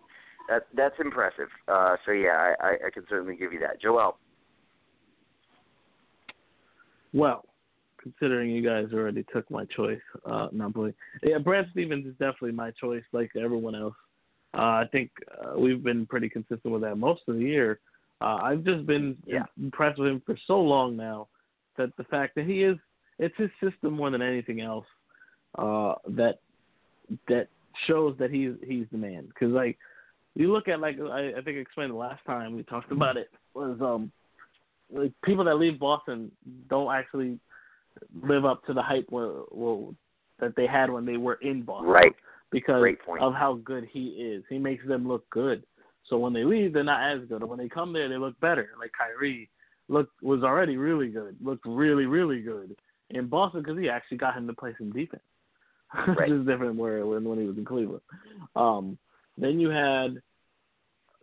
that 0.50 0.68
that's 0.74 0.96
impressive. 1.00 1.50
Uh, 1.68 1.98
so 2.06 2.12
yeah, 2.12 2.54
I, 2.62 2.66
I, 2.66 2.72
I 2.88 2.90
can 2.94 3.04
certainly 3.10 3.36
give 3.36 3.54
you 3.54 3.60
that, 3.60 3.82
Joel. 3.82 4.18
Well, 7.14 7.46
considering 8.02 8.50
you 8.52 8.62
guys 8.62 8.88
already 8.94 9.26
took 9.34 9.50
my 9.50 9.66
choice, 9.66 10.02
uh, 10.26 10.48
not 10.52 10.74
believe. 10.74 10.94
Yeah, 11.24 11.40
Brad 11.40 11.68
Stevens 11.72 12.06
is 12.06 12.14
definitely 12.14 12.52
my 12.52 12.72
choice, 12.72 13.04
like 13.12 13.32
everyone 13.36 13.76
else. 13.76 13.96
Uh, 14.54 14.62
I 14.62 14.86
think 14.92 15.12
uh, 15.32 15.60
we've 15.60 15.84
been 15.84 16.06
pretty 16.06 16.30
consistent 16.30 16.74
with 16.74 16.82
that 16.82 16.96
most 16.96 17.22
of 17.28 17.36
the 17.36 17.42
year. 17.42 17.80
Uh, 18.20 18.40
I've 18.42 18.64
just 18.64 18.86
been 18.86 19.16
yeah. 19.26 19.46
impressed 19.62 20.00
with 20.00 20.10
him 20.10 20.22
for 20.26 20.38
so 20.48 20.60
long 20.60 20.98
now 20.98 21.28
that 21.78 21.96
the 21.98 22.04
fact 22.06 22.36
that 22.36 22.46
he 22.46 22.64
is 22.64 22.78
it's 23.20 23.36
his 23.38 23.50
system 23.64 23.94
more 23.94 24.10
than 24.10 24.22
anything 24.22 24.62
else 24.62 24.86
uh, 25.58 25.94
that 26.10 26.40
that 27.28 27.48
shows 27.88 28.16
that 28.20 28.32
he's 28.32 28.54
he's 28.66 28.86
the 28.92 28.98
man. 28.98 29.28
Because 29.28 29.54
like 29.54 29.78
you 30.36 30.52
look 30.52 30.68
at 30.68 30.80
like 30.80 31.00
I, 31.00 31.34
I 31.38 31.42
think 31.42 31.58
I 31.58 31.62
explained 31.62 31.92
the 31.92 31.98
last 31.98 32.24
time 32.26 32.56
we 32.56 32.64
talked 32.64 32.92
about 32.92 33.18
it 33.18 33.30
was 33.54 33.78
um 33.82 34.12
like 34.92 35.12
people 35.24 35.44
that 35.46 35.56
leave 35.56 35.80
Boston 35.80 36.32
don't 36.70 36.94
actually 36.94 37.40
live 38.24 38.46
up 38.46 38.66
to 38.66 38.74
the 38.74 38.82
hype 38.82 39.08
where, 39.10 39.32
well, 39.52 39.96
that 40.40 40.56
they 40.56 40.68
had 40.68 40.90
when 40.90 41.06
they 41.06 41.18
were 41.18 41.36
in 41.42 41.64
Boston. 41.64 41.90
Right. 41.90 42.16
Because 42.50 42.86
of 43.20 43.34
how 43.34 43.60
good 43.66 43.88
he 43.92 44.08
is. 44.10 44.44
He 44.50 44.58
makes 44.58 44.88
them 44.88 45.06
look 45.06 45.30
good. 45.30 45.64
So 46.10 46.18
when 46.18 46.34
they 46.34 46.44
leave, 46.44 46.74
they're 46.74 46.84
not 46.84 47.16
as 47.16 47.28
good. 47.28 47.44
Or 47.44 47.48
when 47.48 47.60
they 47.60 47.70
come 47.70 47.94
there, 47.94 48.10
they 48.10 48.18
look 48.18 48.40
better. 48.40 48.70
Like 48.80 48.92
Kyrie 48.98 49.50
looked 49.90 50.22
was 50.22 50.44
already 50.44 50.78
really 50.78 51.10
good. 51.10 51.36
Looked 51.42 51.66
really 51.66 52.06
really 52.06 52.42
good 52.42 52.76
in 53.10 53.28
Boston 53.28 53.62
because 53.62 53.80
he 53.80 53.90
actually 53.90 54.18
got 54.18 54.36
him 54.36 54.48
to 54.48 54.54
play 54.54 54.74
some 54.78 54.92
defense. 54.92 55.24
Right. 56.06 56.30
Which 56.30 56.32
is 56.32 56.46
different 56.46 56.76
where 56.76 57.06
when 57.06 57.24
when 57.24 57.40
he 57.40 57.46
was 57.46 57.58
in 57.58 57.64
Cleveland. 57.64 58.02
Um, 58.58 58.98
then 59.38 59.58
you 59.58 59.70
had 59.70 60.22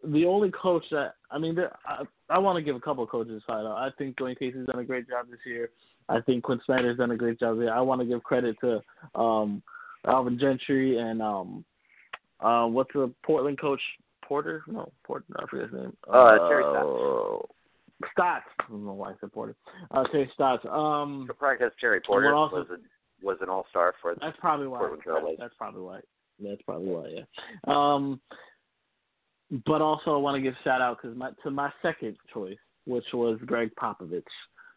the 0.03 0.25
only 0.25 0.51
coach 0.51 0.85
that 0.91 1.17
I 1.31 1.39
mean, 1.39 1.55
there, 1.55 1.77
I, 1.87 2.05
I 2.31 2.39
want 2.39 2.57
to 2.57 2.63
give 2.63 2.77
a 2.77 2.81
couple 2.81 3.05
of 3.05 3.11
coaches 3.11 3.43
a 3.43 3.51
shout 3.51 3.67
out. 3.67 3.77
I 3.77 3.91
think 3.99 4.17
Dwane 4.17 4.39
Casey's 4.39 4.67
done 4.67 4.79
a 4.79 4.85
great 4.85 5.09
job 5.09 5.27
this 5.31 5.41
year. 5.45 5.71
I 6.09 6.21
think 6.21 6.45
Quin 6.45 6.61
Snyder's 6.65 6.99
done 6.99 7.11
a 7.11 7.17
great 7.17 7.41
job 7.41 7.59
here. 7.59 7.71
I 7.71 7.81
want 7.81 8.01
to 8.01 8.07
give 8.07 8.23
credit 8.23 8.57
to 8.61 8.81
um, 9.19 9.63
Alvin 10.07 10.39
Gentry 10.39 10.99
and 10.99 11.21
um, 11.21 11.65
uh, 12.41 12.67
what's 12.67 12.93
the 12.93 13.13
Portland 13.25 13.61
coach 13.61 13.81
Porter? 14.27 14.63
No, 14.67 14.93
Porter. 15.05 15.25
I 15.37 15.47
forget 15.47 15.71
his 15.71 15.75
name. 15.81 15.97
Uh, 16.11 16.39
Terry 16.49 16.63
Stotts. 16.63 17.49
Stotts. 18.13 18.45
I 18.61 18.71
don't 18.71 18.85
know 18.85 18.93
why 18.93 19.11
I 19.11 19.15
said 19.21 19.33
Porter. 19.33 19.55
Uh, 19.91 20.05
Terry 20.05 20.31
Stotts. 20.35 20.65
Um, 20.65 21.29
Probably 21.39 21.57
because 21.59 21.73
Terry 21.81 22.01
Porter 22.07 22.35
also- 22.35 22.57
was 22.57 22.67
a, 22.71 23.25
was 23.25 23.39
an 23.41 23.49
all 23.49 23.67
star 23.71 23.95
for. 24.03 24.15
That's 24.21 24.37
probably 24.41 24.67
why. 24.67 24.79
Portland 24.79 25.03
Trail 25.03 25.21
Blazers. 25.21 25.39
That's 25.41 25.55
probably 25.57 25.83
why. 25.83 26.01
That's 26.41 26.63
probably 26.63 26.89
why. 26.89 27.09
Yeah. 27.09 27.23
Um, 27.67 28.21
but 29.67 29.81
also 29.81 30.15
I 30.15 30.19
want 30.19 30.37
to 30.37 30.43
give 30.43 30.55
shout 30.65 30.81
out 30.81 30.99
because 31.01 31.17
my 31.17 31.31
to 31.43 31.51
my 31.51 31.71
second 31.83 32.17
choice, 32.33 32.59
which 32.87 33.05
was 33.13 33.39
Gregg 33.47 33.71
Popovich, 33.81 34.23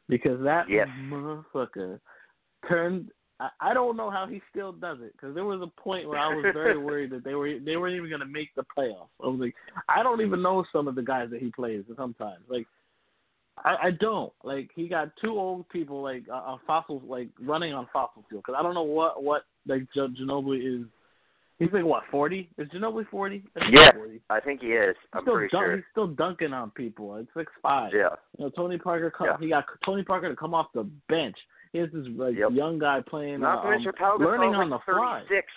because 0.07 0.39
that 0.43 0.69
Yes. 0.69 0.87
motherfucker 1.05 1.99
turned. 2.67 3.09
I, 3.39 3.49
I 3.61 3.73
don't 3.73 3.95
know 3.97 4.09
how 4.09 4.25
he 4.27 4.41
still 4.49 4.71
does 4.71 4.97
it 5.01 5.11
because 5.13 5.35
there 5.35 5.45
was 5.45 5.61
a 5.61 5.81
point 5.81 6.07
where 6.09 6.17
I 6.19 6.33
was 6.33 6.45
very 6.53 6.77
worried 6.83 7.11
that 7.11 7.23
they 7.23 7.35
were 7.35 7.59
they 7.59 7.77
weren't 7.77 7.95
even 7.95 8.09
going 8.09 8.21
to 8.21 8.25
make 8.25 8.53
the 8.55 8.63
playoffs. 8.77 9.09
I 9.23 9.27
was 9.27 9.39
like, 9.39 9.55
I 9.87 10.01
don't 10.03 10.21
even 10.21 10.41
know 10.41 10.65
some 10.73 10.87
of 10.87 10.95
the 10.95 11.03
guys 11.03 11.29
that 11.31 11.41
he 11.41 11.51
plays 11.51 11.83
sometimes. 11.95 12.41
Like, 12.49 12.65
I, 13.63 13.75
I 13.87 13.91
don't 13.91 14.33
like 14.43 14.69
he 14.75 14.87
got 14.87 15.11
two 15.21 15.31
old 15.37 15.67
people 15.69 16.01
like 16.01 16.23
uh, 16.31 16.35
uh, 16.53 16.57
fossil 16.65 17.01
like 17.07 17.29
running 17.39 17.73
on 17.73 17.87
fossil 17.93 18.23
fuel 18.29 18.41
because 18.45 18.55
I 18.57 18.63
don't 18.63 18.73
know 18.73 18.83
what 18.83 19.23
what 19.23 19.43
like 19.67 19.81
G- 19.93 19.99
Ginobili 20.21 20.81
is. 20.81 20.87
He's 21.59 21.69
like 21.73 21.85
what 21.85 22.03
forty? 22.11 22.49
Is 22.59 22.67
Ginobili 22.69 23.07
forty? 23.09 23.43
He's 23.55 23.79
Yeah. 23.81 23.91
40. 23.95 24.21
I 24.29 24.39
think 24.39 24.61
he 24.61 24.67
is. 24.67 24.95
He's 24.99 25.09
I'm 25.13 25.23
still 25.23 25.33
pretty 25.35 25.49
dunk, 25.51 25.65
sure. 25.65 25.75
He's 25.75 25.85
still 25.91 26.07
dunking 26.07 26.53
on 26.53 26.69
people. 26.71 27.15
It's 27.17 27.29
six 27.35 27.51
five. 27.63 27.91
Yeah. 27.95 28.09
You 28.37 28.45
know, 28.45 28.49
Tony 28.51 28.77
Parker. 28.77 29.11
co- 29.11 29.25
Yeah. 29.25 29.37
He 29.39 29.49
got 29.49 29.65
Tony 29.83 30.03
Parker 30.03 30.29
to 30.29 30.35
come 30.35 30.53
off 30.53 30.67
the 30.73 30.83
bench. 31.09 31.35
He 31.73 31.79
has 31.79 31.89
this 31.93 32.07
like 32.15 32.35
Yep. 32.35 32.51
young 32.51 32.79
guy 32.79 33.01
playing, 33.01 33.41
Not 33.41 33.65
uh, 33.65 33.69
mention 33.69 33.91
um, 34.03 34.19
learning 34.19 34.55
on 34.55 34.69
the 34.69 34.79
fly. 34.79 35.23
36. 35.27 35.47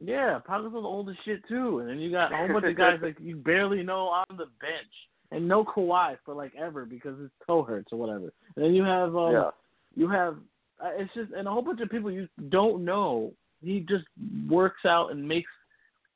Yeah, 0.00 0.40
Pau 0.44 0.60
Gasol's 0.60 0.84
old 0.84 1.08
as 1.08 1.16
shit 1.24 1.46
too, 1.48 1.78
and 1.78 1.88
then 1.88 1.98
you 1.98 2.10
got 2.10 2.32
a 2.32 2.36
whole 2.36 2.48
bunch 2.48 2.66
of 2.66 2.76
guys 2.76 2.98
like 3.02 3.16
you 3.20 3.36
barely 3.36 3.82
know 3.82 4.08
on 4.08 4.24
the 4.30 4.46
bench, 4.60 4.92
and 5.30 5.46
no 5.46 5.64
Kawhi 5.64 6.16
for 6.24 6.34
like 6.34 6.52
ever 6.56 6.84
because 6.84 7.18
his 7.18 7.30
toe 7.46 7.62
hurts 7.62 7.92
or 7.92 7.98
whatever. 7.98 8.32
And 8.56 8.64
then 8.64 8.74
you 8.74 8.82
have 8.82 9.16
um, 9.16 9.32
yeah. 9.32 9.50
you 9.94 10.08
have 10.08 10.36
uh, 10.84 10.90
it's 10.96 11.12
just 11.14 11.32
and 11.32 11.46
a 11.46 11.50
whole 11.50 11.62
bunch 11.62 11.80
of 11.80 11.90
people 11.90 12.10
you 12.10 12.28
don't 12.48 12.84
know. 12.84 13.32
He 13.62 13.80
just 13.80 14.04
works 14.48 14.84
out 14.84 15.10
and 15.10 15.26
makes 15.26 15.50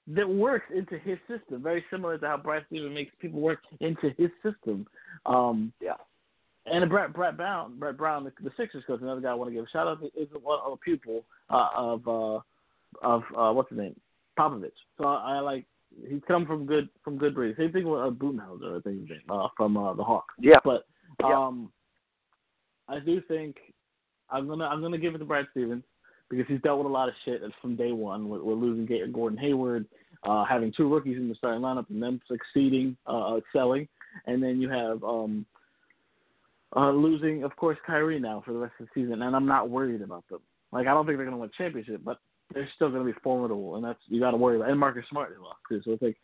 that 0.09 0.29
works 0.29 0.67
into 0.75 0.99
his 0.99 1.19
system, 1.29 1.63
very 1.63 1.85
similar 1.91 2.19
to 2.19 2.27
how 2.27 2.37
Brad 2.37 2.65
Stevens 2.67 2.95
makes 2.95 3.13
people 3.21 3.41
work 3.41 3.61
into 3.81 4.11
his 4.19 4.31
system. 4.43 4.87
Um, 5.27 5.73
Yeah. 5.81 5.97
And 6.71 6.89
Brett 6.91 7.13
Brett 7.13 7.37
Brown, 7.37 7.79
Brett 7.79 7.97
Brown, 7.97 8.25
the, 8.25 8.33
the 8.43 8.51
Sixers 8.57 8.85
coach, 8.87 9.01
another 9.01 9.21
guy 9.21 9.31
I 9.31 9.35
want 9.35 9.51
to 9.51 9.55
give 9.55 9.65
a 9.65 9.69
shout 9.71 9.87
out 9.87 10.01
to, 10.01 10.07
is 10.21 10.29
one 10.43 10.59
of 10.65 10.73
a 10.73 10.77
pupil 10.77 11.25
uh, 11.51 11.69
of 11.75 12.09
uh, 12.09 12.41
of 13.03 13.23
uh, 13.37 13.53
what's 13.53 13.71
his 13.71 13.79
name, 13.79 13.99
Popovich. 14.39 14.71
So 14.99 15.05
I, 15.05 15.37
I 15.37 15.41
like 15.41 15.65
he's 16.09 16.21
come 16.27 16.47
from 16.47 16.67
good 16.67 16.89
from 17.03 17.19
good 17.19 17.35
breed. 17.35 17.57
Same 17.57 17.73
thing 17.73 17.89
with 17.89 18.01
uh, 18.01 18.11
Budenholzer, 18.11 18.79
I 18.79 18.81
think 18.83 19.01
his 19.01 19.11
name, 19.11 19.21
uh, 19.29 19.49
from 19.57 19.77
uh, 19.77 19.95
the 19.95 20.05
Hawks. 20.05 20.35
Yeah. 20.39 20.59
But 20.65 20.87
Yeah. 21.21 21.39
um, 21.39 21.71
I 22.89 23.01
do 23.01 23.21
think 23.23 23.57
I'm 24.31 24.49
gonna 24.49 24.65
I'm 24.65 24.81
gonna 24.81 24.99
give 24.99 25.15
it 25.15 25.19
to 25.19 25.25
Brad 25.25 25.47
Stevens 25.51 25.85
because 26.31 26.47
he's 26.49 26.61
dealt 26.61 26.79
with 26.79 26.87
a 26.87 26.91
lot 26.91 27.09
of 27.09 27.15
shit 27.25 27.43
from 27.61 27.77
day 27.77 27.93
one. 27.93 28.29
With, 28.29 28.43
with 28.43 28.59
losing 28.59 29.13
Gordon 29.13 29.39
Hayward, 29.39 29.87
uh, 30.25 30.45
having 30.45 30.73
two 30.73 30.93
rookies 30.93 31.17
in 31.17 31.29
the 31.29 31.35
starting 31.35 31.63
lineup, 31.63 31.89
and 31.91 32.03
them 32.03 32.21
succeeding, 32.29 32.97
uh, 33.07 33.37
excelling, 33.37 33.89
and 34.27 34.43
then 34.43 34.61
you 34.61 34.69
have 34.69 35.03
um, 35.05 35.47
uh, 36.77 36.91
losing, 36.91 37.45
of 37.45 37.55
course, 37.57 37.79
Kyrie 37.87 38.21
now 38.21 38.43
for 38.45 38.53
the 38.53 38.59
rest 38.59 38.75
of 38.81 38.87
the 38.87 39.01
season. 39.03 39.23
And 39.23 39.35
I'm 39.35 39.47
not 39.47 39.71
worried 39.71 40.03
about 40.03 40.25
them. 40.29 40.41
Like 40.73 40.87
I 40.87 40.91
don't 40.95 41.07
think 41.07 41.19
they're 41.19 41.25
gonna 41.25 41.39
win 41.39 41.51
a 41.53 41.63
championship, 41.63 42.03
but 42.05 42.19
they're 42.53 42.69
still 42.77 42.91
gonna 42.91 43.05
be 43.05 43.19
formidable, 43.23 43.77
and 43.77 43.85
that's 43.85 43.99
you 44.07 44.21
got 44.21 44.33
to 44.33 44.37
worry 44.37 44.57
about. 44.57 44.71
And 44.71 44.79
Marcus 44.79 45.05
Smart 45.11 45.33
is 45.33 45.39
lost 45.41 45.61
too, 45.69 45.81
so 45.85 45.93
it's 45.93 46.03
like 46.03 46.17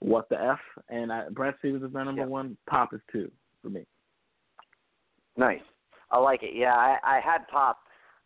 what 0.00 0.28
the 0.28 0.38
f. 0.42 0.58
And 0.90 1.10
I, 1.12 1.28
Brad 1.30 1.54
Stevens 1.60 1.82
is 1.82 1.92
my 1.92 2.04
number 2.04 2.22
Yeah. 2.22 2.26
one. 2.28 2.56
Pop 2.68 2.92
is 2.92 3.00
two 3.10 3.30
for 3.62 3.70
me. 3.70 3.86
Nice. 5.36 5.60
I 6.10 6.18
like 6.18 6.42
it. 6.42 6.54
Yeah, 6.54 6.74
I, 6.74 6.98
I 7.02 7.20
had 7.20 7.48
Pop 7.48 7.78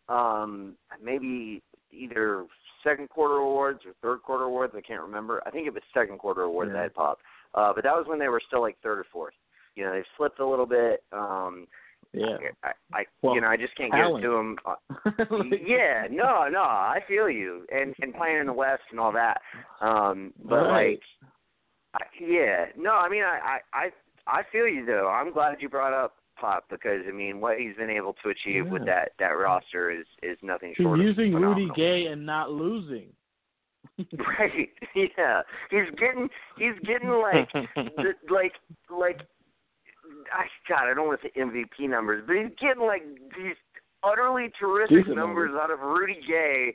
um 0.09 0.75
maybe 1.01 1.61
either 1.91 2.45
second 2.83 3.09
quarter 3.09 3.35
awards 3.35 3.79
or 3.85 3.93
third 4.01 4.23
quarter 4.23 4.45
awards, 4.45 4.73
I 4.75 4.81
can't 4.81 5.01
remember. 5.01 5.41
I 5.45 5.51
think 5.51 5.67
it 5.67 5.73
was 5.73 5.83
second 5.93 6.17
quarter 6.19 6.41
awards 6.43 6.71
Yeah. 6.73 6.79
I 6.79 6.83
had 6.83 6.93
Pop. 6.93 7.19
Uh 7.53 7.71
but 7.73 7.83
that 7.83 7.95
was 7.95 8.05
when 8.07 8.19
they 8.19 8.27
were 8.27 8.41
still 8.45 8.61
like 8.61 8.77
third 8.83 8.99
or 8.99 9.05
fourth. 9.11 9.33
You 9.75 9.85
know, 9.85 9.93
they've 9.93 10.03
slipped 10.17 10.39
a 10.39 10.45
little 10.45 10.65
bit. 10.65 11.03
Um 11.11 11.67
Yeah. 12.13 12.37
I, 12.63 12.71
I 12.93 13.05
Well, 13.21 13.35
you 13.35 13.41
know, 13.41 13.47
I 13.47 13.57
just 13.57 13.75
can't 13.75 13.91
talent. 13.91 14.21
get 14.23 14.27
to 14.29 14.33
them. 14.35 14.57
yeah, 15.65 16.07
no, 16.11 16.47
no, 16.49 16.61
I 16.61 16.99
feel 17.07 17.29
you. 17.29 17.65
And 17.73 17.95
and 18.01 18.13
playing 18.13 18.39
in 18.39 18.47
the 18.47 18.53
West 18.53 18.83
and 18.91 18.99
all 18.99 19.11
that. 19.13 19.41
Um 19.81 20.33
but 20.43 20.67
Right. 20.67 20.99
like 21.93 22.01
I, 22.01 22.05
yeah, 22.23 22.65
no, 22.77 22.91
I 22.93 23.09
mean 23.09 23.23
I, 23.23 23.59
I 23.73 23.77
I 23.77 23.91
I 24.27 24.41
feel 24.51 24.67
you 24.67 24.85
though. 24.85 25.09
I'm 25.09 25.33
glad 25.33 25.57
you 25.61 25.67
brought 25.69 25.93
up 25.93 26.15
Pop 26.39 26.65
because 26.69 27.01
I 27.07 27.11
mean 27.11 27.39
what 27.41 27.59
he's 27.59 27.75
been 27.75 27.89
able 27.89 28.15
to 28.23 28.29
achieve 28.29 28.67
with 28.67 28.85
that 28.85 29.11
that 29.19 29.27
roster 29.31 29.91
is 29.91 30.05
is 30.23 30.37
nothing 30.41 30.73
He's 30.75 30.83
short 30.85 30.99
using 30.99 31.33
of 31.35 31.41
Rudy. 31.41 31.69
Gay 31.75 32.05
and 32.07 32.25
not 32.25 32.51
losing. 32.51 33.09
Right. 34.17 34.69
Yeah. 34.95 35.41
He's 35.69 35.89
getting 35.99 36.29
he's 36.57 36.77
getting 36.85 37.09
like 37.09 37.51
the, 37.75 38.13
like 38.31 38.53
like 38.89 39.21
I 40.33 40.45
God, 40.67 40.89
I 40.89 40.93
don't 40.93 41.07
want 41.07 41.21
to 41.21 41.27
say 41.27 41.41
MVP 41.41 41.89
numbers, 41.89 42.23
but 42.27 42.35
he's 42.35 42.51
getting 42.59 42.83
like 42.85 43.03
these 43.37 43.55
utterly 44.03 44.51
terrific 44.59 44.97
Decent 45.05 45.15
numbers 45.15 45.51
out 45.61 45.71
of 45.71 45.79
Rudy 45.79 46.19
Gay 46.27 46.73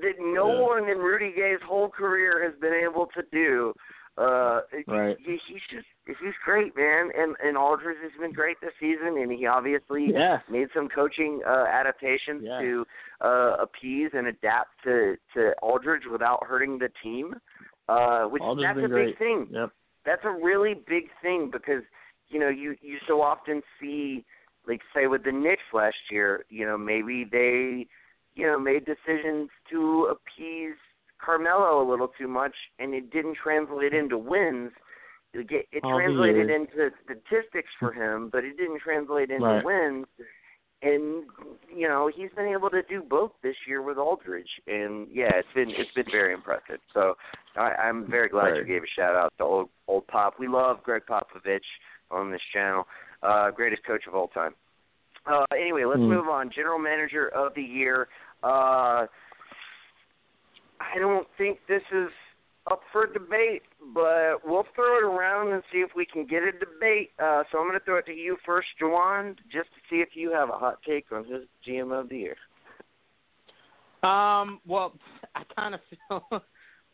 that 0.00 0.14
no 0.18 0.52
Yeah. 0.52 0.60
one 0.66 0.88
in 0.88 0.98
Rudy 0.98 1.32
Gay's 1.34 1.60
whole 1.66 1.88
career 1.88 2.44
has 2.44 2.58
been 2.60 2.74
able 2.74 3.06
to 3.16 3.22
do. 3.32 3.72
Uh 4.16 4.60
Right. 4.88 5.16
he, 5.24 5.38
he's 5.48 5.62
just 5.70 5.86
he's 6.06 6.34
great, 6.44 6.74
man. 6.76 7.10
And 7.16 7.36
and 7.42 7.56
Aldridge 7.56 7.98
has 8.02 8.12
been 8.20 8.32
great 8.32 8.56
this 8.60 8.72
season 8.80 9.16
and 9.18 9.30
he 9.30 9.46
obviously 9.46 10.12
made 10.50 10.68
some 10.74 10.88
coaching 10.88 11.40
uh, 11.46 11.66
adaptations 11.70 12.42
Yeah. 12.44 12.60
to 12.60 12.86
uh, 13.20 13.56
appease 13.60 14.10
and 14.14 14.26
adapt 14.26 14.70
to 14.84 15.16
to 15.34 15.52
Aldridge 15.62 16.02
without 16.10 16.44
hurting 16.46 16.78
the 16.78 16.90
team, 17.02 17.34
uh, 17.88 18.24
which 18.24 18.42
Aldridge's 18.42 18.74
that's 18.76 18.84
a 18.84 18.88
great. 18.88 19.06
big 19.06 19.18
thing. 19.18 19.48
Yep. 19.50 19.70
That's 20.04 20.24
a 20.24 20.30
really 20.30 20.74
big 20.74 21.04
thing 21.22 21.50
because 21.52 21.82
you 22.30 22.38
know 22.38 22.48
you 22.48 22.76
you 22.80 22.98
so 23.06 23.20
often 23.22 23.62
see 23.80 24.24
like 24.66 24.80
say 24.94 25.06
with 25.06 25.24
the 25.24 25.32
Knicks 25.32 25.62
last 25.72 25.96
year, 26.10 26.44
you 26.48 26.66
know 26.66 26.76
maybe 26.78 27.24
they 27.30 27.86
you 28.34 28.46
know 28.46 28.58
made 28.58 28.84
decisions 28.84 29.50
to 29.70 30.10
appease 30.10 30.76
Carmelo 31.24 31.82
a 31.82 31.86
little 31.88 32.08
too 32.18 32.28
much, 32.28 32.54
and 32.78 32.94
it 32.94 33.10
didn't 33.10 33.36
translate 33.42 33.92
into 33.92 34.18
wins. 34.18 34.70
It, 35.34 35.48
get- 35.48 35.66
it 35.72 35.82
oh, 35.84 35.88
All 35.90 35.98
translated 35.98 36.48
into 36.50 36.90
statistics 37.04 37.68
for 37.78 37.92
him, 37.92 38.30
but 38.30 38.44
it 38.44 38.56
didn't 38.56 38.80
translate 38.80 39.30
into 39.30 39.44
Right. 39.44 39.64
wins 39.64 40.06
and 40.82 41.24
you 41.74 41.88
know 41.88 42.10
he's 42.14 42.30
been 42.36 42.46
able 42.46 42.70
to 42.70 42.82
do 42.88 43.02
both 43.02 43.32
this 43.42 43.56
year 43.66 43.82
with 43.82 43.98
Aldridge, 43.98 44.48
and 44.66 45.08
yeah, 45.12 45.30
it's 45.34 45.48
been 45.54 45.70
it's 45.70 45.90
been 45.94 46.06
very 46.10 46.32
impressive. 46.32 46.78
So 46.94 47.14
I, 47.56 47.72
I'm 47.82 48.08
very 48.08 48.28
glad 48.28 48.50
Right. 48.50 48.56
you 48.58 48.64
gave 48.64 48.82
a 48.82 48.86
shout 48.94 49.16
out 49.16 49.32
to 49.38 49.44
old 49.44 49.68
old 49.88 50.06
Pop. 50.06 50.34
We 50.38 50.46
love 50.46 50.82
Gregg 50.82 51.02
Popovich 51.08 51.60
on 52.10 52.30
this 52.30 52.40
channel, 52.52 52.86
uh, 53.22 53.50
greatest 53.50 53.84
coach 53.84 54.06
of 54.06 54.14
all 54.14 54.28
time. 54.28 54.54
Uh, 55.26 55.44
anyway, 55.52 55.84
let's 55.84 56.00
Hmm. 56.00 56.08
move 56.08 56.28
on. 56.28 56.50
General 56.50 56.78
Manager 56.78 57.28
of 57.28 57.54
the 57.54 57.62
Year. 57.62 58.08
Uh, 58.42 59.06
I 60.80 60.98
don't 60.98 61.28
think 61.36 61.58
this 61.66 61.82
is 61.90 62.10
up 62.70 62.82
for 62.92 63.06
debate, 63.06 63.62
but 63.94 64.44
we'll 64.46 64.66
throw 64.74 64.98
it 64.98 65.04
around 65.04 65.52
and 65.52 65.62
see 65.72 65.78
if 65.78 65.94
we 65.94 66.04
can 66.06 66.24
get 66.24 66.42
a 66.42 66.52
debate. 66.52 67.12
Uh, 67.18 67.42
so 67.50 67.58
I'm 67.58 67.66
going 67.66 67.78
to 67.78 67.84
throw 67.84 67.96
it 67.96 68.06
to 68.06 68.12
you 68.12 68.36
first, 68.44 68.68
Juwan, 68.80 69.36
just 69.50 69.68
to 69.74 69.80
see 69.90 69.96
if 69.96 70.10
you 70.14 70.30
have 70.32 70.50
a 70.50 70.58
hot 70.58 70.78
take 70.86 71.10
on 71.10 71.24
who's 71.24 71.46
GM 71.66 71.92
of 71.92 72.08
the 72.08 72.18
year. 72.18 72.36
Um, 74.02 74.60
well, 74.66 74.94
I 75.34 75.42
kind 75.56 75.74
of 75.74 75.80
feel, 76.08 76.42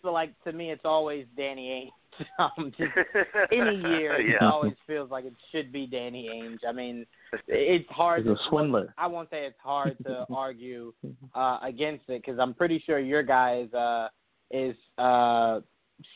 feel 0.04 0.12
like 0.12 0.32
to 0.44 0.52
me 0.52 0.70
it's 0.70 0.84
always 0.84 1.26
Danny 1.36 1.68
Ainge. 1.68 1.90
Um, 2.38 2.72
just 2.78 2.92
any 3.52 3.74
year, 3.76 4.14
it 4.20 4.40
always 4.40 4.74
feels 4.86 5.10
like 5.10 5.24
it 5.24 5.32
should 5.50 5.72
be 5.72 5.84
Danny 5.84 6.30
Ainge. 6.32 6.58
I 6.68 6.70
mean, 6.70 7.04
it's 7.48 7.90
hard. 7.90 8.22
He's 8.22 8.30
a 8.30 8.36
to- 8.36 8.40
swindler. 8.48 8.94
I 8.96 9.08
won't 9.08 9.28
say 9.30 9.46
it's 9.46 9.58
hard 9.60 9.96
to 10.06 10.24
argue 10.32 10.92
uh, 11.34 11.58
against 11.64 12.04
it 12.08 12.22
because 12.24 12.38
I'm 12.38 12.54
pretty 12.54 12.80
sure 12.86 13.00
your 13.00 13.24
guys 13.24 13.72
uh, 13.74 14.10
is 14.52 14.76
uh, 14.96 15.58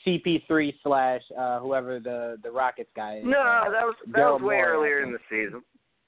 CP3 0.07 0.73
slash 0.85 1.23
uh, 1.37 1.59
whoever 1.59 1.99
the 1.99 2.37
the 2.45 2.51
Rockets 2.51 2.91
guy 2.95 3.17
is. 3.19 3.25
No, 3.25 3.41
uh, 3.41 3.65
that 3.71 3.85
was 3.85 3.97
that 4.07 4.17
Daryl 4.19 4.35
was 4.35 4.43
way 4.43 4.55
Morey, 4.55 4.61
I 4.61 4.67
earlier 4.67 5.03
in 5.03 5.11
the 5.11 5.19
season. 5.29 5.63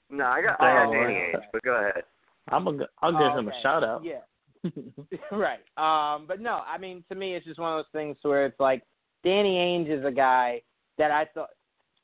No, 0.09 0.23
I 0.23 0.41
got 0.41 0.61
I 0.61 0.73
got 0.73 0.87
Oh, 0.87 0.93
Danny 0.93 1.13
right. 1.15 1.35
Ainge, 1.35 1.41
but 1.51 1.63
go 1.63 1.75
ahead. 1.75 2.03
I'm 2.47 2.65
a, 2.67 2.87
I'll 3.01 3.11
give 3.11 3.21
Oh, 3.33 3.39
him 3.39 3.49
a 3.49 3.61
shout 3.61 3.83
out. 3.83 4.05
Yeah. 4.05 4.19
right. 5.31 5.59
Um, 5.77 6.25
but 6.27 6.39
no, 6.39 6.61
I 6.67 6.77
mean, 6.77 7.03
to 7.09 7.15
me, 7.15 7.35
it's 7.35 7.45
just 7.45 7.59
one 7.59 7.73
of 7.73 7.77
those 7.77 7.91
things 7.99 8.17
where 8.21 8.45
it's 8.45 8.59
like 8.59 8.83
Danny 9.23 9.55
Ainge 9.55 9.89
is 9.97 10.05
a 10.05 10.11
guy 10.11 10.61
that 10.97 11.11
I 11.11 11.25
thought 11.33 11.49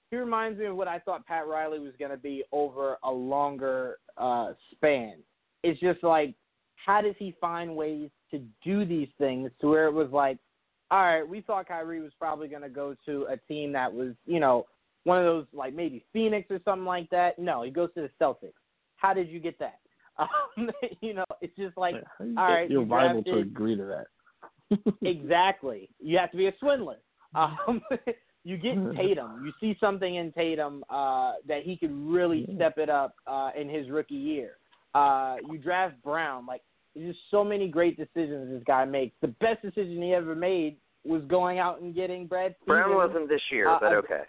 he 0.10 0.18
reminds 0.18 0.60
me 0.60 0.66
of 0.66 0.76
what 0.76 0.88
I 0.88 1.00
thought 1.00 1.26
Pat 1.26 1.48
Riley 1.48 1.80
was 1.80 1.94
going 2.00 2.12
to 2.12 2.18
be 2.18 2.44
over 2.52 2.98
a 3.04 3.12
longer 3.12 3.98
uh, 4.18 4.54
span. 4.72 5.16
It's 5.64 5.80
just 5.80 6.02
like, 6.04 6.34
how 6.76 7.02
does 7.02 7.16
he 7.20 7.36
find 7.42 7.76
ways 7.76 8.10
to 8.32 8.42
do 8.64 8.86
these 8.86 9.10
things 9.18 9.52
to 9.60 9.68
where 9.68 9.88
it 9.88 9.94
was 9.94 10.10
like, 10.12 10.38
all 10.90 11.04
right, 11.04 11.28
we 11.28 11.42
thought 11.42 11.68
Kyrie 11.68 12.02
was 12.02 12.14
probably 12.18 12.48
going 12.48 12.62
to 12.62 12.70
go 12.70 12.96
to 13.06 13.28
a 13.30 13.36
team 13.52 13.74
that 13.74 13.92
was, 13.92 14.14
you 14.26 14.40
know, 14.40 14.66
one 15.04 15.18
of 15.20 15.26
those 15.26 15.46
like 15.54 15.74
maybe 15.74 16.06
Phoenix 16.14 16.50
or 16.50 16.60
something 16.64 16.86
like 16.86 17.10
that. 17.10 17.38
No, 17.38 17.64
he 17.64 17.72
goes 17.72 17.90
to 17.96 18.02
the 18.02 18.10
Celtics. 18.22 18.54
How 18.96 19.14
did 19.14 19.28
you 19.28 19.40
get 19.40 19.60
that? 19.60 19.80
Um, 20.58 20.72
you 21.02 21.14
know, 21.14 21.26
it's 21.42 21.56
just 21.56 21.78
like 21.78 21.96
Yeah, 21.96 22.26
you 22.26 22.36
all 22.38 22.48
get 22.48 22.54
right, 22.54 22.70
your 22.72 22.82
you 23.18 23.24
to 23.24 23.38
agree 23.40 23.76
to 23.76 23.84
that. 23.86 24.94
exactly. 25.04 25.90
You 26.00 26.18
have 26.18 26.32
to 26.32 26.38
be 26.38 26.48
a 26.48 26.54
swindler. 26.60 26.98
Um, 27.36 27.82
you 28.44 28.58
get 28.58 28.76
Tatum. 28.96 29.44
You 29.46 29.52
see 29.60 29.78
something 29.80 30.16
in 30.16 30.32
Tatum 30.32 30.84
uh, 30.90 31.34
that 31.48 31.64
he 31.64 31.78
could 31.78 31.92
really 31.94 32.46
Yeah. 32.48 32.56
step 32.56 32.78
it 32.78 32.90
up 32.90 33.16
uh, 33.28 33.52
in 33.60 33.70
his 33.70 33.90
rookie 33.90 34.16
year. 34.16 34.58
Uh, 34.96 35.36
you 35.52 35.58
draft 35.58 36.02
Brown. 36.04 36.46
Like 36.46 36.62
there's 36.96 37.14
just 37.14 37.20
so 37.30 37.44
many 37.44 37.68
great 37.68 37.98
decisions 37.98 38.50
this 38.50 38.64
guy 38.66 38.86
makes. 38.86 39.16
The 39.22 39.28
best 39.28 39.62
decision 39.62 40.02
he 40.02 40.14
ever 40.14 40.34
made 40.36 40.78
was 41.06 41.22
going 41.28 41.60
out 41.60 41.82
and 41.82 41.94
getting 41.94 42.26
Brad. 42.26 42.56
Brown 42.66 42.90
Stevens. 42.90 42.96
wasn't 43.14 43.30
this 43.30 43.42
year, 43.52 43.70
Uh, 43.70 43.78
but 43.80 43.92
I- 43.92 43.96
okay. 43.98 44.22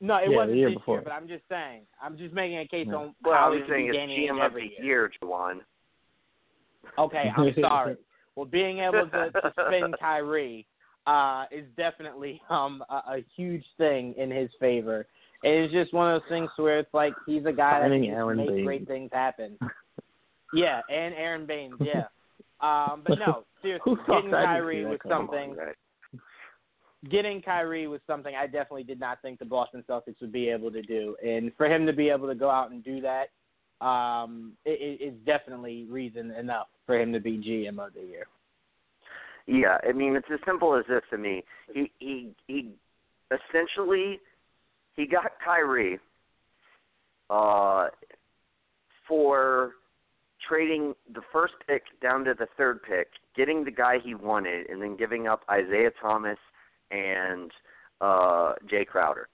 No, 0.00 0.16
it 0.16 0.30
Yeah, 0.30 0.36
wasn't 0.36 0.52
the 0.52 0.58
year 0.58 0.68
this 0.70 0.78
before. 0.78 0.94
year. 0.96 1.02
But 1.02 1.12
I'm 1.12 1.26
just 1.28 1.42
saying. 1.48 1.82
I'm 2.00 2.16
just 2.16 2.32
making 2.34 2.58
a 2.58 2.66
case 2.68 2.86
Yeah. 2.88 2.94
on 2.96 3.14
Well, 3.24 3.34
how 3.34 3.46
I'm 3.48 3.52
he 3.54 3.58
just 3.58 3.68
could 3.68 3.74
saying 3.74 3.84
be 3.86 3.88
it's 3.90 3.96
Danny 3.98 4.16
GM 4.28 4.30
of 4.30 4.36
the 4.38 4.42
every 4.44 4.70
year. 4.78 4.84
year, 4.84 5.10
Juwan. 5.22 5.60
Okay, 6.98 7.30
I'm 7.36 7.54
sorry. 7.60 7.96
well, 8.36 8.46
being 8.46 8.78
able 8.78 9.08
to, 9.08 9.30
to 9.30 9.52
spin 9.66 9.92
Kyrie 10.00 10.66
uh, 11.06 11.44
is 11.50 11.64
definitely 11.76 12.40
um, 12.50 12.82
a, 12.90 12.94
a 12.94 13.24
huge 13.36 13.64
thing 13.76 14.14
in 14.16 14.30
his 14.30 14.50
favor. 14.60 15.06
And 15.44 15.52
it's 15.54 15.72
just 15.72 15.92
one 15.94 16.12
of 16.12 16.20
those 16.20 16.28
things 16.28 16.50
where 16.56 16.78
it's 16.80 16.92
like 16.92 17.14
he's 17.26 17.44
a 17.46 17.52
guy 17.52 17.78
that 17.80 17.84
Signing 17.84 18.10
can 18.10 18.36
make 18.36 18.48
Baynes. 18.48 18.64
great 18.64 18.86
things 18.88 19.10
happen. 19.12 19.56
yeah, 20.52 20.80
and 20.90 21.14
Aron 21.14 21.46
Baynes, 21.46 21.74
yeah. 21.80 22.04
Um, 22.60 23.02
but 23.06 23.18
no, 23.20 23.44
seriously, 23.62 23.82
Who 23.84 23.96
getting 24.12 24.30
that'd 24.32 24.46
Kyrie 24.46 24.80
be 24.80 24.84
was 24.86 24.98
that 25.02 25.08
come 25.08 25.12
on, 25.12 25.18
something. 25.28 25.54
Right. 25.56 25.76
Getting 27.10 27.40
Kyrie 27.42 27.86
was 27.86 28.00
something 28.06 28.34
I 28.34 28.46
definitely 28.46 28.82
did 28.82 28.98
not 28.98 29.22
think 29.22 29.38
the 29.38 29.44
Boston 29.44 29.84
Celtics 29.88 30.20
would 30.20 30.32
be 30.32 30.48
able 30.48 30.72
to 30.72 30.82
do, 30.82 31.16
and 31.24 31.52
for 31.56 31.66
him 31.66 31.86
to 31.86 31.92
be 31.92 32.08
able 32.08 32.26
to 32.26 32.34
go 32.34 32.50
out 32.50 32.72
and 32.72 32.82
do 32.82 33.00
that, 33.02 33.28
um, 33.86 34.54
it, 34.64 35.00
it 35.00 35.04
is 35.04 35.14
definitely 35.24 35.84
reason 35.88 36.32
enough 36.32 36.66
for 36.86 37.00
him 37.00 37.12
to 37.12 37.20
be 37.20 37.38
GM 37.38 37.78
of 37.78 37.94
the 37.94 38.00
year. 38.00 38.26
Yeah, 39.46 39.78
I 39.88 39.92
mean 39.92 40.16
it's 40.16 40.26
as 40.32 40.40
simple 40.44 40.76
as 40.76 40.84
this 40.88 41.02
to 41.10 41.18
me. 41.18 41.42
He 41.72 41.90
he 41.98 42.30
he 42.46 42.70
essentially 43.30 44.20
he 44.94 45.06
got 45.06 45.32
Kyrie 45.42 45.98
uh 47.30 47.86
for 49.06 49.72
trading 50.46 50.94
the 51.14 51.22
first 51.32 51.54
pick 51.66 51.82
down 52.02 52.24
to 52.24 52.34
the 52.34 52.46
third 52.58 52.82
pick, 52.82 53.08
getting 53.34 53.64
the 53.64 53.70
guy 53.70 53.98
he 54.04 54.14
wanted, 54.14 54.68
and 54.68 54.82
then 54.82 54.96
giving 54.96 55.26
up 55.26 55.42
Isaiah 55.50 55.92
Thomas 56.00 56.38
and 56.90 57.50
uh 58.00 58.54
Jae 58.70 58.86
Crowder. 58.86 59.28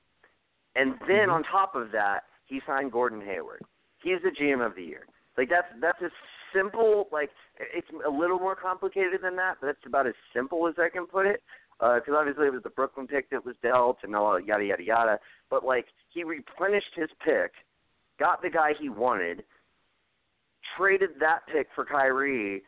And 0.76 0.94
then 1.06 1.30
on 1.30 1.44
top 1.44 1.74
of 1.74 1.92
that, 1.92 2.24
he 2.46 2.60
signed 2.66 2.92
Gordon 2.92 3.20
Hayward. 3.20 3.62
He's 4.02 4.18
the 4.22 4.30
GM 4.30 4.64
of 4.64 4.74
the 4.74 4.82
year. 4.82 5.06
Like 5.36 5.48
that's 5.48 5.68
that's 5.80 5.98
as 6.04 6.10
simple. 6.54 7.08
Like 7.12 7.30
it's 7.58 7.88
a 8.06 8.10
little 8.10 8.38
more 8.38 8.56
complicated 8.56 9.20
than 9.22 9.36
that, 9.36 9.56
but 9.60 9.68
that's 9.68 9.86
about 9.86 10.06
as 10.06 10.14
simple 10.34 10.68
as 10.68 10.74
I 10.78 10.88
can 10.88 11.06
put 11.06 11.26
it. 11.26 11.42
Because 11.78 12.14
obviously 12.16 12.46
it 12.46 12.52
was 12.52 12.62
the 12.62 12.70
Brooklyn 12.70 13.06
pick 13.06 13.30
that 13.30 13.44
was 13.44 13.56
dealt 13.62 13.98
and 14.02 14.14
all 14.14 14.38
yada 14.40 14.64
yada 14.64 14.82
yada. 14.82 15.18
But 15.50 15.64
like 15.64 15.86
he 16.12 16.24
replenished 16.24 16.94
his 16.94 17.10
pick, 17.24 17.52
got 18.18 18.42
the 18.42 18.50
guy 18.50 18.72
he 18.78 18.88
wanted, 18.88 19.42
traded 20.76 21.10
that 21.20 21.40
pick 21.52 21.66
for 21.74 21.84
Kyrie, 21.84 22.62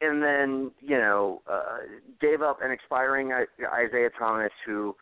and 0.00 0.22
then 0.22 0.70
you 0.80 0.96
know 0.96 1.42
uh, 1.50 1.78
gave 2.20 2.42
up 2.42 2.58
an 2.62 2.70
expiring 2.70 3.32
Isaiah 3.32 4.10
Thomas, 4.18 4.52
who 4.64 4.94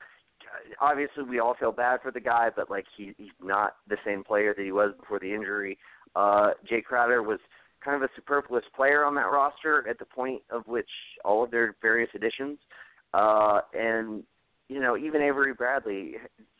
uh, 0.42 0.84
obviously 0.84 1.24
we 1.24 1.40
all 1.40 1.54
feel 1.58 1.72
bad 1.72 2.00
for 2.02 2.10
the 2.10 2.20
guy, 2.20 2.50
but 2.54 2.70
like 2.70 2.86
he, 2.96 3.14
he's 3.16 3.28
not 3.42 3.76
the 3.88 3.96
same 4.04 4.22
player 4.22 4.54
that 4.56 4.64
he 4.64 4.72
was 4.72 4.92
before 4.98 5.18
the 5.18 5.32
injury. 5.32 5.78
Uh, 6.14 6.50
Jae 6.70 6.84
Crowder 6.84 7.22
was 7.22 7.40
kind 7.84 7.96
of 7.96 8.02
a 8.02 8.12
superfluous 8.14 8.64
player 8.74 9.04
on 9.04 9.14
that 9.16 9.30
roster 9.30 9.86
at 9.88 9.98
the 9.98 10.04
point 10.04 10.42
of 10.50 10.66
which 10.66 10.88
all 11.24 11.44
of 11.44 11.50
their 11.50 11.76
various 11.82 12.10
additions. 12.14 12.58
Uh, 13.12 13.60
and 13.74 14.22
you 14.68 14.80
know, 14.80 14.96
even 14.96 15.20
Avery 15.20 15.54
Bradley 15.54 16.14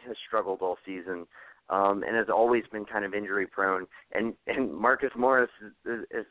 has 0.06 0.16
struggled 0.27 0.61
all 0.61 0.77
season, 0.85 1.27
um, 1.70 2.02
and 2.06 2.15
has 2.16 2.27
always 2.28 2.65
been 2.70 2.85
kind 2.85 3.05
of 3.05 3.15
injury 3.15 3.47
prone. 3.47 3.86
And 4.12 4.35
and 4.47 4.73
Marcus 4.73 5.11
Morris 5.16 5.51
is. 5.86 6.05
has 6.12 6.24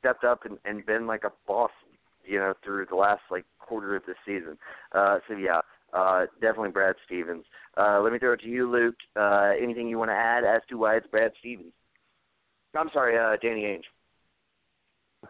stepped 0.00 0.24
up 0.24 0.44
and, 0.44 0.58
and 0.64 0.84
been 0.84 1.06
like 1.06 1.24
a 1.24 1.32
boss, 1.46 1.70
you 2.24 2.38
know, 2.38 2.54
through 2.64 2.86
the 2.86 2.96
last 2.96 3.22
like 3.30 3.44
quarter 3.58 3.94
of 3.94 4.02
the 4.06 4.14
season. 4.26 4.58
Uh, 4.92 5.18
so 5.28 5.36
yeah, 5.36 5.60
uh, 5.92 6.26
definitely 6.40 6.70
Brad 6.70 6.96
Stevens. 7.06 7.44
Uh, 7.76 8.00
let 8.02 8.12
me 8.12 8.18
throw 8.18 8.32
it 8.32 8.40
to 8.40 8.48
you, 8.48 8.70
Luke. 8.70 8.96
Uh, 9.16 9.52
anything 9.60 9.88
you 9.88 9.98
want 9.98 10.10
to 10.10 10.14
add 10.14 10.44
as 10.44 10.62
to 10.68 10.76
why 10.76 10.96
it's 10.96 11.06
Brad 11.06 11.32
Stevens? 11.38 11.72
I'm 12.76 12.90
sorry, 12.92 13.16
uh, 13.16 13.36
Danny 13.42 13.62
Ainge. 13.62 13.84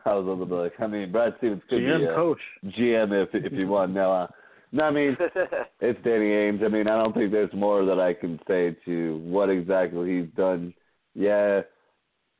I 0.04 0.14
was 0.14 0.28
on 0.28 0.38
the 0.38 0.46
book. 0.46 0.72
I 0.78 0.86
mean, 0.86 1.10
Brad 1.10 1.34
Stevens 1.38 1.62
could 1.68 1.80
GM 1.80 1.98
be 1.98 2.04
a 2.04 2.14
coach. 2.14 2.38
GM 2.64 3.22
if 3.22 3.28
if 3.34 3.52
you 3.52 3.66
want. 3.66 3.92
No, 3.92 4.12
uh, 4.12 4.26
no, 4.72 4.84
I 4.84 4.90
mean 4.90 5.16
it's 5.80 6.04
Danny 6.04 6.30
Ainge. 6.30 6.64
I 6.64 6.68
mean, 6.68 6.86
I 6.86 7.02
don't 7.02 7.14
think 7.14 7.32
there's 7.32 7.52
more 7.52 7.84
that 7.84 7.98
I 7.98 8.14
can 8.14 8.38
say 8.46 8.76
to 8.84 9.18
what 9.24 9.50
exactly 9.50 10.20
he's 10.20 10.30
done. 10.36 10.72
Yeah, 11.14 11.62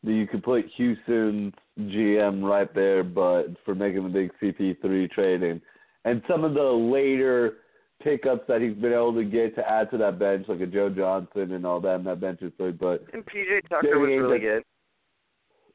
you 0.02 0.26
could 0.26 0.42
put 0.42 0.64
Houston's 0.76 1.54
GM 1.88 2.42
right 2.42 2.72
there, 2.74 3.02
but 3.02 3.46
for 3.64 3.74
making 3.74 4.02
the 4.04 4.08
big 4.08 4.30
CP3 4.42 5.10
trade 5.10 5.42
and 5.42 5.60
and 6.04 6.22
some 6.28 6.44
of 6.44 6.54
the 6.54 6.62
later 6.62 7.58
pickups 8.02 8.44
that 8.48 8.62
he's 8.62 8.74
been 8.74 8.92
able 8.92 9.14
to 9.14 9.24
get 9.24 9.54
to 9.54 9.70
add 9.70 9.90
to 9.90 9.98
that 9.98 10.18
bench, 10.18 10.46
like 10.48 10.60
a 10.60 10.66
Joe 10.66 10.88
Johnson 10.88 11.52
and 11.52 11.66
all 11.66 11.80
that, 11.80 11.96
and 11.96 12.06
that 12.06 12.20
bench 12.20 12.40
is 12.42 12.52
good. 12.58 12.78
But 12.78 13.04
and 13.12 13.24
PJ 13.26 13.68
Tucker 13.68 13.98
was 13.98 14.08
really 14.08 14.38
good. 14.38 14.62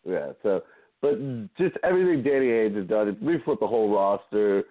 yeah, 0.03 0.31
so 0.41 0.63
but 1.01 1.19
just 1.57 1.75
everything 1.83 2.23
Danny 2.23 2.47
Ainge 2.47 2.77
has 2.77 2.87
done, 2.87 3.07
it's 3.07 3.21
reflip 3.21 3.59
the 3.59 3.67
whole 3.67 3.93
roster. 3.93 4.63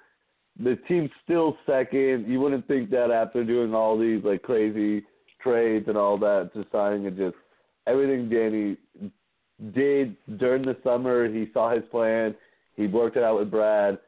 The 0.58 0.76
team's 0.88 1.10
still 1.22 1.56
second. 1.66 2.26
You 2.28 2.40
wouldn't 2.40 2.66
think 2.68 2.90
that 2.90 3.10
after 3.10 3.44
doing 3.44 3.74
all 3.74 3.98
these 3.98 4.22
like 4.24 4.42
crazy 4.42 5.04
trades 5.40 5.86
and 5.88 5.96
all 5.96 6.18
that, 6.18 6.50
just 6.54 6.70
signing 6.72 7.06
and 7.06 7.16
just 7.16 7.36
everything 7.86 8.28
Danny 8.28 8.76
did 9.74 10.16
during 10.38 10.62
the 10.62 10.76
summer. 10.82 11.28
He 11.32 11.48
saw 11.52 11.70
his 11.70 11.84
plan. 11.90 12.34
He 12.76 12.86
worked 12.86 13.16
it 13.16 13.22
out 13.22 13.38
with 13.38 13.50
Brad, 13.50 13.98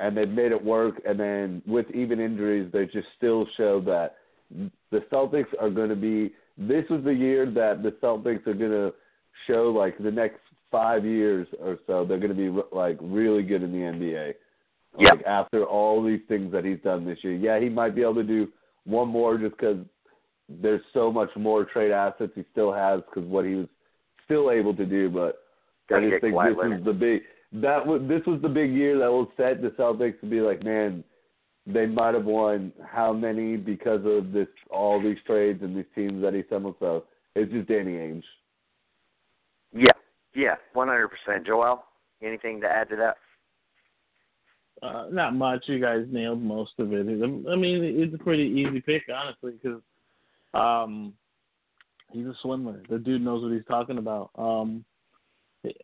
and 0.00 0.16
they 0.16 0.26
made 0.26 0.52
it 0.52 0.62
work. 0.62 1.00
And 1.06 1.18
then 1.18 1.62
with 1.66 1.86
even 1.94 2.20
injuries, 2.20 2.70
they 2.72 2.84
just 2.86 3.08
still 3.16 3.46
showed 3.56 3.86
that 3.86 4.16
the 4.50 5.00
Celtics 5.12 5.46
are 5.60 5.70
going 5.70 5.88
to 5.88 5.96
be. 5.96 6.32
This 6.58 6.84
was 6.90 7.02
the 7.04 7.14
year 7.14 7.46
that 7.46 7.82
the 7.82 7.92
Celtics 8.02 8.46
are 8.46 8.54
going 8.54 8.70
to 8.70 8.92
show 9.46 9.70
like 9.70 9.96
the 9.98 10.10
next 10.10 10.40
five 10.72 11.04
years 11.04 11.46
or 11.60 11.78
so, 11.86 12.04
they're 12.04 12.18
going 12.18 12.34
to 12.34 12.52
be 12.52 12.62
like 12.72 12.98
really 13.00 13.42
good 13.42 13.62
in 13.62 13.70
the 13.70 13.78
NBA. 13.78 14.34
Yep. 14.98 15.12
Like 15.16 15.26
after 15.26 15.64
all 15.64 16.04
these 16.04 16.20
things 16.28 16.52
that 16.52 16.64
he's 16.64 16.80
done 16.82 17.04
this 17.04 17.18
year, 17.22 17.34
yeah, 17.34 17.60
he 17.60 17.68
might 17.68 17.94
be 17.94 18.02
able 18.02 18.16
to 18.16 18.24
do 18.24 18.48
one 18.84 19.08
more 19.08 19.38
just 19.38 19.56
because 19.56 19.78
there's 20.48 20.82
so 20.92 21.12
much 21.12 21.30
more 21.36 21.64
trade 21.64 21.92
assets 21.92 22.32
he 22.34 22.44
still 22.50 22.72
has 22.72 23.00
because 23.08 23.28
what 23.28 23.44
he 23.44 23.54
was 23.54 23.68
still 24.32 24.50
able 24.50 24.74
to 24.74 24.86
do. 24.86 25.10
But 25.10 25.38
I 25.88 25.94
Gotta 25.94 26.10
just 26.10 26.20
think 26.22 26.34
this 26.34 26.56
Leonard. 26.56 26.84
was 26.84 26.84
the 26.84 26.92
big 26.92 27.22
that 27.60 27.86
was 27.86 28.02
this 28.08 28.22
was 28.26 28.40
the 28.40 28.48
big 28.48 28.72
year 28.72 28.98
that 28.98 29.10
will 29.10 29.30
set 29.36 29.60
the 29.60 29.68
Celtics 29.70 30.18
to 30.20 30.26
be 30.26 30.40
like, 30.40 30.64
man, 30.64 31.04
they 31.66 31.86
might 31.86 32.14
have 32.14 32.24
won 32.24 32.72
how 32.84 33.12
many 33.12 33.56
because 33.56 34.00
of 34.04 34.32
this 34.32 34.48
all 34.70 35.02
these 35.02 35.18
trades 35.26 35.62
and 35.62 35.76
these 35.76 35.84
teams 35.94 36.22
that 36.22 36.34
he 36.34 36.40
assembled. 36.40 36.76
So 36.80 37.04
it's 37.34 37.52
just 37.52 37.68
Danny 37.68 37.92
Ainge. 37.92 38.24
Yeah, 39.74 39.92
yeah, 40.34 40.54
one 40.72 40.88
hundred 40.88 41.08
percent. 41.08 41.46
Joel, 41.46 41.84
anything 42.22 42.60
to 42.62 42.66
add 42.66 42.88
to 42.90 42.96
that? 42.96 43.16
Uh, 44.82 45.06
not 45.12 45.34
much. 45.34 45.64
You 45.66 45.78
guys 45.78 46.06
nailed 46.10 46.42
most 46.42 46.72
of 46.78 46.92
it. 46.92 47.00
I 47.00 47.54
mean, 47.56 47.84
it's 47.84 48.14
a 48.14 48.18
pretty 48.18 48.42
easy 48.42 48.80
pick, 48.80 49.04
honestly, 49.14 49.52
because 49.52 49.80
um, 50.54 51.14
he's 52.12 52.26
a 52.26 52.34
swindler. 52.42 52.82
The 52.88 52.98
dude 52.98 53.22
knows 53.22 53.42
what 53.42 53.52
he's 53.52 53.64
talking 53.66 53.98
about. 53.98 54.30
Um, 54.36 54.84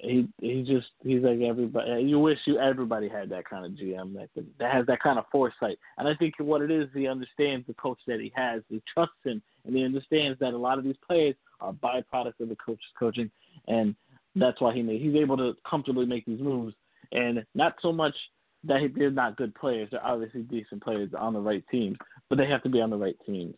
he 0.01 0.29
he 0.41 0.63
just 0.63 0.89
he's 1.05 1.23
like 1.23 1.41
everybody. 1.41 2.03
You 2.03 2.19
wish 2.19 2.39
you 2.47 2.59
everybody 2.59 3.09
had 3.09 3.31
that 3.31 3.49
kind 3.49 3.65
of 3.65 3.73
GM 3.73 4.15
that 4.15 4.29
could, 4.35 4.49
that 4.59 4.73
has 4.73 4.87
that 4.87 5.01
kind 5.01 5.19
of 5.19 5.25
foresight. 5.31 5.79
And 5.99 6.09
I 6.09 6.15
think 6.15 6.35
what 6.39 6.63
it 6.63 6.71
is, 6.71 6.89
he 6.93 7.07
understands 7.07 7.67
the 7.67 7.75
coach 7.75 7.99
that 8.07 8.21
he 8.21 8.33
has. 8.35 8.63
He 8.69 8.83
trusts 8.93 9.15
him, 9.25 9.41
and 9.65 9.77
he 9.77 9.85
understands 9.85 10.39
that 10.41 10.55
a 10.55 10.59
lot 10.59 10.79
of 10.79 10.85
these 10.85 10.97
players 11.07 11.37
are 11.61 11.73
byproducts 11.73 12.41
of 12.41 12.49
the 12.49 12.57
coach's 12.57 12.85
coaching, 12.99 13.31
and 13.69 13.95
that's 14.35 14.61
why 14.61 14.75
he 14.75 14.83
made 14.83 15.01
he's 15.01 15.15
able 15.15 15.37
to 15.37 15.55
comfortably 15.69 16.07
make 16.07 16.27
these 16.27 16.41
moves. 16.41 16.75
And 17.13 17.45
not 17.55 17.77
so 17.81 17.93
much 17.93 18.15
that 18.65 18.81
they're 18.97 19.11
not 19.11 19.37
good 19.37 19.55
players. 19.55 19.89
They're 19.91 20.05
obviously 20.05 20.43
decent 20.43 20.83
players 20.83 21.11
on 21.17 21.33
the 21.33 21.41
right 21.41 21.65
teams, 21.71 21.97
but 22.29 22.37
they 22.37 22.47
have 22.47 22.63
to 22.65 22.69
be 22.69 22.81
on 22.81 22.91
the 22.91 22.97
right 22.97 23.17
teams. 23.25 23.55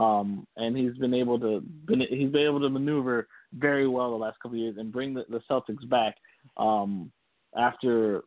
Um, 0.00 0.46
and 0.56 0.76
he's 0.76 0.94
been 0.94 1.14
able 1.14 1.38
to 1.40 1.60
been, 1.86 2.00
he's 2.00 2.30
been 2.30 2.46
able 2.46 2.60
to 2.60 2.68
maneuver 2.68 3.28
very 3.58 3.86
well 3.86 4.10
the 4.10 4.16
last 4.16 4.38
couple 4.40 4.56
of 4.56 4.62
years 4.62 4.76
and 4.78 4.92
bring 4.92 5.14
the, 5.14 5.24
the 5.28 5.40
Celtics 5.50 5.88
back 5.88 6.16
um, 6.56 7.10
after 7.56 8.22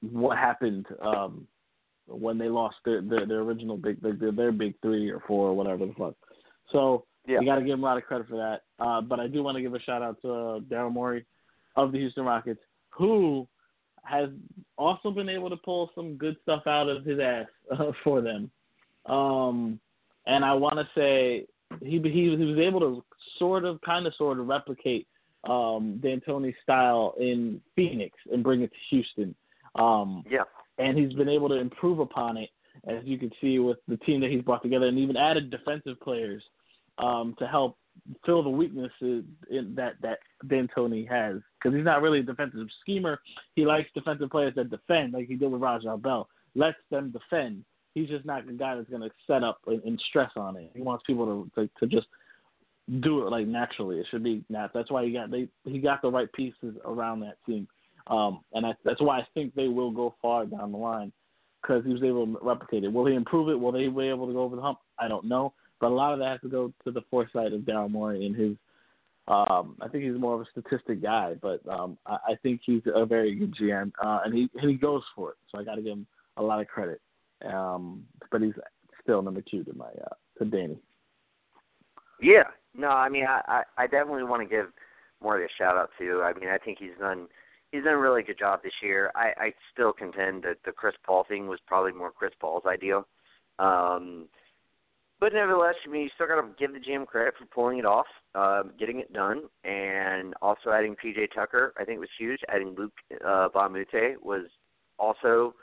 what 0.00 0.38
happened 0.38 0.86
um, 1.02 1.46
when 2.06 2.38
they 2.38 2.48
lost 2.48 2.76
their 2.84 3.02
their, 3.02 3.26
their 3.26 3.40
original 3.40 3.76
big 3.76 4.00
their, 4.00 4.32
their 4.32 4.52
big 4.52 4.74
three 4.82 5.10
or 5.10 5.22
four 5.26 5.48
or 5.48 5.54
whatever 5.54 5.86
the 5.86 5.94
fuck. 5.98 6.14
So 6.72 7.04
Yeah. 7.26 7.40
you 7.40 7.46
got 7.46 7.56
to 7.56 7.62
give 7.62 7.74
him 7.74 7.82
a 7.82 7.86
lot 7.86 7.98
of 7.98 8.04
credit 8.04 8.28
for 8.28 8.36
that. 8.36 8.62
Uh, 8.84 9.00
but 9.00 9.20
I 9.20 9.26
do 9.26 9.42
want 9.42 9.56
to 9.56 9.62
give 9.62 9.74
a 9.74 9.80
shout 9.80 10.02
out 10.02 10.20
to 10.22 10.32
uh, 10.32 10.58
Daryl 10.60 10.92
Morey 10.92 11.24
of 11.76 11.92
the 11.92 11.98
Houston 11.98 12.24
Rockets, 12.24 12.60
who 12.90 13.46
has 14.04 14.30
also 14.76 15.10
been 15.10 15.28
able 15.28 15.50
to 15.50 15.56
pull 15.56 15.90
some 15.94 16.16
good 16.16 16.36
stuff 16.42 16.66
out 16.66 16.88
of 16.88 17.04
his 17.04 17.18
ass 17.20 17.46
uh, 17.70 17.92
for 18.04 18.20
them. 18.20 18.50
Um, 19.06 19.80
and 20.28 20.44
I 20.44 20.52
want 20.54 20.76
to 20.76 20.88
say 20.94 21.46
he 21.80 21.98
he 21.98 22.36
he 22.36 22.44
was 22.44 22.58
able 22.58 22.80
to 22.80 23.04
sort 23.38 23.64
of, 23.64 23.80
kind 23.80 24.06
of, 24.06 24.14
sort 24.14 24.38
of 24.38 24.46
replicate 24.46 25.08
um, 25.48 26.00
D'Antoni's 26.02 26.56
style 26.62 27.14
in 27.18 27.60
Phoenix 27.74 28.16
and 28.32 28.44
bring 28.44 28.62
it 28.62 28.70
to 28.70 28.78
Houston. 28.90 29.34
Um, 29.74 30.22
Yeah, 30.30 30.44
and 30.78 30.96
he's 30.96 31.12
been 31.14 31.28
able 31.28 31.48
to 31.48 31.56
improve 31.56 31.98
upon 31.98 32.36
it, 32.36 32.50
as 32.86 32.98
you 33.04 33.18
can 33.18 33.30
see 33.40 33.58
with 33.58 33.78
the 33.88 33.96
team 33.98 34.20
that 34.20 34.30
he's 34.30 34.42
brought 34.42 34.62
together, 34.62 34.86
and 34.86 34.98
even 34.98 35.16
added 35.16 35.50
defensive 35.50 36.00
players 36.00 36.42
um, 36.98 37.34
to 37.38 37.46
help 37.46 37.76
fill 38.24 38.42
the 38.42 38.50
weaknesses 38.50 39.24
in 39.50 39.74
that 39.76 39.94
that 40.02 40.18
D'Antoni 40.46 41.08
has. 41.08 41.40
Because 41.58 41.76
he's 41.76 41.84
not 41.84 42.02
really 42.02 42.20
a 42.20 42.22
defensive 42.22 42.68
schemer. 42.80 43.20
He 43.56 43.64
likes 43.64 43.88
defensive 43.94 44.30
players 44.30 44.54
that 44.56 44.70
defend, 44.70 45.14
like 45.14 45.26
he 45.26 45.36
did 45.36 45.50
with 45.50 45.62
Raja 45.62 45.96
Bell. 45.96 46.28
Lets 46.54 46.78
them 46.90 47.12
defend. 47.12 47.64
He's 47.94 48.08
just 48.08 48.24
not 48.24 48.46
the 48.46 48.52
guy 48.52 48.76
that's 48.76 48.88
going 48.90 49.02
to 49.02 49.10
set 49.26 49.42
up 49.42 49.60
and, 49.66 49.82
and 49.82 50.00
stress 50.08 50.30
on 50.36 50.56
it. 50.56 50.70
He 50.74 50.82
wants 50.82 51.04
people 51.06 51.48
to, 51.56 51.62
to 51.62 51.70
to 51.80 51.86
just 51.86 52.06
do 53.00 53.26
it 53.26 53.30
like 53.30 53.46
naturally. 53.46 53.98
It 53.98 54.06
should 54.10 54.22
be 54.22 54.44
nat. 54.48 54.68
That's 54.72 54.90
why 54.90 55.04
he 55.04 55.12
got 55.12 55.30
they 55.30 55.48
he 55.64 55.78
got 55.78 56.02
the 56.02 56.10
right 56.10 56.32
pieces 56.32 56.74
around 56.84 57.20
that 57.20 57.36
team. 57.46 57.66
Um, 58.06 58.40
and 58.54 58.64
I, 58.64 58.72
that's 58.84 59.00
why 59.00 59.18
I 59.18 59.26
think 59.34 59.54
they 59.54 59.68
will 59.68 59.90
go 59.90 60.14
far 60.22 60.46
down 60.46 60.72
the 60.72 60.78
line 60.78 61.12
because 61.60 61.84
he 61.84 61.92
was 61.92 62.02
able 62.02 62.26
to 62.26 62.38
replicate 62.42 62.84
it. 62.84 62.92
Will 62.92 63.06
he 63.06 63.14
improve 63.14 63.48
it? 63.50 63.60
Will 63.60 63.72
they 63.72 63.88
be 63.88 64.08
able 64.08 64.26
to 64.26 64.32
go 64.32 64.42
over 64.42 64.56
the 64.56 64.62
hump? 64.62 64.78
I 64.98 65.08
don't 65.08 65.26
know. 65.26 65.52
But 65.80 65.88
a 65.88 65.94
lot 65.94 66.12
of 66.12 66.18
that 66.20 66.32
has 66.32 66.40
to 66.42 66.48
go 66.48 66.72
to 66.84 66.90
the 66.90 67.02
foresight 67.10 67.52
of 67.52 67.62
Daryl 67.62 67.90
Morey 67.90 68.26
and 68.26 68.34
his. 68.34 68.56
Um, 69.28 69.76
I 69.82 69.88
think 69.88 70.04
he's 70.04 70.18
more 70.18 70.36
of 70.36 70.40
a 70.40 70.46
statistic 70.50 71.02
guy, 71.02 71.34
but 71.42 71.60
um, 71.68 71.98
I, 72.06 72.16
I 72.28 72.34
think 72.42 72.62
he's 72.64 72.80
a 72.86 73.04
very 73.04 73.34
good 73.34 73.54
GM, 73.54 73.92
uh, 74.02 74.20
and 74.24 74.32
he 74.34 74.48
and 74.60 74.70
he 74.70 74.76
goes 74.76 75.02
for 75.14 75.32
it. 75.32 75.36
So 75.52 75.60
I 75.60 75.64
got 75.64 75.74
to 75.74 75.82
give 75.82 75.92
him 75.92 76.06
a 76.38 76.42
lot 76.42 76.60
of 76.60 76.66
credit. 76.66 77.02
Um, 77.44 78.04
but 78.30 78.42
he's 78.42 78.54
still 79.02 79.22
number 79.22 79.42
two 79.48 79.64
to 79.64 79.72
my 79.74 79.86
uh, 79.86 80.14
to 80.38 80.44
Danny. 80.44 80.78
yeah. 82.20 82.44
No, 82.74 82.88
I 82.88 83.08
mean, 83.08 83.24
I 83.26 83.40
I, 83.48 83.62
I 83.84 83.86
definitely 83.86 84.24
want 84.24 84.42
to 84.42 84.54
give 84.54 84.66
Morey 85.22 85.44
a 85.44 85.48
shout 85.56 85.76
out 85.76 85.90
to. 85.98 86.22
I 86.22 86.38
mean, 86.38 86.48
I 86.48 86.58
think 86.58 86.78
he's 86.78 86.98
done 86.98 87.28
he's 87.72 87.84
done 87.84 87.94
a 87.94 87.98
really 87.98 88.22
good 88.22 88.38
job 88.38 88.62
this 88.62 88.72
year. 88.82 89.10
I 89.14 89.32
I 89.36 89.52
still 89.72 89.92
contend 89.92 90.42
that 90.44 90.58
the 90.64 90.72
Chris 90.72 90.94
Paul 91.04 91.24
thing 91.28 91.46
was 91.48 91.58
probably 91.66 91.92
more 91.92 92.10
Chris 92.10 92.32
Paul's 92.40 92.66
idea. 92.66 93.02
Um, 93.58 94.28
but 95.20 95.32
nevertheless, 95.32 95.74
I 95.84 95.90
mean, 95.90 96.02
you 96.02 96.10
still 96.14 96.28
got 96.28 96.40
to 96.40 96.48
give 96.58 96.72
the 96.72 96.78
GM 96.78 97.06
credit 97.06 97.34
for 97.36 97.44
pulling 97.46 97.78
it 97.78 97.84
off, 97.84 98.06
um, 98.36 98.70
getting 98.78 99.00
it 99.00 99.12
done, 99.12 99.42
and 99.64 100.32
also 100.40 100.70
adding 100.70 100.94
PJ 100.94 101.34
Tucker. 101.34 101.72
I 101.76 101.84
think 101.84 101.98
was 101.98 102.08
huge. 102.16 102.40
Adding 102.48 102.76
Luke 102.78 102.92
uh, 103.24 103.48
Mbah 103.48 103.66
a 103.66 103.68
Moute 103.68 104.22
was 104.22 104.46
also 104.98 105.54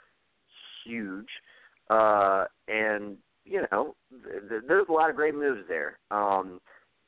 huge. 0.84 1.28
Uh, 1.88 2.44
and 2.68 3.16
you 3.44 3.62
know, 3.70 3.94
th- 4.10 4.48
th- 4.48 4.62
there's 4.66 4.86
a 4.88 4.92
lot 4.92 5.08
of 5.08 5.16
great 5.16 5.34
moves 5.34 5.62
there. 5.68 5.98
Um, 6.10 6.60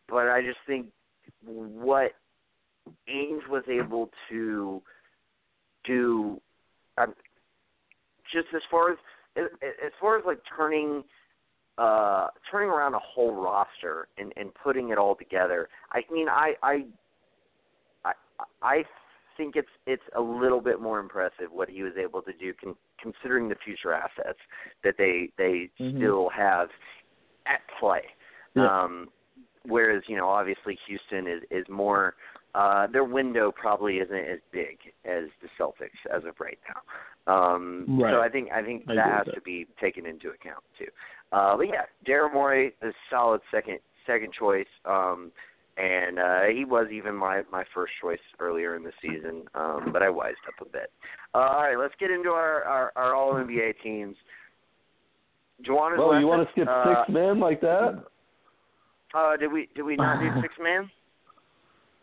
but 0.09 0.29
I 0.29 0.41
just 0.43 0.59
think 0.67 0.87
what 1.45 2.13
Ainge 3.09 3.47
was 3.49 3.65
able 3.69 4.11
to 4.31 4.81
do, 5.85 6.41
um, 6.97 7.15
just 8.33 8.47
as 8.55 8.63
far 8.71 8.93
as 8.93 8.99
as 9.37 9.93
far 10.01 10.19
as 10.19 10.25
like 10.27 10.39
turning 10.57 11.05
uh 11.79 12.27
turning 12.51 12.69
around 12.69 12.95
a 12.95 12.99
whole 12.99 13.35
roster 13.35 14.09
and 14.19 14.33
and 14.37 14.51
putting 14.55 14.91
it 14.91 14.99
all 14.99 15.15
together. 15.15 15.69
I 15.93 16.03
mean, 16.13 16.29
I 16.29 16.55
I 16.63 16.85
I 18.05 18.13
I 18.63 18.85
think 19.37 19.57
it's 19.57 19.69
it's 19.87 20.03
a 20.17 20.21
little 20.21 20.61
bit 20.61 20.81
more 20.81 20.99
impressive 20.99 21.51
what 21.51 21.69
he 21.69 21.83
was 21.83 21.93
able 21.97 22.23
to 22.23 22.33
do 22.33 22.53
con- 22.53 22.77
considering 23.01 23.49
the 23.49 23.57
future 23.65 23.93
assets 23.93 24.39
that 24.85 24.97
they 24.99 25.31
they 25.37 25.70
Mhm. 25.81 25.97
still 25.97 26.29
have 26.31 26.70
at 27.47 27.61
play. 27.79 28.05
Yeah. 28.55 28.85
Um 28.85 29.11
whereas, 29.65 30.03
you 30.09 30.16
know, 30.16 30.29
obviously 30.29 30.79
Houston 30.87 31.27
is 31.27 31.43
is 31.51 31.69
more 31.69 32.15
uh 32.55 32.87
their 32.87 33.05
window 33.05 33.53
probably 33.53 33.99
isn't 33.99 34.15
as 34.35 34.41
big 34.51 34.79
as 35.05 35.25
the 35.43 35.49
Celtics 35.59 36.01
as 36.11 36.25
of 36.25 36.39
right 36.41 36.59
now. 36.69 36.81
Um 37.33 37.85
Right. 38.01 38.12
so 38.12 38.20
I 38.20 38.29
think 38.29 38.51
I 38.53 38.62
think 38.62 38.87
that 38.87 38.93
agree 38.99 39.03
has 39.12 39.27
with 39.27 39.35
to 39.37 39.41
be 39.43 39.66
taken 39.81 40.07
into 40.07 40.31
account 40.31 40.65
too. 40.79 40.89
Uh 41.33 41.57
but 41.57 41.69
yeah, 41.69 41.85
Daryl 42.07 42.33
Morey 42.33 42.75
is 42.83 42.95
solid 43.11 43.41
second 43.51 43.79
second 44.07 44.33
choice. 44.33 44.69
Um 44.85 45.33
and 45.79 46.19
uh 46.19 46.41
he 46.55 46.65
was 46.65 46.89
even 46.93 47.15
my 47.15 47.43
my 47.53 47.65
first 47.75 47.93
choice 48.03 48.19
earlier 48.41 48.77
in 48.77 48.83
the 48.83 48.93
season, 49.01 49.43
um 49.55 49.91
but 49.93 50.03
I 50.03 50.11
wised 50.11 50.37
up 50.47 50.67
a 50.67 50.71
bit. 50.71 50.91
Uh, 51.35 51.39
all 51.39 51.63
right, 51.63 51.77
let's 51.79 51.95
get 52.01 52.11
into 52.11 52.31
our 52.31 52.63
our, 52.65 52.93
our 52.97 53.15
all 53.15 53.35
NBA 53.35 53.75
teams. 53.83 54.17
Joanna's 55.65 55.99
Well, 55.99 56.11
left 56.11 56.21
you 56.21 56.27
want 56.27 56.47
to 56.47 56.53
skip 56.53 56.69
uh, 56.69 56.85
six 57.05 57.13
men 57.13 57.41
like 57.41 57.61
that? 57.63 58.05
Uh, 59.15 59.37
did 59.37 59.51
we 59.53 59.69
did 59.75 59.83
we 59.83 59.97
not 59.97 60.21
do 60.21 60.29
six 60.43 60.55
man? 60.63 60.91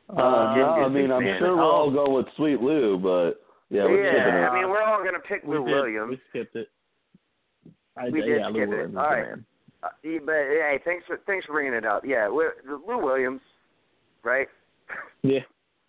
Uh, 0.09 0.53
didn't 0.53 0.67
no, 0.67 0.85
I 0.85 0.89
mean, 0.89 1.11
I'm 1.11 1.23
man. 1.23 1.39
sure 1.39 1.55
we're 1.57 1.63
all 1.63 1.89
go 1.91 2.09
with 2.11 2.27
Sweet 2.37 2.61
Lou, 2.61 2.97
but 2.99 3.41
yeah, 3.69 3.83
we're 3.83 4.05
skipping 4.07 4.33
yeah, 4.33 4.45
it. 4.45 4.49
I 4.49 4.59
mean 4.61 4.69
we're 4.69 4.83
all 4.83 5.03
gonna 5.03 5.19
pick 5.27 5.43
We 5.43 5.57
Lou 5.57 5.65
did. 5.65 5.73
Williams. 5.73 6.09
We 6.11 6.21
skipped 6.29 6.55
it. 6.55 6.67
I, 7.97 8.09
We 8.09 8.21
did 8.21 8.39
yeah, 8.39 8.47
Lou 8.47 8.53
skip 8.53 8.63
it. 8.63 8.69
Williams 8.69 8.91
is 8.91 8.97
All 8.97 9.03
the 9.03 9.15
right. 9.15 9.29
man. 9.29 9.45
Uh, 9.83 9.89
but 10.25 10.33
hey, 10.33 10.79
thanks 10.85 11.05
for 11.07 11.17
thanks 11.25 11.45
for 11.45 11.53
bringing 11.53 11.73
it 11.73 11.85
up. 11.85 12.03
Yeah, 12.05 12.29
we're, 12.29 12.53
Lou 12.67 12.97
Williams, 13.03 13.41
right? 14.25 14.47
Yeah, 15.23 15.39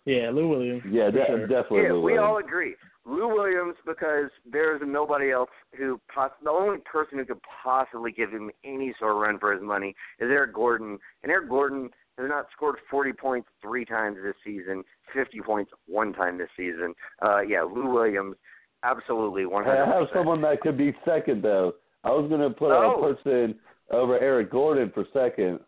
yeah, 0.05 0.29
Lou 0.31 0.47
Williams. 0.49 0.83
Yeah, 0.89 1.07
for 1.11 1.17
de- 1.17 1.25
sure. 1.27 1.47
definitely. 1.47 1.81
yeah, 1.83 1.91
Lou 1.93 2.01
we 2.01 2.13
Williams. 2.13 2.23
all 2.25 2.37
agree. 2.37 2.75
Lou 3.05 3.27
Williams 3.29 3.75
because 3.85 4.29
there's 4.51 4.81
nobody 4.85 5.31
else 5.31 5.49
who 5.77 5.99
poss- 6.13 6.31
the 6.43 6.49
only 6.49 6.77
person 6.91 7.17
who 7.17 7.25
could 7.25 7.41
possibly 7.63 8.11
give 8.11 8.31
him 8.31 8.49
any 8.63 8.93
sort 8.99 9.11
of 9.13 9.17
run 9.21 9.39
for 9.39 9.53
his 9.53 9.61
money 9.61 9.95
is 10.19 10.29
Eric 10.31 10.53
Gordon, 10.53 10.97
and 11.23 11.31
Eric 11.31 11.49
Gordon 11.49 11.89
has 12.17 12.27
not 12.29 12.47
scored 12.55 12.75
40 12.89 13.13
points 13.13 13.47
three 13.61 13.85
times 13.85 14.17
this 14.23 14.35
season, 14.43 14.83
50 15.13 15.39
points 15.41 15.71
one 15.87 16.13
time 16.13 16.37
this 16.37 16.49
season. 16.57 16.93
Uh, 17.21 17.41
yeah, 17.41 17.61
Lou 17.61 17.91
Williams, 17.93 18.35
absolutely 18.83 19.43
100%. 19.43 19.67
I 19.67 19.85
have 19.99 20.07
someone 20.13 20.41
that 20.41 20.61
could 20.61 20.77
be 20.77 20.95
second 21.05 21.43
though. 21.43 21.73
I 22.03 22.09
was 22.09 22.27
going 22.29 22.41
to 22.41 22.49
put 22.49 22.71
Oh. 22.71 23.03
a 23.03 23.13
person 23.13 23.55
over 23.91 24.19
Eric 24.19 24.51
Gordon 24.51 24.91
for 24.93 25.05
second. 25.13 25.59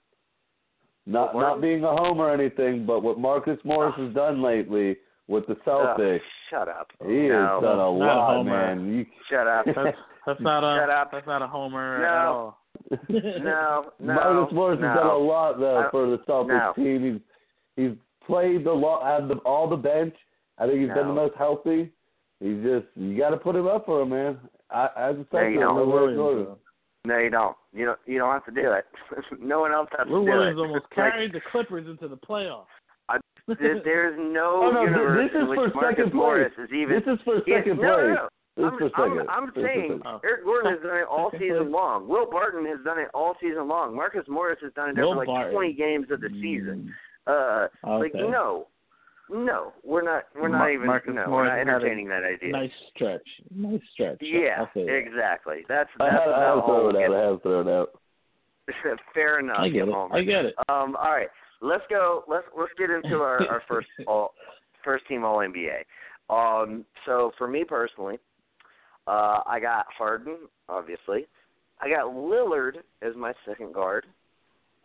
Not 1.06 1.32
Gordon? 1.34 1.50
not 1.50 1.62
being 1.62 1.84
a 1.84 1.88
home 1.90 2.20
or 2.20 2.32
anything, 2.34 2.86
but 2.86 3.02
what 3.02 3.20
Marcus 3.20 3.58
Morris 3.64 3.94
ah. 3.98 4.06
has 4.06 4.14
done 4.14 4.42
lately 4.42 4.98
with 5.28 5.46
the 5.48 5.56
ah, 5.66 5.70
Celtics. 5.98 6.20
shut 6.50 6.68
up. 6.68 6.88
He 7.06 7.28
no. 7.28 7.60
has 7.60 7.64
done 7.64 7.74
a 7.74 7.78
Not 7.78 7.90
lot, 7.92 8.36
Homer. 8.38 8.76
man. 8.76 8.94
You, 8.94 9.06
Shut 9.30 9.48
up. 9.48 9.66
That's 9.76 9.98
that's 10.26 10.42
not 10.42 10.64
a 10.64 10.80
Shut 10.82 10.90
up. 10.90 11.12
that's 11.12 11.26
not 11.28 11.42
a 11.42 11.48
homer 11.48 12.00
No. 12.00 12.06
at 12.06 12.26
all. 12.26 12.60
no, 13.10 13.92
no. 14.00 14.14
Marcus 14.14 14.54
Morris 14.54 14.80
no. 14.82 14.88
has 14.88 14.98
done 14.98 15.08
a 15.08 15.18
lot 15.18 15.60
though 15.60 15.88
for 15.92 16.08
the 16.10 16.18
Celtics 16.28 16.76
no. 16.78 16.84
team. 16.84 17.22
He's 17.76 17.86
he's 17.88 17.98
played 18.28 18.64
the 18.66 18.72
lot, 18.72 19.04
had 19.06 19.28
the, 19.30 19.36
all 19.40 19.68
the 19.70 19.78
bench. 19.78 20.14
I 20.60 20.68
think 20.68 20.80
he's 20.82 20.90
been 20.90 21.08
the 21.08 21.14
most 21.14 21.34
healthy. 21.38 21.90
He's 22.42 22.62
just 22.64 22.86
you 22.96 23.18
got 23.18 23.30
to 23.32 23.38
put 23.38 23.56
him 23.56 23.66
up 23.68 23.86
for 23.86 24.02
him, 24.02 24.10
man. 24.10 24.38
I, 24.70 24.86
as 24.98 25.16
a 25.16 25.18
No, 25.18 25.18
you 25.18 25.26
Celtic, 25.32 25.60
don't. 25.60 25.64
I'm 25.64 25.76
Lou 25.90 25.98
really 26.00 26.18
Williams, 26.18 26.48
sorry. 26.48 26.58
No, 27.06 27.18
you 27.18 27.30
don't. 27.30 27.56
You 27.74 27.86
don't. 27.86 28.00
You 28.06 28.20
don't 28.20 28.32
have 28.34 28.46
to 28.46 28.52
do 28.52 28.72
it. 28.74 28.86
no 29.40 29.62
one 29.62 29.72
else 29.72 29.88
has 29.98 30.08
Lou 30.10 30.26
to 30.26 30.32
do 30.32 30.38
Williams 30.38 30.58
it. 30.58 30.62
almost 30.62 30.84
Like, 30.84 31.12
carried 31.14 31.34
the 31.34 31.42
Clippers 31.52 31.88
into 31.88 32.08
the 32.08 32.18
playoffs. 32.18 32.66
there- 33.48 33.82
there's 33.84 34.18
no, 34.20 34.62
Oh, 34.66 34.72
no, 34.72 34.84
universe 34.84 35.30
this 35.32 35.38
in 35.38 35.44
is 35.44 35.50
which 35.50 35.60
for 35.72 35.82
Marcus 35.82 35.98
second 36.06 36.14
Morris 36.14 36.52
place. 36.56 36.68
is 36.68 36.74
even. 36.76 36.96
This 37.00 37.14
is 37.14 37.20
for 37.24 37.40
second 37.48 37.78
no, 37.78 37.96
place. 37.96 38.08
no, 38.08 38.14
no. 38.14 38.28
This 38.58 38.66
I'm, 38.66 38.84
is 38.88 38.92
for 38.96 39.22
I'm. 39.22 39.30
I'm 39.30 39.46
This 39.48 39.50
is 39.50 39.54
for 39.56 39.68
saying. 39.68 40.02
Eric 40.26 40.44
Gordon 40.44 40.72
has 40.74 40.82
done 40.84 40.98
it 40.98 41.08
all 41.10 41.32
season 41.40 41.72
long. 41.72 42.08
Will 42.10 42.30
Barton 42.30 42.66
has 42.66 42.80
done 42.84 43.00
it 43.00 43.08
all 43.14 43.36
season 43.42 43.68
long. 43.70 43.96
Marcus 43.96 44.26
Morris 44.28 44.60
has 44.62 44.74
done 44.74 44.90
it 44.90 45.00
over 45.00 45.16
like 45.16 45.28
Barton. 45.28 45.54
20 45.54 45.74
games 45.74 46.08
of 46.12 46.20
the 46.20 46.30
season. 46.42 46.94
Uh, 47.28 47.68
Mm, 47.86 48.00
like 48.00 48.14
okay. 48.16 48.28
no, 48.30 48.68
no, 49.32 49.74
we're 49.84 50.04
not. 50.04 50.24
We're 50.36 50.50
not 50.50 50.72
even. 50.72 50.88
Marcus 50.88 51.14
no, 51.14 51.26
we're 51.30 51.46
not 51.46 51.60
entertaining 51.60 52.08
that 52.10 52.24
idea. 52.24 52.52
Nice 52.52 52.72
stretch. 52.96 53.28
Nice 53.54 53.82
stretch. 53.94 54.18
Yeah, 54.22 54.66
exactly. 54.76 55.66
That's 55.68 55.90
I 56.00 56.06
that's 56.06 56.24
have, 56.26 56.34
I 56.34 56.44
have 56.56 56.66
thrown 56.66 56.96
it 56.96 57.04
out. 57.04 57.14
I 57.14 57.28
have 57.28 57.42
thrown 57.42 57.68
it 57.68 57.72
out. 57.72 57.90
Fair 59.14 59.40
enough. 59.40 59.60
I 59.60 59.70
get 59.70 59.88
it. 59.88 59.94
Homer. 59.94 60.16
I 60.16 60.24
get 60.24 60.46
it. 60.46 60.56
Um, 60.68 60.96
all 60.96 61.12
right, 61.12 61.30
let's 61.62 61.84
go. 61.90 62.24
Let's 62.28 62.46
let's 62.58 62.72
get 62.78 62.90
into 62.90 63.18
our, 63.18 63.46
our 63.48 63.64
first 63.68 63.88
all 64.08 64.34
first 64.84 65.08
team 65.08 65.24
All 65.24 65.38
NBA. 65.38 65.84
Um, 66.30 66.86
so 67.06 67.32
for 67.38 67.48
me 67.48 67.64
personally, 67.64 68.18
uh, 69.08 69.40
I 69.46 69.60
got 69.60 69.86
Harden, 69.96 70.38
obviously. 70.68 71.28
I 71.82 71.90
got 71.90 72.14
Lillard 72.14 72.78
as 73.02 73.16
my 73.16 73.34
second 73.48 73.74
guard. 73.74 74.06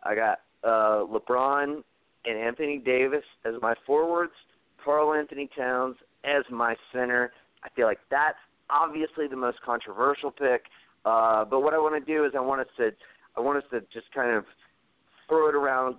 I 0.03 0.15
got 0.15 0.39
uh, 0.63 1.05
LeBron 1.05 1.83
and 2.27 2.37
Anthony 2.37 2.77
Davis 2.77 3.23
as 3.45 3.53
my 3.61 3.75
forwards. 3.85 4.33
Carl 4.83 5.13
Anthony 5.13 5.49
Towns 5.57 5.95
as 6.23 6.43
my 6.51 6.75
center. 6.93 7.31
I 7.63 7.69
feel 7.75 7.87
like 7.87 7.99
that's 8.11 8.37
obviously 8.69 9.27
the 9.27 9.35
most 9.35 9.57
controversial 9.65 10.31
pick. 10.31 10.63
Uh, 11.05 11.45
but 11.45 11.61
what 11.61 11.73
I 11.73 11.77
want 11.77 12.03
to 12.03 12.13
do 12.13 12.25
is 12.25 12.33
I 12.35 12.39
want 12.39 12.61
us 12.61 12.67
to 12.77 12.91
I 13.37 13.41
want 13.41 13.57
us 13.57 13.63
to 13.71 13.81
just 13.93 14.11
kind 14.13 14.35
of 14.35 14.45
throw 15.27 15.49
it 15.49 15.55
around, 15.55 15.95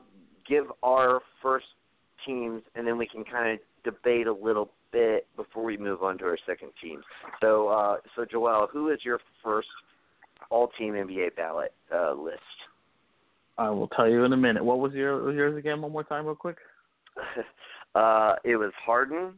give 0.48 0.64
our 0.82 1.20
first 1.42 1.66
teams, 2.24 2.62
and 2.74 2.86
then 2.86 2.96
we 2.96 3.06
can 3.06 3.24
kind 3.24 3.52
of 3.52 3.58
debate 3.84 4.26
a 4.26 4.32
little 4.32 4.70
bit 4.92 5.26
before 5.36 5.64
we 5.64 5.76
move 5.76 6.02
on 6.02 6.16
to 6.18 6.24
our 6.24 6.38
second 6.46 6.70
team. 6.82 7.02
So, 7.42 7.68
uh, 7.68 7.96
so 8.14 8.24
Joel, 8.24 8.68
who 8.72 8.88
is 8.88 9.00
your 9.04 9.20
first 9.44 9.68
all-team 10.50 10.94
NBA 10.94 11.36
ballot 11.36 11.72
uh, 11.94 12.14
list? 12.14 12.40
I 13.58 13.70
will 13.70 13.88
tell 13.88 14.08
you 14.08 14.24
in 14.24 14.32
a 14.32 14.36
minute. 14.36 14.64
What 14.64 14.78
was 14.78 14.92
your 14.92 15.22
was 15.22 15.34
yours 15.34 15.56
again? 15.56 15.80
One 15.80 15.92
more 15.92 16.04
time, 16.04 16.26
real 16.26 16.34
quick. 16.34 16.58
uh, 17.94 18.34
it 18.44 18.56
was 18.56 18.72
Harden, 18.84 19.32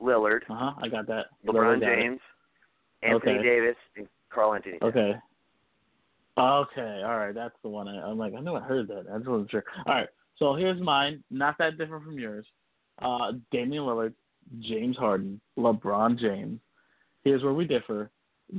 Lillard, 0.00 0.42
Uh 0.48 0.54
huh. 0.54 0.72
I 0.82 0.88
got 0.88 1.06
that. 1.08 1.26
LeBron 1.46 1.80
Got 1.80 1.88
it. 1.90 1.96
James, 1.96 2.20
Anthony 3.02 3.32
Okay. 3.38 3.42
Davis, 3.42 3.76
and 3.96 4.06
Karl 4.30 4.54
Anthony. 4.54 4.78
Towns. 4.78 4.90
Okay. 4.96 5.14
Okay. 6.38 7.02
All 7.04 7.18
right. 7.18 7.34
That's 7.34 7.54
the 7.62 7.68
one. 7.68 7.88
I, 7.88 8.00
I'm 8.02 8.18
like, 8.18 8.34
I 8.34 8.40
knew 8.40 8.54
I 8.54 8.60
heard 8.60 8.88
that. 8.88 9.06
I 9.12 9.18
just 9.18 9.28
wasn't 9.28 9.50
sure. 9.50 9.64
All 9.86 9.94
right. 9.94 10.08
So 10.38 10.54
here's 10.54 10.80
mine. 10.80 11.22
Not 11.30 11.58
that 11.58 11.76
different 11.76 12.04
from 12.04 12.18
yours. 12.18 12.46
Uh, 13.02 13.32
Damian 13.50 13.84
Lillard, 13.84 14.14
James 14.60 14.96
Harden, 14.96 15.40
LeBron 15.58 16.18
James. 16.18 16.60
Here's 17.24 17.42
where 17.42 17.52
we 17.52 17.66
differ: 17.66 18.10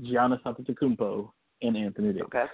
Giannis 0.02 0.42
Antetokounmpo 0.44 1.32
and 1.62 1.78
Anthony 1.78 2.10
Davis. 2.14 2.24
Okay. 2.26 2.46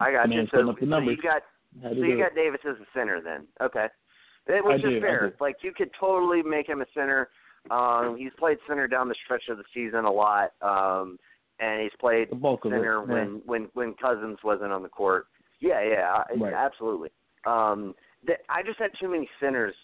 I 0.00 0.12
got 0.12 0.30
you. 0.30 0.46
So, 0.50 0.68
up 0.68 0.78
the 0.80 0.86
so 0.86 0.98
you 0.98 1.16
got 1.22 1.42
So 1.82 1.88
you 1.90 2.16
got 2.18 2.32
it? 2.32 2.34
Davis 2.34 2.60
as 2.68 2.76
a 2.76 2.86
center 2.98 3.20
then. 3.20 3.46
Okay. 3.60 3.86
It- 4.46 4.64
Which 4.64 4.72
I 4.84 4.88
is 4.88 4.94
do, 4.94 5.00
fair. 5.00 5.32
Like 5.40 5.56
you 5.62 5.72
could 5.72 5.90
totally 5.98 6.42
make 6.42 6.68
him 6.68 6.80
a 6.80 6.86
center. 6.94 7.28
Um 7.70 8.16
he's 8.16 8.32
played 8.38 8.58
center 8.66 8.88
down 8.88 9.08
the 9.08 9.14
stretch 9.24 9.44
of 9.48 9.58
the 9.58 9.64
season 9.74 10.04
a 10.06 10.10
lot. 10.10 10.52
Um 10.62 11.18
and 11.60 11.82
he's 11.82 11.92
played 12.00 12.30
the 12.30 12.36
bulk 12.36 12.64
of 12.64 12.72
center 12.72 13.02
it. 13.02 13.08
when 13.08 13.42
when 13.44 13.68
when 13.74 13.94
Cousins 13.94 14.38
wasn't 14.42 14.72
on 14.72 14.82
the 14.82 14.88
court. 14.88 15.26
Yeah, 15.60 15.82
yeah, 15.82 16.24
I- 16.30 16.34
Right. 16.34 16.54
absolutely. 16.54 17.10
Um 17.46 17.94
th- 18.26 18.40
I 18.48 18.62
just 18.62 18.78
had 18.78 18.90
too 18.98 19.08
many 19.10 19.28
centers 19.38 19.74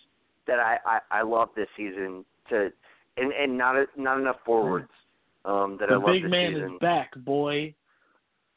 that 0.47 0.59
I 0.59 0.79
I, 0.87 1.01
I 1.11 1.23
love 1.23 1.51
this 1.55 1.69
season 1.77 2.25
to 2.49 2.73
and 3.19 3.33
and 3.33 3.57
not 3.59 3.77
a, 3.77 3.87
not 3.97 4.19
enough 4.19 4.41
forwards 4.45 4.91
um 5.45 5.77
that 5.79 5.89
The 5.91 5.95
I 5.97 5.99
love 5.99 6.07
big 6.07 6.31
man 6.31 6.55
season. 6.55 6.73
is 6.75 6.79
back, 6.81 7.15
boy. 7.17 7.75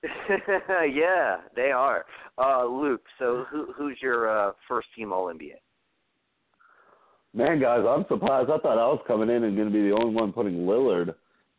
yeah, 0.93 1.37
they 1.55 1.71
are. 1.71 2.05
Uh 2.37 2.65
Luke, 2.65 3.01
so 3.17 3.45
who 3.49 3.73
who's 3.75 3.97
your 4.01 4.29
uh 4.29 4.51
first 4.67 4.87
team 4.95 5.11
all 5.11 5.25
NBA? 5.27 5.55
Man, 7.33 7.59
guys, 7.59 7.85
I'm 7.87 8.05
surprised. 8.07 8.49
I 8.49 8.57
thought 8.57 8.79
I 8.79 8.87
was 8.87 9.01
coming 9.07 9.29
in 9.29 9.43
and 9.43 9.55
going 9.55 9.67
to 9.67 9.73
be 9.73 9.87
the 9.87 9.95
only 9.95 10.15
one 10.15 10.33
putting 10.33 10.65
Lillard 10.65 11.09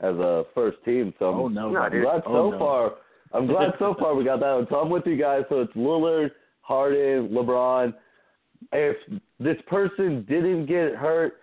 as 0.01 0.17
a 0.17 0.45
first 0.53 0.79
team. 0.85 1.15
So 1.19 1.27
I'm, 1.27 1.39
Oh 1.41 1.49
no, 1.49 1.71
No, 1.71 1.81
I'm 1.83 1.93
dude. 1.93 2.03
glad 2.03 2.23
so 2.25 2.31
Oh, 2.31 2.51
no. 2.51 2.59
far. 2.59 2.93
I'm 3.33 3.47
glad 3.47 3.71
so 3.79 3.95
far 3.99 4.15
we 4.17 4.25
got 4.25 4.41
that 4.41 4.53
one. 4.53 4.67
So 4.69 4.77
I'm 4.81 4.91
with 4.91 5.07
you 5.07 5.17
guys. 5.17 5.43
So 5.49 5.61
it's 5.61 5.73
Lillard, 5.75 6.33
Harden, 6.63 7.29
LeBron. 7.29 7.95
If 8.73 8.97
this 9.39 9.57
person 9.69 10.25
didn't 10.29 10.67
get 10.67 10.97
hurt 10.97 11.35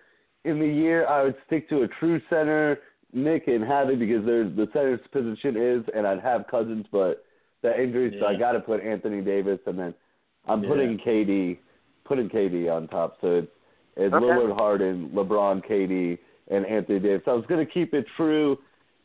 in 0.44 0.58
the 0.60 0.66
year, 0.66 1.06
I 1.06 1.22
would 1.24 1.34
stick 1.46 1.68
to 1.70 1.82
a 1.82 1.88
true 1.98 2.20
center, 2.28 2.78
Nick 3.12 3.48
and 3.48 3.64
Havoc, 3.64 3.98
because 3.98 4.24
there's 4.26 4.54
the 4.56 4.66
center's 4.72 5.00
position 5.12 5.56
is, 5.56 5.84
and 5.94 6.06
I'd 6.06 6.20
have 6.20 6.46
Cousins, 6.50 6.86
but 6.92 7.24
the 7.62 7.80
injury, 7.80 8.16
so 8.20 8.26
I 8.26 8.34
got 8.36 8.52
to 8.52 8.60
put 8.60 8.80
Anthony 8.82 9.20
Davis, 9.20 9.58
and 9.66 9.78
then 9.78 9.94
I'm 10.46 10.62
Yeah. 10.62 10.68
putting 10.68 10.98
KD, 10.98 11.58
putting 12.04 12.28
KD 12.28 12.68
on 12.68 12.86
top. 12.88 13.18
So 13.20 13.38
it's 13.38 13.52
it's 13.96 14.14
Okay. 14.14 14.24
Lillard, 14.24 14.56
Harden, 14.56 15.08
LeBron, 15.10 15.60
KD, 15.64 16.18
and 16.48 16.64
Anthony 16.66 17.00
Davis. 17.00 17.26
I 17.26 17.32
was 17.32 17.44
going 17.46 17.64
to 17.66 17.70
keep 17.70 17.94
it 17.94 18.06
true. 18.16 18.56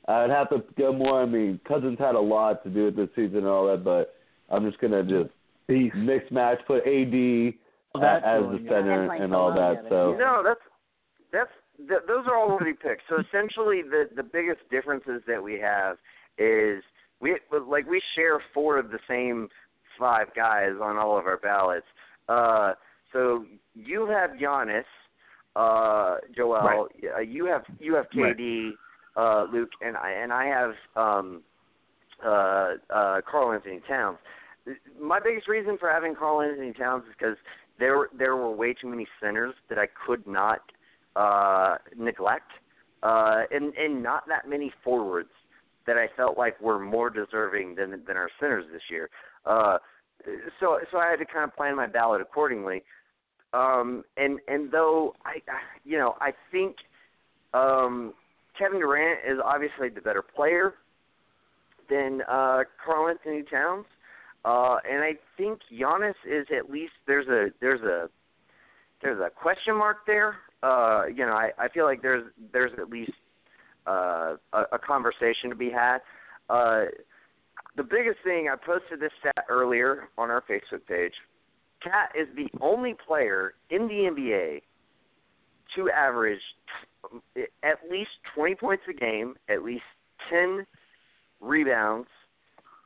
I'd 0.07 0.29
have 0.29 0.49
to 0.49 0.63
go 0.77 0.93
more. 0.93 1.21
I 1.21 1.25
mean, 1.25 1.59
Cousins 1.65 1.97
had 1.97 2.13
a 2.13 2.19
lot 2.19 2.63
to 2.63 2.69
do 2.69 2.85
with 2.85 2.95
this 2.95 3.09
season 3.15 3.37
and 3.39 3.47
all 3.47 3.65
that, 3.67 3.83
but 3.83 4.15
I'm 4.49 4.63
just 4.69 4.79
going 4.79 4.91
to 4.91 5.03
just 5.03 5.33
Beast. 5.67 5.95
mix 5.95 6.29
match, 6.29 6.59
put 6.67 6.85
AD 6.85 7.53
That's 7.99 8.23
as 8.23 8.41
going 8.43 8.63
the 8.63 8.69
center 8.69 9.07
That's 9.07 9.09
like 9.09 9.21
and 9.21 9.33
all 9.33 9.51
that. 9.53 9.79
yeah, 9.83 9.89
So 9.89 10.15
No, 10.19 10.43
that's 10.43 10.59
that's 11.31 11.49
th- 11.87 12.01
those 12.07 12.25
are 12.27 12.37
all 12.37 12.49
worthy 12.49 12.73
picks. 12.73 13.03
So 13.09 13.17
essentially, 13.19 13.81
the 13.81 14.09
the 14.15 14.23
biggest 14.23 14.61
differences 14.69 15.21
that 15.27 15.41
we 15.41 15.59
have 15.59 15.97
is 16.37 16.83
we 17.19 17.37
like 17.67 17.87
we 17.87 18.01
share 18.15 18.39
four 18.53 18.77
of 18.77 18.91
the 18.91 18.99
same 19.07 19.49
five 19.99 20.27
guys 20.35 20.73
on 20.81 20.97
all 20.97 21.17
of 21.17 21.25
our 21.25 21.37
ballots. 21.37 21.85
Uh, 22.27 22.73
so 23.11 23.45
you 23.75 24.07
have 24.07 24.31
Giannis, 24.31 24.83
uh, 25.55 26.17
Joel. 26.35 26.87
uh, 27.15 27.19
You 27.19 27.45
have 27.45 27.63
you 27.79 27.95
have 27.95 28.05
KD, 28.37 28.71
uh, 29.15 29.45
Luke, 29.51 29.69
and 29.81 29.95
I 29.97 30.11
and 30.11 30.33
I 30.33 30.45
have 30.45 30.73
um, 30.95 31.43
uh, 32.25 32.73
uh, 32.89 33.21
Karl 33.29 33.53
Anthony 33.53 33.81
Towns. 33.87 34.17
My 34.99 35.19
biggest 35.19 35.47
reason 35.47 35.77
for 35.77 35.89
having 35.89 36.15
Karl 36.15 36.41
Anthony 36.41 36.73
Towns 36.73 37.03
is 37.03 37.13
because 37.17 37.37
there 37.79 38.07
there 38.17 38.35
were 38.35 38.51
way 38.51 38.73
too 38.73 38.87
many 38.87 39.07
centers 39.21 39.53
that 39.69 39.77
I 39.77 39.87
could 40.05 40.25
not 40.25 40.61
uh, 41.15 41.77
neglect, 41.97 42.51
uh, 43.03 43.43
and 43.51 43.73
and 43.75 44.01
not 44.03 44.27
that 44.27 44.47
many 44.47 44.71
forwards 44.83 45.29
that 45.85 45.97
I 45.97 46.07
felt 46.15 46.37
like 46.37 46.59
were 46.61 46.79
more 46.79 47.09
deserving 47.09 47.75
than 47.75 47.91
than 48.07 48.17
our 48.17 48.29
centers 48.39 48.65
this 48.71 48.83
year. 48.89 49.09
Uh, 49.45 49.77
so 50.59 50.79
so 50.91 50.97
I 50.97 51.09
had 51.09 51.19
to 51.19 51.25
kind 51.25 51.43
of 51.43 51.55
plan 51.55 51.75
my 51.75 51.87
ballot 51.87 52.21
accordingly. 52.21 52.83
Um, 53.53 54.03
and 54.17 54.39
and 54.47 54.71
though 54.71 55.13
I 55.25 55.41
I- 55.47 55.79
you 55.83 55.97
know 55.97 56.15
I 56.19 56.33
think 56.51 56.77
um, 57.53 58.13
Kevin 58.57 58.79
Durant 58.79 59.19
is 59.27 59.39
obviously 59.43 59.89
the 59.89 60.01
better 60.01 60.21
player 60.23 60.73
than 61.89 62.21
uh, 62.29 62.63
Karl 62.83 63.09
Anthony 63.09 63.43
Towns. 63.43 63.85
Uh, 64.45 64.77
and 64.89 65.03
I 65.03 65.13
think 65.37 65.59
Giannis 65.71 66.15
is 66.25 66.47
at 66.55 66.69
least 66.69 66.93
there's 67.07 67.27
a 67.27 67.51
there's 67.61 67.81
a 67.81 68.09
there's 69.01 69.19
a 69.19 69.29
question 69.29 69.75
mark 69.77 69.97
there. 70.05 70.35
Uh, 70.63 71.03
you 71.07 71.25
know, 71.25 71.33
I, 71.33 71.51
I 71.59 71.67
feel 71.67 71.83
like 71.83 72.01
there's 72.01 72.23
there's 72.53 72.71
at 72.79 72.89
least 72.89 73.11
uh, 73.85 74.35
a, 74.53 74.61
a 74.71 74.79
conversation 74.79 75.49
to 75.49 75.55
be 75.55 75.69
had. 75.69 75.99
Uh, 76.49 76.85
the 77.75 77.83
biggest 77.83 78.19
thing 78.23 78.49
I 78.51 78.55
posted 78.55 78.99
this 78.99 79.11
stat 79.19 79.45
earlier 79.49 80.09
on 80.17 80.29
our 80.29 80.41
Facebook 80.41 80.85
page. 80.87 81.13
KAT 81.83 82.11
is 82.17 82.27
the 82.35 82.47
only 82.61 82.95
player 83.05 83.55
in 83.69 83.87
the 83.87 84.09
NBA 84.09 84.61
to 85.75 85.89
average 85.89 86.39
t- 87.35 87.45
at 87.63 87.79
least 87.91 88.11
20 88.35 88.55
points 88.55 88.83
a 88.89 88.93
game, 88.93 89.35
at 89.49 89.63
least 89.63 89.83
10 90.29 90.65
rebounds, 91.41 92.07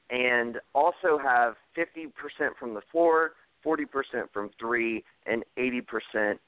and 0.09 0.57
also 0.73 1.19
have 1.21 1.55
50% 1.77 2.11
from 2.59 2.73
the 2.73 2.81
floor, 2.91 3.33
40% 3.65 3.85
from 4.33 4.49
three, 4.59 5.03
and 5.25 5.43
80% 5.57 6.39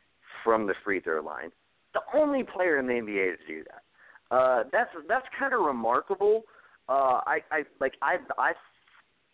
from 0.43 0.67
the 0.67 0.73
free 0.83 0.99
throw 0.99 1.21
line. 1.21 1.51
the 1.93 2.01
only 2.13 2.43
player 2.43 2.77
in 2.77 2.87
the 2.87 2.93
NBA 2.93 3.37
to 3.37 3.47
do 3.47 3.63
that. 3.63 4.35
Uh, 4.35 4.63
that's 4.71 4.89
that's 5.07 5.25
kind 5.37 5.53
of 5.53 5.61
remarkable. 5.61 6.43
Uh, 6.87 7.21
I 7.25 7.39
I 7.51 7.63
like 7.79 7.93
I 8.01 8.17
I 8.37 8.51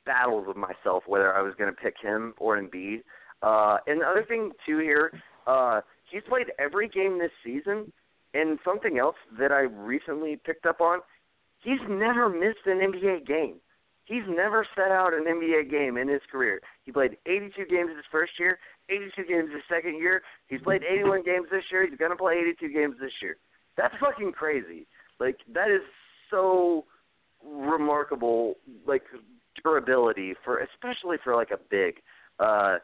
battled 0.06 0.48
with 0.48 0.57
myself 0.57 1.03
whether 1.07 1.34
I 1.36 1.41
was 1.41 1.53
going 1.57 1.69
to 1.73 1.76
pick 1.82 1.95
him 2.02 2.34
or 2.38 2.57
Embiid. 2.57 3.02
Uh, 3.41 3.77
and 3.88 4.02
the 4.02 4.06
other 4.06 4.23
thing 4.27 4.52
too 4.65 4.80
here, 4.80 5.11
uh, 5.48 5.82
he's 6.10 6.22
played 6.30 6.48
every 6.60 6.88
game 6.88 7.19
this 7.19 7.32
season. 7.44 7.91
And 8.34 8.60
something 8.65 8.99
else 8.99 9.15
that 9.40 9.52
I 9.53 9.61
recently 9.61 10.38
picked 10.45 10.65
up 10.65 10.82
on, 10.82 10.99
he's 11.64 11.80
never 11.90 12.27
missed 12.30 12.65
an 12.65 12.80
NBA 12.80 13.26
game. 13.26 13.56
He's 14.06 14.23
never 14.27 14.65
set 14.76 14.91
out 14.91 15.14
an 15.14 15.26
NBA 15.26 15.69
game 15.69 15.98
in 15.98 16.07
his 16.07 16.22
career. 16.32 16.61
He 16.84 16.91
played 16.91 17.18
82 17.26 17.65
games 17.69 17.90
his 17.95 18.06
first 18.11 18.34
year, 18.40 18.60
82 18.90 19.26
games 19.26 19.49
his 19.52 19.64
second 19.69 19.98
year. 19.98 20.22
He's 20.48 20.61
played 20.61 20.84
81 20.84 21.23
games 21.23 21.48
this 21.52 21.64
year. 21.72 21.88
He's 21.88 21.98
going 21.98 22.11
to 22.11 22.18
play 22.18 22.36
82 22.36 22.69
games 22.73 22.95
this 22.99 23.11
year. 23.22 23.38
That's 23.77 23.94
fucking 23.99 24.32
crazy. 24.32 24.88
Like 25.19 25.38
that 25.53 25.69
is 25.69 25.82
so 26.30 26.86
remarkable 27.44 28.56
like 28.88 29.03
durability 29.64 30.34
for 30.44 30.60
especially 30.60 31.18
for 31.23 31.36
like 31.36 31.52
a 31.52 31.60
big 31.69 31.95
uh 32.40 32.77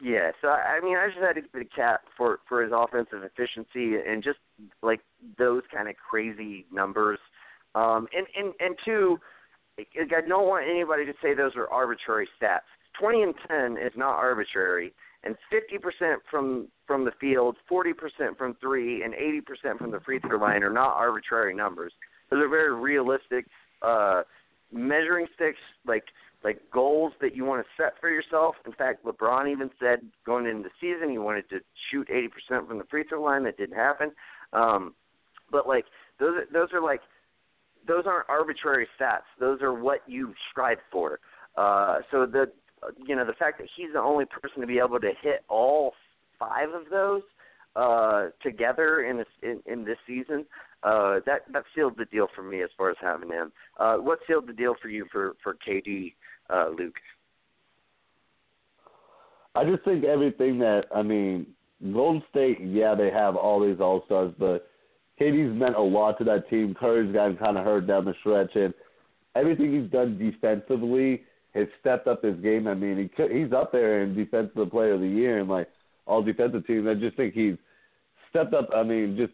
yeah, 0.00 0.30
so 0.40 0.48
I 0.48 0.80
mean, 0.80 0.96
I 0.96 1.08
just 1.08 1.20
had 1.20 1.34
to 1.34 1.42
give 1.42 1.50
it 1.54 1.68
a 1.72 1.76
cap 1.76 2.00
for 2.16 2.40
for 2.48 2.62
his 2.62 2.72
offensive 2.74 3.22
efficiency 3.22 3.96
and 4.06 4.24
just 4.24 4.38
like 4.82 5.00
those 5.38 5.62
kind 5.72 5.88
of 5.88 5.96
crazy 5.96 6.64
numbers. 6.72 7.18
Um, 7.74 8.08
and 8.16 8.26
and 8.36 8.54
and 8.58 8.76
two, 8.84 9.18
I 9.78 10.20
don't 10.26 10.48
want 10.48 10.66
anybody 10.68 11.04
to 11.04 11.12
say 11.22 11.34
those 11.34 11.52
are 11.56 11.68
arbitrary 11.68 12.28
stats. 12.40 12.68
Twenty 12.98 13.22
and 13.22 13.34
ten 13.46 13.76
is 13.76 13.92
not 13.96 14.14
arbitrary, 14.14 14.92
and 15.22 15.36
fifty 15.50 15.78
percent 15.78 16.22
from 16.30 16.68
from 16.86 17.04
the 17.04 17.12
field, 17.20 17.56
forty 17.68 17.92
percent 17.92 18.38
from 18.38 18.56
three, 18.60 19.02
and 19.02 19.14
eighty 19.14 19.40
percent 19.40 19.78
from 19.78 19.90
the 19.90 20.00
free 20.00 20.18
throw 20.18 20.38
line 20.38 20.62
are 20.62 20.72
not 20.72 20.94
arbitrary 20.96 21.54
numbers. 21.54 21.92
Those 22.30 22.42
are 22.42 22.48
very 22.48 22.74
realistic 22.74 23.46
uh, 23.82 24.22
measuring 24.72 25.26
sticks, 25.34 25.58
like 25.86 26.04
like 26.42 26.60
goals 26.72 27.12
that 27.20 27.34
you 27.34 27.44
want 27.44 27.64
to 27.64 27.82
set 27.82 27.94
for 28.00 28.08
yourself. 28.08 28.54
In 28.66 28.72
fact, 28.72 29.04
LeBron 29.04 29.50
even 29.50 29.68
said 29.80 30.00
going 30.24 30.46
into 30.46 30.62
the 30.62 30.70
season 30.80 31.10
he 31.10 31.18
wanted 31.18 31.48
to 31.50 31.58
shoot 31.90 32.08
80% 32.08 32.68
from 32.68 32.78
the 32.78 32.84
free 32.84 33.04
throw 33.08 33.22
line. 33.22 33.42
That 33.44 33.56
didn't 33.56 33.76
happen. 33.76 34.12
Um, 34.52 34.94
but 35.50 35.66
like 35.66 35.84
those 36.18 36.34
those 36.52 36.68
are 36.72 36.82
like 36.82 37.00
those 37.86 38.04
aren't 38.06 38.28
arbitrary 38.28 38.86
stats. 38.98 39.26
Those 39.38 39.62
are 39.62 39.72
what 39.72 40.00
you 40.06 40.34
strive 40.50 40.78
for. 40.90 41.20
Uh, 41.56 41.98
so 42.10 42.26
the 42.26 42.50
you 43.06 43.16
know 43.16 43.24
the 43.24 43.32
fact 43.32 43.58
that 43.58 43.68
he's 43.76 43.92
the 43.92 44.00
only 44.00 44.24
person 44.26 44.60
to 44.60 44.66
be 44.66 44.78
able 44.78 45.00
to 45.00 45.12
hit 45.22 45.44
all 45.48 45.94
five 46.38 46.68
of 46.70 46.90
those 46.90 47.22
uh, 47.74 48.28
together 48.42 49.04
in 49.04 49.18
this 49.18 49.26
in, 49.42 49.60
in 49.66 49.84
this 49.84 49.98
season, 50.06 50.44
uh, 50.82 51.20
that 51.26 51.42
that 51.52 51.64
sealed 51.74 51.94
the 51.96 52.04
deal 52.06 52.28
for 52.34 52.42
me 52.42 52.62
as 52.62 52.70
far 52.76 52.90
as 52.90 52.96
having 53.00 53.30
him. 53.30 53.52
Uh, 53.78 53.96
what 53.96 54.18
sealed 54.26 54.46
the 54.46 54.52
deal 54.52 54.74
for 54.80 54.88
you 54.88 55.06
for 55.10 55.34
for 55.42 55.56
KD, 55.66 56.14
uh, 56.50 56.68
Luke? 56.76 56.96
I 59.54 59.64
just 59.64 59.84
think 59.84 60.04
everything 60.04 60.58
that 60.58 60.84
I 60.94 61.02
mean, 61.02 61.46
Golden 61.92 62.22
State, 62.30 62.58
yeah, 62.60 62.94
they 62.94 63.10
have 63.10 63.36
all 63.36 63.60
these 63.60 63.80
all 63.80 64.02
stars, 64.06 64.32
but 64.38 64.68
KD's 65.20 65.58
meant 65.58 65.76
a 65.76 65.80
lot 65.80 66.18
to 66.18 66.24
that 66.24 66.48
team. 66.50 66.74
Curry's 66.74 67.12
gotten 67.12 67.36
kind 67.36 67.56
of 67.56 67.64
hurt 67.64 67.86
down 67.86 68.04
the 68.04 68.14
stretch, 68.20 68.54
and 68.54 68.74
everything 69.34 69.80
he's 69.80 69.90
done 69.90 70.18
defensively 70.18 71.22
has 71.54 71.66
stepped 71.80 72.06
up 72.06 72.22
his 72.22 72.36
game. 72.40 72.66
I 72.66 72.74
mean, 72.74 73.10
he 73.16 73.22
he's 73.32 73.52
up 73.52 73.72
there 73.72 74.02
in 74.02 74.14
defensive 74.14 74.70
player 74.70 74.92
of 74.94 75.00
the 75.00 75.08
year 75.08 75.38
and 75.38 75.48
like 75.48 75.68
all 76.06 76.22
defensive 76.22 76.66
teams. 76.66 76.86
I 76.86 76.94
just 76.94 77.16
think 77.16 77.34
he's 77.34 77.56
stepped 78.30 78.52
up. 78.54 78.68
I 78.74 78.82
mean, 78.82 79.16
just 79.16 79.32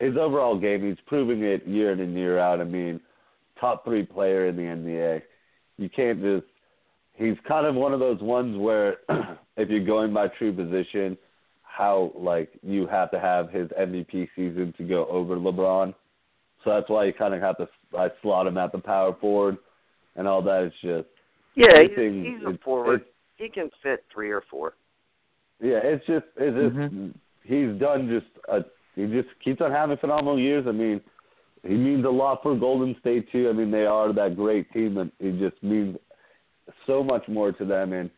his 0.00 0.16
overall 0.16 0.58
game, 0.58 0.86
he's 0.86 0.98
proving 1.06 1.42
it 1.44 1.66
year 1.66 1.92
in 1.92 2.00
and 2.00 2.14
year 2.14 2.38
out. 2.38 2.60
I 2.60 2.64
mean, 2.64 3.00
top 3.60 3.84
three 3.84 4.04
player 4.04 4.48
in 4.48 4.56
the 4.56 4.62
NBA. 4.62 5.22
You 5.78 5.88
can't 5.88 6.20
just. 6.20 6.46
He's 7.14 7.36
kind 7.46 7.66
of 7.66 7.74
one 7.74 7.92
of 7.92 8.00
those 8.00 8.20
ones 8.22 8.56
where, 8.56 8.96
if 9.58 9.68
you're 9.68 9.84
going 9.84 10.14
by 10.14 10.28
true 10.28 10.54
position, 10.54 11.18
how 11.70 12.12
like 12.16 12.50
you 12.62 12.86
have 12.86 13.10
to 13.12 13.20
have 13.20 13.50
his 13.50 13.68
MVP 13.70 14.28
season 14.34 14.74
to 14.76 14.84
go 14.84 15.06
over 15.06 15.36
LeBron. 15.36 15.94
So 16.64 16.70
that's 16.70 16.90
why 16.90 17.04
you 17.04 17.12
kind 17.12 17.34
of 17.34 17.40
have 17.40 17.56
to 17.58 17.68
I 17.96 18.08
slot 18.22 18.46
him 18.46 18.58
at 18.58 18.72
the 18.72 18.78
power 18.78 19.16
forward 19.20 19.56
and 20.16 20.26
all 20.26 20.42
that. 20.42 20.64
It's 20.64 20.76
just 20.82 21.08
yeah, 21.54 21.82
he's, 21.82 21.90
he's 21.96 22.46
a 22.46 22.58
forward. 22.64 23.04
he 23.36 23.48
can 23.48 23.70
fit 23.82 24.04
three 24.12 24.30
or 24.30 24.42
four. 24.50 24.74
Yeah, 25.62 25.80
it's 25.82 26.06
just 26.06 26.26
it's 26.36 26.56
just 26.56 26.76
mm-hmm. 26.76 27.10
he's 27.44 27.80
done 27.80 28.08
just 28.08 28.46
a 28.48 28.64
he 28.96 29.06
just 29.06 29.28
keeps 29.42 29.60
on 29.60 29.70
having 29.70 29.96
phenomenal 29.98 30.38
years. 30.38 30.66
I 30.68 30.72
mean, 30.72 31.00
he 31.62 31.74
means 31.74 32.04
a 32.04 32.10
lot 32.10 32.42
for 32.42 32.56
Golden 32.56 32.96
State 33.00 33.30
too. 33.30 33.48
I 33.48 33.52
mean, 33.52 33.70
they 33.70 33.86
are 33.86 34.12
that 34.12 34.36
great 34.36 34.70
team, 34.72 34.98
and 34.98 35.12
he 35.18 35.32
just 35.38 35.62
means 35.62 35.96
so 36.86 37.04
much 37.04 37.26
more 37.28 37.52
to 37.52 37.64
them. 37.64 37.92
And 37.92 38.10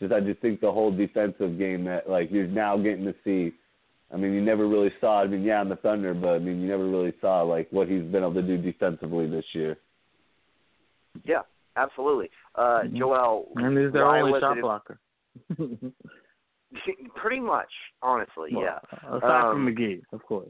just 0.00 0.12
I 0.12 0.20
just 0.20 0.40
think 0.40 0.60
the 0.60 0.72
whole 0.72 0.90
defensive 0.94 1.58
game 1.58 1.84
that 1.84 2.08
like 2.08 2.30
you're 2.30 2.46
now 2.46 2.76
getting 2.76 3.04
to 3.04 3.14
see. 3.24 3.52
I 4.12 4.16
mean, 4.16 4.32
you 4.32 4.40
never 4.40 4.66
really 4.66 4.92
saw. 5.00 5.22
I 5.22 5.26
mean, 5.26 5.42
yeah, 5.42 5.60
in 5.60 5.68
the 5.68 5.76
Thunder, 5.76 6.14
but 6.14 6.30
I 6.30 6.38
mean, 6.38 6.60
you 6.60 6.68
never 6.68 6.88
really 6.88 7.12
saw 7.20 7.42
like 7.42 7.68
what 7.70 7.88
he's 7.88 8.02
been 8.02 8.22
able 8.22 8.34
to 8.34 8.42
do 8.42 8.56
defensively 8.56 9.28
this 9.28 9.44
year. 9.52 9.76
Yeah, 11.24 11.42
absolutely. 11.76 12.30
Uh, 12.54 12.80
mm-hmm. 12.84 12.96
Joel, 12.96 13.48
and 13.56 13.76
he's 13.76 13.92
their 13.92 14.06
only 14.06 14.40
shot 14.40 14.56
blocker. 14.60 14.98
Pretty 17.16 17.40
much, 17.40 17.70
honestly, 18.02 18.50
well, 18.54 18.64
yeah. 18.64 18.78
Aside 19.08 19.48
um, 19.48 19.54
from 19.54 19.74
McGee, 19.74 20.00
of 20.12 20.22
course. 20.22 20.48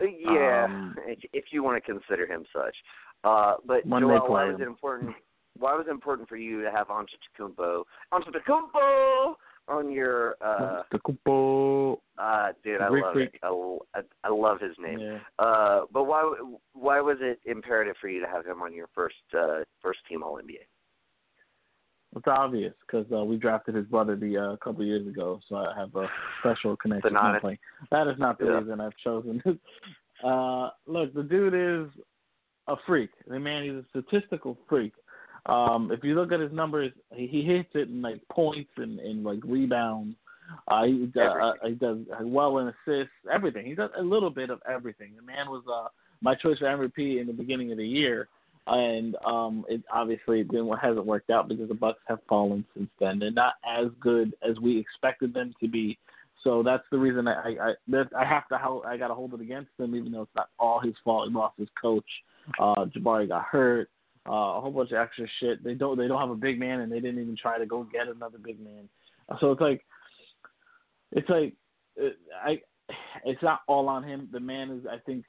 Yeah, 0.00 0.64
um, 0.64 0.96
if 1.32 1.46
you 1.50 1.62
want 1.62 1.82
to 1.82 1.92
consider 1.92 2.26
him 2.26 2.44
such. 2.52 2.74
Uh, 3.22 3.54
but 3.64 3.88
Joel, 3.88 4.28
why 4.28 4.50
was 4.50 4.60
it 4.60 4.66
important? 4.66 5.14
Why 5.58 5.74
was 5.74 5.86
it 5.88 5.90
important 5.90 6.28
for 6.28 6.36
you 6.36 6.62
to 6.62 6.70
have 6.70 6.88
Antetokounmpo, 6.88 7.84
Antetokounmpo 8.12 9.34
on 9.68 9.92
your? 9.92 10.36
Uh, 10.40 10.82
Antetokounmpo. 10.92 11.98
Uh, 12.18 12.48
dude, 12.62 12.80
I 12.80 12.88
love 12.88 13.16
it. 13.16 13.34
I, 13.42 14.00
I, 14.24 14.28
love 14.30 14.60
his 14.60 14.76
name. 14.78 14.98
Yeah. 14.98 15.18
Uh, 15.38 15.82
but 15.92 16.04
why 16.04 16.34
why 16.72 17.00
was 17.00 17.18
it 17.20 17.40
imperative 17.44 17.96
for 18.00 18.08
you 18.08 18.20
to 18.20 18.26
have 18.26 18.44
him 18.44 18.62
on 18.62 18.74
your 18.74 18.88
first 18.94 19.14
uh, 19.36 19.60
first 19.80 20.00
team 20.08 20.22
All 20.22 20.38
NBA? 20.38 20.66
It's 22.16 22.26
obvious 22.28 22.74
because 22.86 23.06
uh, 23.12 23.24
we 23.24 23.36
drafted 23.36 23.74
his 23.74 23.86
brother 23.86 24.14
the 24.14 24.38
uh, 24.38 24.52
a 24.52 24.56
couple 24.58 24.82
of 24.82 24.86
years 24.86 25.06
ago, 25.06 25.40
so 25.48 25.56
I 25.56 25.72
have 25.76 25.94
a 25.96 26.06
special 26.40 26.76
connection. 26.76 27.14
to 27.14 27.48
him. 27.48 27.58
That 27.90 28.06
is 28.06 28.18
not 28.18 28.38
the 28.38 28.46
yeah. 28.46 28.58
reason 28.58 28.80
I've 28.80 28.96
chosen. 29.02 29.42
uh, 30.24 30.70
look, 30.86 31.12
the 31.14 31.22
dude 31.22 31.54
is 31.54 31.92
a 32.68 32.76
freak. 32.86 33.10
The 33.26 33.38
man 33.38 33.64
is 33.64 33.84
a 33.84 33.88
statistical 33.88 34.56
freak. 34.68 34.92
Um, 35.46 35.90
if 35.92 36.02
you 36.02 36.14
look 36.14 36.32
at 36.32 36.40
his 36.40 36.52
numbers, 36.52 36.92
he, 37.12 37.26
he 37.26 37.42
hits 37.42 37.68
it 37.74 37.88
in 37.88 38.00
like 38.02 38.20
points 38.30 38.70
and, 38.76 38.98
and 38.98 39.24
like 39.24 39.40
rebounds. 39.44 40.16
Uh, 40.68 40.84
he, 40.84 41.10
uh, 41.18 41.52
he 41.64 41.72
does 41.72 41.98
well 42.22 42.58
in 42.58 42.68
assists, 42.68 43.12
everything. 43.32 43.66
He 43.66 43.74
does 43.74 43.90
a 43.98 44.02
little 44.02 44.30
bit 44.30 44.50
of 44.50 44.60
everything. 44.70 45.12
The 45.16 45.22
man 45.22 45.48
was 45.48 45.62
uh, 45.72 45.88
my 46.20 46.34
choice 46.34 46.58
for 46.58 46.66
MVP 46.66 47.20
in 47.20 47.26
the 47.26 47.32
beginning 47.32 47.72
of 47.72 47.78
the 47.78 47.86
year 47.86 48.28
and 48.66 49.16
um, 49.26 49.64
it 49.68 49.82
obviously 49.92 50.40
it 50.40 50.78
hasn't 50.80 51.06
worked 51.06 51.30
out 51.30 51.48
because 51.48 51.68
the 51.68 51.74
Bucks 51.74 52.00
have 52.06 52.20
fallen 52.28 52.64
since 52.74 52.88
then. 52.98 53.18
They're 53.18 53.30
not 53.30 53.54
as 53.68 53.88
good 54.00 54.34
as 54.48 54.58
we 54.58 54.78
expected 54.78 55.34
them 55.34 55.54
to 55.60 55.68
be. 55.68 55.98
So 56.42 56.62
that's 56.62 56.84
the 56.90 56.98
reason 56.98 57.28
I 57.28 57.34
I, 57.34 57.72
I, 57.92 58.04
I 58.18 58.24
have 58.24 58.48
to 58.48 58.82
I 58.86 58.96
got 58.96 59.08
to 59.08 59.14
hold 59.14 59.34
it 59.34 59.40
against 59.40 59.70
them, 59.78 59.94
even 59.94 60.12
though 60.12 60.22
it's 60.22 60.34
not 60.34 60.48
all 60.58 60.80
his 60.80 60.94
fault. 61.04 61.28
He 61.28 61.34
lost 61.34 61.58
his 61.58 61.68
coach. 61.80 62.04
Uh, 62.58 62.86
Jabari 62.86 63.28
got 63.28 63.44
hurt. 63.44 63.88
Uh, 64.26 64.56
a 64.56 64.60
whole 64.60 64.70
bunch 64.70 64.90
of 64.90 64.96
extra 64.96 65.26
shit. 65.40 65.62
They 65.62 65.74
don't 65.74 65.98
they 65.98 66.08
don't 66.08 66.20
have 66.20 66.30
a 66.30 66.34
big 66.34 66.58
man, 66.58 66.80
and 66.80 66.90
they 66.90 67.00
didn't 67.00 67.20
even 67.20 67.36
try 67.36 67.58
to 67.58 67.66
go 67.66 67.84
get 67.84 68.08
another 68.08 68.38
big 68.38 68.58
man. 68.58 68.88
So 69.40 69.52
it's 69.52 69.60
like 69.60 69.84
it's 71.12 71.28
like 71.28 71.54
I 72.44 72.60
it's 73.24 73.42
not 73.42 73.60
all 73.68 73.88
on 73.88 74.02
him. 74.02 74.28
The 74.32 74.40
man 74.40 74.70
is 74.70 74.86
I 74.90 74.96
think 75.04 75.24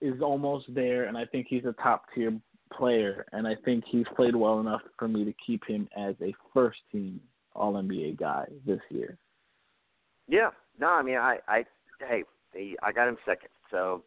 is 0.00 0.20
almost 0.20 0.66
there, 0.74 1.04
and 1.04 1.16
I 1.16 1.26
think 1.26 1.46
he's 1.48 1.64
a 1.64 1.74
top 1.82 2.06
tier 2.14 2.32
player, 2.72 3.26
and 3.32 3.46
I 3.46 3.54
think 3.64 3.84
he's 3.86 4.06
played 4.16 4.34
well 4.34 4.60
enough 4.60 4.80
for 4.98 5.08
me 5.08 5.24
to 5.24 5.34
keep 5.46 5.64
him 5.66 5.88
as 5.96 6.14
a 6.22 6.34
first 6.52 6.78
team 6.90 7.20
All 7.54 7.74
NBA 7.74 8.18
guy 8.18 8.46
this 8.66 8.80
year. 8.90 9.18
Yeah, 10.28 10.50
no, 10.78 10.88
I 10.88 11.02
mean, 11.02 11.18
I, 11.18 11.38
I, 11.46 11.64
hey, 12.00 12.24
I 12.82 12.92
got 12.92 13.08
him 13.08 13.18
second, 13.26 13.50
so 13.70 14.02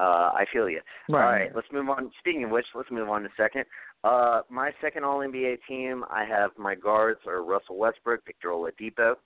uh, 0.00 0.32
I 0.34 0.44
feel 0.52 0.68
you. 0.68 0.80
Right. 1.08 1.24
All 1.24 1.32
right, 1.32 1.50
let's 1.54 1.68
move 1.72 1.88
on. 1.90 2.10
Speaking 2.20 2.44
of 2.44 2.50
which, 2.50 2.64
let's 2.74 2.90
move 2.90 3.08
on 3.08 3.22
to 3.22 3.28
second. 3.36 3.64
Uh, 4.02 4.40
my 4.48 4.70
second 4.80 5.04
All 5.04 5.18
NBA 5.18 5.58
team, 5.68 6.04
I 6.10 6.24
have 6.24 6.52
my 6.58 6.74
guards 6.74 7.20
are 7.26 7.44
Russell 7.44 7.76
Westbrook, 7.76 8.24
Victor 8.24 8.48
Oladipo. 8.48 9.16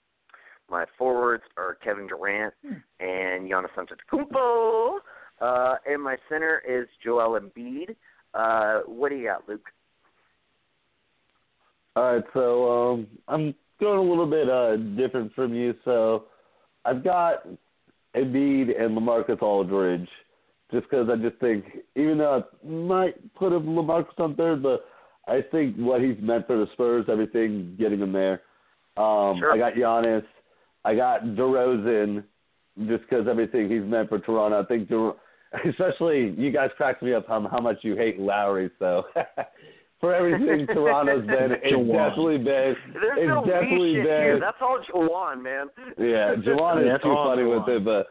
My 0.69 0.85
forwards 0.99 1.45
are 1.57 1.77
Kevin 1.85 2.09
Durant 2.09 2.55
hmm. 2.67 2.75
and 2.99 3.49
Giannis 3.49 3.69
Antetokounmpo. 3.77 4.99
Uh, 5.41 5.77
and 5.87 6.03
my 6.03 6.17
center 6.29 6.63
is 6.67 6.89
Joel 7.05 7.39
Embiid. 7.39 7.95
Uh, 8.33 8.81
what 8.87 9.11
do 9.11 9.17
you 9.17 9.27
got, 9.27 9.49
Luke? 9.49 9.69
All 11.97 12.15
right, 12.15 12.25
so 12.33 12.93
um, 12.93 13.07
I'm 13.29 13.55
going 13.79 13.99
a 13.99 14.11
little 14.11 14.27
bit 14.27 14.49
uh, 14.49 14.77
different 15.01 15.33
from 15.35 15.55
you. 15.55 15.75
So 15.85 16.25
I've 16.85 17.05
got 17.05 17.47
Embiid 18.17 18.81
and 18.81 18.97
LaMarcus 18.97 19.41
Aldridge, 19.43 20.09
just 20.73 20.89
because 20.89 21.09
I 21.11 21.17
just 21.17 21.39
think, 21.41 21.65
even 21.97 22.19
though 22.19 22.43
I 22.65 22.67
might 22.67 23.35
put 23.35 23.53
him 23.53 23.67
LaMarcus 23.67 24.19
on 24.19 24.35
third, 24.35 24.63
but 24.63 24.85
I 25.29 25.41
think 25.51 25.77
what 25.77 26.01
he's 26.03 26.17
meant 26.21 26.47
for 26.47 26.57
the 26.57 26.67
Spurs, 26.73 27.07
everything, 27.09 27.77
getting 27.79 28.01
him 28.01 28.13
there. 28.13 28.43
Um, 28.97 29.39
Sure. 29.39 29.53
I 29.53 29.59
got 29.59 29.75
Giannis. 29.75 30.25
I 30.85 30.95
got 30.95 31.23
DeRozan, 31.25 32.25
just 32.87 33.03
because 33.09 33.27
everything 33.29 33.71
he's 33.71 33.83
meant 33.83 34.09
for 34.09 34.19
Toronto. 34.19 34.63
I 34.63 34.67
think, 34.67 34.89
Der- 34.89 35.13
especially 35.71 36.35
you 36.37 36.51
guys 36.51 36.71
cracked 36.77 37.03
me 37.03 37.15
up 37.15 37.27
how 37.29 37.47
how 37.49 37.61
much 37.61 37.79
you 37.83 37.97
hate 37.97 38.19
Lowry. 38.19 38.71
So 38.79 39.05
for 40.01 40.15
everything 40.15 40.67
Toronto's 40.75 41.27
been, 41.27 41.53
it's 41.63 41.73
Jawan. 41.73 41.93
definitely 42.11 42.39
been. 42.39 42.45
There's 42.45 42.77
it's 43.19 43.29
no 43.29 43.45
definitely 43.47 43.93
we 43.93 43.97
been. 43.97 44.05
here. 44.05 44.41
That's 44.41 44.57
all 44.61 44.79
Jawan, 44.93 45.43
man. 45.43 45.67
Yeah, 45.99 46.35
Jawan 46.37 46.81
is 46.83 46.87
Yeah, 46.87 46.93
too 46.93 46.95
it's 46.97 47.05
all 47.07 47.31
funny 47.31 47.45
with 47.45 47.69
it, 47.69 47.85
but 47.85 48.07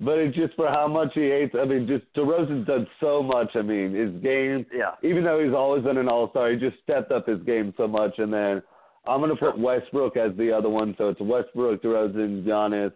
but 0.00 0.18
it's 0.18 0.36
just 0.36 0.54
for 0.54 0.68
how 0.68 0.86
much 0.86 1.08
he 1.14 1.22
hates. 1.28 1.54
I 1.60 1.64
mean, 1.64 1.86
just 1.86 2.04
DeRozan's 2.14 2.66
done 2.66 2.86
so 3.00 3.22
much. 3.22 3.50
I 3.56 3.62
mean, 3.62 3.94
his 3.94 4.10
game, 4.22 4.64
Yeah. 4.72 4.92
even 5.02 5.24
though 5.24 5.42
he's 5.44 5.54
always 5.54 5.82
been 5.82 5.98
an 5.98 6.08
All 6.08 6.30
Star, 6.30 6.50
he 6.50 6.56
just 6.56 6.80
stepped 6.82 7.10
up 7.10 7.26
his 7.26 7.42
game 7.42 7.74
so 7.76 7.88
much. 7.88 8.18
And 8.18 8.32
then 8.32 8.62
I'm 9.06 9.20
gonna 9.20 9.36
put 9.36 9.58
Westbrook 9.58 10.16
as 10.16 10.36
the 10.36 10.52
other 10.52 10.68
one, 10.68 10.94
so 10.98 11.08
it's 11.08 11.20
Westbrook, 11.20 11.82
DeRozan, 11.82 12.44
Giannis, 12.44 12.92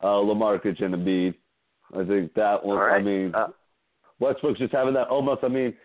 uh, 0.00 0.06
Lamarcus, 0.16 0.82
and 0.82 0.94
Embiid. 0.94 1.34
I 1.94 2.04
think 2.04 2.32
that 2.34 2.64
one. 2.64 2.78
Right. 2.78 3.00
I 3.00 3.02
mean, 3.02 3.34
Uh, 3.34 3.48
Westbrook's 4.18 4.58
just 4.58 4.72
having 4.72 4.94
that 4.94 5.08
almost. 5.08 5.44
I 5.44 5.48
mean, 5.48 5.76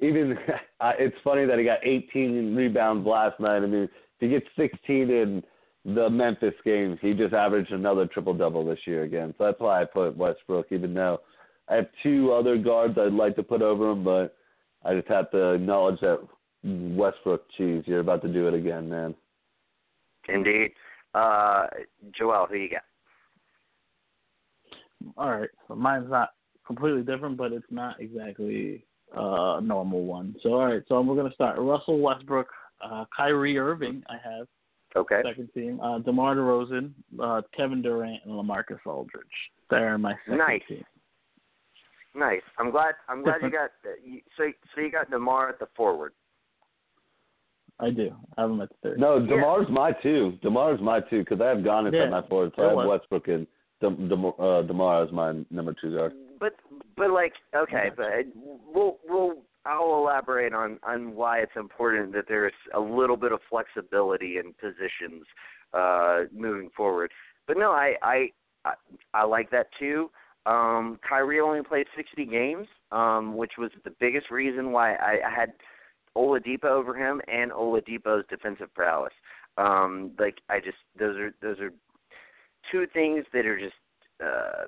even 0.00 0.38
it's 0.98 1.16
funny 1.22 1.44
that 1.44 1.58
he 1.58 1.64
got 1.64 1.78
18 1.82 2.56
rebounds 2.56 3.06
last 3.06 3.38
night. 3.38 3.62
I 3.62 3.66
mean, 3.66 3.84
if 3.84 3.90
he 4.18 4.28
gets 4.28 4.46
16 4.56 5.10
in 5.10 5.44
the 5.84 6.10
Memphis 6.10 6.54
game, 6.64 6.98
he 7.00 7.14
just 7.14 7.32
averaged 7.32 7.72
another 7.72 8.06
triple 8.06 8.34
double 8.34 8.64
this 8.64 8.80
year 8.86 9.04
again. 9.04 9.34
So 9.38 9.44
that's 9.44 9.60
why 9.60 9.80
I 9.80 9.84
put 9.84 10.16
Westbrook, 10.16 10.66
even 10.70 10.92
though 10.92 11.20
I 11.68 11.76
have 11.76 11.86
two 12.02 12.32
other 12.32 12.58
guards 12.58 12.98
I'd 12.98 13.12
like 13.12 13.36
to 13.36 13.42
put 13.42 13.62
over 13.62 13.90
him, 13.90 14.04
but 14.04 14.36
I 14.84 14.94
just 14.94 15.08
have 15.08 15.30
to 15.30 15.52
acknowledge 15.52 16.00
that 16.00 16.20
Westbrook, 16.62 17.46
cheese, 17.56 17.84
you're 17.86 18.00
about 18.00 18.22
to 18.22 18.28
do 18.28 18.46
it 18.48 18.54
again, 18.54 18.88
man. 18.88 19.14
Indeed. 20.28 20.72
Uh, 21.14 21.66
Joel, 22.16 22.46
who 22.46 22.56
you 22.56 22.70
got? 22.70 22.82
All 25.16 25.30
right, 25.30 25.48
so 25.66 25.74
mine's 25.74 26.10
not 26.10 26.30
completely 26.66 27.02
different, 27.02 27.36
but 27.38 27.52
it's 27.52 27.64
not 27.70 28.00
exactly 28.00 28.84
uh, 29.16 29.56
a 29.56 29.60
normal 29.62 30.04
one. 30.04 30.36
So 30.42 30.52
all 30.52 30.66
right, 30.66 30.82
so 30.88 31.00
we're 31.00 31.16
gonna 31.16 31.32
start. 31.32 31.58
Russell 31.58 32.00
Westbrook, 32.00 32.48
uh, 32.84 33.06
Kyrie 33.16 33.58
Irving. 33.58 34.02
I 34.08 34.16
have 34.22 34.46
Okay. 34.96 35.20
second 35.24 35.48
team. 35.54 35.80
Uh, 35.80 35.98
DeMar 36.00 36.34
DeRozan, 36.36 36.90
uh, 37.22 37.42
Kevin 37.56 37.80
Durant, 37.82 38.20
and 38.24 38.34
LaMarcus 38.34 38.78
Aldridge. 38.86 39.24
They're 39.70 39.96
my 39.98 40.14
second 40.24 40.38
Nice. 40.38 40.62
team. 40.68 40.84
Nice. 42.14 42.42
I'm 42.58 42.70
glad. 42.72 42.94
I'm 43.08 43.22
glad 43.22 43.40
you 43.42 43.50
got. 43.50 43.70
Uh, 43.86 43.90
you, 44.04 44.20
so 44.36 44.44
so 44.74 44.80
you 44.80 44.90
got 44.90 45.10
Demar 45.10 45.48
at 45.48 45.58
the 45.60 45.68
forward. 45.76 46.12
I 47.78 47.90
do. 47.90 48.10
I 48.36 48.42
have 48.42 48.50
them 48.50 48.60
at 48.60 48.68
the 48.68 48.74
third. 48.82 48.98
No, 49.00 49.20
DeMar's 49.20 49.70
my 49.70 49.92
two. 50.02 50.36
DeMar's 50.42 50.80
my 50.82 51.00
two 51.00 51.20
because 51.20 51.40
I 51.40 51.46
have 51.46 51.58
Giannis 51.58 51.92
Yeah, 51.94 52.04
at 52.04 52.10
my 52.10 52.22
forward, 52.28 52.52
so 52.56 52.62
I 52.62 52.66
have 52.68 52.76
was. 52.76 52.88
Westbrook 52.88 53.28
and 53.28 53.46
De- 53.80 54.08
De- 54.08 54.28
uh, 54.42 54.62
DeMar 54.62 55.04
as 55.04 55.12
my 55.12 55.34
number 55.50 55.74
two 55.80 55.94
guard. 55.96 56.12
But 56.40 56.56
but 56.96 57.10
like 57.10 57.32
okay, 57.54 57.90
but 57.96 58.06
we'll 58.74 58.98
we'll 59.08 59.36
I'll 59.64 59.94
elaborate 59.94 60.54
on 60.54 60.78
on 60.82 61.14
why 61.14 61.40
it's 61.40 61.56
important 61.56 62.12
that 62.14 62.24
there's 62.28 62.52
a 62.74 62.80
little 62.80 63.16
bit 63.16 63.32
of 63.32 63.40
flexibility 63.48 64.38
in 64.38 64.52
positions 64.54 65.24
uh 65.74 66.22
moving 66.32 66.70
forward. 66.76 67.10
But 67.46 67.58
no, 67.58 67.70
I 67.70 67.94
I 68.02 68.28
I, 69.14 69.24
like 69.24 69.50
that 69.50 69.68
too. 69.78 70.10
Um 70.46 70.98
Kyrie 71.06 71.40
only 71.40 71.62
played 71.62 71.86
60 71.96 72.24
games, 72.26 72.66
um 72.90 73.36
which 73.36 73.52
was 73.58 73.70
the 73.84 73.94
biggest 74.00 74.30
reason 74.30 74.72
why 74.72 74.94
I, 74.94 75.18
I 75.26 75.34
had 75.34 75.52
Oladipo 76.16 76.64
over 76.64 76.94
him 76.94 77.20
and 77.28 77.52
Oladipo's 77.52 78.24
defensive 78.28 78.72
prowess. 78.74 79.12
Um 79.58 80.12
like 80.18 80.38
I 80.48 80.60
just 80.60 80.78
those 80.98 81.16
are 81.18 81.32
those 81.42 81.60
are 81.60 81.70
two 82.72 82.86
things 82.92 83.24
that 83.32 83.46
are 83.46 83.58
just 83.58 83.74
uh 84.24 84.64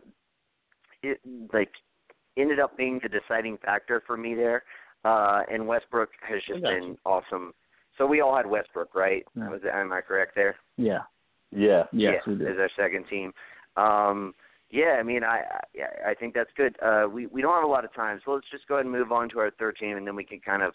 it 1.03 1.19
like 1.53 1.71
ended 2.37 2.61
up 2.61 2.77
being 2.77 3.01
the 3.03 3.09
deciding 3.09 3.59
factor 3.59 4.03
for 4.07 4.17
me 4.17 4.35
there. 4.35 4.63
Uh 5.05 5.43
and 5.51 5.67
Westbrook 5.67 6.11
has 6.29 6.41
just 6.47 6.63
got 6.63 6.71
been 6.71 6.83
you. 6.83 6.99
awesome. 7.05 7.53
So 7.99 8.07
we 8.07 8.21
all 8.21 8.37
had 8.37 8.47
Westbrook, 8.47 8.95
right? 8.95 9.25
Yeah. 9.37 9.51
Was 9.51 9.61
am 9.71 9.93
I 9.93 10.01
correct 10.01 10.35
there? 10.35 10.57
Yeah. 10.77 11.01
Yeah. 11.51 11.85
Yes, 11.93 12.23
yeah, 12.27 12.33
we 12.33 12.39
do. 12.39 12.47
Is 12.47 12.59
our 12.59 12.71
second 12.77 13.07
team. 13.09 13.33
Um 13.77 14.35
yeah, 14.73 14.97
I 14.99 15.03
mean, 15.03 15.23
I 15.23 15.43
I, 15.77 16.11
I 16.11 16.15
think 16.15 16.33
that's 16.35 16.51
good. 16.57 16.77
Uh, 16.83 17.07
we 17.07 17.27
we 17.27 17.43
don't 17.43 17.55
have 17.55 17.63
a 17.65 17.67
lot 17.67 17.85
of 17.85 17.95
time, 17.95 18.21
so 18.25 18.33
let's 18.33 18.47
just 18.51 18.67
go 18.67 18.77
ahead 18.77 18.87
and 18.87 18.93
move 18.93 19.13
on 19.13 19.29
to 19.29 19.39
our 19.39 19.51
third 19.51 19.77
team, 19.77 19.99
and 19.99 20.07
then 20.07 20.17
we 20.17 20.25
can 20.25 20.41
kind 20.41 20.63
of 20.63 20.73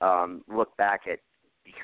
um, 0.00 0.42
look 0.52 0.76
back 0.76 1.02
at 1.10 1.20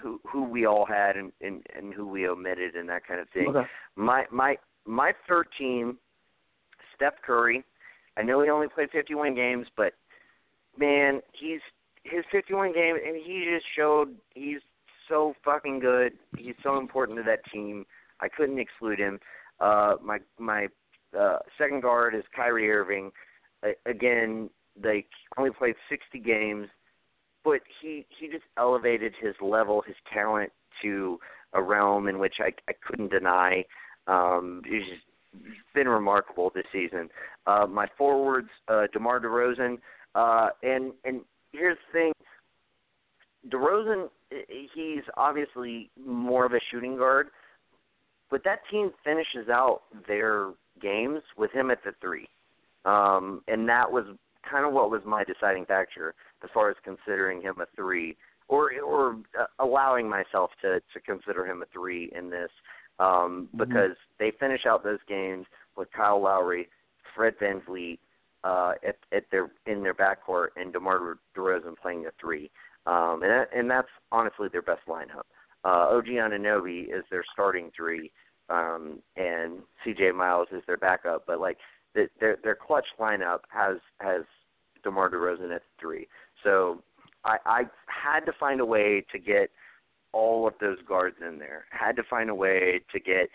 who 0.02 0.20
who 0.26 0.44
we 0.44 0.66
all 0.66 0.84
had 0.84 1.16
and, 1.16 1.32
and 1.40 1.64
and 1.76 1.94
who 1.94 2.06
we 2.06 2.28
omitted 2.28 2.74
and 2.74 2.88
that 2.88 3.06
kind 3.06 3.20
of 3.20 3.28
thing. 3.30 3.48
Okay. 3.48 3.66
My 3.94 4.24
my 4.32 4.56
my 4.86 5.12
third 5.28 5.46
team, 5.56 5.98
Steph 6.96 7.14
Curry. 7.24 7.64
I 8.16 8.22
know 8.22 8.42
he 8.42 8.50
only 8.50 8.68
played 8.68 8.90
51 8.90 9.34
games, 9.34 9.66
but 9.76 9.94
man, 10.76 11.20
he's 11.32 11.60
his 12.04 12.24
51 12.30 12.72
game, 12.72 12.96
and 12.96 13.16
he 13.16 13.46
just 13.52 13.66
showed 13.76 14.14
he's 14.34 14.60
so 15.08 15.34
fucking 15.44 15.80
good. 15.80 16.12
He's 16.36 16.54
so 16.62 16.78
important 16.78 17.18
to 17.18 17.24
that 17.24 17.40
team. 17.52 17.84
I 18.20 18.28
couldn't 18.28 18.58
exclude 18.58 18.98
him. 18.98 19.20
Uh, 19.60 19.94
my 20.02 20.18
my 20.38 20.68
uh, 21.18 21.38
second 21.58 21.82
guard 21.82 22.14
is 22.14 22.24
Kyrie 22.34 22.70
Irving. 22.70 23.12
Uh, 23.64 23.70
again, 23.86 24.50
like 24.82 25.06
only 25.36 25.50
played 25.50 25.74
60 25.88 26.18
games, 26.18 26.68
but 27.44 27.60
he 27.80 28.06
he 28.18 28.28
just 28.28 28.44
elevated 28.56 29.14
his 29.20 29.34
level, 29.40 29.82
his 29.86 29.96
talent 30.12 30.52
to 30.82 31.18
a 31.52 31.62
realm 31.62 32.08
in 32.08 32.18
which 32.18 32.36
I 32.40 32.52
I 32.68 32.72
couldn't 32.86 33.10
deny. 33.10 33.64
Um, 34.06 34.62
he's 34.64 34.82
just 34.82 35.06
been 35.74 35.88
remarkable 35.88 36.50
this 36.54 36.64
season. 36.72 37.08
Uh, 37.46 37.66
my 37.68 37.86
forwards, 37.96 38.48
uh, 38.68 38.86
DeMar 38.92 39.20
DeRozan, 39.20 39.78
uh, 40.14 40.50
and 40.62 40.92
and 41.04 41.20
here's 41.52 41.78
the 41.92 41.98
thing. 41.98 42.12
DeRozan, 43.48 44.08
he's 44.74 45.02
obviously 45.16 45.90
more 46.04 46.44
of 46.44 46.52
a 46.52 46.60
shooting 46.70 46.96
guard, 46.96 47.28
but 48.30 48.44
that 48.44 48.60
team 48.70 48.92
finishes 49.04 49.48
out 49.50 49.82
their 50.06 50.52
games 50.80 51.20
with 51.36 51.50
him 51.52 51.70
at 51.70 51.82
the 51.84 51.92
three, 52.00 52.28
um, 52.84 53.42
and 53.48 53.68
that 53.68 53.90
was 53.90 54.04
kind 54.48 54.64
of 54.64 54.72
what 54.72 54.90
was 54.90 55.02
my 55.04 55.24
deciding 55.24 55.64
factor 55.66 56.14
as 56.42 56.50
far 56.54 56.70
as 56.70 56.76
considering 56.84 57.42
him 57.42 57.54
a 57.60 57.66
three, 57.76 58.16
or 58.48 58.70
or 58.80 59.16
uh, 59.38 59.46
allowing 59.58 60.08
myself 60.08 60.50
to 60.60 60.80
to 60.92 61.00
consider 61.04 61.44
him 61.46 61.62
a 61.62 61.66
three 61.72 62.10
in 62.14 62.30
this, 62.30 62.50
um, 63.00 63.48
Mhm. 63.54 63.58
because 63.58 63.96
they 64.18 64.30
finish 64.30 64.66
out 64.66 64.82
those 64.84 65.02
games 65.08 65.46
with 65.76 65.90
Kyle 65.92 66.20
Lowry, 66.20 66.68
Fred 67.14 67.36
VanVleet, 67.38 67.98
uh, 68.44 68.72
at, 68.86 68.96
at 69.12 69.24
their 69.30 69.50
in 69.66 69.82
their 69.82 69.94
backcourt, 69.94 70.48
and 70.56 70.72
DeMar 70.72 71.18
DeRozan 71.36 71.76
playing 71.80 72.02
the 72.02 72.10
three, 72.20 72.50
um, 72.86 73.20
and 73.22 73.30
that, 73.30 73.48
and 73.54 73.70
that's 73.70 73.88
honestly 74.10 74.48
their 74.50 74.62
best 74.62 74.82
lineup. 74.88 75.24
Uh, 75.64 75.96
OG 75.96 76.06
Anunoby 76.06 76.84
is 76.84 77.04
their 77.10 77.24
starting 77.32 77.70
three, 77.76 78.10
um, 78.50 78.98
and 79.16 79.60
CJ 79.86 80.14
Miles 80.14 80.48
is 80.52 80.62
their 80.66 80.76
backup. 80.76 81.24
But 81.26 81.40
like 81.40 81.58
the, 81.94 82.08
their 82.20 82.38
their 82.42 82.56
clutch 82.56 82.86
lineup 82.98 83.40
has 83.48 83.76
has 84.00 84.22
DeMar 84.82 85.10
DeRozan 85.10 85.54
at 85.54 85.62
three. 85.80 86.08
So 86.42 86.82
I, 87.24 87.36
I 87.46 87.62
had 87.86 88.26
to 88.26 88.32
find 88.38 88.60
a 88.60 88.66
way 88.66 89.04
to 89.12 89.18
get 89.18 89.50
all 90.12 90.46
of 90.46 90.54
those 90.60 90.78
guards 90.86 91.16
in 91.26 91.38
there. 91.38 91.64
Had 91.70 91.96
to 91.96 92.02
find 92.02 92.28
a 92.28 92.34
way 92.34 92.80
to 92.92 93.00
get 93.00 93.28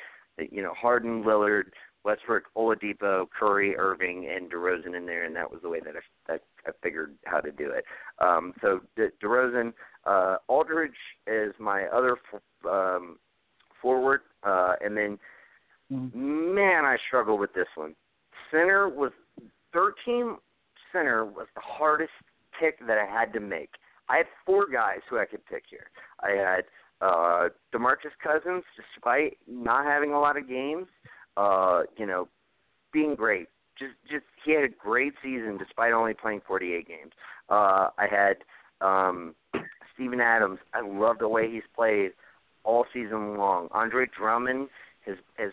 you 0.52 0.62
know 0.62 0.74
Harden, 0.74 1.24
Lillard, 1.24 1.72
Westbrook, 2.08 2.46
Oladipo, 2.56 3.28
Curry, 3.38 3.76
Irving, 3.76 4.30
and 4.34 4.50
DeRozan 4.50 4.96
in 4.96 5.06
there, 5.06 5.26
and 5.26 5.36
that 5.36 5.52
was 5.52 5.60
the 5.62 5.68
way 5.68 5.82
that 5.82 5.94
I, 5.96 6.00
that 6.32 6.42
I 6.66 6.72
figured 6.82 7.16
how 7.26 7.42
to 7.42 7.52
do 7.52 7.70
it. 7.70 7.84
Um, 8.20 8.54
so 8.62 8.80
De- 8.96 9.12
DeRozan, 9.22 9.74
uh, 10.06 10.38
Aldridge 10.48 10.92
is 11.28 11.54
my 11.60 11.84
other 11.88 12.18
f- 12.34 12.42
um, 12.66 13.20
forward, 13.82 14.22
uh, 14.44 14.76
and 14.84 14.96
then 14.96 15.20
Mhm. 15.92 16.14
man, 16.14 16.86
I 16.86 16.98
struggle 17.08 17.38
with 17.38 17.54
this 17.54 17.68
one. 17.76 17.94
Center 18.52 18.90
was 18.90 19.12
thirteen. 19.74 20.38
Center 20.92 21.26
was 21.26 21.48
the 21.56 21.62
hardest 21.62 22.14
pick 22.58 22.80
that 22.88 22.98
I 22.98 23.06
had 23.06 23.32
to 23.34 23.40
make. 23.40 23.72
I 24.10 24.18
had 24.18 24.28
four 24.46 24.66
guys 24.68 25.02
who 25.10 25.18
I 25.20 25.26
could 25.26 25.46
pick 25.46 25.66
here. 25.68 25.90
I 26.22 26.32
had 26.32 26.66
uh 27.00 27.50
DeMarcus 27.72 28.18
Cousins, 28.20 28.64
despite 28.76 29.38
not 29.48 29.86
having 29.86 30.14
a 30.14 30.20
lot 30.20 30.36
of 30.36 30.48
games, 30.48 30.88
uh, 30.96 31.17
you 31.98 32.06
know, 32.06 32.28
being 32.92 33.16
great. 33.16 33.48
Just 33.78 33.94
just 34.10 34.26
he 34.44 34.54
had 34.54 34.64
a 34.64 34.70
great 34.70 35.14
season 35.24 35.58
despite 35.58 35.94
only 35.94 36.14
playing 36.14 36.42
48 36.48 36.88
games. 36.88 37.12
Uh 37.50 37.90
I 37.98 38.08
had 38.10 38.38
um 38.86 39.36
Steven 39.94 40.20
Adams. 40.22 40.60
I 40.74 40.82
love 40.82 41.18
the 41.20 41.28
way 41.30 41.50
he's 41.52 41.64
played 41.76 42.12
all 42.64 42.86
season 42.94 43.38
long. 43.38 43.68
Andre 43.72 44.06
Drummond 44.18 44.70
has 45.06 45.18
has 45.38 45.52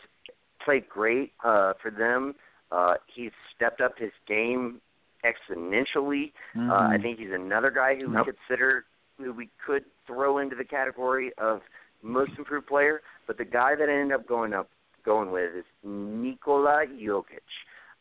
played 0.65 0.89
great 0.89 1.33
uh 1.45 1.75
for 1.83 1.91
them. 1.91 2.35
Uh, 2.73 2.95
he's 3.15 3.31
stepped 3.55 3.81
up 3.81 3.93
his 3.99 4.11
game 4.27 4.81
exponentially. 5.25 6.33
Mm-hmm. 6.57 6.71
Uh, 6.71 6.89
I 6.89 6.99
think 7.01 7.19
he's 7.19 7.33
another 7.33 7.71
guy 7.71 7.95
who 7.95 8.13
Yep. 8.13 8.27
we 8.27 8.33
consider 8.33 8.85
who 9.19 9.33
we 9.33 9.49
could 9.65 9.85
throw 10.07 10.39
into 10.39 10.57
the 10.57 10.65
category 10.65 11.31
of 11.39 11.61
most 12.03 12.33
improved 12.37 12.67
player. 12.67 13.01
But 13.27 13.39
the 13.39 13.45
guy 13.45 13.75
that 13.77 13.89
ended 13.89 14.13
up 14.13 14.27
going 14.27 14.53
up 14.55 14.69
going 15.05 15.31
with 15.31 15.55
is 15.57 15.65
Nikola 15.83 16.85
Jokic. 16.87 17.41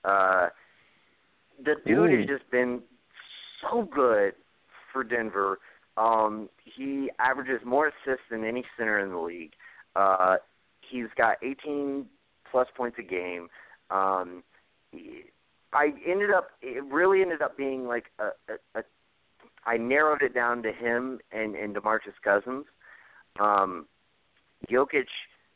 Uh, 0.04 0.50
the 1.64 1.76
dude 1.86 2.12
Ooh. 2.12 2.18
has 2.18 2.28
just 2.28 2.50
been 2.52 2.82
so 3.62 3.84
good 3.84 4.34
for 4.92 5.04
Denver. 5.04 5.60
Um, 5.98 6.50
he 6.64 7.10
averages 7.20 7.62
more 7.66 7.88
assists 7.88 8.26
than 8.32 8.44
any 8.44 8.64
center 8.78 9.00
in 9.00 9.12
the 9.12 9.18
league. 9.18 9.54
Uh, 9.96 10.38
he's 10.90 11.08
got 11.18 11.38
18 11.44 12.06
plus 12.50 12.68
points 12.76 12.98
a 13.00 13.04
game. 13.04 13.48
Um, 13.92 14.44
I 15.74 15.94
ended 16.08 16.32
up. 16.32 16.50
It 16.62 16.84
really 16.84 17.22
ended 17.22 17.42
up 17.42 17.58
being 17.58 17.86
like 17.86 18.06
a. 18.20 18.30
a, 18.52 18.80
a 18.80 18.84
I 19.66 19.78
narrowed 19.78 20.22
it 20.22 20.34
down 20.34 20.62
to 20.64 20.74
him 20.74 21.20
and 21.32 21.56
and 21.56 21.76
Demarcus 21.76 22.14
Cousins. 22.24 22.66
Um, 23.40 23.86
Jokic 24.70 25.06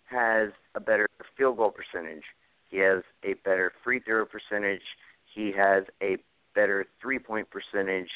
has 0.08 0.50
a 0.76 0.80
better 0.80 1.08
field 1.38 1.58
goal 1.58 1.72
percentage. 1.72 2.24
He 2.70 2.78
has 2.80 3.04
a 3.24 3.34
better 3.46 3.72
free 3.84 4.00
throw 4.00 4.26
percentage. 4.26 4.82
He 5.34 5.52
has 5.58 5.84
a 6.02 6.18
better 6.56 6.86
three 7.02 7.20
point 7.20 7.48
percentage. 7.50 8.10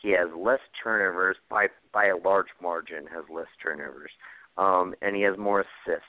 He 0.00 0.10
has 0.10 0.28
less 0.36 0.60
turnovers 0.82 1.36
by 1.48 1.68
by 1.92 2.06
a 2.06 2.16
large 2.16 2.48
margin. 2.60 3.06
Has 3.06 3.24
less 3.32 3.46
turnovers, 3.62 4.10
um, 4.58 4.94
and 5.00 5.16
he 5.16 5.22
has 5.22 5.38
more 5.38 5.60
assists. 5.60 6.06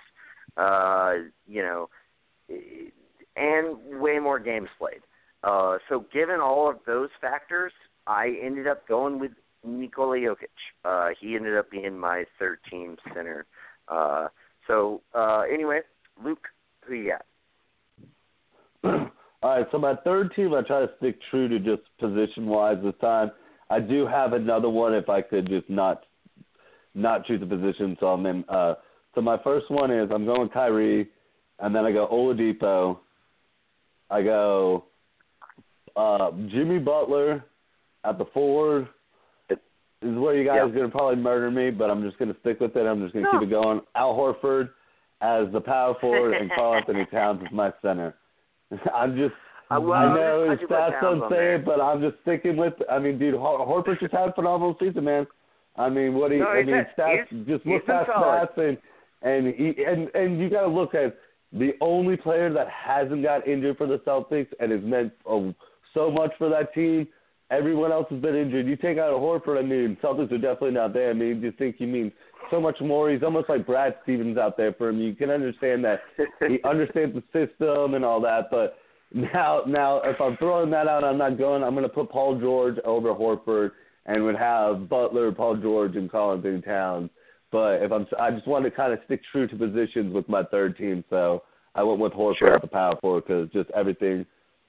Uh, 0.57 1.30
you 1.48 1.62
know, 1.62 1.90
and 3.36 4.02
way 4.02 4.20
more 4.20 4.40
games 4.40 4.70
played. 4.78 5.02
Uh, 5.44 5.78
so 5.90 6.06
given 6.12 6.40
all 6.40 6.70
of 6.70 6.78
those 6.88 7.10
factors, 7.22 7.72
I 8.07 8.38
ended 8.41 8.68
up 8.68 8.88
going 8.88 9.20
with 9.20 9.32
Nikola 9.64 10.18
Jokic. 10.18 10.48
Uh, 10.84 11.10
he 11.20 11.36
ended 11.36 11.57
up 11.57 11.70
being 11.70 11.98
my 11.98 12.26
third 12.40 12.60
team 12.70 12.98
center. 13.14 13.45
Uh, 13.88 14.28
so 14.68 15.02
uh, 15.14 15.44
anyway, 15.52 15.82
Luke, 16.24 16.48
who 16.86 16.96
you 16.96 17.14
got? 17.14 17.26
All 19.44 19.58
right, 19.58 19.68
so 19.72 19.78
my 19.78 19.96
third 20.04 20.34
team, 20.36 20.54
I 20.54 20.62
try 20.62 20.82
to 20.82 20.90
stick 20.98 21.20
true 21.30 21.48
to 21.48 21.60
just 21.60 21.84
position 22.00 22.48
wise 22.48 22.78
this 22.84 22.96
time. 23.00 23.32
I 23.70 23.80
do 23.80 24.08
have 24.08 24.34
another 24.34 24.70
one 24.70 24.94
if 24.94 25.10
I 25.10 25.22
could 25.22 25.48
just 25.48 25.70
not 25.70 26.04
not 26.94 27.26
choose 27.26 27.42
a 27.42 27.46
position. 27.46 27.98
So 28.00 28.08
I'm 28.08 28.26
in. 28.26 28.44
Uh, 28.48 28.76
so 29.14 29.22
my 29.22 29.38
first 29.44 29.70
one 29.70 29.92
is 29.92 30.10
I'm 30.12 30.26
going 30.26 30.50
Kyrie, 30.50 31.10
and 31.60 31.76
then 31.76 31.86
I 31.86 31.92
go 31.92 32.08
Oladipo. 32.12 33.00
I 34.10 34.22
go 34.22 34.86
uh, 35.96 36.32
Jimmy 36.52 36.80
Butler 36.80 37.44
at 38.04 38.18
the 38.18 38.26
forward. 38.34 38.88
This 40.01 40.11
is 40.11 40.17
where 40.17 40.35
you 40.35 40.45
guys 40.45 40.57
Yeah. 40.57 40.63
are 40.63 40.69
going 40.69 40.85
to 40.85 40.95
probably 40.95 41.15
murder 41.15 41.49
me, 41.49 41.72
but 41.72 41.89
I'm 41.89 42.03
just 42.03 42.17
going 42.17 42.34
to 42.34 42.39
stick 42.41 42.59
with 42.59 42.76
it. 42.76 42.85
I'm 42.85 43.01
just 43.01 43.13
going 43.13 43.26
to 43.26 43.31
No. 43.31 43.39
keep 43.39 43.47
it 43.47 43.51
going. 43.51 43.81
Al 43.95 44.13
Horford 44.13 44.69
as 45.22 45.51
the 45.51 45.61
power 45.61 45.95
forward, 46.01 46.34
and 46.35 46.51
Karl 46.51 46.76
Anthony 46.77 47.05
Towns 47.07 47.41
as 47.45 47.51
my 47.51 47.73
center. 47.81 48.15
I'm 48.93 49.15
just. 49.17 49.34
Well, 49.72 49.93
I 49.93 50.13
know 50.15 50.49
his 50.51 50.59
stats 50.69 51.01
don't 51.01 51.23
on 51.23 51.31
say 51.31 51.55
it, 51.55 51.65
but 51.65 51.81
I'm 51.81 51.99
just 51.99 52.22
sticking 52.22 52.55
with. 52.55 52.73
I 52.91 52.99
mean, 52.99 53.17
dude, 53.17 53.34
Hor- 53.34 53.65
Horford 53.65 53.99
just 53.99 54.13
had 54.13 54.30
a 54.30 54.34
phenomenal 54.34 54.76
season, 54.80 55.05
man. 55.05 55.26
I 55.76 55.89
mean, 55.89 56.13
what 56.13 56.31
he, 56.31 56.38
No, 56.38 56.49
I 56.49 56.63
mean, 56.63 56.85
stats. 56.97 57.27
just 57.47 57.65
look 57.65 57.89
at 57.89 58.07
stats, 58.07 58.57
and 58.57 58.77
and 59.23 59.47
he, 59.55 59.84
and 59.84 60.09
and 60.13 60.39
you 60.39 60.49
got 60.51 60.61
to 60.61 60.67
look 60.67 60.93
at 60.93 61.17
the 61.51 61.72
only 61.81 62.15
player 62.15 62.53
that 62.53 62.67
hasn't 62.69 63.23
got 63.23 63.47
injured 63.47 63.77
for 63.77 63.88
the 63.88 63.97
Celtics 63.99 64.47
and 64.59 64.72
has 64.72 64.81
meant 64.84 65.11
oh, 65.26 65.53
so 65.95 66.11
much 66.11 66.31
for 66.38 66.47
that 66.49 66.72
team. 66.73 67.07
Everyone 67.51 67.91
else 67.91 68.07
has 68.09 68.19
been 68.22 68.35
injured. 68.35 68.65
You 68.65 68.76
take 68.76 68.97
out 68.97 69.13
a 69.13 69.17
Horford, 69.17 69.59
I 69.59 69.61
mean, 69.61 69.97
Celtics 70.01 70.31
are 70.31 70.38
definitely 70.38 70.72
not 70.72 70.93
there. 70.93 71.11
I 71.11 71.13
mean, 71.13 71.41
you 71.41 71.51
think 71.51 71.76
he 71.77 71.85
means 71.85 72.11
so 72.49 72.59
much 72.59 72.77
more. 72.81 73.11
He's 73.11 73.22
almost 73.22 73.49
like 73.49 73.67
Brad 73.67 73.95
Stevens 74.03 74.38
out 74.38 74.57
there 74.57 74.73
for 74.73 74.89
him. 74.89 74.99
You 74.99 75.13
can 75.13 75.30
understand 75.30 75.84
that 75.85 76.01
he 76.47 76.57
understands 76.63 77.15
the 77.15 77.23
system 77.31 77.93
and 77.93 78.03
all 78.03 78.19
that, 78.22 78.49
but 78.49 78.77
now 79.13 79.61
now 79.67 80.01
if 80.03 80.19
I'm 80.19 80.35
throwing 80.38 80.72
that 80.72 80.88
out, 80.88 81.03
I'm 81.03 81.17
not 81.17 81.38
going. 81.38 81.63
I'm 81.63 81.76
going 81.76 81.84
to 81.84 81.89
put 81.89 82.09
Paul 82.09 82.39
George 82.39 82.77
over 82.84 83.13
Horford 83.13 83.72
and 84.07 84.23
would 84.23 84.35
have 84.35 84.89
Butler, 84.89 85.31
Paul 85.31 85.57
George, 85.57 85.95
and 85.95 86.11
Karl 86.11 86.34
Anthony 86.34 86.61
Towns. 86.61 87.09
But 87.51 87.84
if 87.84 87.91
I'm, 87.91 88.05
I 88.19 88.31
just 88.31 88.47
want 88.47 88.65
to 88.65 88.72
kind 88.72 88.91
of 88.91 88.99
stick 89.05 89.22
true 89.31 89.47
to 89.47 89.55
positions 89.55 90.13
with 90.13 90.27
my 90.27 90.43
third 90.43 90.77
team, 90.77 91.03
so 91.09 91.43
I 91.76 91.84
went 91.84 91.99
with 91.99 92.13
Horford 92.13 92.38
Sure. 92.39 92.53
at 92.55 92.61
the 92.61 92.67
power 92.67 92.95
forward 92.99 93.23
because 93.27 93.49
just 93.51 93.69
everything 93.72 94.26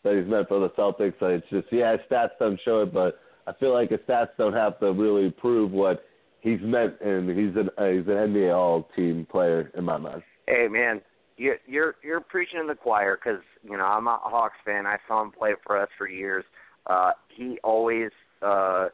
that 0.06 0.16
he's 0.16 0.30
meant 0.30 0.48
for 0.48 0.60
the 0.60 0.70
Celtics. 0.70 1.14
It's 1.20 1.46
just 1.50 1.66
yeah, 1.72 1.96
stats 2.10 2.30
don't 2.38 2.60
show 2.64 2.82
it, 2.82 2.94
but 2.94 3.18
I 3.46 3.52
feel 3.54 3.72
like 3.72 3.90
his 3.90 4.00
stats 4.08 4.28
don't 4.38 4.52
have 4.52 4.78
to 4.80 4.92
really 4.92 5.30
prove 5.30 5.72
what 5.72 6.04
he's 6.40 6.60
meant, 6.62 6.94
and 7.00 7.28
he's 7.28 7.56
an 7.56 7.68
uh, 7.76 7.90
he's 7.90 8.06
an 8.06 8.32
NBA 8.32 8.54
All 8.54 8.88
Team 8.94 9.26
player 9.30 9.70
in 9.76 9.84
my 9.84 9.98
mind. 9.98 10.22
Hey 10.46 10.68
man, 10.68 11.00
you're 11.36 11.56
you're 11.66 11.96
you're 12.02 12.20
preaching 12.20 12.60
to 12.60 12.66
the 12.68 12.76
choir 12.76 13.16
because 13.16 13.42
you 13.64 13.76
know 13.76 13.84
I'm 13.84 14.06
a 14.06 14.18
Hawks 14.22 14.56
fan. 14.64 14.86
I 14.86 14.96
saw 15.08 15.22
him 15.22 15.32
play 15.32 15.54
for 15.66 15.76
us 15.80 15.88
for 15.98 16.08
years. 16.08 16.44
Uh, 16.86 17.10
he 17.28 17.58
always 17.64 18.10
uh, 18.42 18.88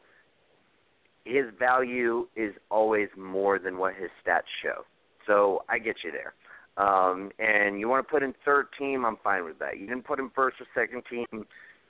his 1.25 1.45
value 1.59 2.27
is 2.35 2.53
always 2.71 3.09
more 3.15 3.59
than 3.59 3.77
what 3.77 3.93
his 3.93 4.09
stats 4.25 4.49
show. 4.63 4.83
So 5.27 5.63
I 5.69 5.77
get 5.77 5.97
you 6.03 6.11
there. 6.11 6.33
Um, 6.77 7.29
and 7.37 7.79
you 7.79 7.87
want 7.87 8.05
to 8.05 8.11
put 8.11 8.23
in 8.23 8.33
third 8.43 8.67
team, 8.79 9.05
I'm 9.05 9.17
fine 9.23 9.45
with 9.45 9.59
that. 9.59 9.77
You 9.77 9.87
didn't 9.87 10.05
put 10.05 10.19
in 10.19 10.31
first 10.33 10.57
or 10.59 10.65
second 10.73 11.03
team, 11.09 11.45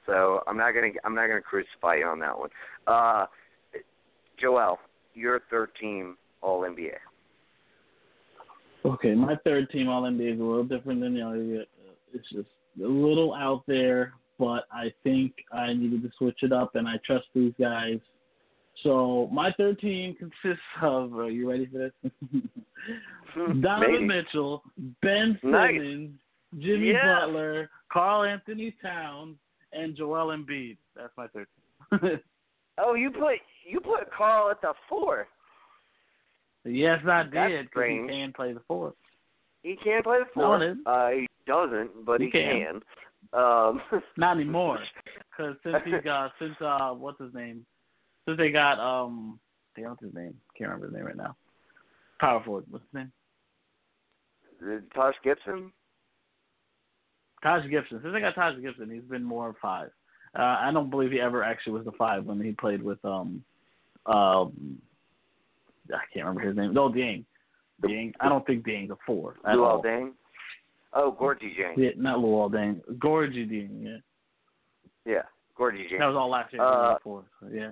so 0.05 0.41
I'm 0.45 0.57
not 0.57 0.73
gonna 0.73 0.89
I'm 1.05 1.15
not 1.15 1.27
gonna 1.27 1.41
crucify 1.41 1.95
you 1.95 2.05
on 2.05 2.19
that 2.19 2.37
one. 2.37 2.49
Uh, 2.85 3.25
Joel, 4.39 4.79
your 5.13 5.41
third 5.49 5.69
team 5.79 6.17
All 6.41 6.61
NBA. 6.61 6.95
Okay, 8.85 9.15
my 9.15 9.35
third 9.45 9.69
team 9.69 9.87
All 9.87 10.03
NBA 10.03 10.33
is 10.33 10.39
a 10.39 10.43
little 10.43 10.65
different 10.65 10.99
than 10.99 11.13
the 11.13 11.21
other. 11.21 11.65
It's 12.13 12.29
just 12.29 12.49
a 12.83 12.87
little 12.87 13.33
out 13.33 13.63
there, 13.67 14.13
but 14.37 14.65
I 14.71 14.91
think 15.03 15.33
I 15.53 15.73
needed 15.73 16.03
to 16.03 16.09
switch 16.17 16.39
it 16.41 16.51
up, 16.51 16.75
and 16.75 16.87
I 16.87 16.95
trust 17.05 17.27
these 17.33 17.53
guys. 17.57 17.99
So 18.81 19.29
my 19.31 19.51
third 19.53 19.79
team 19.79 20.15
consists 20.15 20.63
of. 20.81 21.13
Are 21.15 21.29
you 21.29 21.49
ready 21.49 21.67
for 21.67 21.77
this? 21.77 22.11
Donovan 23.35 23.91
Maybe. 23.91 24.05
Mitchell, 24.05 24.63
Ben 25.01 25.39
Nice. 25.43 25.73
Simmons, 25.75 26.11
Jimmy 26.59 26.91
Yeah. 26.91 27.21
Butler, 27.25 27.69
Karl 27.91 28.23
Anthony 28.23 28.75
Towns, 28.81 29.37
and 29.71 29.95
Joel 29.95 30.35
Embiid. 30.35 30.77
That's 30.95 31.13
my 31.17 31.27
third 31.27 31.47
team. 32.01 32.19
Oh, 32.79 32.95
you 32.95 33.11
put 33.11 33.35
you 33.69 33.79
put 33.79 34.11
Karl 34.11 34.49
at 34.49 34.59
the 34.61 34.73
four. 34.89 35.27
yes, 36.65 36.99
I 37.07 37.21
did. 37.21 37.31
'cause 37.31 37.67
strange. 37.69 38.09
he 38.09 38.15
can 38.17 38.33
play 38.33 38.51
the 38.53 38.61
four. 38.67 38.95
He 39.61 39.75
can 39.83 40.01
play 40.01 40.17
the 40.17 40.25
four. 40.33 40.75
uh, 40.87 41.09
he 41.11 41.27
doesn't, 41.45 42.03
but 42.03 42.19
He 42.19 42.25
he, 42.27 42.31
can. 42.31 42.81
Um, 43.31 43.79
Not 44.17 44.37
anymore. 44.37 44.79
Because 45.29 45.55
since 45.63 45.77
he 45.85 45.91
got 46.03 46.31
since 46.39 46.55
uh 46.61 46.89
what's 46.93 47.19
his 47.21 47.31
name? 47.35 47.63
Since 48.25 48.37
they 48.37 48.51
got 48.51 48.79
um 48.79 49.39
damn 49.75 49.89
what's 49.89 50.03
his 50.03 50.13
name? 50.13 50.33
Can't 50.57 50.69
remember 50.69 50.87
his 50.87 50.95
name 50.95 51.05
right 51.05 51.17
now. 51.17 51.35
Power 52.19 52.43
forward. 52.43 52.65
What's 52.69 52.85
his 52.85 52.93
name? 52.93 53.11
Tosh 54.95 55.15
Gibson. 55.23 55.71
Taj 57.41 57.69
Gibson. 57.69 57.99
Since 58.01 58.13
they 58.13 58.21
got 58.21 58.35
Taj 58.35 58.59
Gibson, 58.61 58.89
he's 58.89 59.03
been 59.03 59.23
more 59.23 59.49
of 59.49 59.55
five. 59.61 59.89
Uh, 60.37 60.57
I 60.61 60.71
don't 60.73 60.89
believe 60.89 61.11
he 61.11 61.19
ever 61.19 61.43
actually 61.43 61.73
was 61.73 61.85
the 61.85 61.91
five 61.91 62.25
when 62.25 62.41
he 62.41 62.53
played 62.53 62.81
with 62.81 63.03
um 63.03 63.43
um 64.05 64.77
I 65.93 65.99
can't 66.13 66.25
remember 66.25 66.41
his 66.47 66.55
name. 66.55 66.73
No, 66.73 66.89
Dieng. 66.89 67.25
Dieng. 67.83 68.13
I 68.21 68.29
don't 68.29 68.45
think 68.47 68.65
Dieng's 68.65 68.91
a 68.91 68.97
four 69.05 69.35
Luol. 69.45 69.83
Deng. 69.83 70.11
Oh, 70.93 71.15
Gorgui 71.19 71.57
Dieng. 71.59 71.73
Yeah, 71.75 71.89
not 71.97 72.19
Luol 72.19 72.49
Deng. 72.49 72.79
Gorgui 72.97 73.49
Dieng. 73.49 73.83
Yeah, 73.83 75.11
Yeah, 75.11 75.21
Gorgui 75.59 75.89
Dieng. 75.91 75.99
that 75.99 76.07
was 76.07 76.15
all 76.15 76.29
last 76.29 76.53
year. 76.53 76.61
Uh, 76.63 76.95
four. 77.03 77.25
So, 77.41 77.49
yeah. 77.51 77.71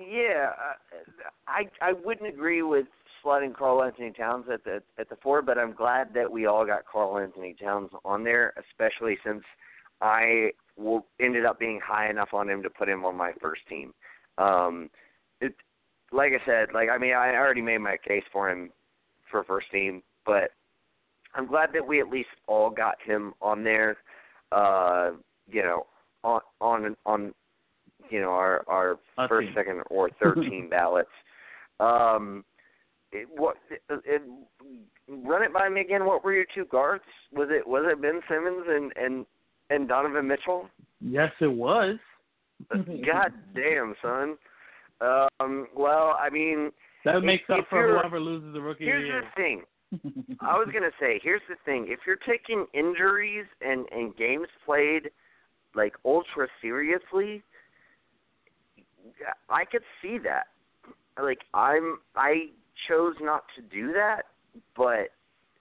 Yeah, 0.00 0.52
uh, 0.58 0.98
I 1.46 1.68
I 1.82 1.92
wouldn't 1.92 2.28
agree 2.28 2.62
with 2.62 2.86
sliding 3.22 3.52
Karl 3.52 3.82
Anthony 3.82 4.12
Towns 4.12 4.46
at 4.52 4.64
the 4.64 4.82
at 4.98 5.10
the 5.10 5.16
four, 5.22 5.42
but 5.42 5.58
I'm 5.58 5.72
glad 5.72 6.14
that 6.14 6.30
we 6.30 6.46
all 6.46 6.64
got 6.64 6.86
Karl 6.90 7.18
Anthony 7.18 7.54
Towns 7.60 7.90
on 8.04 8.24
there, 8.24 8.54
especially 8.56 9.18
since 9.24 9.42
I 10.00 10.52
will, 10.76 11.04
ended 11.20 11.44
up 11.44 11.58
being 11.58 11.80
high 11.84 12.08
enough 12.08 12.30
on 12.32 12.48
him 12.48 12.62
to 12.62 12.70
put 12.70 12.88
him 12.88 13.04
on 13.04 13.16
my 13.16 13.32
first 13.40 13.62
team. 13.68 13.92
Um, 14.38 14.88
it, 15.42 15.54
like 16.12 16.32
I 16.32 16.44
said, 16.46 16.68
like 16.72 16.88
I 16.88 16.96
mean, 16.96 17.12
I 17.12 17.34
already 17.34 17.62
made 17.62 17.78
my 17.78 17.96
case 17.96 18.24
for 18.32 18.50
him 18.50 18.70
for 19.30 19.44
first 19.44 19.70
team, 19.70 20.02
but 20.24 20.52
I'm 21.34 21.46
glad 21.46 21.70
that 21.74 21.86
we 21.86 22.00
at 22.00 22.08
least 22.08 22.30
all 22.46 22.70
got 22.70 22.96
him 23.04 23.34
on 23.42 23.64
there. 23.64 23.98
Uh, 24.50 25.10
you 25.46 25.62
know, 25.62 25.86
on 26.24 26.40
on 26.60 26.96
on 27.04 27.34
you 28.10 28.20
know 28.20 28.30
our 28.30 28.64
our 28.68 28.98
first, 29.28 29.48
second, 29.54 29.82
or 29.90 30.10
third 30.22 30.38
team 30.48 30.68
ballots. 30.70 31.10
Um, 31.78 32.44
it, 33.12 33.28
what 33.34 33.56
it, 33.70 33.82
it, 33.88 34.22
run 35.08 35.42
it 35.42 35.52
by 35.52 35.68
me 35.68 35.80
again? 35.80 36.04
What 36.04 36.24
were 36.24 36.32
your 36.32 36.46
two 36.54 36.64
guards? 36.66 37.04
Was 37.32 37.48
it 37.50 37.66
was 37.66 37.84
it 37.86 38.00
Ben 38.00 38.20
Simmons 38.28 38.66
and 38.68 38.92
and 38.96 39.26
and 39.70 39.88
Donovan 39.88 40.26
Mitchell? 40.26 40.68
Yes, 41.00 41.30
it 41.40 41.52
was. 41.52 41.96
God 42.72 43.32
damn, 43.54 43.94
son. 44.02 44.36
Um, 45.00 45.66
well, 45.74 46.16
I 46.20 46.28
mean, 46.30 46.70
that 47.04 47.20
makes 47.20 47.44
if, 47.48 47.50
up 47.50 47.58
if 47.60 47.68
for 47.68 47.98
whoever 47.98 48.20
loses 48.20 48.52
the 48.52 48.60
rookie 48.60 48.84
here's 48.84 49.06
year. 49.06 49.22
the 49.22 49.42
thing. 49.42 49.62
I 50.40 50.56
was 50.56 50.68
gonna 50.72 50.90
say, 51.00 51.20
here's 51.22 51.40
the 51.48 51.56
thing: 51.64 51.86
if 51.88 52.00
you're 52.06 52.16
taking 52.16 52.66
injuries 52.74 53.46
and 53.60 53.86
and 53.90 54.14
games 54.16 54.46
played 54.64 55.10
like 55.74 55.94
ultra 56.04 56.48
seriously, 56.60 57.42
I 59.48 59.64
could 59.64 59.82
see 60.02 60.18
that. 60.24 60.44
Like 61.22 61.40
I'm, 61.54 61.98
I 62.16 62.46
chose 62.88 63.14
not 63.20 63.44
to 63.56 63.62
do 63.62 63.92
that, 63.92 64.22
but 64.76 65.10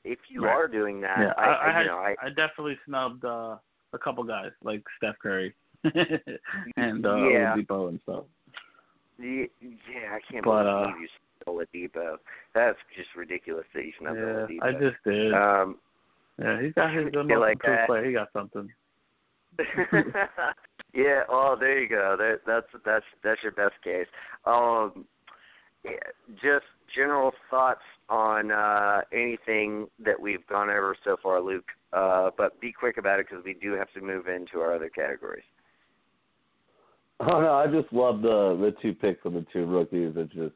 if 0.03 0.20
you 0.30 0.45
Right. 0.45 0.53
are 0.53 0.68
doing 0.68 1.02
that, 1.02 1.18
yeah, 1.20 1.34
I, 1.38 1.45
I, 1.45 1.72
I, 1.72 1.82
you 1.82 1.88
know, 1.88 1.98
I, 1.98 2.16
I 2.22 2.30
definitely 2.30 2.78
snubbed 2.86 3.26
uh, 3.26 3.57
a 3.94 3.98
couple 3.98 4.24
guys 4.24 4.52
like 4.64 4.84
Steph 4.98 5.16
Curry 5.22 5.53
and 5.84 7.06
uh, 7.06 7.16
Yeah. 7.18 7.56
Oladipo 7.57 7.90
and 7.90 7.99
stuff. 8.03 8.24
the- 9.18 9.49
yeah, 9.61 10.14
I 10.16 10.20
can't 10.32 10.45
But, 10.45 10.64
believe 10.64 10.95
uh, 10.95 10.99
you 10.99 11.07
stole 11.41 11.57
Oladipo. 11.61 12.18
That's 12.56 12.78
just 12.95 13.10
ridiculous 13.18 13.66
that 13.74 13.84
you 13.86 13.91
snubbed 13.99 14.18
Yeah, 14.18 14.24
Oladipo. 14.26 14.64
I 14.64 14.72
just 14.74 15.03
did. 15.06 15.34
Um, 15.34 15.78
yeah, 16.38 16.61
he's 16.61 16.74
got 16.74 16.94
his 16.94 17.07
most 17.14 17.30
like 17.32 17.60
player. 17.60 18.06
He 18.06 18.14
got 18.14 18.30
something. 18.32 18.70
yeah. 20.94 21.22
Oh, 21.30 21.56
there 21.60 21.80
you 21.80 21.90
go. 21.90 22.16
That, 22.18 22.40
that's 22.45 22.68
that's 22.86 23.06
that's 23.24 23.41
your 23.44 23.52
best 23.52 23.76
case. 23.84 24.07
Um, 24.45 25.06
yeah, 25.86 25.91
just 26.41 26.66
general 26.95 27.32
thoughts 27.49 27.82
on 28.10 28.52
uh, 28.52 29.02
anything 29.14 29.88
that 30.03 30.20
we've 30.20 30.45
gone 30.48 30.70
over 30.70 30.95
so 31.03 31.18
far, 31.22 31.41
Luke. 31.41 31.66
Uh, 31.94 32.30
but 32.38 32.60
be 32.61 32.72
quick 32.72 32.98
about 32.98 33.20
it 33.20 33.28
because 33.30 33.44
we 33.44 33.53
do 33.53 33.74
have 33.74 33.91
to 33.94 34.02
move 34.02 34.28
into 34.28 34.60
our 34.60 34.74
other 34.74 34.90
categories. 34.90 35.44
Oh 37.22 37.41
no, 37.41 37.53
I 37.53 37.68
just 37.68 37.91
love 37.91 38.22
the 38.22 38.57
the 38.60 38.74
two 38.82 38.94
picks 38.94 39.26
of 39.26 39.34
the 39.34 39.45
two 39.52 39.66
rookies. 39.66 40.14
It's 40.16 40.34
just 40.34 40.53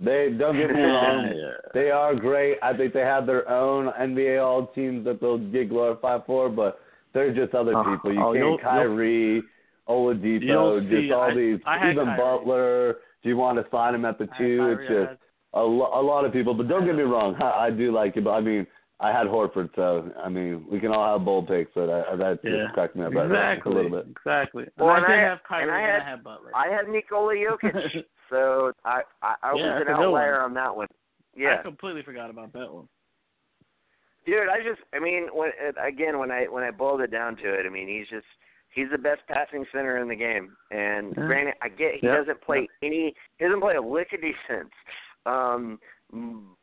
they 0.00 0.30
don't 0.36 0.56
get 0.56 0.70
me 0.70 0.80
wrong. 0.80 1.30
yeah. 1.36 1.70
They 1.74 1.90
are 1.90 2.14
great. 2.14 2.58
I 2.62 2.76
think 2.76 2.92
they 2.92 3.00
have 3.00 3.26
their 3.26 3.48
own 3.48 3.92
NBA 4.00 4.44
All 4.44 4.66
teams 4.68 5.04
that 5.04 5.20
they'll 5.20 5.38
get 5.38 5.68
glorified 5.68 6.22
for, 6.26 6.48
but 6.48 6.80
they're 7.14 7.32
just 7.34 7.54
other 7.54 7.76
Oh, 7.76 7.84
people. 7.84 8.12
You 8.12 8.22
oh, 8.22 8.32
you'll- 8.32 8.58
can't 8.58 8.62
Kyrie, 8.70 9.42
Oh, 9.88 10.06
Oladipo, 10.06 10.42
You'll 10.42 10.80
just 10.80 11.12
all 11.12 11.22
I- 11.22 11.34
these. 11.34 11.58
I 11.66 11.78
had 11.78 11.90
even 11.92 12.04
Kyrie. 12.06 12.18
Butler. 12.18 12.92
Do 13.22 13.28
you 13.28 13.36
want 13.36 13.58
to 13.58 13.70
sign 13.70 13.94
him 13.94 14.04
at 14.04 14.18
the 14.18 14.26
two? 14.38 14.58
Kyrie, 14.58 14.86
it's 14.86 14.88
just 15.10 15.20
a, 15.54 15.60
lo- 15.62 15.90
a 15.94 16.02
lot 16.02 16.24
of 16.24 16.32
people. 16.32 16.54
But 16.54 16.68
don't 16.68 16.84
get 16.86 16.94
me 16.96 17.02
wrong, 17.02 17.34
I, 17.40 17.66
I 17.66 17.70
do 17.70 17.92
like 17.92 18.16
it. 18.16 18.24
But 18.24 18.30
I 18.32 18.40
mean, 18.40 18.66
I 19.00 19.10
had 19.10 19.26
Horford, 19.26 19.70
so 19.74 20.10
I 20.22 20.28
mean, 20.28 20.64
we 20.70 20.78
can 20.78 20.92
all 20.92 21.16
have 21.16 21.24
bold 21.24 21.48
picks, 21.48 21.72
but 21.74 21.90
I, 21.90 22.14
that 22.16 22.42
just 22.42 22.54
Yeah. 22.54 22.68
cracked 22.72 22.94
me 22.94 23.04
up 23.04 23.12
right 23.14 23.28
now 23.28 23.54
a 23.64 23.68
little 23.68 23.90
bit. 23.90 24.06
Exactly. 24.10 24.62
And 24.64 24.72
Well, 24.78 24.90
I 24.90 24.98
and 24.98 25.06
did 25.06 25.18
I- 25.18 25.22
have 25.22 25.38
Kyrie 25.48 25.62
and 25.64 25.72
I 25.72 25.80
and 25.80 25.92
had- 25.92 26.02
I 26.02 26.10
had 26.10 26.24
Butler. 26.24 26.50
I 26.54 26.68
had 26.68 26.88
Nikola 26.88 27.34
Jokic, 27.34 28.04
so 28.30 28.72
I 28.84 29.00
I, 29.22 29.34
I 29.42 29.52
Yeah, 29.56 29.62
was 29.62 29.62
an 29.64 29.82
a 29.82 29.84
good 29.84 30.04
outlier 30.04 30.40
on 30.40 30.54
that 30.54 30.74
one. 30.76 30.86
Yeah. 31.34 31.56
I 31.58 31.62
completely 31.62 32.02
forgot 32.02 32.30
about 32.30 32.52
that 32.52 32.72
one. 32.72 32.86
Dude, 34.24 34.48
I 34.48 34.58
just, 34.58 34.80
I 34.94 35.00
mean, 35.00 35.26
when 35.32 35.50
again, 35.84 36.18
when 36.20 36.30
I 36.30 36.44
when 36.44 36.62
I 36.62 36.70
boiled 36.70 37.00
it 37.00 37.10
down 37.10 37.34
to 37.38 37.54
it, 37.54 37.66
I 37.66 37.68
mean, 37.70 37.88
he's 37.88 38.06
just 38.08 38.26
he's 38.72 38.88
the 38.90 38.98
best 38.98 39.20
passing 39.28 39.64
center 39.72 39.98
in 39.98 40.08
the 40.08 40.16
game. 40.16 40.56
And 40.70 41.14
Yeah. 41.16 41.26
granted, 41.26 41.54
I 41.62 41.68
get 41.68 41.96
he 41.96 42.06
Yeah. 42.06 42.16
doesn't 42.16 42.40
play 42.40 42.68
any, 42.82 43.14
he 43.38 43.44
doesn't 43.44 43.60
play 43.60 43.76
a 43.76 43.82
lick 43.82 44.12
of 44.12 44.20
defense, 44.20 44.72
um, 45.26 45.78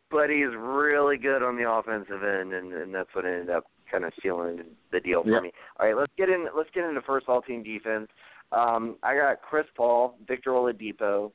but 0.10 0.30
he's 0.30 0.54
really 0.56 1.18
good 1.18 1.44
on 1.44 1.56
the 1.56 1.70
offensive 1.70 2.24
end, 2.24 2.54
and, 2.54 2.74
and 2.74 2.94
that's 2.94 3.14
what 3.14 3.26
ended 3.26 3.50
up 3.50 3.66
kind 3.90 4.06
of 4.06 4.14
sealing 4.22 4.76
the 4.92 5.00
deal 5.00 5.24
for 5.24 5.30
Yeah. 5.30 5.40
me. 5.40 5.52
All 5.80 5.86
right, 5.86 5.96
let's 5.96 6.14
get 6.16 6.30
in. 6.30 6.48
Let's 6.56 6.70
get 6.72 6.84
into 6.84 7.02
first 7.02 7.28
all 7.30 7.42
team 7.42 7.64
defense. 7.64 8.10
Um, 8.52 8.98
I 9.04 9.16
got 9.16 9.42
Chris 9.42 9.68
Paul, 9.76 10.18
Victor 10.28 10.52
Oladipo 10.52 11.32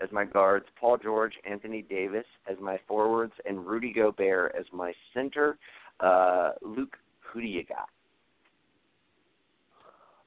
as 0.00 0.12
my 0.12 0.24
guards, 0.24 0.66
Paul 0.76 0.96
George, 0.98 1.38
Anthony 1.44 1.82
Davis 1.82 2.26
as 2.46 2.58
my 2.60 2.78
forwards, 2.86 3.32
and 3.46 3.66
Rudy 3.66 3.92
Gobert 3.92 4.54
as 4.54 4.66
my 4.72 4.94
center. 5.12 5.58
Uh, 6.00 6.52
Luke, 6.62 6.96
who 7.20 7.40
do 7.40 7.46
you 7.46 7.64
got? 7.64 7.88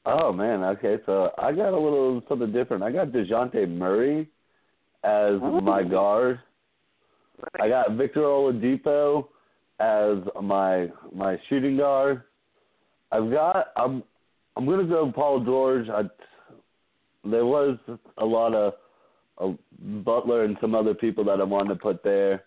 Oh 0.05 0.33
man, 0.33 0.63
okay, 0.63 0.97
so 1.05 1.31
I 1.37 1.51
got 1.51 1.73
a 1.73 1.79
little 1.79 2.23
something 2.27 2.51
different. 2.51 2.83
I 2.83 2.91
got 2.91 3.09
Dejounte 3.09 3.69
Murray 3.69 4.29
as 5.03 5.39
my 5.41 5.83
guard. 5.83 6.39
I 7.59 7.69
got 7.69 7.91
Victor 7.93 8.21
Oladipo 8.21 9.27
as 9.79 10.17
my 10.41 10.87
my 11.13 11.37
shooting 11.49 11.77
guard. 11.77 12.23
I've 13.11 13.29
got 13.31 13.67
I'm 13.77 14.03
I'm 14.55 14.65
gonna 14.65 14.85
go 14.85 15.11
Paul 15.11 15.43
George. 15.43 15.87
I, 15.89 16.03
there 17.23 17.45
was 17.45 17.77
a 18.17 18.25
lot 18.25 18.53
of 18.55 19.57
Butler 20.03 20.45
and 20.45 20.57
some 20.61 20.75
other 20.75 20.93
people 20.93 21.23
that 21.25 21.39
I 21.39 21.43
wanted 21.43 21.69
to 21.69 21.79
put 21.79 22.03
there. 22.03 22.43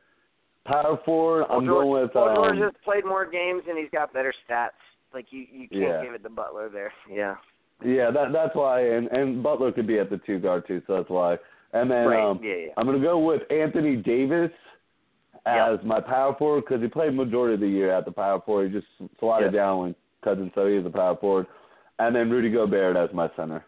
Power 0.66 0.98
forward, 1.05 1.44
I'm 1.51 1.66
going 1.66 1.90
with 1.90 2.12
Paul 2.12 2.28
um, 2.31 2.35
George 2.35 2.59
has 2.59 2.72
played 2.85 3.05
more 3.05 3.31
games 3.31 3.62
and 3.68 3.78
he's 3.78 3.90
got 3.93 4.12
better 4.12 4.32
stats. 4.48 4.70
Like 5.15 5.27
you, 5.31 5.47
you 5.51 5.69
can't 5.69 5.82
Yeah. 5.82 6.03
give 6.03 6.15
it 6.15 6.23
to 6.24 6.31
Butler 6.31 6.69
there. 6.69 6.93
Yeah. 7.11 7.36
Yeah, 7.85 8.11
that 8.12 8.32
that's 8.32 8.55
why, 8.55 8.81
and 8.81 9.09
and 9.09 9.43
Butler 9.43 9.73
could 9.73 9.86
be 9.86 9.99
at 9.99 10.09
the 10.09 10.19
two 10.19 10.39
guard 10.39 10.66
too, 10.66 10.81
so 10.86 10.95
that's 10.97 11.11
why. 11.11 11.36
And 11.73 11.91
then 11.91 12.07
right. 12.07 12.31
um, 12.31 12.41
yeah, 12.43 12.55
yeah. 12.55 12.73
I'm 12.77 12.86
gonna 12.86 13.01
go 13.01 13.19
with 13.19 13.43
Anthony 13.51 13.97
Davis 13.97 14.53
as 15.45 15.78
my 15.85 16.01
power 16.01 16.35
forward 16.39 16.62
because 16.66 16.81
he 16.81 16.89
played 16.89 17.15
majority 17.15 17.55
of 17.55 17.61
the 17.61 17.69
year 17.69 17.91
at 17.91 18.05
the 18.05 18.12
power 18.12 18.41
forward. 18.41 18.73
He 18.73 18.78
just 18.78 18.86
slotted 19.19 19.53
Yeah. 19.53 19.59
down 19.61 19.78
when 19.81 19.95
Cousins 20.23 20.53
so 20.55 20.66
he 20.66 20.77
is 20.77 20.86
a 20.86 20.91
power 20.91 21.16
forward. 21.16 21.47
And 21.99 22.15
then 22.15 22.31
Rudy 22.31 22.51
Gobert 22.51 22.97
as 22.97 23.12
my 23.12 23.28
center. 23.36 23.65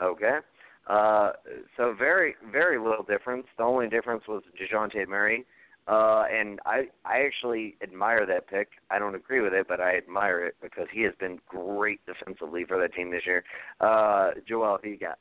Okay. 0.00 0.38
Uh, 0.86 1.32
so 1.76 1.94
very, 1.98 2.34
very 2.50 2.78
little 2.78 3.02
difference. 3.02 3.46
The 3.58 3.64
only 3.64 3.88
difference 3.88 4.22
was 4.28 4.42
Dejounte 4.58 5.06
Murray. 5.08 5.44
Uh, 5.88 6.24
and 6.30 6.60
I, 6.66 6.82
I 7.06 7.20
actually 7.24 7.76
admire 7.82 8.26
that 8.26 8.46
pick. 8.46 8.68
I 8.90 8.98
don't 8.98 9.14
agree 9.14 9.40
with 9.40 9.54
it, 9.54 9.66
but 9.68 9.80
I 9.80 9.96
admire 9.96 10.44
it 10.44 10.54
because 10.62 10.86
he 10.92 11.02
has 11.02 11.14
been 11.18 11.38
great 11.48 12.00
defensively 12.04 12.64
for 12.66 12.78
that 12.78 12.92
team 12.92 13.10
this 13.10 13.22
year. 13.24 13.42
Uh, 13.80 14.32
Joel, 14.46 14.78
who 14.82 14.90
you 14.90 14.98
got? 14.98 15.18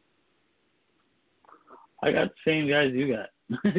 I 2.04 2.12
got 2.12 2.28
the 2.30 2.52
same 2.52 2.70
guys 2.70 2.92
you 2.94 3.16
got. 3.16 3.30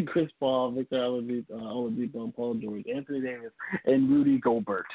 Chris 0.06 0.31
Paul, 0.40 0.73
Victor 0.73 0.97
Oladipo, 0.97 1.51
uh, 1.52 1.55
Oladipo, 1.56 2.35
Paul 2.35 2.55
George, 2.55 2.85
Anthony 2.93 3.20
Davis, 3.20 3.52
and 3.85 4.09
Rudy 4.09 4.39
Gobert. 4.39 4.86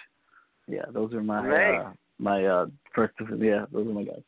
Yeah, 0.68 0.86
those 0.92 1.14
are 1.14 1.22
my 1.22 1.48
uh, 1.48 1.94
my 2.18 2.46
uh, 2.46 2.66
first. 2.96 3.14
Yeah, 3.38 3.66
those 3.72 3.86
are 3.88 3.94
my 3.94 4.04
guys. 4.04 4.22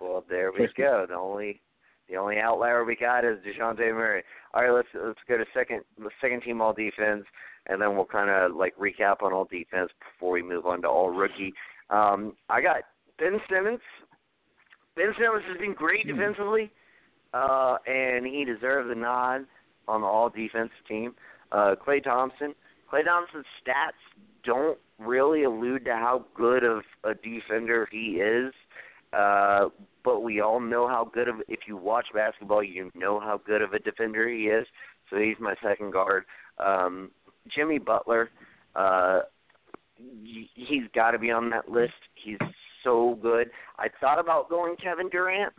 Well, 0.00 0.24
there 0.28 0.52
we 0.52 0.58
First- 0.58 0.76
go. 0.76 1.06
The 1.08 1.14
only, 1.14 1.60
the 2.08 2.16
only 2.16 2.38
outlier 2.38 2.84
we 2.84 2.96
got 2.96 3.24
is 3.24 3.38
Dejounte 3.38 3.78
Murray. 3.94 4.22
All 4.54 4.62
right, 4.62 4.72
let's 4.72 4.88
let's 4.94 5.18
go 5.28 5.36
to 5.36 5.44
second, 5.54 5.82
the 5.98 6.10
second 6.20 6.42
team 6.42 6.60
all 6.60 6.72
defense, 6.72 7.24
and 7.66 7.80
then 7.80 7.94
we'll 7.94 8.06
kind 8.06 8.30
of 8.30 8.56
like 8.56 8.76
recap 8.76 9.22
on 9.22 9.32
all 9.32 9.44
defense 9.44 9.90
before 10.12 10.32
we 10.32 10.42
move 10.42 10.66
on 10.66 10.82
to 10.82 10.88
all 10.88 11.10
rookie. 11.10 11.52
Um, 11.90 12.34
I 12.48 12.60
got 12.60 12.82
Ben 13.18 13.40
Simmons. 13.50 13.80
Ben 14.96 15.12
Simmons 15.18 15.44
has 15.48 15.58
been 15.58 15.74
great 15.74 16.06
Hmm. 16.06 16.16
defensively, 16.16 16.70
uh, 17.34 17.76
and 17.86 18.26
he 18.26 18.44
deserves 18.44 18.90
a 18.90 18.94
nod 18.94 19.46
on 19.86 20.00
the 20.00 20.06
all 20.06 20.30
defensive 20.30 20.84
team. 20.86 21.14
Uh, 21.52 21.74
Klay 21.76 22.02
Thompson. 22.02 22.54
Klay 22.90 23.04
Thompson's 23.04 23.46
stats 23.62 23.92
don't 24.44 24.78
really 24.98 25.44
allude 25.44 25.84
to 25.84 25.92
how 25.92 26.24
good 26.34 26.64
of 26.64 26.82
a 27.04 27.14
defender 27.14 27.86
he 27.90 28.20
is. 28.20 28.52
Uh, 29.12 29.68
but 30.04 30.20
we 30.20 30.40
all 30.40 30.60
know 30.60 30.88
how 30.88 31.10
good 31.12 31.28
of 31.28 31.36
if 31.48 31.60
you 31.66 31.76
watch 31.76 32.06
basketball, 32.14 32.62
you 32.62 32.90
know 32.94 33.20
how 33.20 33.40
good 33.44 33.62
of 33.62 33.72
a 33.72 33.78
defender 33.78 34.28
he 34.28 34.44
is. 34.44 34.66
So 35.10 35.18
he's 35.18 35.36
my 35.40 35.54
second 35.62 35.92
guard. 35.92 36.24
Um, 36.58 37.10
Jimmy 37.54 37.78
Butler, 37.78 38.30
uh, 38.76 39.20
he's 40.54 40.84
got 40.94 41.12
to 41.12 41.18
be 41.18 41.30
on 41.30 41.50
that 41.50 41.70
list. 41.70 41.92
He's 42.14 42.38
so 42.84 43.18
good. 43.22 43.50
I 43.78 43.88
thought 44.00 44.18
about 44.18 44.48
going 44.48 44.76
Kevin 44.76 45.08
Durant, 45.08 45.52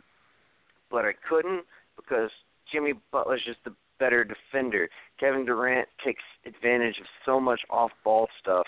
but 0.90 1.04
I 1.04 1.12
couldn't 1.28 1.64
because 1.96 2.30
Jimmy 2.72 2.94
Butler's 3.12 3.42
just 3.44 3.58
the 3.64 3.74
better 3.98 4.24
defender. 4.24 4.88
Kevin 5.18 5.44
Durant 5.44 5.88
takes 6.04 6.22
advantage 6.46 6.98
of 6.98 7.06
so 7.26 7.38
much 7.38 7.60
off-ball 7.68 8.28
stuff, 8.40 8.66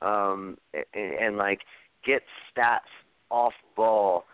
um, 0.00 0.56
and, 0.72 1.14
and 1.20 1.36
like 1.36 1.60
gets 2.04 2.24
stats 2.56 2.80
off 3.30 3.52
ball. 3.76 4.24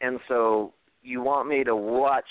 And 0.00 0.20
so 0.28 0.72
you 1.02 1.22
want 1.22 1.48
me 1.48 1.64
to 1.64 1.76
watch, 1.76 2.24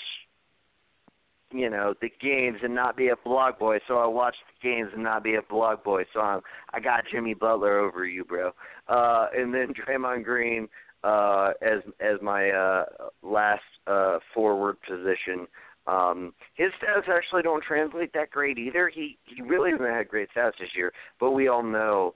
you 1.52 1.70
know, 1.70 1.94
the 2.00 2.10
games 2.20 2.58
and 2.62 2.74
not 2.74 2.96
be 2.96 3.08
a 3.08 3.16
blog 3.24 3.58
boy. 3.58 3.78
So 3.88 3.98
I 3.98 4.06
watch 4.06 4.36
the 4.48 4.68
games 4.68 4.90
and 4.94 5.02
not 5.02 5.24
be 5.24 5.36
a 5.36 5.42
blog 5.42 5.82
boy. 5.82 6.04
So 6.12 6.20
I'm, 6.20 6.40
I 6.72 6.80
got 6.80 7.04
Jimmy 7.10 7.34
Butler 7.34 7.78
over 7.78 8.04
you, 8.04 8.24
bro. 8.24 8.50
Uh, 8.88 9.26
and 9.36 9.54
then 9.54 9.72
Draymond 9.88 10.24
Green 10.24 10.68
uh, 11.04 11.52
as 11.60 11.80
as 12.00 12.20
my 12.22 12.50
uh, 12.50 12.84
last 13.22 13.62
uh, 13.86 14.18
forward 14.32 14.76
position. 14.88 15.46
Um, 15.86 16.32
his 16.54 16.70
stats 16.82 17.14
actually 17.14 17.42
don't 17.42 17.62
translate 17.62 18.14
that 18.14 18.30
great 18.30 18.58
either. 18.58 18.88
He 18.88 19.18
he 19.24 19.42
really 19.42 19.70
hasn't 19.72 19.88
had 19.88 20.08
great 20.08 20.28
stats 20.34 20.52
this 20.58 20.70
year, 20.74 20.92
but 21.20 21.32
we 21.32 21.48
all 21.48 21.62
know 21.62 22.14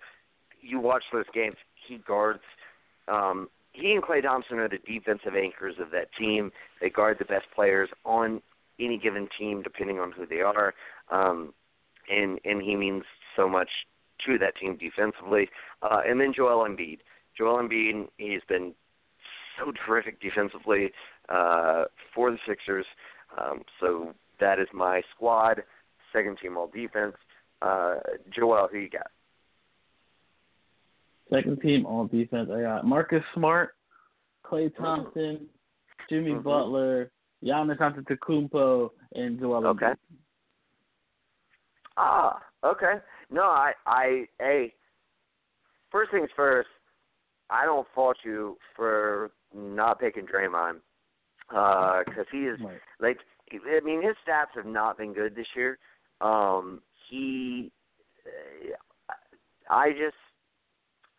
you 0.62 0.80
watch 0.80 1.04
those 1.12 1.26
games. 1.34 1.56
He 1.86 1.98
guards 1.98 2.40
um, 3.10 3.48
he 3.72 3.92
and 3.92 4.02
Klay 4.02 4.22
Thompson 4.22 4.58
are 4.58 4.68
the 4.68 4.78
defensive 4.78 5.34
anchors 5.36 5.76
of 5.80 5.90
that 5.92 6.08
team. 6.18 6.50
They 6.80 6.90
guard 6.90 7.18
the 7.18 7.24
best 7.24 7.46
players 7.54 7.88
on 8.04 8.42
any 8.80 8.98
given 8.98 9.28
team, 9.38 9.62
depending 9.62 9.98
on 9.98 10.12
who 10.12 10.26
they 10.26 10.40
are. 10.40 10.74
Um, 11.10 11.52
and 12.10 12.38
and 12.44 12.62
he 12.62 12.76
means 12.76 13.04
so 13.36 13.48
much 13.48 13.68
to 14.26 14.38
that 14.38 14.56
team 14.56 14.76
defensively. 14.76 15.48
Uh, 15.82 16.00
and 16.06 16.20
then 16.20 16.32
Joel 16.34 16.66
Embiid. 16.68 16.98
Joel 17.36 17.58
Embiid, 17.62 18.08
he's 18.16 18.40
been 18.48 18.74
so 19.58 19.72
terrific 19.86 20.20
defensively 20.20 20.90
uh, 21.28 21.84
for 22.14 22.30
the 22.30 22.38
Sixers. 22.46 22.86
Um, 23.40 23.62
so 23.80 24.14
that 24.40 24.58
is 24.58 24.68
my 24.72 25.02
squad, 25.14 25.62
second 26.12 26.38
team 26.42 26.56
all 26.56 26.68
defense. 26.68 27.14
Uh, 27.62 27.96
Joel, 28.34 28.68
who 28.70 28.78
you 28.78 28.90
got? 28.90 29.10
Second 31.30 31.60
team 31.60 31.86
all 31.86 32.06
defense. 32.06 32.50
I 32.52 32.62
got 32.62 32.86
Marcus 32.86 33.22
Smart, 33.34 33.74
Klay 34.44 34.74
Thompson, 34.76 35.46
Jimmy 36.08 36.30
mm-hmm. 36.32 36.42
Butler, 36.42 37.10
Giannis 37.44 37.78
Antetokounmpo, 37.78 38.90
and 39.14 39.38
Joel 39.38 39.66
Okay. 39.66 39.92
Ah, 41.96 42.38
okay. 42.64 42.94
No, 43.30 43.42
I, 43.42 43.72
I, 43.86 44.24
hey, 44.38 44.72
first 45.90 46.10
things 46.12 46.30
first. 46.36 46.68
I 47.50 47.64
don't 47.64 47.86
fault 47.94 48.18
you 48.24 48.56
for 48.76 49.30
not 49.54 50.00
picking 50.00 50.26
Draymond 50.26 50.76
because 51.48 52.04
uh, 52.18 52.30
he 52.30 52.38
is 52.40 52.60
right. 52.60 52.76
like 53.00 53.18
I 53.52 53.80
mean 53.82 54.02
his 54.02 54.14
stats 54.26 54.54
have 54.54 54.66
not 54.66 54.98
been 54.98 55.14
good 55.14 55.34
this 55.34 55.46
year. 55.56 55.78
Um, 56.20 56.82
he, 57.08 57.70
I 59.70 59.90
just, 59.90 60.16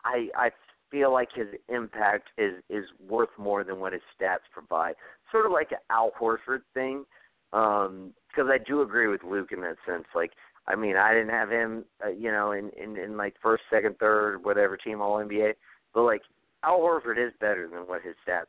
I 0.04 0.28
I 0.36 0.50
feel 0.90 1.12
like 1.12 1.28
his 1.34 1.48
impact 1.68 2.28
is 2.38 2.54
is 2.68 2.84
worth 3.08 3.30
more 3.38 3.64
than 3.64 3.80
what 3.80 3.92
his 3.92 4.02
stats 4.20 4.48
provide. 4.52 4.94
Sort 5.30 5.46
of 5.46 5.52
like 5.52 5.72
an 5.72 5.78
Al 5.90 6.12
Horford 6.20 6.62
thing, 6.74 7.04
because 7.52 7.88
um, 7.88 8.50
I 8.50 8.58
do 8.58 8.82
agree 8.82 9.08
with 9.08 9.22
Luke 9.24 9.52
in 9.52 9.60
that 9.62 9.76
sense. 9.86 10.04
Like 10.14 10.32
I 10.66 10.76
mean, 10.76 10.96
I 10.96 11.12
didn't 11.12 11.30
have 11.30 11.50
him, 11.50 11.84
uh, 12.04 12.10
you 12.10 12.30
know, 12.30 12.52
in, 12.52 12.70
in 12.70 12.96
in 12.96 13.16
like 13.16 13.34
first, 13.42 13.64
second, 13.70 13.98
third, 13.98 14.44
whatever 14.44 14.76
team 14.76 15.00
All 15.00 15.18
NBA. 15.18 15.54
But 15.94 16.02
like 16.02 16.22
Al 16.64 16.78
Horford 16.80 17.24
is 17.24 17.32
better 17.40 17.68
than 17.68 17.80
what 17.80 18.02
his 18.02 18.14
stats 18.26 18.46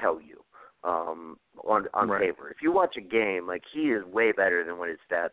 tell 0.00 0.20
you 0.20 0.42
um, 0.84 1.38
on 1.66 1.86
on 1.94 2.08
right. 2.08 2.20
paper. 2.20 2.50
If 2.50 2.58
you 2.62 2.72
watch 2.72 2.96
a 2.96 3.00
game, 3.00 3.46
like 3.46 3.62
he 3.72 3.90
is 3.90 4.04
way 4.04 4.32
better 4.32 4.64
than 4.64 4.78
what 4.78 4.88
his 4.88 4.98
stats 5.10 5.30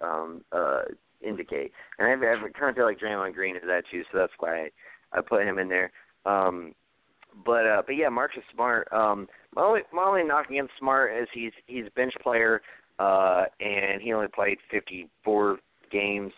um, 0.00 0.42
uh, 0.52 0.82
indicate. 1.20 1.72
And 1.98 2.08
I, 2.08 2.12
I 2.12 2.36
kind 2.58 2.70
of 2.70 2.76
feel 2.76 2.84
like 2.84 2.98
Draymond 2.98 3.34
Green 3.34 3.56
is 3.56 3.62
that 3.66 3.84
too, 3.90 4.02
so 4.12 4.18
that's 4.18 4.32
why 4.38 4.56
I, 4.56 4.68
I 5.12 5.20
put 5.20 5.46
him 5.46 5.58
in 5.58 5.68
there. 5.68 5.92
Um, 6.24 6.74
but 7.44 7.66
uh, 7.66 7.82
but 7.86 7.96
yeah, 7.96 8.08
Marcus 8.08 8.42
Smart. 8.54 8.88
Um, 8.92 9.28
my 9.54 9.62
only 9.62 9.80
my 9.92 10.04
only 10.04 10.24
knock 10.24 10.48
against 10.50 10.72
Smart 10.78 11.12
is 11.20 11.28
he's 11.32 11.52
he's 11.66 11.86
a 11.86 11.90
bench 11.90 12.14
player, 12.22 12.62
uh, 12.98 13.44
and 13.60 14.00
he 14.00 14.12
only 14.12 14.28
played 14.28 14.58
54 14.70 15.58
games. 15.90 16.32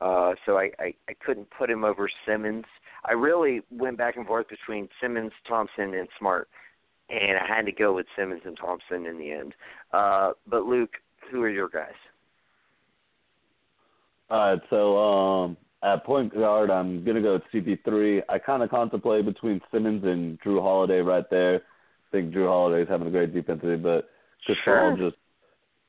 Uh, 0.00 0.34
so 0.44 0.58
I, 0.58 0.70
I, 0.78 0.94
I 1.08 1.14
couldn't 1.24 1.48
put 1.56 1.70
him 1.70 1.82
over 1.82 2.08
Simmons. 2.26 2.66
I 3.06 3.12
really 3.12 3.62
went 3.70 3.96
back 3.96 4.16
and 4.16 4.26
forth 4.26 4.46
between 4.48 4.88
Simmons, 5.00 5.32
Thompson, 5.48 5.94
and 5.94 6.08
Smart, 6.18 6.48
and 7.08 7.38
I 7.38 7.46
had 7.46 7.64
to 7.66 7.72
go 7.72 7.94
with 7.94 8.06
Simmons 8.16 8.42
and 8.44 8.56
Thompson 8.56 9.06
in 9.06 9.18
the 9.18 9.32
end. 9.32 9.54
Uh, 9.92 10.32
but 10.46 10.64
Luke, 10.64 10.96
who 11.30 11.42
are 11.42 11.48
your 11.48 11.68
guys? 11.68 11.94
All 14.28 14.38
right, 14.38 14.62
so 14.68 14.98
um, 14.98 15.56
at 15.86 16.04
point 16.04 16.34
guard, 16.34 16.68
I'm 16.68 17.04
gonna 17.04 17.22
go 17.22 17.34
with 17.34 17.42
CP3. 17.54 18.22
I 18.28 18.38
kind 18.38 18.62
of 18.62 18.70
contemplate 18.70 19.24
between 19.24 19.60
Simmons 19.72 20.02
and 20.04 20.38
Jrue 20.40 20.60
Holiday 20.60 20.98
right 20.98 21.28
there. 21.30 21.56
I 21.56 22.10
think 22.10 22.34
Jrue 22.34 22.48
Holiday 22.48 22.82
is 22.82 22.88
having 22.88 23.06
a 23.06 23.10
great 23.10 23.32
defensively, 23.32 23.76
but 23.76 24.08
Chris 24.44 24.58
sure. 24.64 24.80
Paul 24.80 24.96
just 24.96 25.16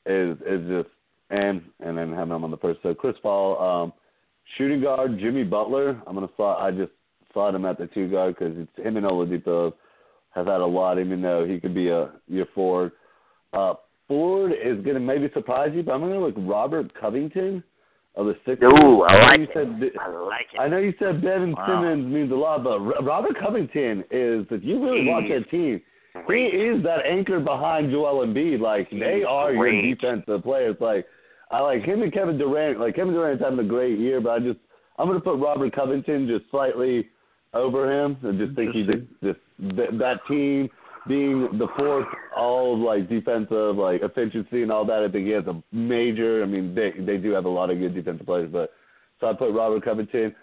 is 0.06 0.38
is 0.45 0.68
just 0.68 0.90
and 1.32 1.64
and 1.80 1.98
then 1.98 2.14
having 2.14 2.36
him 2.36 2.44
on 2.44 2.52
the 2.52 2.57
first. 2.57 2.80
So 2.84 2.94
Chris 2.94 3.15
Paul, 3.24 3.60
um, 3.60 3.94
shooting 4.57 4.82
guard 4.82 5.18
Jimmy 5.19 5.44
Butler. 5.44 5.99
I'm 6.06 6.14
gonna 6.14 6.30
slot. 6.38 6.61
I 6.61 6.69
just 6.69 6.91
slot 7.34 7.56
him 7.56 7.65
at 7.65 7.80
the 7.80 7.88
two 7.88 8.07
guard 8.07 8.36
because 8.38 8.56
it's 8.56 8.86
him 8.86 8.98
and 8.98 9.06
Oladipo 9.06 9.74
have 10.36 10.45
had 10.45 10.61
a 10.61 10.65
lot, 10.65 10.99
even 10.99 11.24
though 11.24 11.44
he 11.44 11.60
could 11.60 11.74
be 11.74 11.90
a 11.90 12.11
year 12.28 12.45
forward. 12.53 12.91
Uh, 13.52 13.74
Ford 14.07 14.52
is 14.52 14.80
gonna 14.86 14.99
maybe 14.99 15.28
surprise 15.34 15.72
you, 15.74 15.82
but 15.82 15.94
I'm 15.94 16.02
gonna 16.02 16.19
look 16.19 16.36
Robert 16.38 16.94
Covington 16.94 17.64
of 18.18 18.26
the 18.26 18.35
Sixers. 18.45 18.69
Ooh, 18.84 19.03
I 19.03 19.22
like 19.30 19.39
you 19.39 19.45
it. 19.45 19.49
said, 19.53 19.91
I 20.02 20.07
like 20.10 20.48
it. 20.53 20.60
I 20.60 20.68
know 20.68 20.80
you 20.80 20.94
said 20.99 21.22
Ben 21.22 21.53
Wow. 21.56 21.65
Simmons 21.68 22.11
means 22.14 22.31
a 22.31 22.35
lot, 22.35 22.64
but 22.64 22.80
Robert 22.80 23.38
Covington 23.39 23.99
is. 24.11 24.45
If 24.52 24.64
you 24.64 24.84
really 24.84 25.07
watch 25.07 25.23
that 25.30 25.49
team, 25.49 25.80
he 26.27 26.34
is 26.45 26.84
that 26.84 27.06
anchor 27.06 27.39
behind 27.39 27.91
Joel 27.91 28.26
Embiid. 28.26 28.60
Like 28.60 28.89
they 28.89 29.18
He's 29.19 29.26
are 29.30 29.53
your 29.53 29.61
great. 29.64 29.81
defensive 30.02 30.44
players. 30.44 30.76
Like 30.81 31.06
I 31.52 31.60
like 31.61 31.84
him 31.84 32.02
and 32.02 32.11
Kevin 32.11 32.38
Durant. 32.38 32.80
Like 32.80 32.95
Kevin 32.95 33.14
Durant's 33.14 33.44
having 33.44 33.60
a 33.60 33.64
great 33.64 33.99
year, 33.99 34.19
but 34.19 34.31
I 34.31 34.39
just 34.39 34.60
I'm 34.98 35.07
gonna 35.07 35.22
put 35.22 35.38
Robert 35.39 35.73
Covington 35.76 36.27
just 36.27 36.49
slightly 36.49 37.07
over 37.53 37.89
him. 37.91 38.18
I 38.27 38.31
just 38.31 38.56
think 38.56 38.73
he 38.73 38.84
just, 38.84 39.06
just 39.23 39.39
th- 39.77 39.91
that 39.99 40.19
team 40.27 40.69
being 41.07 41.49
the 41.57 41.67
fourth 41.77 42.07
all 42.35 42.77
like 42.77 43.09
defensive 43.09 43.75
like 43.77 44.01
efficiency 44.01 44.63
and 44.63 44.71
all 44.71 44.85
that. 44.85 45.03
I 45.03 45.11
think 45.11 45.25
he 45.25 45.31
has 45.31 45.45
a 45.47 45.61
major. 45.71 46.43
I 46.43 46.45
mean 46.45 46.75
they 46.75 46.91
they 46.91 47.17
do 47.17 47.31
have 47.31 47.45
a 47.45 47.49
lot 47.49 47.69
of 47.69 47.79
good 47.79 47.93
defensive 47.93 48.25
players, 48.25 48.49
but 48.51 48.71
so 49.19 49.27
I 49.27 49.34
put 49.34 49.53
Robert 49.53 49.84
Covington. 49.84 50.35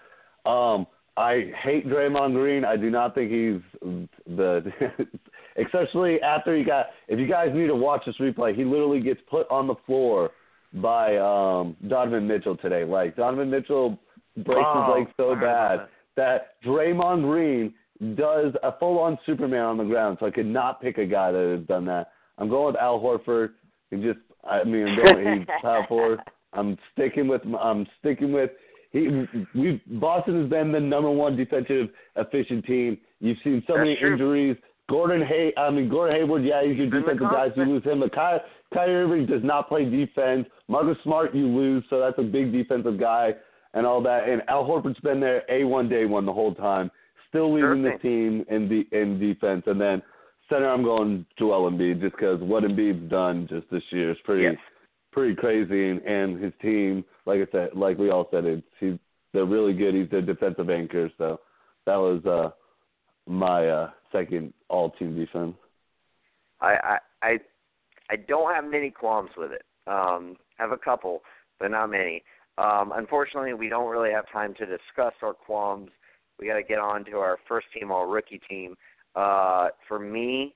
Um, 0.46 0.86
I 1.16 1.52
hate 1.62 1.86
Draymond 1.86 2.34
Green. 2.34 2.64
I 2.64 2.76
do 2.76 2.90
not 2.90 3.14
think 3.14 3.30
he's 3.30 3.60
the, 4.26 4.72
especially 5.64 6.20
after 6.20 6.56
he 6.56 6.64
got. 6.64 6.86
If 7.08 7.18
you 7.20 7.28
guys 7.28 7.50
need 7.54 7.68
to 7.68 7.76
watch 7.76 8.02
this 8.04 8.16
replay, 8.18 8.54
he 8.54 8.64
literally 8.64 9.00
gets 9.00 9.20
put 9.30 9.48
on 9.50 9.66
the 9.66 9.76
floor 9.86 10.30
by 10.74 11.16
um 11.18 11.76
Donovan 11.88 12.26
Mitchell 12.26 12.56
today. 12.56 12.84
Like 12.84 13.16
Donovan 13.16 13.50
Mitchell 13.50 13.98
breaks 14.36 14.60
Oh, 14.64 14.94
his 14.96 15.06
leg 15.06 15.14
so 15.16 15.34
bad 15.36 15.86
that 16.16 16.60
Draymond 16.64 17.22
Green 17.22 17.72
does 18.16 18.52
a 18.62 18.76
full-on 18.78 19.18
Superman 19.26 19.62
on 19.62 19.78
the 19.78 19.84
ground. 19.84 20.18
So 20.20 20.26
I 20.26 20.30
could 20.30 20.46
not 20.46 20.80
pick 20.80 20.98
a 20.98 21.06
guy 21.06 21.32
that 21.32 21.56
has 21.58 21.66
done 21.66 21.84
that. 21.86 22.12
I'm 22.38 22.48
going 22.48 22.66
with 22.66 22.76
Al 22.76 23.00
Horford. 23.00 23.50
He 23.90 23.96
just, 23.96 24.18
I 24.48 24.64
mean, 24.64 24.88
I'm 24.88 24.96
going. 24.96 25.38
He's 25.40 25.48
power 25.62 25.86
forward. 25.88 26.20
I'm 26.52 26.76
sticking 26.92 27.28
with. 27.28 27.42
I'm 27.60 27.86
sticking 28.00 28.32
with. 28.32 28.50
He, 28.92 29.26
we 29.54 29.82
Boston 29.86 30.40
has 30.40 30.50
been 30.50 30.70
the 30.70 30.80
number 30.80 31.10
one 31.10 31.36
defensive 31.36 31.88
efficient 32.16 32.64
team. 32.64 32.98
You've 33.20 33.38
seen 33.42 33.62
so 33.66 33.74
That's 33.74 33.80
many 33.84 33.96
true. 33.96 34.12
injuries. 34.12 34.56
Gordon 34.88 35.26
Hay, 35.26 35.52
I 35.56 35.70
mean 35.70 35.88
Gordon 35.88 36.16
Hayward, 36.16 36.44
yeah, 36.44 36.62
he's 36.62 36.76
your 36.76 36.84
He's 36.84 36.92
been 36.92 37.02
the 37.02 37.12
defensive 37.12 37.30
guy. 37.30 37.48
So 37.54 37.62
you 37.62 37.68
lose 37.70 37.84
him. 37.84 38.00
But 38.00 38.12
Ky, 38.12 38.36
Kyrie 38.72 38.94
Irving 38.94 39.26
does 39.26 39.42
not 39.42 39.68
play 39.68 39.84
defense. 39.88 40.46
Marcus 40.68 40.96
Smart, 41.02 41.34
you 41.34 41.46
lose, 41.46 41.84
so 41.88 41.98
that's 41.98 42.18
a 42.18 42.22
big 42.22 42.52
defensive 42.52 43.00
guy 43.00 43.32
and 43.72 43.86
all 43.86 44.02
that. 44.02 44.28
And 44.28 44.42
Al 44.48 44.64
Horford's 44.64 45.00
been 45.00 45.20
there 45.20 45.42
a 45.48 45.64
one 45.64 45.88
day 45.88 46.04
one 46.04 46.26
the 46.26 46.32
whole 46.32 46.54
time, 46.54 46.90
still 47.34 47.58
Sure 47.58 47.82
the 47.82 47.98
team 47.98 48.44
in 48.48 48.68
the 48.68 48.86
in 48.96 49.18
defense. 49.18 49.64
And 49.66 49.80
then 49.80 50.00
center, 50.48 50.68
I'm 50.68 50.84
going 50.84 51.26
Joel 51.38 51.70
Embiid 51.70 52.00
just 52.00 52.14
because 52.14 52.40
what 52.40 52.62
Embiid's 52.62 53.10
done 53.10 53.48
just 53.50 53.68
this 53.70 53.82
year 53.90 54.12
is 54.12 54.18
pretty 54.24 54.42
Yes. 54.44 54.56
pretty 55.12 55.34
crazy. 55.34 55.90
And, 55.90 56.00
and 56.02 56.42
his 56.42 56.52
team, 56.62 57.04
like 57.26 57.40
I 57.40 57.50
said, 57.50 57.70
like 57.74 57.98
we 57.98 58.10
all 58.10 58.28
said, 58.30 58.44
it's 58.44 58.62
he's 58.78 58.98
they're 59.32 59.44
really 59.44 59.74
good. 59.74 59.94
He's 59.94 60.08
their 60.10 60.22
defensive 60.22 60.70
anchor. 60.70 61.10
So 61.18 61.40
that 61.86 61.96
was 61.96 62.24
uh 62.24 62.50
my 63.26 63.68
uh 63.68 63.90
second 64.12 64.52
all 64.68 64.90
team 64.90 65.16
defense. 65.16 65.56
I, 66.60 66.74
I 66.74 66.98
I 67.22 67.38
I 68.10 68.16
don't 68.16 68.54
have 68.54 68.64
many 68.64 68.90
qualms 68.90 69.30
with 69.36 69.50
it. 69.50 69.62
Um, 69.86 70.36
have 70.58 70.70
a 70.70 70.78
couple, 70.78 71.22
but 71.58 71.70
not 71.70 71.90
many. 71.90 72.22
Um, 72.56 72.92
unfortunately, 72.94 73.54
we 73.54 73.68
don't 73.68 73.90
really 73.90 74.12
have 74.12 74.30
time 74.30 74.54
to 74.54 74.66
discuss 74.66 75.12
our 75.22 75.34
qualms. 75.34 75.90
We 76.38 76.46
got 76.46 76.54
to 76.54 76.62
get 76.62 76.78
on 76.78 77.04
to 77.06 77.18
our 77.18 77.38
first 77.48 77.66
team 77.78 77.90
all 77.90 78.06
rookie 78.06 78.40
team. 78.48 78.76
Uh, 79.14 79.68
for 79.86 79.98
me, 79.98 80.54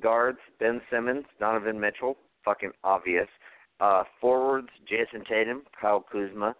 guards 0.00 0.38
Ben 0.58 0.80
Simmons, 0.90 1.24
Donovan 1.38 1.80
Mitchell, 1.80 2.16
fucking 2.44 2.72
obvious. 2.84 3.28
Uh, 3.80 4.04
forwards 4.20 4.68
Jayson 4.88 5.24
Tatum, 5.26 5.62
Kyle 5.80 6.04
Kuzma, 6.12 6.54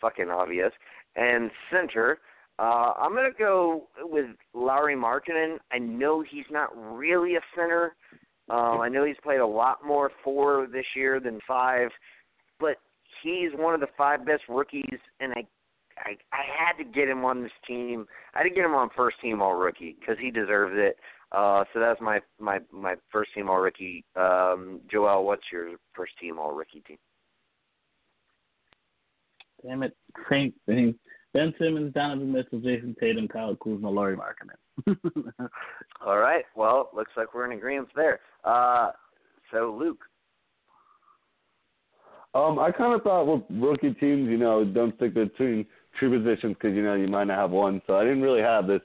fucking 0.00 0.30
obvious. 0.30 0.72
And 1.16 1.50
center, 1.70 2.18
uh, 2.58 2.92
I'm 2.96 3.14
gonna 3.14 3.30
go 3.36 3.88
with 4.00 4.26
Lauri 4.54 4.94
Markkanen. 4.94 5.58
I 5.72 5.78
know 5.78 6.22
he's 6.22 6.44
not 6.50 6.70
really 6.96 7.34
a 7.34 7.40
center. 7.56 7.96
Um, 8.48 8.80
I 8.80 8.88
know 8.88 9.04
he's 9.04 9.16
played 9.22 9.40
a 9.40 9.46
lot 9.46 9.84
more 9.84 10.10
four 10.22 10.66
this 10.70 10.84
year 10.94 11.20
than 11.20 11.40
five, 11.46 11.88
but 12.60 12.76
he's 13.22 13.50
one 13.54 13.74
of 13.74 13.80
the 13.80 13.88
five 13.96 14.24
best 14.24 14.42
rookies, 14.48 14.98
and 15.20 15.32
I, 15.32 15.44
I, 15.98 16.16
I 16.32 16.42
had 16.58 16.82
to 16.82 16.84
get 16.84 17.08
him 17.08 17.24
on 17.24 17.42
this 17.42 17.52
team. 17.66 18.06
I 18.34 18.38
had 18.38 18.44
to 18.44 18.50
get 18.50 18.64
him 18.64 18.74
on 18.74 18.90
first 18.96 19.20
team 19.20 19.42
all 19.42 19.54
rookie 19.54 19.96
because 19.98 20.16
he 20.20 20.30
deserves 20.30 20.74
it. 20.76 20.96
Uh, 21.32 21.64
so 21.72 21.80
that's 21.80 22.00
my 22.00 22.20
my 22.38 22.58
my 22.70 22.94
first 23.10 23.30
team 23.34 23.48
all 23.48 23.58
rookie. 23.58 24.04
Um, 24.16 24.80
Joel, 24.90 25.24
what's 25.24 25.44
your 25.50 25.76
first 25.94 26.12
team 26.20 26.38
all 26.38 26.52
rookie 26.52 26.82
team? 26.86 26.98
Damn 29.64 29.82
it, 29.82 29.96
same 30.30 30.52
thing. 30.66 30.94
Ben 31.32 31.54
Simmons, 31.58 31.94
Donovan 31.94 32.32
Mitchell, 32.32 32.60
Jayson 32.60 32.94
Tatum, 33.00 33.26
Kyle 33.26 33.56
Kuzma, 33.56 33.88
Lauri 33.88 34.16
Markkanen. 34.16 34.96
All 36.06 36.18
right. 36.18 36.44
Well, 36.54 36.90
looks 36.94 37.12
like 37.16 37.34
we're 37.34 37.46
in 37.50 37.56
agreement 37.56 37.88
there. 37.96 38.20
Uh, 38.44 38.90
so 39.50 39.74
Luke. 39.78 40.00
Um, 42.34 42.58
I 42.58 42.70
kind 42.70 42.94
of 42.94 43.02
thought 43.02 43.24
with 43.24 43.42
rookie 43.50 43.92
teams, 43.94 44.28
you 44.28 44.38
know, 44.38 44.64
don't 44.64 44.94
stick 44.96 45.14
between 45.14 45.66
two 46.00 46.10
positions 46.10 46.54
because 46.60 46.74
you 46.76 46.82
know 46.82 46.94
you 46.94 47.08
might 47.08 47.24
not 47.24 47.38
have 47.38 47.50
one. 47.50 47.80
So 47.86 47.96
I 47.96 48.04
didn't 48.04 48.22
really 48.22 48.42
have 48.42 48.66
this. 48.66 48.80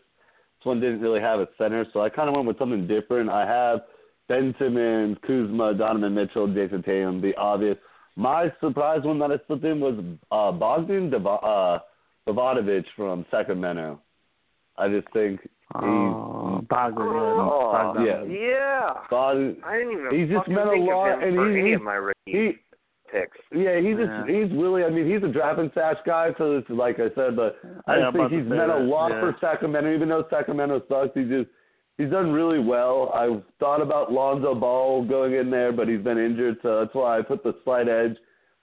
This 0.60 0.66
one 0.66 0.80
didn't 0.80 1.02
really 1.02 1.22
have 1.22 1.40
a 1.40 1.48
center, 1.58 1.86
so 1.94 2.02
I 2.02 2.10
kind 2.10 2.30
of 2.30 2.36
went 2.36 2.48
with 2.48 2.58
something 2.58 2.88
different. 2.88 3.30
I 3.30 3.46
have 3.46 3.82
Ben 4.28 4.56
Simmons, 4.60 5.18
Kuzma, 5.26 5.74
Donovan 5.76 6.16
Mitchell, 6.16 6.48
Jayson 6.48 6.84
Tatum, 6.84 7.22
the 7.22 7.36
obvious. 7.36 7.78
My 8.16 8.52
surprise 8.60 9.02
one 9.04 9.20
that 9.20 9.32
I 9.32 9.36
slipped 9.46 9.64
in 9.64 9.80
was 9.80 10.00
uh, 10.32 10.52
Bogdan 10.52 11.12
Dev- 11.12 11.26
uh, 11.28 11.80
Bogdanovic 12.28 12.86
from 12.96 13.24
Sacramento. 13.30 14.02
I 14.78 14.90
just 14.90 15.08
think 15.14 15.42
he's 15.42 15.50
oh, 15.76 16.62
Bogdan, 16.70 17.06
Oh, 17.08 17.72
Bogdan. 17.72 18.06
yeah. 18.06 18.24
yeah. 18.24 18.94
Bogdan, 19.12 19.58
I 19.64 19.78
didn't 19.78 19.92
even 19.92 20.20
He's 20.20 20.30
just 20.30 20.40
fucking 20.40 20.56
meant 20.56 20.70
a 20.70 20.82
lot, 20.82 21.24
and 21.24 21.36
for 21.36 21.52
he- 21.54 21.60
any 21.62 21.78
he- 22.26 22.58
picks. 23.12 23.38
Yeah, 23.52 23.80
he's 23.80 23.98
just 23.98 24.10
Yeah. 24.10 24.26
he's 24.28 24.52
really 24.52 24.84
I 24.84 24.90
mean 24.90 25.10
he's 25.10 25.24
a 25.24 25.32
draft 25.32 25.60
and 25.60 25.72
stash 25.72 25.98
guy, 26.06 26.34
so 26.38 26.58
it's 26.58 26.70
like 26.70 27.00
I 27.00 27.10
said, 27.16 27.36
but 27.36 27.58
I 27.88 27.98
Yeah, 27.98 28.04
just 28.06 28.16
think 28.18 28.30
to 28.30 28.36
he's 28.38 28.46
meant 28.48 28.72
a 28.72 28.76
that, 28.76 28.82
lot 28.86 29.12
yeah. 29.12 29.20
for 29.22 29.36
Sacramento, 29.40 29.94
even 29.94 30.10
though 30.10 30.26
Sacramento 30.30 30.82
sucks. 30.90 31.14
He 31.16 31.24
just 31.24 31.50
he's 31.98 32.10
done 32.10 32.32
really 32.32 32.60
well. 32.60 33.12
I've 33.14 33.44
thought 33.60 33.82
about 33.82 34.12
Lonzo 34.12 34.54
Ball 34.56 35.04
going 35.04 35.34
in 35.34 35.50
there, 35.50 35.72
but 35.72 35.88
he's 35.88 36.02
been 36.02 36.18
injured, 36.18 36.58
so 36.62 36.80
that's 36.80 36.94
why 36.94 37.18
I 37.18 37.22
put 37.22 37.44
the 37.44 37.56
slight 37.64 37.88
edge 37.88 38.16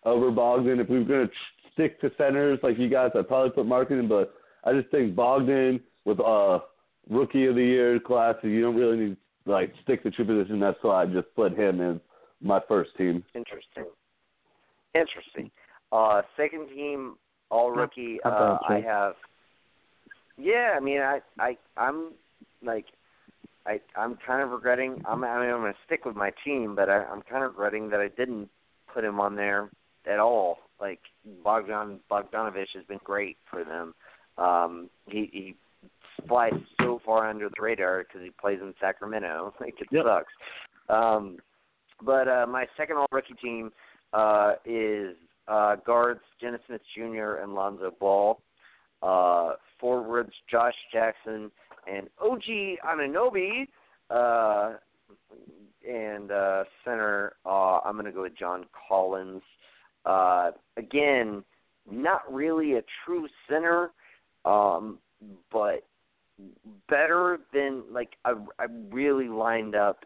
over 0.05 0.31
Bogdan. 0.31 0.81
If 0.81 0.89
we 0.89 0.99
were 0.99 1.05
gonna 1.05 1.31
stick 1.73 2.01
to 2.01 2.11
centers 2.17 2.59
like 2.63 2.79
you 2.79 2.89
guys, 2.89 3.11
I'd 3.15 3.29
probably 3.29 3.51
put 3.51 3.67
Markkanen, 3.67 4.09
but 4.09 4.35
I 4.65 4.73
just 4.73 4.89
think 4.91 5.15
Bogdan 5.15 5.81
with 6.05 6.21
uh 6.21 6.61
rookie 7.11 7.47
of 7.47 7.55
the 7.55 7.63
year 7.65 8.01
class, 8.01 8.35
you 8.43 8.63
don't 8.63 8.77
really 8.77 8.97
need 8.97 9.17
like 9.47 9.73
stick 9.83 10.03
to 10.03 10.11
two 10.11 10.25
position. 10.25 10.59
That's 10.61 10.79
why 10.83 11.03
I 11.03 11.07
just 11.07 11.35
put 11.35 11.53
him 11.59 11.81
as 11.81 11.97
my 12.41 12.61
first 12.69 12.91
team. 12.97 13.25
Interesting. 13.35 13.85
Interesting. 14.95 15.51
Uh, 15.93 16.23
second 16.37 16.69
team 16.69 17.17
all 17.51 17.71
rookie. 17.71 18.19
Uh, 18.25 18.57
I 18.69 18.81
have. 18.85 19.15
Yeah, 20.37 20.75
I 20.77 20.81
mean, 20.81 21.01
I, 21.01 21.21
I, 21.39 21.57
I'm 21.77 22.13
like, 22.63 22.87
I, 23.67 23.81
I'm 23.97 24.19
kind 24.27 24.43
of 24.43 24.51
regretting. 24.51 25.01
I'm, 25.05 25.23
I 25.23 25.41
mean, 25.41 25.51
I'm 25.55 25.61
going 25.61 25.73
to 25.73 25.79
stick 25.87 26.05
with 26.05 26.17
my 26.17 26.33
team, 26.45 26.75
but 26.75 26.89
I, 26.89 27.05
I'm 27.05 27.23
kind 27.23 27.45
of 27.45 27.53
regretting 27.53 27.91
that 27.91 28.01
I 28.01 28.09
didn't 28.09 28.49
put 28.93 29.05
him 29.05 29.21
on 29.21 29.37
there 29.37 29.71
at 30.11 30.19
all. 30.19 30.59
Like 30.81 31.01
Bogdan 31.45 32.01
Bogdanovic 32.11 32.67
has 32.75 32.85
been 32.89 33.01
great 33.05 33.37
for 33.51 33.65
them. 33.65 33.95
Um, 34.37 34.91
he, 35.07 35.31
he 35.33 35.57
flies 36.27 36.53
so 36.81 37.01
far 37.05 37.29
under 37.29 37.49
the 37.49 37.63
radar 37.63 38.05
because 38.05 38.23
he 38.23 38.31
plays 38.31 38.59
in 38.61 38.75
Sacramento. 38.81 39.55
Like 39.61 39.75
it 39.81 39.89
Yep. 39.91 40.05
sucks. 40.05 40.33
Um, 40.89 41.39
but 42.03 42.29
uh, 42.29 42.47
my 42.49 42.67
second 42.77 42.97
all 42.97 43.07
rookie 43.13 43.35
team 43.35 43.71
uh, 44.15 44.53
is 44.65 45.17
uh, 45.49 45.77
guards 45.85 46.21
Dennis 46.41 46.61
Smith 46.67 46.81
Jr. 46.95 47.43
and 47.43 47.55
Lonzo 47.55 47.93
Ball, 47.99 48.41
uh, 49.03 49.55
forwards 49.79 50.33
Josh 50.51 50.75
Jackson 50.93 51.51
and 51.87 52.09
OG 52.23 52.43
Anunoby, 52.87 53.69
uh, 54.11 54.75
and 55.87 56.31
uh, 56.31 56.65
center 56.85 57.35
uh, 57.45 57.81
I'm 57.85 57.95
going 57.95 58.07
to 58.07 58.13
go 58.13 58.23
with 58.23 58.39
John 58.39 58.65
Collins. 58.89 59.43
Uh, 60.07 60.53
again, 60.77 61.45
not 61.91 62.21
really 62.33 62.75
a 62.75 62.83
true 63.05 63.29
center, 63.49 63.91
um, 64.45 64.99
but 65.53 65.85
better 66.89 67.39
than 67.53 67.83
like 67.91 68.17
I, 68.25 68.35
I 68.59 68.67
really 68.91 69.29
lined 69.29 69.75
up 69.75 70.05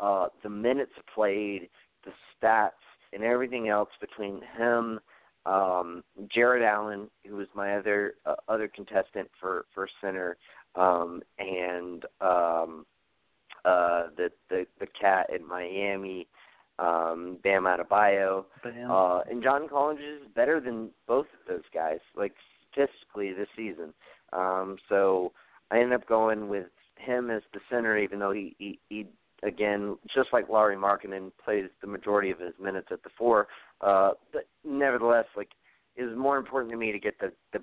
uh, 0.00 0.28
the 0.42 0.48
minutes 0.48 0.92
played, 1.14 1.68
the 2.04 2.12
stats, 2.34 2.70
and 3.16 3.24
everything 3.24 3.68
else 3.68 3.88
between 3.98 4.42
him, 4.58 5.00
um, 5.46 6.04
Jarrett 6.28 6.62
Allen, 6.62 7.08
who 7.26 7.36
was 7.36 7.48
my 7.54 7.76
other 7.76 8.14
uh, 8.26 8.34
other 8.46 8.68
contestant 8.68 9.28
for 9.40 9.64
for 9.74 9.88
center, 10.00 10.36
um, 10.74 11.22
and 11.38 12.04
um, 12.20 12.84
uh, 13.64 14.08
the 14.16 14.30
the 14.50 14.66
the 14.78 14.86
cat 14.86 15.30
in 15.34 15.46
Miami, 15.46 16.28
um, 16.78 17.38
Bam 17.42 17.64
Adebayo, 17.64 18.44
Bam. 18.62 18.90
uh, 18.90 19.20
and 19.20 19.42
John 19.42 19.68
Collins 19.68 20.00
is 20.00 20.28
better 20.34 20.60
than 20.60 20.90
both 21.08 21.26
of 21.26 21.48
those 21.48 21.64
guys, 21.72 22.00
like 22.16 22.34
statistically 22.70 23.32
this 23.32 23.48
season. 23.56 23.94
Um, 24.32 24.76
so 24.88 25.32
I 25.70 25.78
ended 25.78 25.94
up 25.94 26.06
going 26.06 26.48
with 26.48 26.66
him 26.96 27.30
as 27.30 27.42
the 27.54 27.60
center, 27.70 27.96
even 27.96 28.18
though 28.18 28.32
he 28.32 28.54
he, 28.58 28.78
he 28.90 29.06
again, 29.42 29.96
just 30.14 30.28
like 30.32 30.48
Lauri 30.48 30.76
Markkanen, 30.76 31.30
plays 31.44 31.66
the 31.80 31.86
majority 31.86 32.30
of 32.30 32.38
his 32.38 32.54
minutes 32.62 32.88
at 32.90 33.02
the 33.02 33.10
four. 33.16 33.48
Uh, 33.80 34.12
but 34.32 34.48
nevertheless, 34.64 35.26
like 35.36 35.50
it 35.96 36.04
was 36.04 36.16
more 36.16 36.36
important 36.38 36.70
to 36.72 36.78
me 36.78 36.92
to 36.92 36.98
get 36.98 37.18
the 37.20 37.32
the 37.52 37.62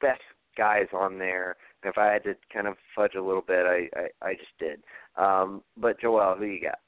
best 0.00 0.20
guys 0.56 0.86
on 0.92 1.18
there. 1.18 1.56
If 1.82 1.96
I 1.96 2.06
had 2.06 2.24
to 2.24 2.34
kind 2.52 2.66
of 2.66 2.74
fudge 2.94 3.14
a 3.14 3.22
little 3.22 3.42
bit, 3.42 3.64
I 3.66 3.88
I, 3.98 4.28
I 4.28 4.34
just 4.34 4.58
did. 4.58 4.82
Um, 5.16 5.62
but 5.76 6.00
Joel, 6.00 6.36
who 6.36 6.44
you 6.44 6.60
got? 6.60 6.78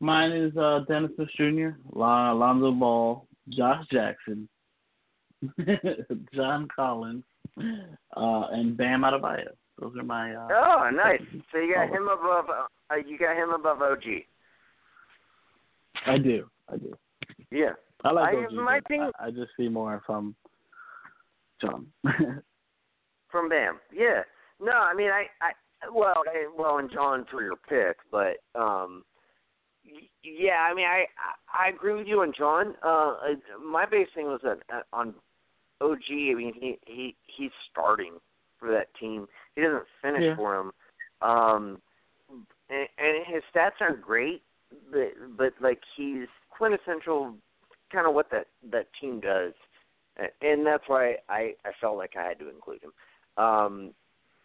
Mine 0.00 0.32
is 0.32 0.56
uh, 0.56 0.80
Dennis 0.86 1.12
Smith 1.16 1.28
Jr., 1.36 1.68
Lon- 1.94 2.38
Lonzo 2.38 2.72
Ball, 2.72 3.26
Josh 3.48 3.86
Jackson, 3.90 4.48
John 6.34 6.68
Collins, 6.74 7.24
uh, 7.58 8.46
and 8.50 8.76
Bam 8.76 9.02
Adebayo. 9.02 9.52
Those 9.78 9.96
are 9.96 10.02
my. 10.04 10.34
Uh, 10.34 10.48
Oh, 10.50 10.90
nice. 10.90 11.20
So 11.52 11.58
you 11.58 11.74
got 11.74 11.90
Oh. 11.90 11.94
him 11.94 12.08
above. 12.08 12.46
Uh, 12.50 12.94
you 12.96 13.18
got 13.18 13.36
him 13.36 13.50
above 13.50 13.82
OG. 13.82 14.26
I 16.06 16.18
do. 16.18 16.48
I 16.72 16.76
do. 16.76 16.96
Yeah. 17.50 17.72
I 18.04 18.10
like 18.12 18.34
I- 18.34 18.44
OG, 18.44 18.52
my 18.52 18.80
thing- 18.88 19.10
I, 19.18 19.26
I 19.26 19.30
just 19.30 19.50
see 19.56 19.68
more 19.68 20.02
from 20.06 20.34
John. 21.60 21.86
From 23.30 23.48
Bam. 23.48 23.80
Yeah. 23.92 24.22
No, 24.60 24.70
I 24.72 24.94
mean 24.94 25.10
I 25.10 25.24
I 25.42 25.50
well 25.92 26.22
I, 26.28 26.48
well 26.56 26.78
and 26.78 26.88
John 26.90 27.24
for 27.30 27.42
your 27.42 27.56
pick, 27.56 27.96
but 28.12 28.36
um 28.54 29.04
yeah, 30.22 30.66
I 30.70 30.74
mean 30.74 30.86
I 30.86 31.06
I, 31.52 31.66
I 31.66 31.68
agree 31.70 31.94
with 31.94 32.06
you 32.06 32.20
on 32.20 32.32
John. 32.36 32.76
Uh 32.82 33.14
my 33.64 33.86
base 33.86 34.06
thing 34.14 34.26
was 34.26 34.40
that 34.44 34.58
uh, 34.72 34.82
on 34.92 35.14
OG, 35.80 35.98
I 36.10 36.34
mean 36.34 36.52
he 36.54 36.78
he 36.86 37.16
he's 37.26 37.50
starting 37.72 38.14
for 38.60 38.70
that 38.70 38.94
team. 39.00 39.26
He 39.56 39.62
doesn't 39.62 39.84
finish 40.02 40.22
Yeah. 40.22 40.36
for 40.36 40.56
him. 40.56 40.72
Um 41.22 41.82
and, 42.70 42.88
and 42.98 43.26
his 43.26 43.42
stats 43.54 43.80
aren't 43.80 44.00
great, 44.02 44.42
but 44.90 45.12
but 45.36 45.52
like 45.60 45.80
he's 45.96 46.28
quintessential 46.50 47.34
kind 47.92 48.06
of 48.06 48.14
what 48.14 48.30
that 48.30 48.46
that 48.70 48.88
team 49.00 49.20
does. 49.20 49.52
And 50.40 50.66
that's 50.66 50.84
why 50.86 51.16
I 51.28 51.54
I 51.64 51.70
felt 51.80 51.96
like 51.96 52.14
I 52.16 52.22
had 52.22 52.38
to 52.38 52.48
include 52.48 52.80
him. 52.82 52.92
Um, 53.36 53.90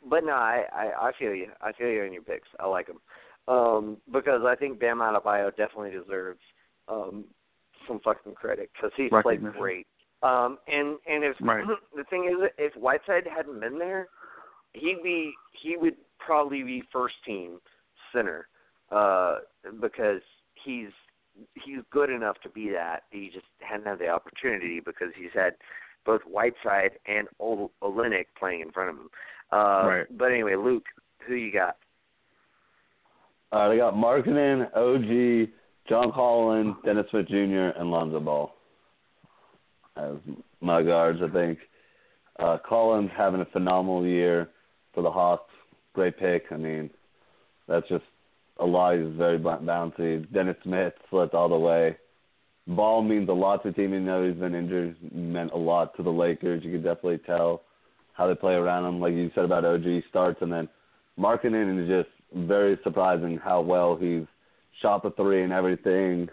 but 0.07 0.23
no, 0.23 0.33
I, 0.33 0.63
I 0.73 1.07
I 1.09 1.11
feel 1.17 1.33
you. 1.33 1.47
I 1.61 1.71
feel 1.73 1.87
you 1.89 2.03
in 2.03 2.13
your 2.13 2.23
picks. 2.23 2.47
I 2.59 2.67
like 2.67 2.87
them 2.87 2.99
um, 3.47 3.97
because 4.11 4.41
I 4.45 4.55
think 4.55 4.79
Bam 4.79 4.99
Adebayo 4.99 5.49
definitely 5.55 5.91
deserves 5.91 6.39
um, 6.87 7.25
some 7.87 7.99
fucking 8.03 8.33
credit 8.35 8.69
because 8.73 8.91
he's 8.95 9.11
played 9.21 9.43
great. 9.53 9.87
Um, 10.23 10.57
and 10.67 10.97
and 11.07 11.23
if 11.23 11.35
Right. 11.41 11.65
the 11.95 12.03
thing 12.05 12.25
is, 12.25 12.49
if 12.57 12.73
Whiteside 12.75 13.27
hadn't 13.27 13.59
been 13.59 13.79
there, 13.79 14.07
he'd 14.73 15.01
be 15.03 15.33
he 15.61 15.77
would 15.77 15.95
probably 16.19 16.63
be 16.63 16.83
first 16.91 17.15
team 17.25 17.59
center 18.13 18.47
uh, 18.91 19.39
because 19.81 20.21
he's 20.63 20.89
he's 21.55 21.79
good 21.91 22.09
enough 22.09 22.37
to 22.43 22.49
be 22.49 22.69
that. 22.69 23.03
He 23.11 23.29
just 23.33 23.45
hadn't 23.59 23.87
had 23.87 23.99
the 23.99 24.09
opportunity 24.09 24.79
because 24.79 25.09
he's 25.15 25.31
had 25.33 25.53
both 26.05 26.21
Whiteside 26.25 26.91
and 27.07 27.27
Ol- 27.39 27.71
Olynyk 27.81 28.25
playing 28.37 28.61
in 28.61 28.71
front 28.71 28.89
of 28.89 28.95
him. 28.97 29.09
Uh, 29.51 29.87
Right. 29.87 30.17
But 30.17 30.31
anyway, 30.31 30.55
Luke, 30.55 30.85
who 31.27 31.35
you 31.35 31.51
got? 31.51 31.77
All 33.51 33.67
right, 33.67 33.73
I 33.73 33.77
got 33.77 33.95
Markkanen, 33.95 34.67
OG, 34.75 35.49
John 35.87 36.11
Collins, 36.11 36.75
Dennis 36.85 37.07
Smith 37.09 37.27
Jr., 37.27 37.79
and 37.79 37.89
Lonzo 37.89 38.19
Ball 38.19 38.53
as 39.97 40.15
my 40.61 40.83
guards. 40.83 41.19
I 41.23 41.29
think 41.31 41.59
uh, 42.37 42.57
Collins 42.67 43.09
having 43.17 43.41
a 43.41 43.45
phenomenal 43.45 44.05
year 44.05 44.49
for 44.93 45.01
the 45.03 45.11
Hawks. 45.11 45.51
Great 45.93 46.17
pick. 46.17 46.45
I 46.51 46.57
mean, 46.57 46.89
that's 47.67 47.87
just 47.87 48.05
a 48.59 48.65
lot. 48.65 48.97
He's 48.97 49.15
very 49.15 49.39
bouncy. 49.39 50.31
Dennis 50.31 50.57
Smith 50.63 50.93
slipped 51.09 51.33
all 51.33 51.49
the 51.49 51.57
way. 51.57 51.97
Ball 52.67 53.01
means 53.01 53.29
a 53.29 53.33
lot 53.33 53.63
to 53.63 53.69
the 53.69 53.75
team. 53.75 53.93
Even 53.93 54.05
though 54.05 54.27
he's 54.27 54.39
been 54.39 54.55
injured, 54.55 54.95
meant 55.13 55.51
a 55.53 55.57
lot 55.57 55.95
to 55.97 56.03
the 56.03 56.09
Lakers. 56.09 56.63
You 56.63 56.71
can 56.71 56.83
definitely 56.83 57.19
tell 57.19 57.63
how 58.13 58.27
they 58.27 58.35
play 58.35 58.53
around 58.53 58.85
him. 58.85 58.99
Like 58.99 59.13
you 59.13 59.31
said 59.33 59.45
about 59.45 59.65
OG 59.65 60.03
starts, 60.09 60.41
and 60.41 60.51
then 60.51 60.69
Markkanen 61.17 61.81
is 61.81 61.87
just 61.87 62.09
very 62.47 62.77
surprising 62.83 63.37
how 63.37 63.61
well 63.61 63.95
he's 63.95 64.25
shot 64.81 65.03
the 65.03 65.11
three 65.11 65.43
and 65.43 65.53
everything, 65.53 66.29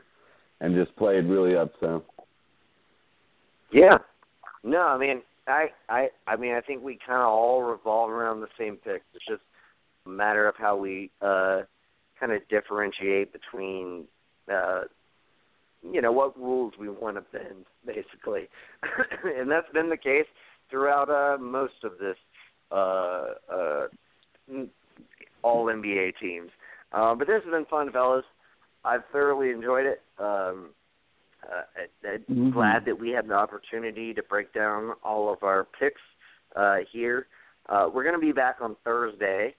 and 0.60 0.74
just 0.74 0.94
played 0.96 1.24
really 1.26 1.56
up. 1.56 1.72
So 1.80 2.04
Yeah, 3.72 3.98
No, 4.62 4.82
I 4.82 4.98
mean, 4.98 5.22
I, 5.46 5.66
I, 5.88 6.08
I 6.26 6.36
mean, 6.36 6.54
I 6.54 6.60
think 6.60 6.82
we 6.82 6.98
kind 7.06 7.20
of 7.20 7.28
all 7.28 7.62
revolve 7.62 8.10
around 8.10 8.40
the 8.40 8.48
same 8.58 8.76
picks. 8.76 9.04
It's 9.14 9.24
just 9.28 9.42
a 10.04 10.08
matter 10.08 10.48
of 10.48 10.56
how 10.56 10.76
we 10.76 11.10
uh, 11.20 11.62
kind 12.18 12.32
of 12.32 12.46
differentiate 12.48 13.32
between, 13.32 14.04
uh, 14.52 14.82
you 15.88 16.02
know, 16.02 16.12
what 16.12 16.36
rules 16.38 16.74
we 16.78 16.88
want 16.88 17.16
to 17.16 17.22
bend, 17.32 17.64
basically, 17.84 18.48
and 19.24 19.50
that's 19.50 19.70
been 19.72 19.88
the 19.88 19.96
case 19.96 20.26
throughout 20.70 21.08
uh, 21.10 21.40
most 21.40 21.84
of 21.84 21.92
this 21.98 22.16
uh, 22.72 23.26
uh, 23.52 23.86
all 25.42 25.66
NBA 25.66 26.14
teams. 26.20 26.50
Uh, 26.92 27.14
but 27.14 27.26
this 27.26 27.42
has 27.44 27.52
been 27.52 27.66
fun, 27.66 27.92
fellas. 27.92 28.24
I've 28.84 29.02
thoroughly 29.12 29.50
enjoyed 29.50 29.86
it. 29.86 30.02
Um, 30.18 30.70
uh, 31.50 31.62
I, 32.06 32.08
I'm 32.08 32.20
mm-hmm. 32.20 32.50
glad 32.50 32.84
that 32.86 32.98
we 32.98 33.10
had 33.10 33.28
the 33.28 33.34
opportunity 33.34 34.12
to 34.14 34.22
break 34.22 34.52
down 34.52 34.92
all 35.04 35.32
of 35.32 35.42
our 35.42 35.66
picks 35.78 36.00
uh, 36.54 36.78
here. 36.92 37.26
Uh, 37.68 37.88
we're 37.92 38.04
going 38.04 38.14
to 38.14 38.20
be 38.20 38.32
back 38.32 38.56
on 38.60 38.76
Thursday. 38.84 39.54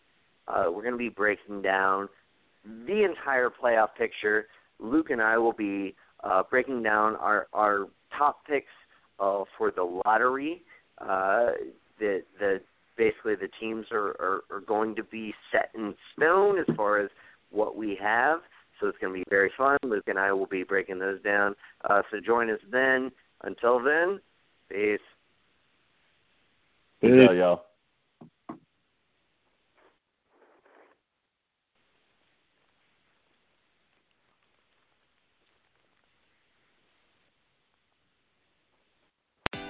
Uh, 0.47 0.65
we're 0.67 0.81
going 0.81 0.93
to 0.93 0.97
be 0.97 1.09
breaking 1.09 1.61
down 1.61 2.07
the 2.85 3.03
entire 3.03 3.49
playoff 3.49 3.89
picture. 3.97 4.47
Luke 4.79 5.09
and 5.09 5.21
I 5.21 5.37
will 5.37 5.53
be 5.53 5.95
uh, 6.23 6.43
breaking 6.49 6.83
down 6.83 7.15
our, 7.17 7.47
our 7.53 7.87
top 8.17 8.45
picks 8.47 8.65
uh, 9.19 9.43
for 9.57 9.71
the 9.71 10.01
lottery. 10.05 10.63
Uh, 10.99 11.51
the 11.99 12.23
the 12.39 12.61
basically 12.97 13.35
the 13.35 13.49
teams 13.59 13.85
are, 13.91 14.09
are, 14.19 14.41
are 14.49 14.61
going 14.61 14.95
to 14.95 15.03
be 15.03 15.33
set 15.51 15.69
in 15.75 15.93
stone 16.15 16.57
as 16.59 16.75
far 16.75 16.99
as 16.99 17.09
what 17.51 17.75
we 17.75 17.97
have. 18.01 18.39
So 18.79 18.87
it's 18.87 18.97
going 18.99 19.13
to 19.13 19.19
be 19.19 19.25
very 19.29 19.51
fun. 19.57 19.77
Luke 19.83 20.05
and 20.07 20.19
I 20.19 20.31
will 20.31 20.45
be 20.45 20.63
breaking 20.63 20.99
those 20.99 21.21
down. 21.21 21.55
Uh, 21.89 22.01
so 22.11 22.19
join 22.19 22.49
us 22.49 22.59
then. 22.71 23.11
Until 23.43 23.81
then, 23.81 24.19
peace. 24.69 24.99
Peace 27.01 27.29
out, 27.29 27.35
y'all. 27.35 27.66